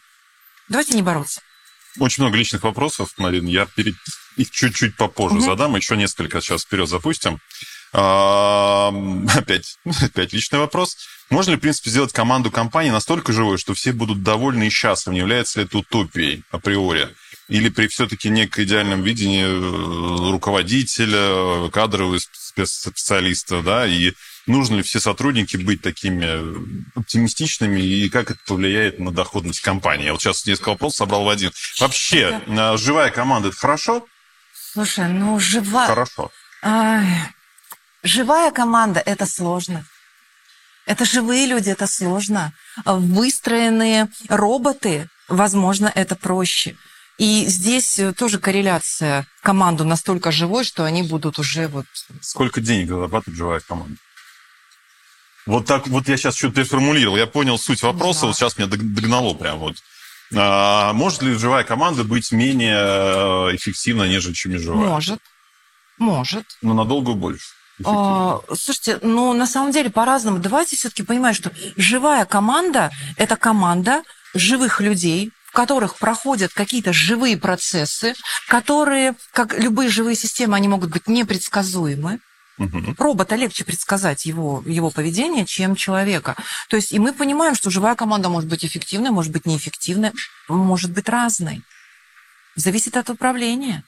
Давайте 0.70 0.96
не 0.96 1.02
бороться. 1.02 1.42
Очень 2.00 2.24
много 2.24 2.38
личных 2.38 2.64
вопросов, 2.64 3.10
Марин. 3.18 3.46
Я 3.48 3.66
перед... 3.66 3.96
их 4.36 4.52
чуть-чуть 4.52 4.96
попозже 4.98 5.38
Мгм. 5.38 5.46
задам. 5.46 5.76
Еще 5.76 5.98
несколько 5.98 6.42
сейчас 6.42 6.64
вперед 6.64 6.88
запустим. 6.90 7.40
Опять, 7.94 9.78
опять 10.02 10.34
личный 10.34 10.60
вопрос. 10.60 10.98
Можно 11.30 11.52
ли, 11.52 11.58
в 11.58 11.62
принципе, 11.62 11.90
сделать 11.90 12.14
команду 12.14 12.52
компании 12.52 12.90
настолько 12.90 13.34
живой, 13.34 13.58
что 13.58 13.74
все 13.74 13.92
будут 13.92 14.24
довольны 14.24 14.68
и 14.68 14.70
счастливы? 14.70 15.18
Является 15.18 15.60
ли 15.60 15.66
это 15.66 15.80
утопией 15.80 16.44
априори? 16.52 17.10
Или 17.50 17.70
при 17.70 17.88
все-таки 17.88 18.30
неком 18.30 18.64
идеальном 18.64 19.04
видении 19.04 19.44
э, 19.44 20.32
руководителя, 20.32 21.70
кадрового 21.70 22.20
специалиста, 22.20 23.62
да, 23.62 23.86
и 23.88 24.14
нужно 24.48 24.78
ли 24.78 24.84
все 24.84 25.00
сотрудники 25.00 25.56
быть 25.56 25.82
такими 25.82 26.98
оптимистичными, 26.98 27.80
и 27.80 28.10
как 28.10 28.32
это 28.32 28.40
повлияет 28.46 29.00
на 29.00 29.12
доходность 29.12 29.62
компании? 29.62 30.06
Я 30.06 30.12
вот 30.14 30.22
сейчас 30.22 30.46
несколько 30.46 30.70
вопросов 30.70 30.98
собрал 30.98 31.24
в 31.24 31.30
один. 31.30 31.52
Вообще, 31.80 32.42
э, 32.46 32.78
живая 32.78 33.12
команда– 33.12 33.48
это 33.50 33.58
хорошо? 33.58 34.06
Слушай, 34.74 35.08
ну 35.10 35.40
жива... 35.40 35.88
Хорошо. 35.88 36.32
Ай, 36.62 37.06
живая 38.04 38.52
команда– 38.52 39.00
это 39.06 39.26
сложно. 39.26 39.86
Это 40.86 41.04
живые 41.06 41.46
люди, 41.48 41.70
это 41.70 41.86
сложно. 41.88 42.54
Выстроенные 42.86 44.08
роботы, 44.30 45.10
возможно, 45.28 45.92
это 45.94 46.16
проще. 46.16 46.76
И 47.18 47.46
здесь 47.48 47.98
э, 48.00 48.14
тоже 48.14 48.38
корреляция. 48.40 49.26
Команду 49.42 49.84
настолько 49.84 50.32
живой, 50.32 50.64
что 50.64 50.84
они 50.86 51.02
будут 51.04 51.40
уже 51.40 51.68
вот... 51.68 51.86
Сколько 52.22 52.62
денег 52.62 52.90
зарабатывает 52.90 53.38
живая 53.38 53.60
команда? 53.60 53.98
Вот 55.48 55.66
так, 55.66 55.88
вот 55.88 56.08
я 56.08 56.16
сейчас 56.18 56.36
что-то 56.36 56.56
переформулировал. 56.56 57.18
Я 57.18 57.26
понял 57.26 57.58
суть 57.58 57.82
вопроса, 57.82 58.22
Да. 58.22 58.28
вот 58.28 58.36
сейчас 58.36 58.58
меня 58.58 58.68
дог- 58.68 58.94
догнало 58.94 59.34
прям 59.34 59.58
вот. 59.58 59.78
А, 60.36 60.94
может 60.94 61.22
ли 61.24 61.34
живая 61.34 61.64
команда 61.64 62.04
быть 62.04 62.32
менее 62.32 62.76
э, 62.78 63.56
эффективна, 63.56 64.04
нежели 64.04 64.34
чем 64.34 64.52
неживая? 64.52 64.88
Может. 64.88 65.20
Может. 65.98 66.46
Но 66.62 66.74
надолго 66.74 67.14
больше. 67.14 67.48
А, 67.86 68.40
слушайте, 68.48 69.00
ну 69.02 69.34
на 69.34 69.46
самом 69.46 69.72
деле 69.72 69.90
по-разному. 69.90 70.40
Давайте 70.40 70.76
все-таки 70.76 71.04
понимать, 71.04 71.36
что 71.36 71.52
живая 71.76 72.26
команда– 72.26 72.92
это 73.18 73.36
команда 73.36 74.04
живых 74.34 74.82
людей, 74.82 75.32
в 75.46 75.52
которых 75.52 75.98
проходят 75.98 76.54
какие-то 76.54 76.94
живые 76.94 77.38
процессы, 77.38 78.16
которые, 78.48 79.16
как 79.32 79.58
любые 79.58 79.90
живые 79.90 80.16
системы, 80.16 80.56
они 80.56 80.68
могут 80.68 80.92
быть 80.92 81.08
непредсказуемы. 81.08 82.20
Мгм. 82.58 82.96
Робота 82.98 83.36
легче 83.36 83.64
предсказать 83.64 84.26
его, 84.26 84.64
его 84.66 84.90
поведение, 84.90 85.46
чем 85.46 85.76
человека. 85.76 86.36
То 86.70 86.76
есть 86.76 86.92
и 86.92 86.98
мы 86.98 87.14
понимаем, 87.14 87.54
что 87.54 87.70
живая 87.70 87.94
команда 87.94 88.30
может 88.30 88.50
быть 88.50 88.66
эффективной, 88.66 89.12
может 89.12 89.32
быть 89.32 89.46
неэффективной, 89.46 90.12
может 90.48 90.92
быть 90.92 91.08
разной. 91.08 91.62
Зависит 92.56 92.98
от 92.98 93.12
управления. 93.12 93.84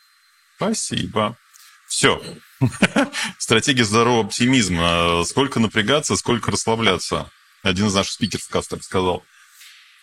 Спасибо. 0.58 1.36
Все. 1.88 2.22
Стратегия 3.38 3.84
здорового 3.86 4.26
оптимизма. 4.26 5.24
Сколько 5.26 5.60
напрягаться, 5.60 6.16
сколько 6.16 6.52
расслабляться. 6.52 7.30
Один 7.64 7.88
из 7.88 7.94
наших 7.94 8.14
спикеров 8.14 8.48
как 8.50 8.66
так 8.68 8.84
сказал. 8.84 9.24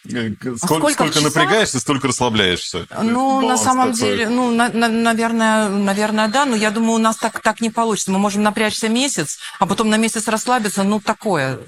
Э, 0.08 0.30
Сколько, 0.30 0.56
сколько 0.58 0.90
сколько 0.92 1.14
часах? 1.14 1.34
напрягаешься, 1.34 1.80
столько 1.80 2.06
расслабляешься. 2.08 2.86
Ну, 3.02 3.40
на 3.46 3.56
самом 3.56 3.92
такой. 3.92 4.10
деле, 4.10 4.28
ну, 4.28 4.54
на- 4.54 4.68
на- 4.68 4.88
наверное, 4.88 5.68
наверное, 5.68 6.28
да, 6.28 6.44
но 6.44 6.54
я 6.54 6.70
думаю, 6.70 6.92
у 6.92 6.98
нас 6.98 7.16
так, 7.16 7.40
так 7.40 7.60
не 7.60 7.70
получится. 7.70 8.12
Мы 8.12 8.18
можем 8.18 8.42
напрячься 8.44 8.88
месяц, 8.88 9.38
а 9.58 9.66
потом 9.66 9.88
на 9.88 9.96
месяц 9.96 10.28
расслабиться, 10.28 10.84
ну, 10.84 11.00
такое. 11.00 11.58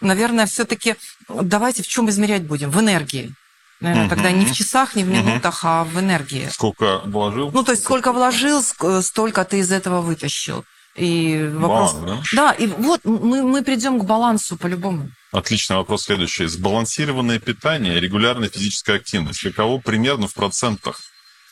Наверное, 0.00 0.46
все-таки 0.46 0.96
давайте 1.28 1.82
в 1.84 1.86
чем 1.88 2.08
измерять 2.10 2.42
будем? 2.44 2.70
В 2.70 2.80
энергии. 2.80 3.32
Наверное, 3.80 4.06
Мгм. 4.06 4.10
тогда 4.14 4.30
не 4.32 4.44
в 4.44 4.52
часах, 4.52 4.96
не 4.96 5.04
в 5.04 5.08
минутах, 5.08 5.60
а 5.64 5.84
в 5.84 5.98
энергии. 6.00 6.48
Сколько 6.50 6.98
вложил? 7.04 7.50
Ну, 7.52 7.62
то 7.62 7.72
есть 7.72 7.84
сколько 7.84 8.12
вложил, 8.12 8.62
столько 9.02 9.44
ты 9.44 9.58
из 9.58 9.70
этого 9.70 10.00
вытащил. 10.00 10.64
И 10.96 11.48
вопрос... 11.54 11.92
Баланс, 11.94 12.28
Да, 12.32 12.48
да? 12.48 12.52
и 12.54 12.66
вот 12.66 13.04
мы, 13.04 13.42
мы 13.44 13.62
придем 13.62 14.00
к 14.00 14.04
балансу 14.04 14.56
по-любому. 14.56 15.10
Отличный 15.30 15.76
вопрос 15.76 16.04
следующий. 16.04 16.46
Сбалансированное 16.46 17.38
питание, 17.38 18.00
регулярная 18.00 18.48
физическая 18.48 18.96
активность. 18.96 19.40
Каково 19.42 19.78
примерно 19.78 20.26
в 20.26 20.34
процентах 20.34 20.98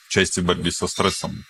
в 0.06 0.12
части 0.12 0.40
борьбы 0.40 0.72
со 0.72 0.88
стрессом? 0.88 1.44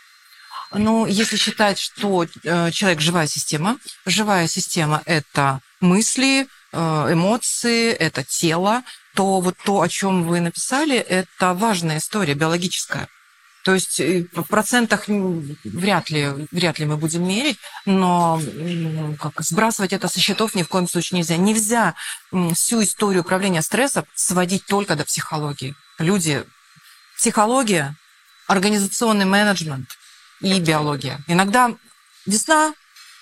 Ну, 0.74 1.06
если 1.06 1.36
считать, 1.36 1.78
что 1.78 2.26
э, 2.42 2.70
человек 2.72 3.00
живая 3.00 3.28
система, 3.28 3.78
живая 4.04 4.48
система 4.48 5.00
это 5.06 5.60
мысли, 5.80 6.48
э, 6.72 7.08
эмоции, 7.12 7.92
это 7.92 8.24
тело, 8.24 8.82
то 9.16 9.40
вот 9.40 9.56
то, 9.64 9.80
о 9.80 9.88
чем 9.88 10.24
вы 10.24 10.40
написали, 10.40 10.96
это 10.96 11.54
важная 11.54 11.98
история 11.98 12.34
биологическая. 12.34 13.08
То 13.64 13.74
есть 13.74 13.98
э, 13.98 14.26
в 14.32 14.44
процентах 14.44 15.08
вряд 15.64 16.10
ли, 16.10 16.46
вряд 16.52 16.78
ли 16.78 16.84
мы 16.84 16.96
будем 16.96 17.26
мерить, 17.26 17.58
но 17.84 18.40
как, 19.18 19.42
сбрасывать 19.42 19.92
это 19.92 20.06
со 20.06 20.20
счетов 20.20 20.54
ни 20.54 20.62
в 20.62 20.68
коем 20.68 20.86
случае 20.86 21.18
нельзя. 21.18 21.36
Нельзя 21.36 21.94
всю 22.54 22.82
историю 22.82 23.22
управления 23.22 23.62
стрессом 23.62 24.04
сводить 24.14 24.66
только 24.66 24.94
до 24.94 25.04
психологии. 25.04 25.74
Люди, 25.98 26.44
психология, 27.16 27.96
организационный 28.46 29.24
менеджмент 29.24 29.88
и 30.40 30.60
биология. 30.60 31.18
Иногда 31.26 31.74
весна, 32.26 32.74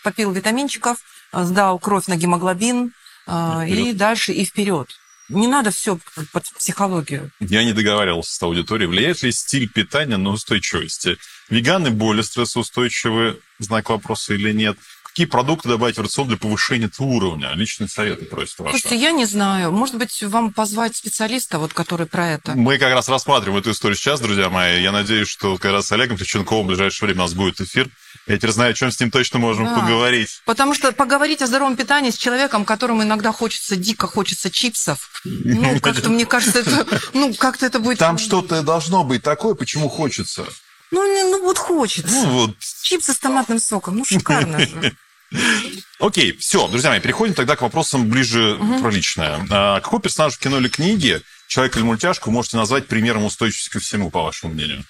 попил 0.03 0.33
витаминчиков, 0.33 0.99
сдал 1.33 1.79
кровь 1.79 2.07
на 2.09 2.17
гемоглобин, 2.17 2.93
э, 3.29 3.65
И 3.67 3.71
и 3.71 3.75
вперед. 3.77 3.97
дальше 3.97 4.33
и 4.33 4.45
вперед. 4.45 4.89
Не 5.29 5.47
надо 5.47 5.71
все 5.71 5.99
под 6.33 6.45
психологию. 6.57 7.31
Я 7.41 7.65
не 7.65 7.73
договаривался 7.73 8.35
с 8.35 8.43
аудиторией. 8.43 8.89
Влияет 8.89 9.23
ли 9.23 9.33
стиль 9.33 9.69
питания 9.69 10.17
на 10.17 10.31
устойчивость? 10.31 11.09
Веганы 11.49 11.91
более 11.91 12.23
стрессоустойчивы, 12.23 13.41
знак 13.59 13.91
вопроса 13.91 14.35
или 14.35 14.53
нет? 14.53 14.77
Какие 15.05 15.27
продукты 15.27 15.69
добавить 15.69 15.97
в 15.97 16.03
рацион 16.03 16.27
для 16.27 16.37
повышения 16.37 16.87
этого 16.87 17.07
уровня? 17.07 17.53
Личные 17.55 17.89
советы 17.89 18.25
просят 18.25 18.59
ваши. 18.59 18.79
Слушайте, 18.79 19.01
я 19.01 19.13
не 19.13 19.27
знаю. 19.27 19.71
Может 19.71 19.97
быть, 19.97 20.21
вам 20.25 20.53
позвать 20.53 20.97
специалиста, 20.97 21.61
вот, 21.61 21.73
который 21.73 22.07
про 22.07 22.33
это. 22.33 22.55
Мы 22.57 22.79
как 22.79 22.93
раз 22.93 23.09
рассматриваем 23.09 23.61
эту 23.61 23.71
историю 23.71 23.97
сейчас, 23.97 24.21
друзья 24.21 24.51
мои. 24.51 24.83
Я 24.83 24.91
надеюсь, 24.91 25.29
что 25.29 25.57
как 25.57 25.71
раз 25.71 25.87
с 25.87 25.93
Олегом 25.93 26.17
Треченковым 26.17 26.67
в 26.67 26.69
ближайшее 26.71 27.07
время 27.07 27.21
у 27.21 27.25
нас 27.27 27.35
будет 27.35 27.61
эфир. 27.61 27.89
Я 28.27 28.37
теперь 28.39 28.53
знаю, 28.53 28.71
о 28.71 28.75
чем 28.75 28.91
с 28.91 28.99
ним 28.99 29.11
точно 29.11 29.39
можем 29.39 29.67
Да. 29.67 29.81
поговорить. 29.81 30.41
Потому 30.47 30.75
что 30.75 30.93
поговорить 30.93 31.43
о 31.43 31.47
здоровом 31.47 31.77
питании 31.77 32.11
с 32.11 32.17
человеком, 32.17 32.65
которому 32.65 33.03
иногда 33.03 33.33
хочется, 33.33 33.77
дико 33.77 34.07
хочется 34.07 34.51
чипсов, 34.51 35.11
ну, 35.25 35.79
как-то, 35.81 36.09
мне 36.09 36.25
кажется, 36.25 36.61
это, 36.61 36.87
ну, 37.13 37.35
как-то 37.35 37.67
это 37.67 37.81
будет... 37.81 37.99
Там 37.99 38.17
что-то 38.19 38.63
должно 38.63 39.05
быть 39.05 39.23
такое, 39.23 39.55
почему 39.55 39.89
хочется. 39.89 40.47
Ну, 40.91 41.03
ну 41.03 41.43
вот 41.43 41.59
хочется. 41.59 42.15
Ну 42.15 42.27
вот, 42.31 42.57
Чипсы 42.83 43.13
с 43.13 43.19
томатным 43.19 43.59
соком, 43.59 43.97
ну, 43.97 44.05
шикарно 44.05 44.61
же. 44.61 44.97
Окей, 45.99 46.37
все, 46.37 46.69
друзья 46.69 46.91
мои, 46.91 47.01
переходим 47.01 47.35
тогда 47.35 47.57
к 47.57 47.63
вопросам 47.63 48.09
ближе 48.09 48.59
про 48.81 48.91
личное. 48.91 49.45
А, 49.51 49.81
какой 49.81 50.01
персонаж 50.01 50.35
в 50.35 50.39
кино 50.39 50.59
или 50.59 50.69
книге, 50.69 51.23
человек 51.49 51.77
или 51.77 51.83
мультяшку, 51.83 52.31
можете 52.31 52.57
назвать 52.57 52.87
примером 52.87 53.25
устойчивости 53.25 53.71
ко 53.71 53.81
всему, 53.81 54.11
по 54.11 54.23
вашему 54.23 54.55
мнению? 54.55 54.85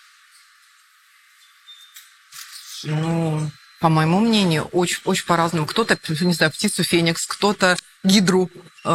Ну, 2.85 3.51
по 3.81 3.89
моему 3.89 4.21
мнению, 4.21 4.65
очень, 4.73 4.99
очень 5.05 5.27
по-разному. 5.27 5.67
Кто-то, 5.67 5.99
не 6.21 6.33
знаю, 6.33 6.53
птицу 6.53 6.85
Феникс, 6.85 7.27
кто-то 7.27 7.77
гидру. 8.03 8.51
Э, 8.85 8.91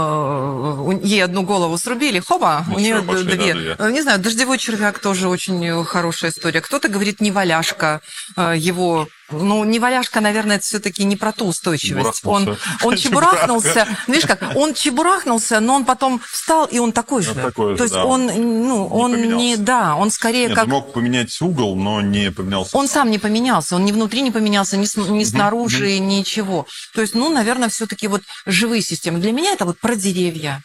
у- 0.79 0.99
ей 1.03 1.23
одну 1.23 1.41
голову 1.43 1.77
срубили, 1.77 2.19
хоба, 2.19 2.63
у 2.67 2.79
Ничего, 2.79 2.99
нее 2.99 3.01
пошли, 3.03 3.23
да, 3.23 3.35
две. 3.35 3.53
две. 3.53 3.75
Э, 3.79 3.91
Не 3.91 4.01
знаю, 4.01 4.19
дождевой 4.19 4.57
червяк 4.57 4.99
тоже 4.99 5.27
очень 5.27 5.83
хорошая 5.83 6.31
история. 6.31 6.61
Кто-то 6.61 6.89
говорит 6.89 7.21
неваляшка, 7.21 8.01
э, 8.37 8.53
его... 8.57 9.07
Ну, 9.31 9.63
неваляшка, 9.63 10.21
наверное, 10.21 10.55
это 10.55 10.65
все-таки 10.65 11.03
не 11.03 11.15
про 11.15 11.31
ту 11.31 11.45
устойчивость. 11.45 12.21
Он, 12.23 12.57
он 12.83 12.97
чебурахнулся. 12.97 13.87
Видишь 14.07 14.25
как, 14.25 14.41
он 14.55 14.73
чебурахнулся, 14.73 15.59
но 15.59 15.75
он 15.75 15.85
потом 15.85 16.19
встал, 16.19 16.65
и 16.65 16.79
он 16.79 16.91
такой 16.91 17.21
же. 17.21 17.31
Он 17.31 17.35
такой 17.37 17.71
же, 17.73 17.77
То 17.77 17.83
есть 17.83 17.93
да. 17.93 18.05
он, 18.05 18.25
ну, 18.25 18.87
он 18.87 19.11
не... 19.11 19.17
поменялся. 19.27 19.61
Да, 19.61 19.95
он 19.95 20.09
скорее 20.09 20.47
Нет, 20.47 20.55
как... 20.55 20.63
он 20.65 20.71
мог 20.71 20.93
поменять 20.93 21.39
угол, 21.41 21.75
но 21.75 22.01
не 22.01 22.31
поменялся. 22.31 22.75
Он 22.75 22.87
сам 22.87 23.11
не 23.11 23.19
поменялся, 23.19 23.75
он 23.75 23.85
ни 23.85 23.91
внутри 23.91 24.21
не 24.21 24.31
поменялся, 24.31 24.77
ни, 24.77 24.85
с- 24.85 24.95
ни 24.97 25.23
снаружи, 25.23 25.99
ничего. 25.99 26.65
То 26.95 27.01
есть, 27.01 27.13
ну, 27.13 27.29
наверное, 27.29 27.69
все-таки 27.69 28.07
вот 28.07 28.23
живые 28.47 28.81
системы. 28.81 29.19
Для 29.19 29.31
меня 29.31 29.51
это 29.53 29.65
вот 29.65 29.78
про 29.81 29.95
деревья. 29.95 30.61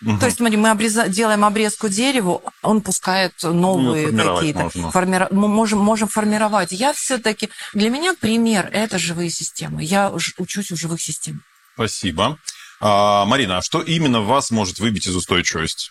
Мгм. 0.00 0.18
То 0.18 0.26
есть, 0.26 0.38
смотри, 0.38 0.56
мы 0.56 0.70
обреза- 0.70 1.08
делаем 1.08 1.44
обрезку 1.44 1.88
дереву, 1.88 2.42
он 2.62 2.80
пускает 2.80 3.34
новые 3.42 4.10
Ну, 4.10 4.34
какие-то. 4.36 4.68
формира- 4.90 5.28
Мы 5.30 5.46
можем, 5.46 5.78
можем 5.78 6.08
формировать. 6.08 6.72
Я 6.72 6.92
все-таки... 6.92 7.50
Для 7.72 7.88
меня 7.88 8.14
пример– 8.14 8.68
это 8.72 8.98
живые 8.98 9.30
системы. 9.30 9.84
Я 9.84 10.10
учусь 10.10 10.72
у 10.72 10.76
живых 10.76 11.00
систем. 11.00 11.42
Спасибо. 11.74 12.36
А, 12.80 13.24
Марина, 13.26 13.58
а 13.58 13.62
что 13.62 13.80
именно 13.80 14.22
вас 14.22 14.50
может 14.50 14.80
выбить 14.80 15.06
из 15.06 15.14
устойчивости? 15.14 15.90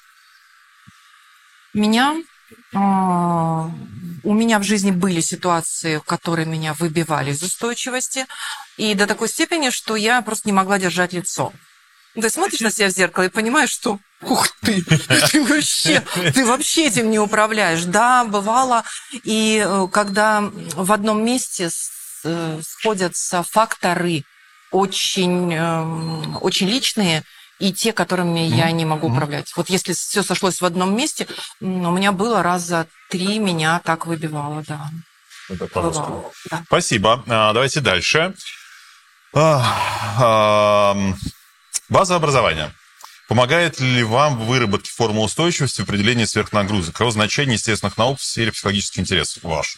Меня... 1.74 2.16
а, 2.74 3.70
У 4.24 4.34
меня 4.34 4.60
в 4.60 4.64
жизни 4.64 4.92
были 4.92 5.22
ситуации, 5.22 6.02
которые 6.06 6.46
меня 6.46 6.74
выбивали 6.74 7.32
из 7.32 7.42
устойчивости, 7.42 8.26
и 8.78 8.94
до 8.94 9.08
такой 9.08 9.30
степени, 9.30 9.70
что 9.70 9.96
я 9.96 10.22
просто 10.22 10.50
не 10.50 10.54
могла 10.54 10.78
держать 10.80 11.14
лицо. 11.14 11.54
Ты 12.14 12.30
смотришь 12.30 12.60
на 12.60 12.72
себя 12.72 12.88
в 12.90 12.92
зеркало 12.92 13.24
и 13.26 13.30
понимаешь, 13.30 13.70
что 13.70 14.00
ух 14.22 14.48
ты, 14.62 14.84
ты 15.32 15.44
вообще, 15.44 16.04
ты 16.34 16.46
вообще 16.46 16.88
этим 16.88 17.10
не 17.10 17.20
управляешь. 17.20 17.84
Да, 17.84 18.26
бывало. 18.26 18.84
И 19.24 19.64
э, 19.66 19.88
когда 19.92 20.42
в 20.42 20.92
одном 20.92 21.24
месте 21.24 21.70
э, 22.24 22.62
сходятся 22.64 23.44
факторы 23.44 24.24
очень, 24.72 25.54
эм, 25.54 26.38
очень 26.42 26.68
личные, 26.68 27.24
и 27.60 27.72
те, 27.72 27.94
которыми 27.94 28.40
я 28.40 28.72
не 28.72 28.86
могу 28.86 29.08
управлять. 29.08 29.52
Вот 29.56 29.70
если 29.70 29.94
все 29.94 30.24
сошлось 30.24 30.62
в 30.62 30.66
одном 30.66 30.96
месте, 30.96 31.28
у 31.60 31.66
меня 31.66 32.12
было 32.12 32.42
раза 32.42 32.88
три 33.10 33.38
меня 33.38 33.80
так 33.86 34.08
выбивало, 34.08 34.64
да. 34.68 34.90
Бывало, 35.50 36.32
да. 36.50 36.64
Спасибо. 36.66 37.24
А, 37.28 37.54
Давайте 37.54 37.82
дальше. 37.82 38.34
А, 39.34 40.92
ам, 40.94 41.16
База 41.92 42.16
образования. 42.16 42.74
Помогает 43.28 43.82
ли 43.82 44.02
вам 44.04 44.40
в 44.40 44.46
выработке 44.46 44.90
формулы 44.90 45.26
устойчивости 45.26 45.82
в 45.82 45.84
определении 45.84 46.24
сверхнагрузок? 46.24 46.94
Каково 46.94 47.12
значение 47.12 47.56
естественных 47.56 47.98
наук 47.98 48.18
в 48.18 48.24
сфере 48.24 48.54
психологических 48.54 49.02
интересов 49.02 49.44
ваш? 49.44 49.76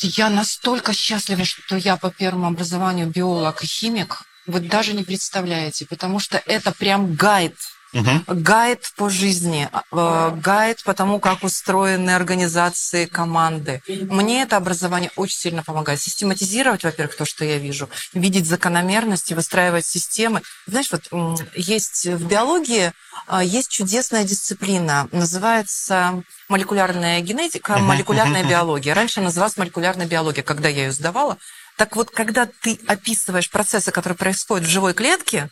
Я 0.00 0.30
настолько 0.30 0.94
счастлива, 0.94 1.44
что 1.44 1.76
я 1.76 1.98
по 1.98 2.10
первому 2.10 2.46
образованию 2.46 3.08
биолог 3.08 3.62
и 3.62 3.66
химик. 3.66 4.22
Вы 4.46 4.60
даже 4.60 4.94
не 4.94 5.04
представляете, 5.04 5.84
потому 5.84 6.18
что 6.18 6.42
это 6.46 6.72
прям 6.72 7.14
гайд. 7.14 7.56
Мгм. 7.92 8.24
Гайд 8.26 8.92
по 8.96 9.10
жизни, 9.10 9.68
э, 9.72 10.36
гайд 10.36 10.82
по 10.82 10.94
тому, 10.94 11.20
как 11.20 11.44
устроены 11.44 12.10
организации, 12.10 13.04
команды. 13.04 13.82
Мне 13.88 14.42
это 14.42 14.56
образование 14.56 15.10
очень 15.16 15.38
сильно 15.38 15.62
помогает. 15.62 16.00
Систематизировать, 16.00 16.84
во-первых, 16.84 17.16
то, 17.16 17.24
что 17.24 17.44
я 17.44 17.58
вижу, 17.58 17.90
видеть 18.14 18.46
закономерности, 18.46 19.34
выстраивать 19.34 19.86
системы. 19.86 20.40
Знаешь, 20.66 20.90
вот 20.90 21.10
есть 21.54 22.06
в 22.06 22.26
биологии 22.26 22.92
а, 23.26 23.44
есть 23.44 23.70
чудесная 23.70 24.24
дисциплина, 24.24 25.08
называется 25.12 26.22
молекулярная 26.48 27.20
генетика, 27.20 27.78
молекулярная 27.78 28.44
биология. 28.44 28.94
Раньше 28.94 29.20
называлась 29.20 29.56
молекулярная 29.56 30.06
биология, 30.06 30.42
когда 30.42 30.68
я 30.68 30.84
ее 30.84 30.92
сдавала. 30.92 31.38
Так 31.76 31.96
вот, 31.96 32.10
когда 32.10 32.46
ты 32.46 32.78
описываешь 32.86 33.50
процессы, 33.50 33.90
которые 33.90 34.16
происходят 34.16 34.66
в 34.66 34.70
живой 34.70 34.94
клетке, 34.94 35.50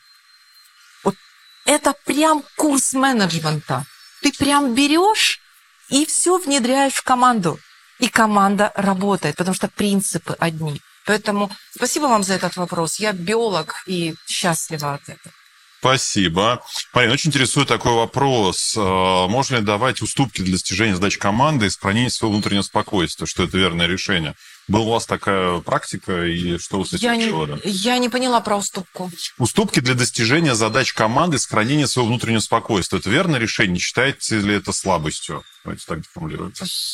это 1.64 1.94
прям 2.04 2.42
курс 2.56 2.92
менеджмента. 2.92 3.84
Ты 4.22 4.32
прям 4.32 4.74
берешь 4.74 5.40
и 5.88 6.06
все 6.06 6.38
внедряешь 6.38 6.94
в 6.94 7.02
команду. 7.02 7.58
И 7.98 8.08
команда 8.08 8.72
работает, 8.76 9.36
потому 9.36 9.54
что 9.54 9.68
принципы 9.68 10.34
одни. 10.38 10.80
Поэтому 11.06 11.50
спасибо 11.74 12.04
вам 12.04 12.22
за 12.22 12.34
этот 12.34 12.56
вопрос. 12.56 12.98
Я 12.98 13.12
биолог 13.12 13.82
и 13.86 14.14
счастлива 14.26 14.94
от 14.94 15.02
этого. 15.02 15.34
Спасибо. 15.80 16.62
Марина, 16.92 17.14
очень 17.14 17.30
интересует 17.30 17.68
такой 17.68 17.94
вопрос. 17.94 18.74
А, 18.76 19.26
Можно 19.28 19.56
ли 19.56 19.62
давать 19.62 20.02
уступки 20.02 20.42
для 20.42 20.52
достижения 20.52 20.94
задач 20.94 21.16
команды 21.16 21.66
и 21.66 21.70
сохранения 21.70 22.10
своего 22.10 22.34
внутреннего 22.34 22.62
спокойствия, 22.62 23.26
что 23.26 23.44
это 23.44 23.56
верное 23.56 23.86
решение? 23.86 24.34
Была 24.70 24.84
у 24.84 24.90
вас 24.90 25.04
такая 25.04 25.58
практика, 25.62 26.26
и 26.26 26.56
что 26.58 26.78
вы 26.78 26.86
с 26.86 26.92
этим 26.92 27.08
Я 27.08 27.16
не, 27.16 27.60
я 27.64 27.98
не 27.98 28.08
поняла 28.08 28.40
про 28.40 28.56
уступку. 28.56 29.10
Уступки 29.36 29.80
для 29.80 29.94
достижения 29.94 30.54
задач 30.54 30.92
команды 30.92 31.40
сохранения 31.40 31.88
своего 31.88 32.06
внутреннего 32.06 32.38
спокойствия. 32.38 33.00
Это 33.00 33.10
верное 33.10 33.40
решение? 33.40 33.72
Не 33.72 33.78
считаете 33.80 34.38
ли 34.38 34.54
это 34.54 34.70
слабостью? 34.70 35.42
Давайте 35.62 35.84
так 35.86 35.98
формулируем. 36.12 36.52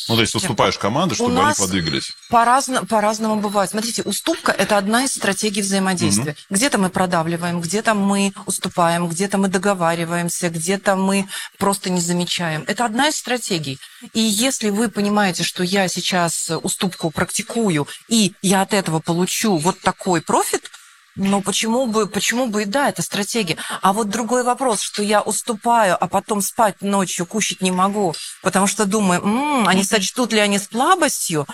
Ну, 0.09 0.15
то 0.15 0.21
есть 0.21 0.35
уступаешь 0.35 0.77
команде, 0.77 1.15
чтобы 1.15 1.29
они 1.31 1.37
подвигались. 1.57 2.11
По-разно- 2.29 2.85
По-разному 2.85 3.39
бывает. 3.39 3.69
Смотрите, 3.69 4.01
уступка– 4.03 4.51
это 4.57 4.77
одна 4.77 5.05
из 5.05 5.13
стратегий 5.13 5.61
взаимодействия. 5.61 6.35
Где-то 6.49 6.77
мы 6.77 6.89
продавливаем, 6.89 7.61
где-то 7.61 7.93
мы 7.93 8.33
уступаем, 8.45 9.07
где-то 9.07 9.37
мы 9.37 9.47
договариваемся, 9.47 10.49
где-то 10.49 10.95
мы 10.97 11.27
просто 11.57 11.89
не 11.89 12.01
замечаем. 12.01 12.65
Это 12.67 12.83
одна 12.85 13.07
из 13.07 13.15
стратегий. 13.17 13.79
И 14.13 14.19
если 14.19 14.69
вы 14.69 14.89
понимаете, 14.89 15.43
что 15.43 15.63
я 15.63 15.87
сейчас 15.87 16.51
уступку 16.61 17.09
практикую, 17.09 17.87
и 18.09 18.33
я 18.41 18.61
от 18.63 18.73
этого 18.73 18.99
получу 18.99 19.57
вот 19.57 19.79
такой 19.79 20.21
профит, 20.21 20.69
ну, 21.17 21.41
почему 21.41 21.87
бы, 21.87 22.07
почему 22.07 22.47
бы 22.47 22.63
и 22.63 22.65
да, 22.65 22.89
это 22.89 23.01
стратегия. 23.01 23.57
А 23.81 23.91
вот 23.93 24.09
другой 24.09 24.43
вопрос, 24.43 24.81
что 24.81 25.03
я 25.03 25.21
уступаю, 25.21 25.97
а 25.99 26.07
потом 26.07 26.41
спать 26.41 26.81
ночью 26.81 27.25
кушать 27.25 27.61
не 27.61 27.71
могу, 27.71 28.15
потому 28.41 28.67
что 28.67 28.85
думаю, 28.85 29.21
«М, 29.21 29.67
они 29.67 29.83
сочтут 29.83 30.31
ли 30.31 30.39
они 30.39 30.59
слабостью, 30.59 31.47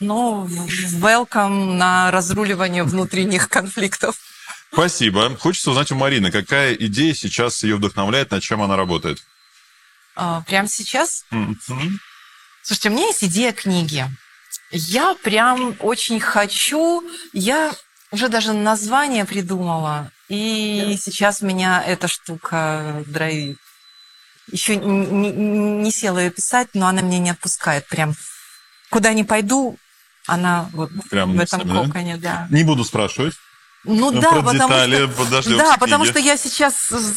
ну, 0.00 0.46
welcome 0.46 1.74
на 1.74 2.10
разруливание 2.10 2.82
внутренних 2.82 3.48
конфликтов. 3.48 4.16
Спасибо. 4.72 5.36
Хочется 5.36 5.70
узнать 5.70 5.92
у 5.92 5.94
Марины, 5.94 6.32
какая 6.32 6.74
идея 6.74 7.14
сейчас 7.14 7.62
ее 7.62 7.76
вдохновляет, 7.76 8.32
над 8.32 8.42
чем 8.42 8.60
она 8.60 8.76
работает? 8.76 9.22
А, 10.16 10.42
Прямо 10.42 10.68
сейчас 10.68 11.24
Мгм. 11.30 12.00
Слушайте, 12.62 12.88
у 12.88 12.92
меня 12.92 13.06
есть 13.06 13.22
идея 13.24 13.52
книги. 13.52 14.04
Я 14.70 15.14
прям 15.22 15.76
очень 15.80 16.18
хочу, 16.18 17.04
я 17.32 17.72
уже 18.14 18.28
даже 18.28 18.52
название 18.52 19.24
придумала, 19.24 20.10
и 20.28 20.96
сейчас 21.02 21.42
меня 21.42 21.82
эта 21.84 22.08
штука 22.08 23.02
драйвит. 23.06 23.58
Еще 24.50 24.76
не, 24.76 25.32
не- 25.32 25.90
села 25.90 26.18
ее 26.18 26.30
писать, 26.30 26.68
но 26.74 26.86
она 26.86 27.02
меня 27.02 27.18
не 27.18 27.30
отпускает. 27.30 27.86
Прям 27.88 28.14
куда 28.90 29.12
ни 29.12 29.22
пойду, 29.22 29.78
она 30.26 30.68
вот 30.72 30.90
Прям 31.10 31.36
в 31.36 31.40
этом 31.40 31.66
да? 31.66 31.84
коконе, 31.84 32.16
да. 32.18 32.46
Не 32.50 32.62
буду 32.62 32.84
спрашивать. 32.84 33.34
Ну 33.84 34.10
да, 34.12 34.30
про 34.30 34.42
потому 34.42 34.68
детали 34.68 35.06
что... 35.06 35.08
подождем 35.08 35.58
Да, 35.58 35.76
потому 35.76 36.04
что 36.06 36.18
я 36.18 36.36
сейчас 36.36 36.74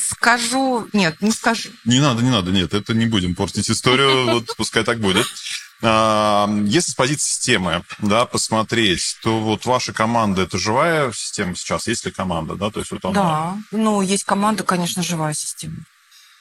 скажу... 0.10 0.88
Нет, 0.91 1.22
не 1.22 1.32
скажу. 1.32 1.69
Не 1.86 1.99
надо, 1.99 2.24
не 2.24 2.30
надо, 2.30 2.52
нет, 2.52 2.74
это 2.74 2.94
не 2.94 3.06
будем 3.06 3.36
портить 3.36 3.69
историю, 3.69 4.32
вот 4.32 4.56
пускай 4.57 4.84
так 4.84 4.99
будет. 4.99 5.28
А, 5.81 6.49
Если 6.65 6.91
с 6.91 6.95
позиции 6.95 7.29
системы, 7.29 7.83
да, 7.99 8.25
посмотреть, 8.25 9.17
то 9.21 9.39
вот 9.39 9.65
ваша 9.65 9.93
команда 9.93 10.43
это 10.43 10.57
живая 10.57 11.11
система 11.11 11.55
сейчас, 11.55 11.87
есть 11.87 12.05
ли 12.05 12.11
команда, 12.11 12.55
да, 12.55 12.71
то 12.71 12.79
есть 12.79 12.91
вот 12.91 13.05
она. 13.05 13.13
Да, 13.13 13.57
ну, 13.71 14.01
есть 14.01 14.23
команда, 14.23 14.63
конечно, 14.63 15.03
живая 15.03 15.33
система. 15.33 15.77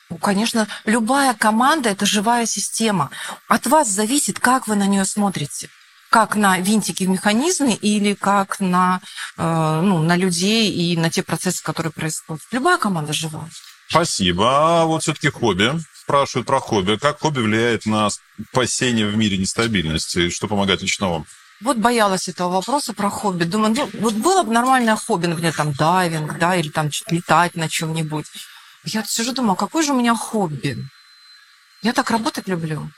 Ну, 0.08 0.18
конечно, 0.18 0.68
любая 0.84 1.34
команда– 1.34 1.88
это 1.90 2.06
живая 2.06 2.46
система. 2.46 3.10
От 3.48 3.66
вас 3.66 3.88
зависит, 3.88 4.38
как 4.38 4.68
вы 4.68 4.76
на 4.76 4.86
нее 4.86 5.04
смотрите. 5.04 5.68
Как 6.10 6.36
на 6.36 6.58
винтики 6.58 7.02
в 7.02 7.08
механизме 7.08 7.74
или 7.74 8.14
как 8.14 8.60
на, 8.60 9.00
э, 9.36 9.80
ну, 9.82 9.98
на 9.98 10.16
людей 10.16 10.70
и 10.70 10.96
на 10.96 11.10
те 11.10 11.24
процессы, 11.24 11.62
которые 11.62 11.92
происходят. 11.92 12.42
Любая 12.52 12.78
команда 12.78 13.12
живая. 13.12 13.50
Спасибо. 13.88 14.82
А 14.82 14.84
вот 14.84 15.02
все-таки 15.02 15.28
хобби. 15.28 15.72
Спрашивают 16.06 16.46
про 16.46 16.60
хобби. 16.60 16.96
Как 16.96 17.18
хобби 17.18 17.40
влияет 17.40 17.84
на 17.84 18.10
спасение 18.52 19.08
в 19.08 19.16
мире 19.16 19.38
нестабильности? 19.38 20.30
Что 20.30 20.46
помогает 20.46 20.80
лично 20.80 21.10
вам? 21.10 21.26
Вот 21.60 21.78
боялась 21.78 22.28
этого 22.28 22.52
вопроса 22.52 22.92
про 22.92 23.10
хобби. 23.10 23.42
Думаю, 23.42 23.74
ну, 23.74 23.90
вот 24.00 24.14
было 24.14 24.44
бы 24.44 24.52
нормальное 24.52 24.94
хобби, 24.94 25.26
например, 25.26 25.52
там 25.52 25.72
дайвинг, 25.72 26.38
да, 26.38 26.54
или 26.54 26.68
там 26.68 26.90
летать 27.10 27.56
на 27.56 27.68
чем-нибудь. 27.68 28.26
Я 28.84 29.02
сижу, 29.02 29.32
думаю, 29.32 29.54
а 29.54 29.56
какое 29.56 29.82
же 29.82 29.94
у 29.94 29.98
меня 29.98 30.14
хобби? 30.14 30.78
Я 31.82 31.92
так 31.92 32.08
работать 32.12 32.46
люблю. 32.46 32.88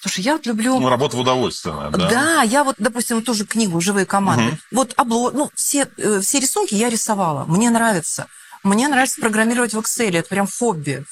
Слушай, 0.00 0.20
я 0.20 0.34
вот 0.34 0.46
люблю... 0.46 0.78
Ну, 0.78 0.88
работа 0.88 1.16
в 1.16 1.20
удовольствие, 1.20 1.74
да? 1.90 2.08
Да, 2.08 2.42
я 2.42 2.62
вот, 2.62 2.76
допустим, 2.78 3.20
тоже 3.20 3.44
книгу 3.44 3.80
«Живые 3.80 4.06
команды». 4.06 4.44
Мгм. 4.44 4.58
Вот 4.70 4.94
обло... 4.96 5.32
ну, 5.32 5.50
все, 5.56 5.88
э, 5.96 6.20
все 6.20 6.38
рисунки 6.38 6.76
я 6.76 6.88
рисовала. 6.88 7.46
Мне 7.46 7.70
нравится. 7.70 8.28
Мне 8.62 8.86
нравится 8.86 9.20
программировать 9.20 9.74
в 9.74 9.78
Excel. 9.80 10.16
Это 10.16 10.28
прям 10.28 10.46
хобби. 10.46 11.04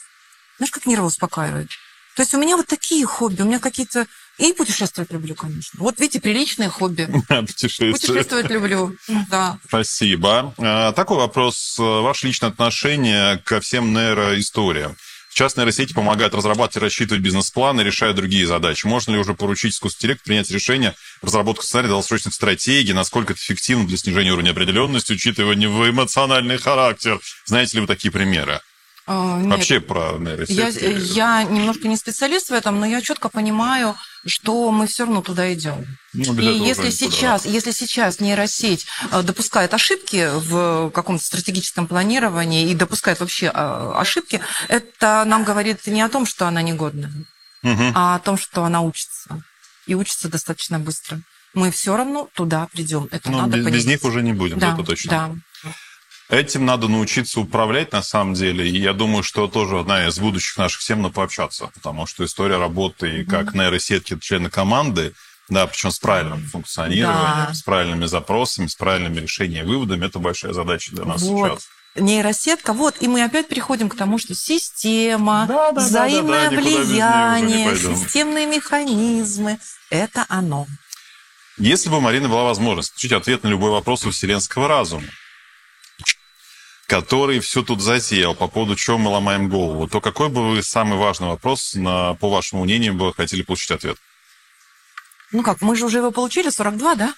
Знаешь, 0.59 0.71
как 0.71 0.87
нервы 0.87 1.07
успокаивает? 1.07 1.69
То 2.17 2.23
есть 2.23 2.35
у 2.35 2.39
меня 2.39 2.57
вот 2.57 2.67
такие 2.67 3.05
хобби. 3.07 3.43
У 3.43 3.47
меня 3.47 3.59
какие-то... 3.59 4.07
И 4.39 4.53
путешествовать 4.53 5.13
люблю, 5.13 5.35
конечно. 5.35 5.79
Вот 5.79 6.01
видите, 6.01 6.21
приличные 6.21 6.69
хобби. 6.69 7.09
Путешествовать 7.29 8.51
люблю. 8.51 8.97
Да. 9.31 9.59
Спасибо. 9.67 10.55
А, 10.59 10.93
Такой 10.93 11.17
вопрос. 11.17 11.77
Ваше 11.79 12.29
личное 12.29 12.51
отношение 12.51 13.39
ко 13.39 13.61
всем 13.61 13.93
нейроисториям. 13.93 14.97
Сейчас 15.35 15.57
нейросети 15.57 15.93
помогают 15.93 16.33
разрабатывать 16.33 16.77
и 16.77 16.79
рассчитывать 16.79 17.21
бизнес-планы, 17.21 17.81
решают 17.81 18.17
другие 18.17 18.47
задачи. 18.47 18.87
Можно 18.87 19.13
ли 19.13 19.19
уже 19.19 19.35
поручить 19.35 19.75
искусственному 19.75 20.13
интеллекту 20.15 20.25
принять 20.25 20.51
решение, 20.53 20.95
разработку 21.23 21.65
сценария, 21.65 21.89
долгосрочных 21.89 22.35
стратегий, 22.35 22.93
насколько 22.93 23.33
это 23.33 23.43
эффективно 23.43 23.85
для 23.89 23.97
снижения 23.97 24.33
уровня 24.33 24.53
определенности, 24.53 25.13
учитывая 25.13 25.57
его 25.57 25.91
эмоциональный 25.91 26.59
характер? 26.59 27.21
Знаете 27.47 27.77
ли 27.77 27.81
вы 27.81 27.89
такие 27.89 28.13
примеры? 28.13 28.61
А, 29.07 29.39
нет. 29.39 29.51
Вообще 29.51 29.81
про 29.81 30.13
Я, 30.13 30.19
нейросети. 30.19 31.13
я 31.15 31.43
немножко 31.43 31.89
не 31.89 31.97
специалист 31.97 32.49
в 32.49 32.53
этом, 32.55 32.81
но 32.81 32.87
я 32.87 33.03
четко 33.03 33.29
понимаю, 33.29 33.97
что 34.25 34.71
мы 34.71 34.87
все 34.87 35.05
равно 35.05 35.21
туда 35.21 35.53
идем. 35.53 35.85
Ну, 36.15 36.33
без 36.33 36.45
И 36.45 36.59
если 36.65 36.89
сейчас, 36.91 37.45
если 37.45 37.71
сейчас 37.73 38.19
нейросеть 38.21 38.87
э, 39.13 39.23
допускает 39.23 39.75
ошибки 39.75 40.31
в 40.33 40.91
каком-то 40.91 41.23
стратегическом 41.23 41.87
планировании 41.87 42.71
и 42.71 42.75
допускает 42.75 43.21
вообще 43.21 43.47
э, 43.53 43.93
ошибки, 43.97 44.41
это 44.69 45.25
нам 45.27 45.45
говорит 45.45 45.87
не 45.87 46.01
о 46.01 46.09
том, 46.09 46.25
что 46.25 46.47
она 46.47 46.63
негодна, 46.63 47.13
Мгм. 47.63 47.93
а 47.95 48.15
о 48.15 48.19
том, 48.21 48.39
что 48.39 48.65
она 48.65 48.81
учится. 48.81 49.43
И 49.87 49.95
учится 49.95 50.29
достаточно 50.31 50.79
быстро. 50.79 51.21
Мы 51.53 51.71
все 51.71 51.95
равно 51.97 52.29
туда 52.35 52.69
придем. 52.73 53.07
Это 53.11 53.31
Ну, 53.31 53.37
надо 53.39 53.59
без, 53.59 53.59
без 53.59 53.65
понимать. 53.65 53.87
них 53.87 54.05
уже 54.05 54.23
не 54.23 54.33
будем, 54.33 54.59
да, 54.59 54.73
это 54.73 54.83
точно. 54.83 55.11
да. 55.11 55.35
Этим 56.35 56.67
надо 56.67 56.89
научиться 56.89 57.39
управлять 57.41 57.93
на 57.93 58.03
самом 58.03 58.35
деле. 58.35 58.69
И 58.69 58.77
я 58.77 58.93
думаю, 58.93 59.23
что 59.23 59.47
тоже 59.47 59.79
одна 59.79 60.09
из 60.09 60.19
будущих 60.19 60.57
наших 60.59 60.83
тем 60.83 61.01
на 61.01 61.11
пообщаться. 61.11 61.71
Потому 61.75 62.07
что 62.07 62.25
история 62.25 62.57
работы 62.57 63.21
и 63.21 63.25
как 63.25 63.55
нейросетки 63.55 64.19
члены 64.19 64.51
команды, 64.51 65.15
да, 65.49 65.65
причем 65.69 65.93
с 65.93 66.01
правильным 66.01 66.45
функционированием, 66.45 67.47
Да. 67.47 67.55
с 67.55 67.63
правильными 67.63 68.07
запросами, 68.07 68.67
с 68.67 68.75
правильными 68.75 69.21
решениями 69.21 69.65
и 69.65 69.69
выводами, 69.69 70.07
это 70.07 70.19
большая 70.19 70.53
задача 70.55 70.91
для 70.91 71.05
нас 71.05 71.23
Вот. 71.23 71.61
сейчас. 71.61 71.69
Нейросетка, 71.95 72.73
вот, 72.73 72.97
и 73.01 73.07
мы 73.07 73.23
опять 73.23 73.47
переходим 73.47 73.89
к 73.89 73.95
тому, 73.95 74.19
что 74.19 74.35
система, 74.35 75.45
Да, 75.47 75.71
да, 75.71 75.73
да, 75.73 75.81
да, 75.81 75.87
взаимное 75.87 76.51
да, 76.51 76.57
уже 76.57 76.69
не 76.69 76.77
влияние, 76.77 77.77
системные 77.77 78.47
механизмы, 78.47 79.61
это 79.91 80.27
оно. 80.29 80.67
Если 81.59 81.89
бы 81.89 81.99
у 81.99 82.01
Марины 82.01 82.27
была 82.27 82.43
возможность 82.43 82.91
получить 82.95 83.13
ответ 83.13 83.45
на 83.45 83.49
любой 83.49 83.71
вопрос 83.71 84.05
у 84.05 84.11
вселенского 84.11 84.67
разума, 84.67 85.07
который 86.87 87.41
все 87.41 87.63
тут 87.63 87.81
затеял, 87.81 88.35
по 88.35 88.49
поводу 88.49 88.77
чего 88.77 88.99
мы 88.99 89.11
ломаем 89.11 89.49
голову, 89.49 89.89
то 89.89 90.01
какой 90.01 90.29
бы 90.29 90.51
вы 90.51 90.63
самый 90.63 90.99
важный 90.99 91.29
вопрос, 91.29 91.75
на, 91.75 92.15
по 92.15 92.31
вашему 92.31 92.65
мнению, 92.65 92.95
бы 92.95 93.13
хотели 93.15 93.43
получить 93.43 93.71
ответ? 93.71 93.97
Ну 95.33 95.43
как, 95.43 95.61
мы 95.63 95.77
же 95.77 95.87
уже 95.87 95.99
его 95.99 96.11
получили, 96.11 96.51
42, 96.51 96.95
да? 96.95 97.15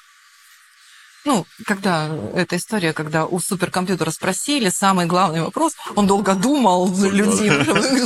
Ну, 1.26 1.44
когда 1.66 2.08
эта 2.34 2.56
история, 2.56 2.92
когда 2.92 3.26
у 3.26 3.40
суперкомпьютера 3.40 4.12
спросили 4.12 4.68
самый 4.68 5.06
главный 5.06 5.42
вопрос, 5.42 5.74
он 5.96 6.06
долго 6.06 6.34
думал, 6.34 6.88
людей, 6.88 7.50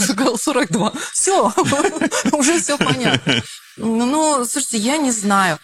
сказал 0.00 0.38
42. 0.38 0.92
Все, 1.12 1.52
уже 2.32 2.58
все 2.58 2.78
понятно. 2.78 3.42
Ну, 3.76 4.44
слушайте, 4.46 4.78
я 4.78 4.96
не 4.96 5.10
знаю. 5.10 5.58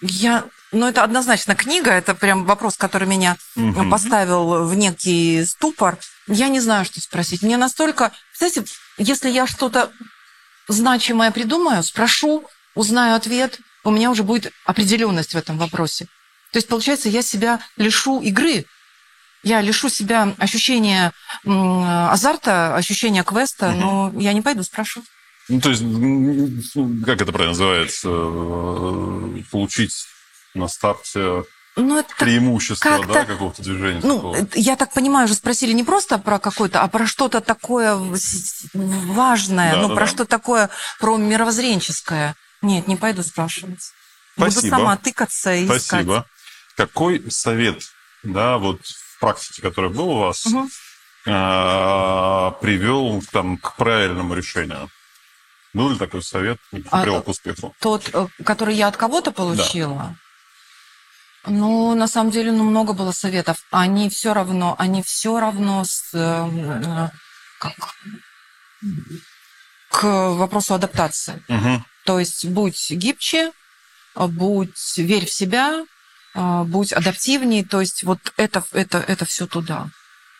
Я, 0.00 0.44
ну, 0.74 0.86
это 0.88 1.02
однозначно 1.04 1.54
книга, 1.54 1.90
это 1.90 2.14
прям 2.14 2.44
вопрос, 2.44 2.76
который 2.76 3.08
меня 3.08 3.36
Мгм. 3.56 3.90
поставил 3.90 4.64
в 4.66 4.74
некий 4.74 5.44
ступор. 5.44 5.98
Я 6.26 6.48
не 6.48 6.60
знаю, 6.60 6.84
что 6.84 7.00
спросить. 7.00 7.42
Мне 7.42 7.56
настолько... 7.56 8.12
Знаете, 8.38 8.64
если 8.98 9.30
я 9.30 9.46
что-то 9.46 9.90
значимое 10.68 11.30
придумаю, 11.30 11.82
спрошу, 11.82 12.44
узнаю 12.74 13.14
ответ, 13.16 13.58
у 13.84 13.90
меня 13.90 14.10
уже 14.10 14.22
будет 14.22 14.52
определенность 14.64 15.34
в 15.34 15.36
этом 15.38 15.58
вопросе. 15.58 16.06
То 16.52 16.58
есть, 16.58 16.68
получается, 16.68 17.08
я 17.08 17.22
себя 17.22 17.60
лишу 17.76 18.20
игры. 18.20 18.64
Я 19.42 19.60
лишу 19.60 19.90
себя 19.90 20.34
ощущения 20.38 21.12
азарта, 21.44 22.74
ощущения 22.76 23.22
квеста, 23.24 23.70
Мгм. 23.72 23.80
но 23.80 24.12
я 24.20 24.32
не 24.32 24.40
пойду 24.40 24.62
спрошу. 24.62 25.02
Ну, 25.50 25.60
то 25.60 25.68
есть, 25.68 25.82
м, 25.82 27.02
как 27.04 27.20
это 27.20 27.30
правильно 27.30 27.50
называется, 27.52 28.08
э, 28.08 29.42
получить 29.50 29.92
на 30.54 30.68
старте 30.68 31.44
Ну, 31.76 31.98
это 31.98 32.14
преимущество, 32.18 32.88
как-то- 32.88 33.12
да, 33.12 33.24
какого-то 33.24 33.60
движения 33.62 34.00
Ну, 34.04 34.16
такого? 34.16 34.48
я 34.54 34.76
так 34.76 34.92
понимаю, 34.92 35.24
уже 35.24 35.34
спросили 35.34 35.72
не 35.72 35.82
просто 35.82 36.18
про 36.18 36.38
какое-то, 36.38 36.82
а 36.82 36.88
про 36.88 37.06
что-то 37.06 37.40
такое 37.40 37.96
важное, 38.72 39.72
Да, 39.72 39.82
ну, 39.82 39.88
да, 39.88 39.94
про 39.94 40.04
да. 40.04 40.10
что 40.10 40.24
такое, 40.24 40.70
про 41.00 41.16
мировоззренческое. 41.16 42.36
Нет, 42.62 42.86
не 42.86 42.96
пойду 42.96 43.22
спрашивать. 43.24 43.80
Буду 44.36 44.50
Спасибо. 44.52 44.76
сама 44.76 44.96
тыкаться 44.96 45.52
и 45.54 45.64
искать. 45.64 45.82
Спасибо. 45.82 46.26
Какой 46.76 47.30
совет, 47.30 47.82
да, 48.22 48.58
вот 48.58 48.80
в 48.84 49.20
практике, 49.20 49.60
который 49.62 49.90
был 49.90 50.10
у 50.10 50.18
вас, 50.20 50.44
а, 51.26 52.50
привел 52.60 53.22
там, 53.32 53.56
к 53.58 53.74
правильному 53.76 54.34
решению? 54.34 54.88
Был 55.72 55.90
ли 55.90 55.98
такой 55.98 56.22
совет, 56.22 56.58
А, 56.90 57.02
привел 57.02 57.20
к 57.22 57.28
успеху? 57.28 57.74
Тот, 57.80 58.08
э, 58.12 58.28
который 58.44 58.76
я 58.76 58.86
от 58.88 58.96
кого-то 58.96 59.32
получила. 59.32 60.16
Ну, 61.46 61.94
на 61.94 62.08
самом 62.08 62.30
деле, 62.30 62.52
ну, 62.52 62.64
много 62.64 62.92
было 62.92 63.12
советов. 63.12 63.64
Они 63.70 64.08
все 64.08 64.32
равно, 64.34 64.74
они 64.78 65.02
все 65.02 65.38
равно 65.40 65.84
с, 65.84 66.10
э, 66.14 67.08
как, 67.60 67.74
к 69.90 70.02
вопросу 70.02 70.74
адаптации. 70.74 71.42
Мгм. 71.48 71.84
То 72.04 72.18
есть 72.18 72.46
будь 72.46 72.90
гибче, 72.90 73.52
будь 74.14 74.96
верь 74.96 75.26
в 75.26 75.32
себя, 75.32 75.84
а, 76.34 76.64
будь 76.64 76.92
адаптивнее. 76.92 77.64
То 77.64 77.80
есть 77.80 78.02
вот 78.04 78.18
это, 78.36 78.62
это, 78.72 78.98
это 78.98 79.24
все 79.24 79.46
туда. 79.46 79.88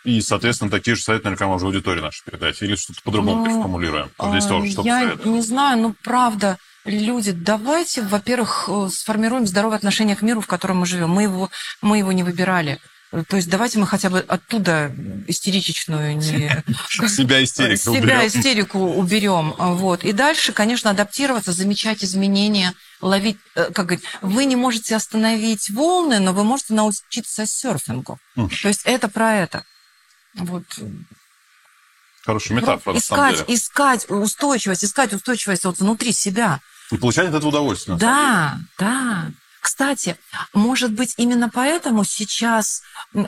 И, 0.05 0.21
соответственно, 0.21 0.71
такие 0.71 0.97
же 0.97 1.03
советы 1.03 1.25
наверняка 1.25 1.47
можно 1.47 1.67
аудитории 1.69 2.01
нашей 2.01 2.23
передать. 2.25 2.61
Или 2.63 2.77
что-то 2.77 3.01
по-другому 3.03 3.39
Ну, 3.39 3.45
переформулируем. 3.47 4.11
Здесь 4.31 4.45
тоже 4.47 4.71
что 4.71 4.83
Я 4.83 4.99
посоветуете? 5.01 5.29
не 5.31 5.41
знаю, 5.41 5.79
ну 5.81 5.95
правда, 6.03 6.59
люди, 6.85 7.33
давайте, 7.33 8.03
во-первых, 8.03 8.69
э, 8.69 8.89
сформируем 8.93 9.47
здоровое 9.47 9.77
отношение 9.79 10.15
к 10.17 10.23
миру, 10.23 10.41
в 10.43 10.47
котором 10.47 10.79
мы 10.79 10.87
живем. 10.87 11.11
Мы 11.11 11.23
его, 11.23 11.51
мы 11.81 11.99
его 11.99 12.13
не 12.13 12.23
выбирали. 12.23 12.79
Э, 13.13 13.23
То 13.27 13.37
есть 13.37 13.49
давайте 13.49 13.79
мы 13.79 13.87
хотя 13.87 14.11
бы 14.11 14.19
оттуда 14.21 14.93
истеричечную 15.27 16.17
не 16.17 16.23
Себя 17.09 17.43
истерик 17.43 17.79
себя 17.79 17.93
уберем. 17.93 18.27
истерику 18.27 18.79
уберем. 18.79 19.55
А, 19.59 19.73
Вот. 19.73 20.05
И 20.05 20.13
дальше, 20.13 20.53
конечно, 20.53 20.91
адаптироваться, 20.91 21.53
замечать 21.53 22.05
изменения, 22.05 22.75
ловить, 23.01 23.39
э, 23.55 23.71
как 23.73 23.87
говорить, 23.87 24.05
вы 24.21 24.45
не 24.45 24.57
можете 24.57 24.97
остановить 24.97 25.71
волны, 25.71 26.19
но 26.21 26.33
вы 26.35 26.45
можете 26.45 26.75
научиться 26.75 27.47
серфингу. 27.47 28.19
То 28.35 28.69
есть 28.69 28.83
это 28.85 29.09
про 29.09 29.35
это. 29.37 29.65
Вот. 30.35 30.65
Хорошая 32.25 32.59
метафора, 32.59 32.97
искать, 32.97 33.45
искать 33.49 34.09
устойчивость, 34.09 34.85
искать 34.85 35.13
устойчивость 35.13 35.65
вот 35.65 35.79
внутри 35.79 36.13
себя. 36.13 36.61
И 36.91 36.97
получать 36.97 37.29
от 37.29 37.35
этого 37.35 37.49
удовольствие. 37.51 37.99
Да, 37.99 38.59
да. 38.79 39.31
Кстати, 39.61 40.17
может 40.53 40.93
быть, 40.93 41.15
именно 41.17 41.49
поэтому 41.49 42.05
сейчас 42.05 42.83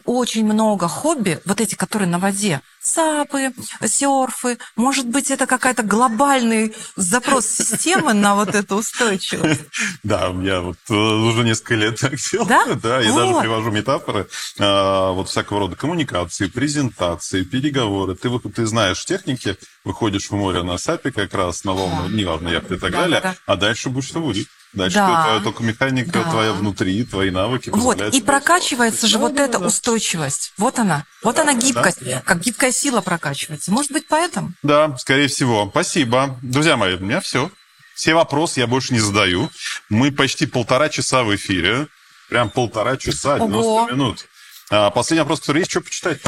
очень 0.05 0.45
много 0.45 0.89
хобби, 0.89 1.41
вот 1.45 1.61
эти, 1.61 1.75
которые 1.75 2.09
на 2.09 2.19
воде, 2.19 2.61
сапы, 2.87 3.53
серфы, 3.85 4.59
может 4.77 5.07
быть, 5.07 5.31
это 5.31 5.47
какая-то 5.47 5.83
глобальный 5.83 6.75
запрос 6.97 7.47
системы 7.47 8.13
на 8.15 8.35
вот 8.35 8.55
эту 8.55 8.77
устойчивость. 8.77 9.63
Да, 10.03 10.33
я 10.43 10.61
вот 10.61 10.77
э, 10.89 10.95
уже 10.95 11.43
несколько 11.43 11.75
лет 11.75 11.99
так 11.99 12.15
делаю. 12.17 12.49
Да? 12.49 13.01
я 13.01 13.13
даже 13.15 13.41
привожу 13.41 13.71
метафоры 13.71 14.29
а, 14.59 15.13
вот 15.13 15.29
всякого 15.29 15.61
рода 15.61 15.77
коммуникации, 15.77 16.47
презентации, 16.47 17.43
переговоры. 17.43 18.15
Ты, 18.15 18.31
ты 18.39 18.67
знаешь 18.67 19.05
техники, 19.05 19.57
выходишь 19.85 20.31
в 20.31 20.33
море 20.33 20.63
на 20.63 20.79
сапе 20.79 21.11
как 21.11 21.35
раз, 21.35 21.65
на 21.65 21.73
волну, 21.73 22.09
Да. 22.09 22.15
неважно, 22.15 22.49
яхты 22.49 22.75
и 22.75 22.79
так 22.79 22.93
Да, 22.93 23.01
далее, 23.03 23.21
да, 23.21 23.33
да. 23.33 23.37
а 23.47 23.57
дальше 23.57 23.89
будешь 23.91 24.09
что 24.09 24.21
будет. 24.21 24.47
Дальше 24.73 24.97
Да. 24.97 25.25
твоя 25.25 25.41
только 25.41 25.63
механика 25.63 26.11
Да. 26.11 26.25
твоя 26.25 26.53
внутри, 26.53 27.05
твои 27.05 27.31
навыки. 27.31 27.71
Вот, 27.71 28.01
и 28.01 28.21
прокачивается 28.21 29.07
же 29.07 29.15
Да, 29.15 29.19
вот 29.21 29.35
да, 29.35 29.45
эта 29.45 29.59
да. 29.59 29.67
устойчивость. 29.67 30.53
Вот 30.59 30.79
она. 30.79 31.05
Вот 31.23 31.39
она 31.39 31.55
гибкость. 31.55 31.99
Как 32.25 32.41
гибкая 32.41 32.73
сила 32.73 33.01
прокачивается. 33.01 33.71
Может 33.73 33.93
быть, 33.93 34.07
поэтому? 34.09 34.53
Да, 34.63 34.97
скорее 34.99 35.29
всего. 35.29 35.69
Спасибо. 35.71 36.39
Друзья 36.43 36.77
мои, 36.77 36.97
у 36.97 37.01
меня 37.01 37.21
все. 37.21 37.51
Все 37.95 38.15
вопросы 38.15 38.61
я 38.61 38.67
больше 38.67 38.93
не 38.93 39.01
задаю. 39.01 39.51
Мы 39.89 40.13
почти 40.13 40.45
полтора 40.47 40.89
часа 40.91 41.23
в 41.23 41.35
эфире. 41.35 41.89
Прям 42.29 42.51
полтора 42.51 42.97
часа, 42.97 43.39
90 43.39 43.59
Ого. 43.71 43.89
минут. 43.89 44.27
А, 44.69 44.91
последний 44.91 45.21
вопрос, 45.21 45.41
который 45.41 45.61
есть, 45.61 45.71
что 45.71 45.81
почитать? 45.81 46.19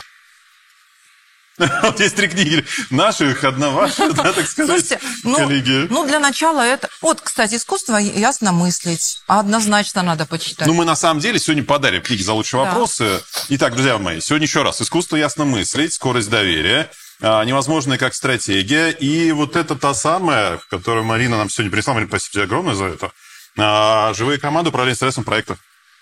Вот 1.82 2.00
есть 2.00 2.16
три 2.16 2.28
книги. 2.28 2.64
Наши, 2.90 3.30
их 3.30 3.42
одна 3.44 3.70
ваша, 3.70 4.12
да, 4.12 4.32
так 4.32 4.46
сказать, 4.48 4.86
Слушайте, 4.86 5.00
ну, 5.24 5.36
коллеги. 5.36 5.86
ну, 5.90 6.06
для 6.06 6.20
начала 6.20 6.60
это... 6.62 6.88
Вот, 7.00 7.20
кстати, 7.20 7.56
искусство 7.56 7.96
ясно 7.96 8.52
мыслить. 8.52 9.20
Однозначно 9.26 10.02
надо 10.02 10.26
почитать. 10.26 10.66
Ну, 10.68 10.74
мы 10.74 10.84
на 10.84 10.96
самом 10.96 11.20
деле 11.20 11.38
сегодня 11.38 11.64
подарим 11.64 12.02
книги 12.02 12.22
за 12.22 12.32
лучшие 12.32 12.62
Да. 12.62 12.70
вопросы. 12.70 13.20
Итак, 13.48 13.72
друзья 13.74 13.98
мои, 13.98 14.20
сегодня 14.20 14.46
еще 14.46 14.62
раз. 14.62 14.80
Искусство 14.80 15.16
ясно 15.16 15.44
мыслить, 15.44 15.92
скорость 15.94 16.30
доверия, 16.30 16.90
а, 17.20 17.42
невозможная 17.44 17.98
как 17.98 18.14
стратегия. 18.14 18.90
И 18.90 19.32
вот 19.32 19.56
это 19.56 19.74
та 19.74 19.94
самая, 19.94 20.60
которую 20.70 21.04
Марина 21.04 21.36
нам 21.38 21.50
сегодня 21.50 21.72
прислала. 21.72 21.96
Марина, 21.96 22.10
спасибо 22.10 22.32
тебе 22.32 22.42
огромное 22.44 22.74
за 22.74 22.84
это. 22.84 23.10
А, 23.56 24.14
Живые 24.14 24.38
команды 24.38 24.68
управления 24.70 24.96
стрессом 24.96 25.24
проектов. 25.24 25.58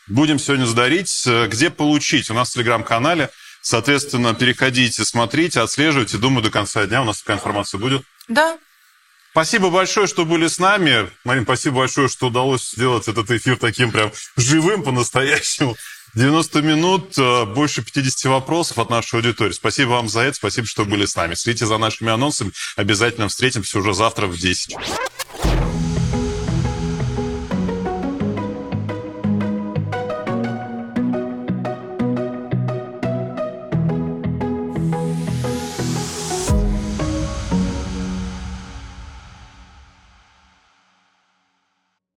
Будем 0.08 0.38
сегодня 0.38 0.66
задарить. 0.66 1.24
Э, 1.26 1.46
Где 1.48 1.68
получить? 1.68 2.30
У 2.30 2.34
нас 2.34 2.50
в 2.50 2.52
Телеграм-канале. 2.52 3.28
Соответственно, 3.66 4.32
переходите, 4.32 5.04
смотрите, 5.04 5.58
отслеживайте. 5.58 6.18
Думаю, 6.18 6.44
до 6.44 6.52
конца 6.52 6.86
дня 6.86 7.02
у 7.02 7.04
нас 7.04 7.18
такая 7.18 7.38
информация 7.38 7.80
будет. 7.80 8.02
Да, 8.28 8.58
Спасибо 9.32 9.70
большое, 9.70 10.06
что 10.06 10.24
были 10.24 10.46
с 10.46 10.58
нами. 10.58 11.10
Марин, 11.24 11.42
спасибо 11.42 11.78
большое, 11.78 12.08
что 12.08 12.28
удалось 12.28 12.70
сделать 12.70 13.06
этот 13.06 13.30
эфир 13.30 13.58
таким 13.58 13.90
прям 13.90 14.12
живым 14.36 14.82
по-настоящему. 14.82 15.76
90 16.14 16.62
минут, 16.62 17.18
э, 17.18 17.44
больше 17.44 17.82
50 17.82 18.30
вопросов 18.30 18.78
от 18.78 18.88
нашей 18.88 19.16
аудитории. 19.16 19.52
Спасибо 19.52 19.90
вам 19.90 20.08
за 20.08 20.20
это, 20.20 20.36
спасибо, 20.36 20.66
что 20.66 20.86
были 20.86 21.04
с 21.04 21.16
нами. 21.16 21.34
Следите 21.34 21.66
за 21.66 21.76
нашими 21.76 22.10
анонсами. 22.10 22.52
Обязательно 22.76 23.28
встретимся 23.28 23.78
уже 23.80 23.92
завтра 23.92 24.26
в 24.26 24.38
10. 24.38 24.76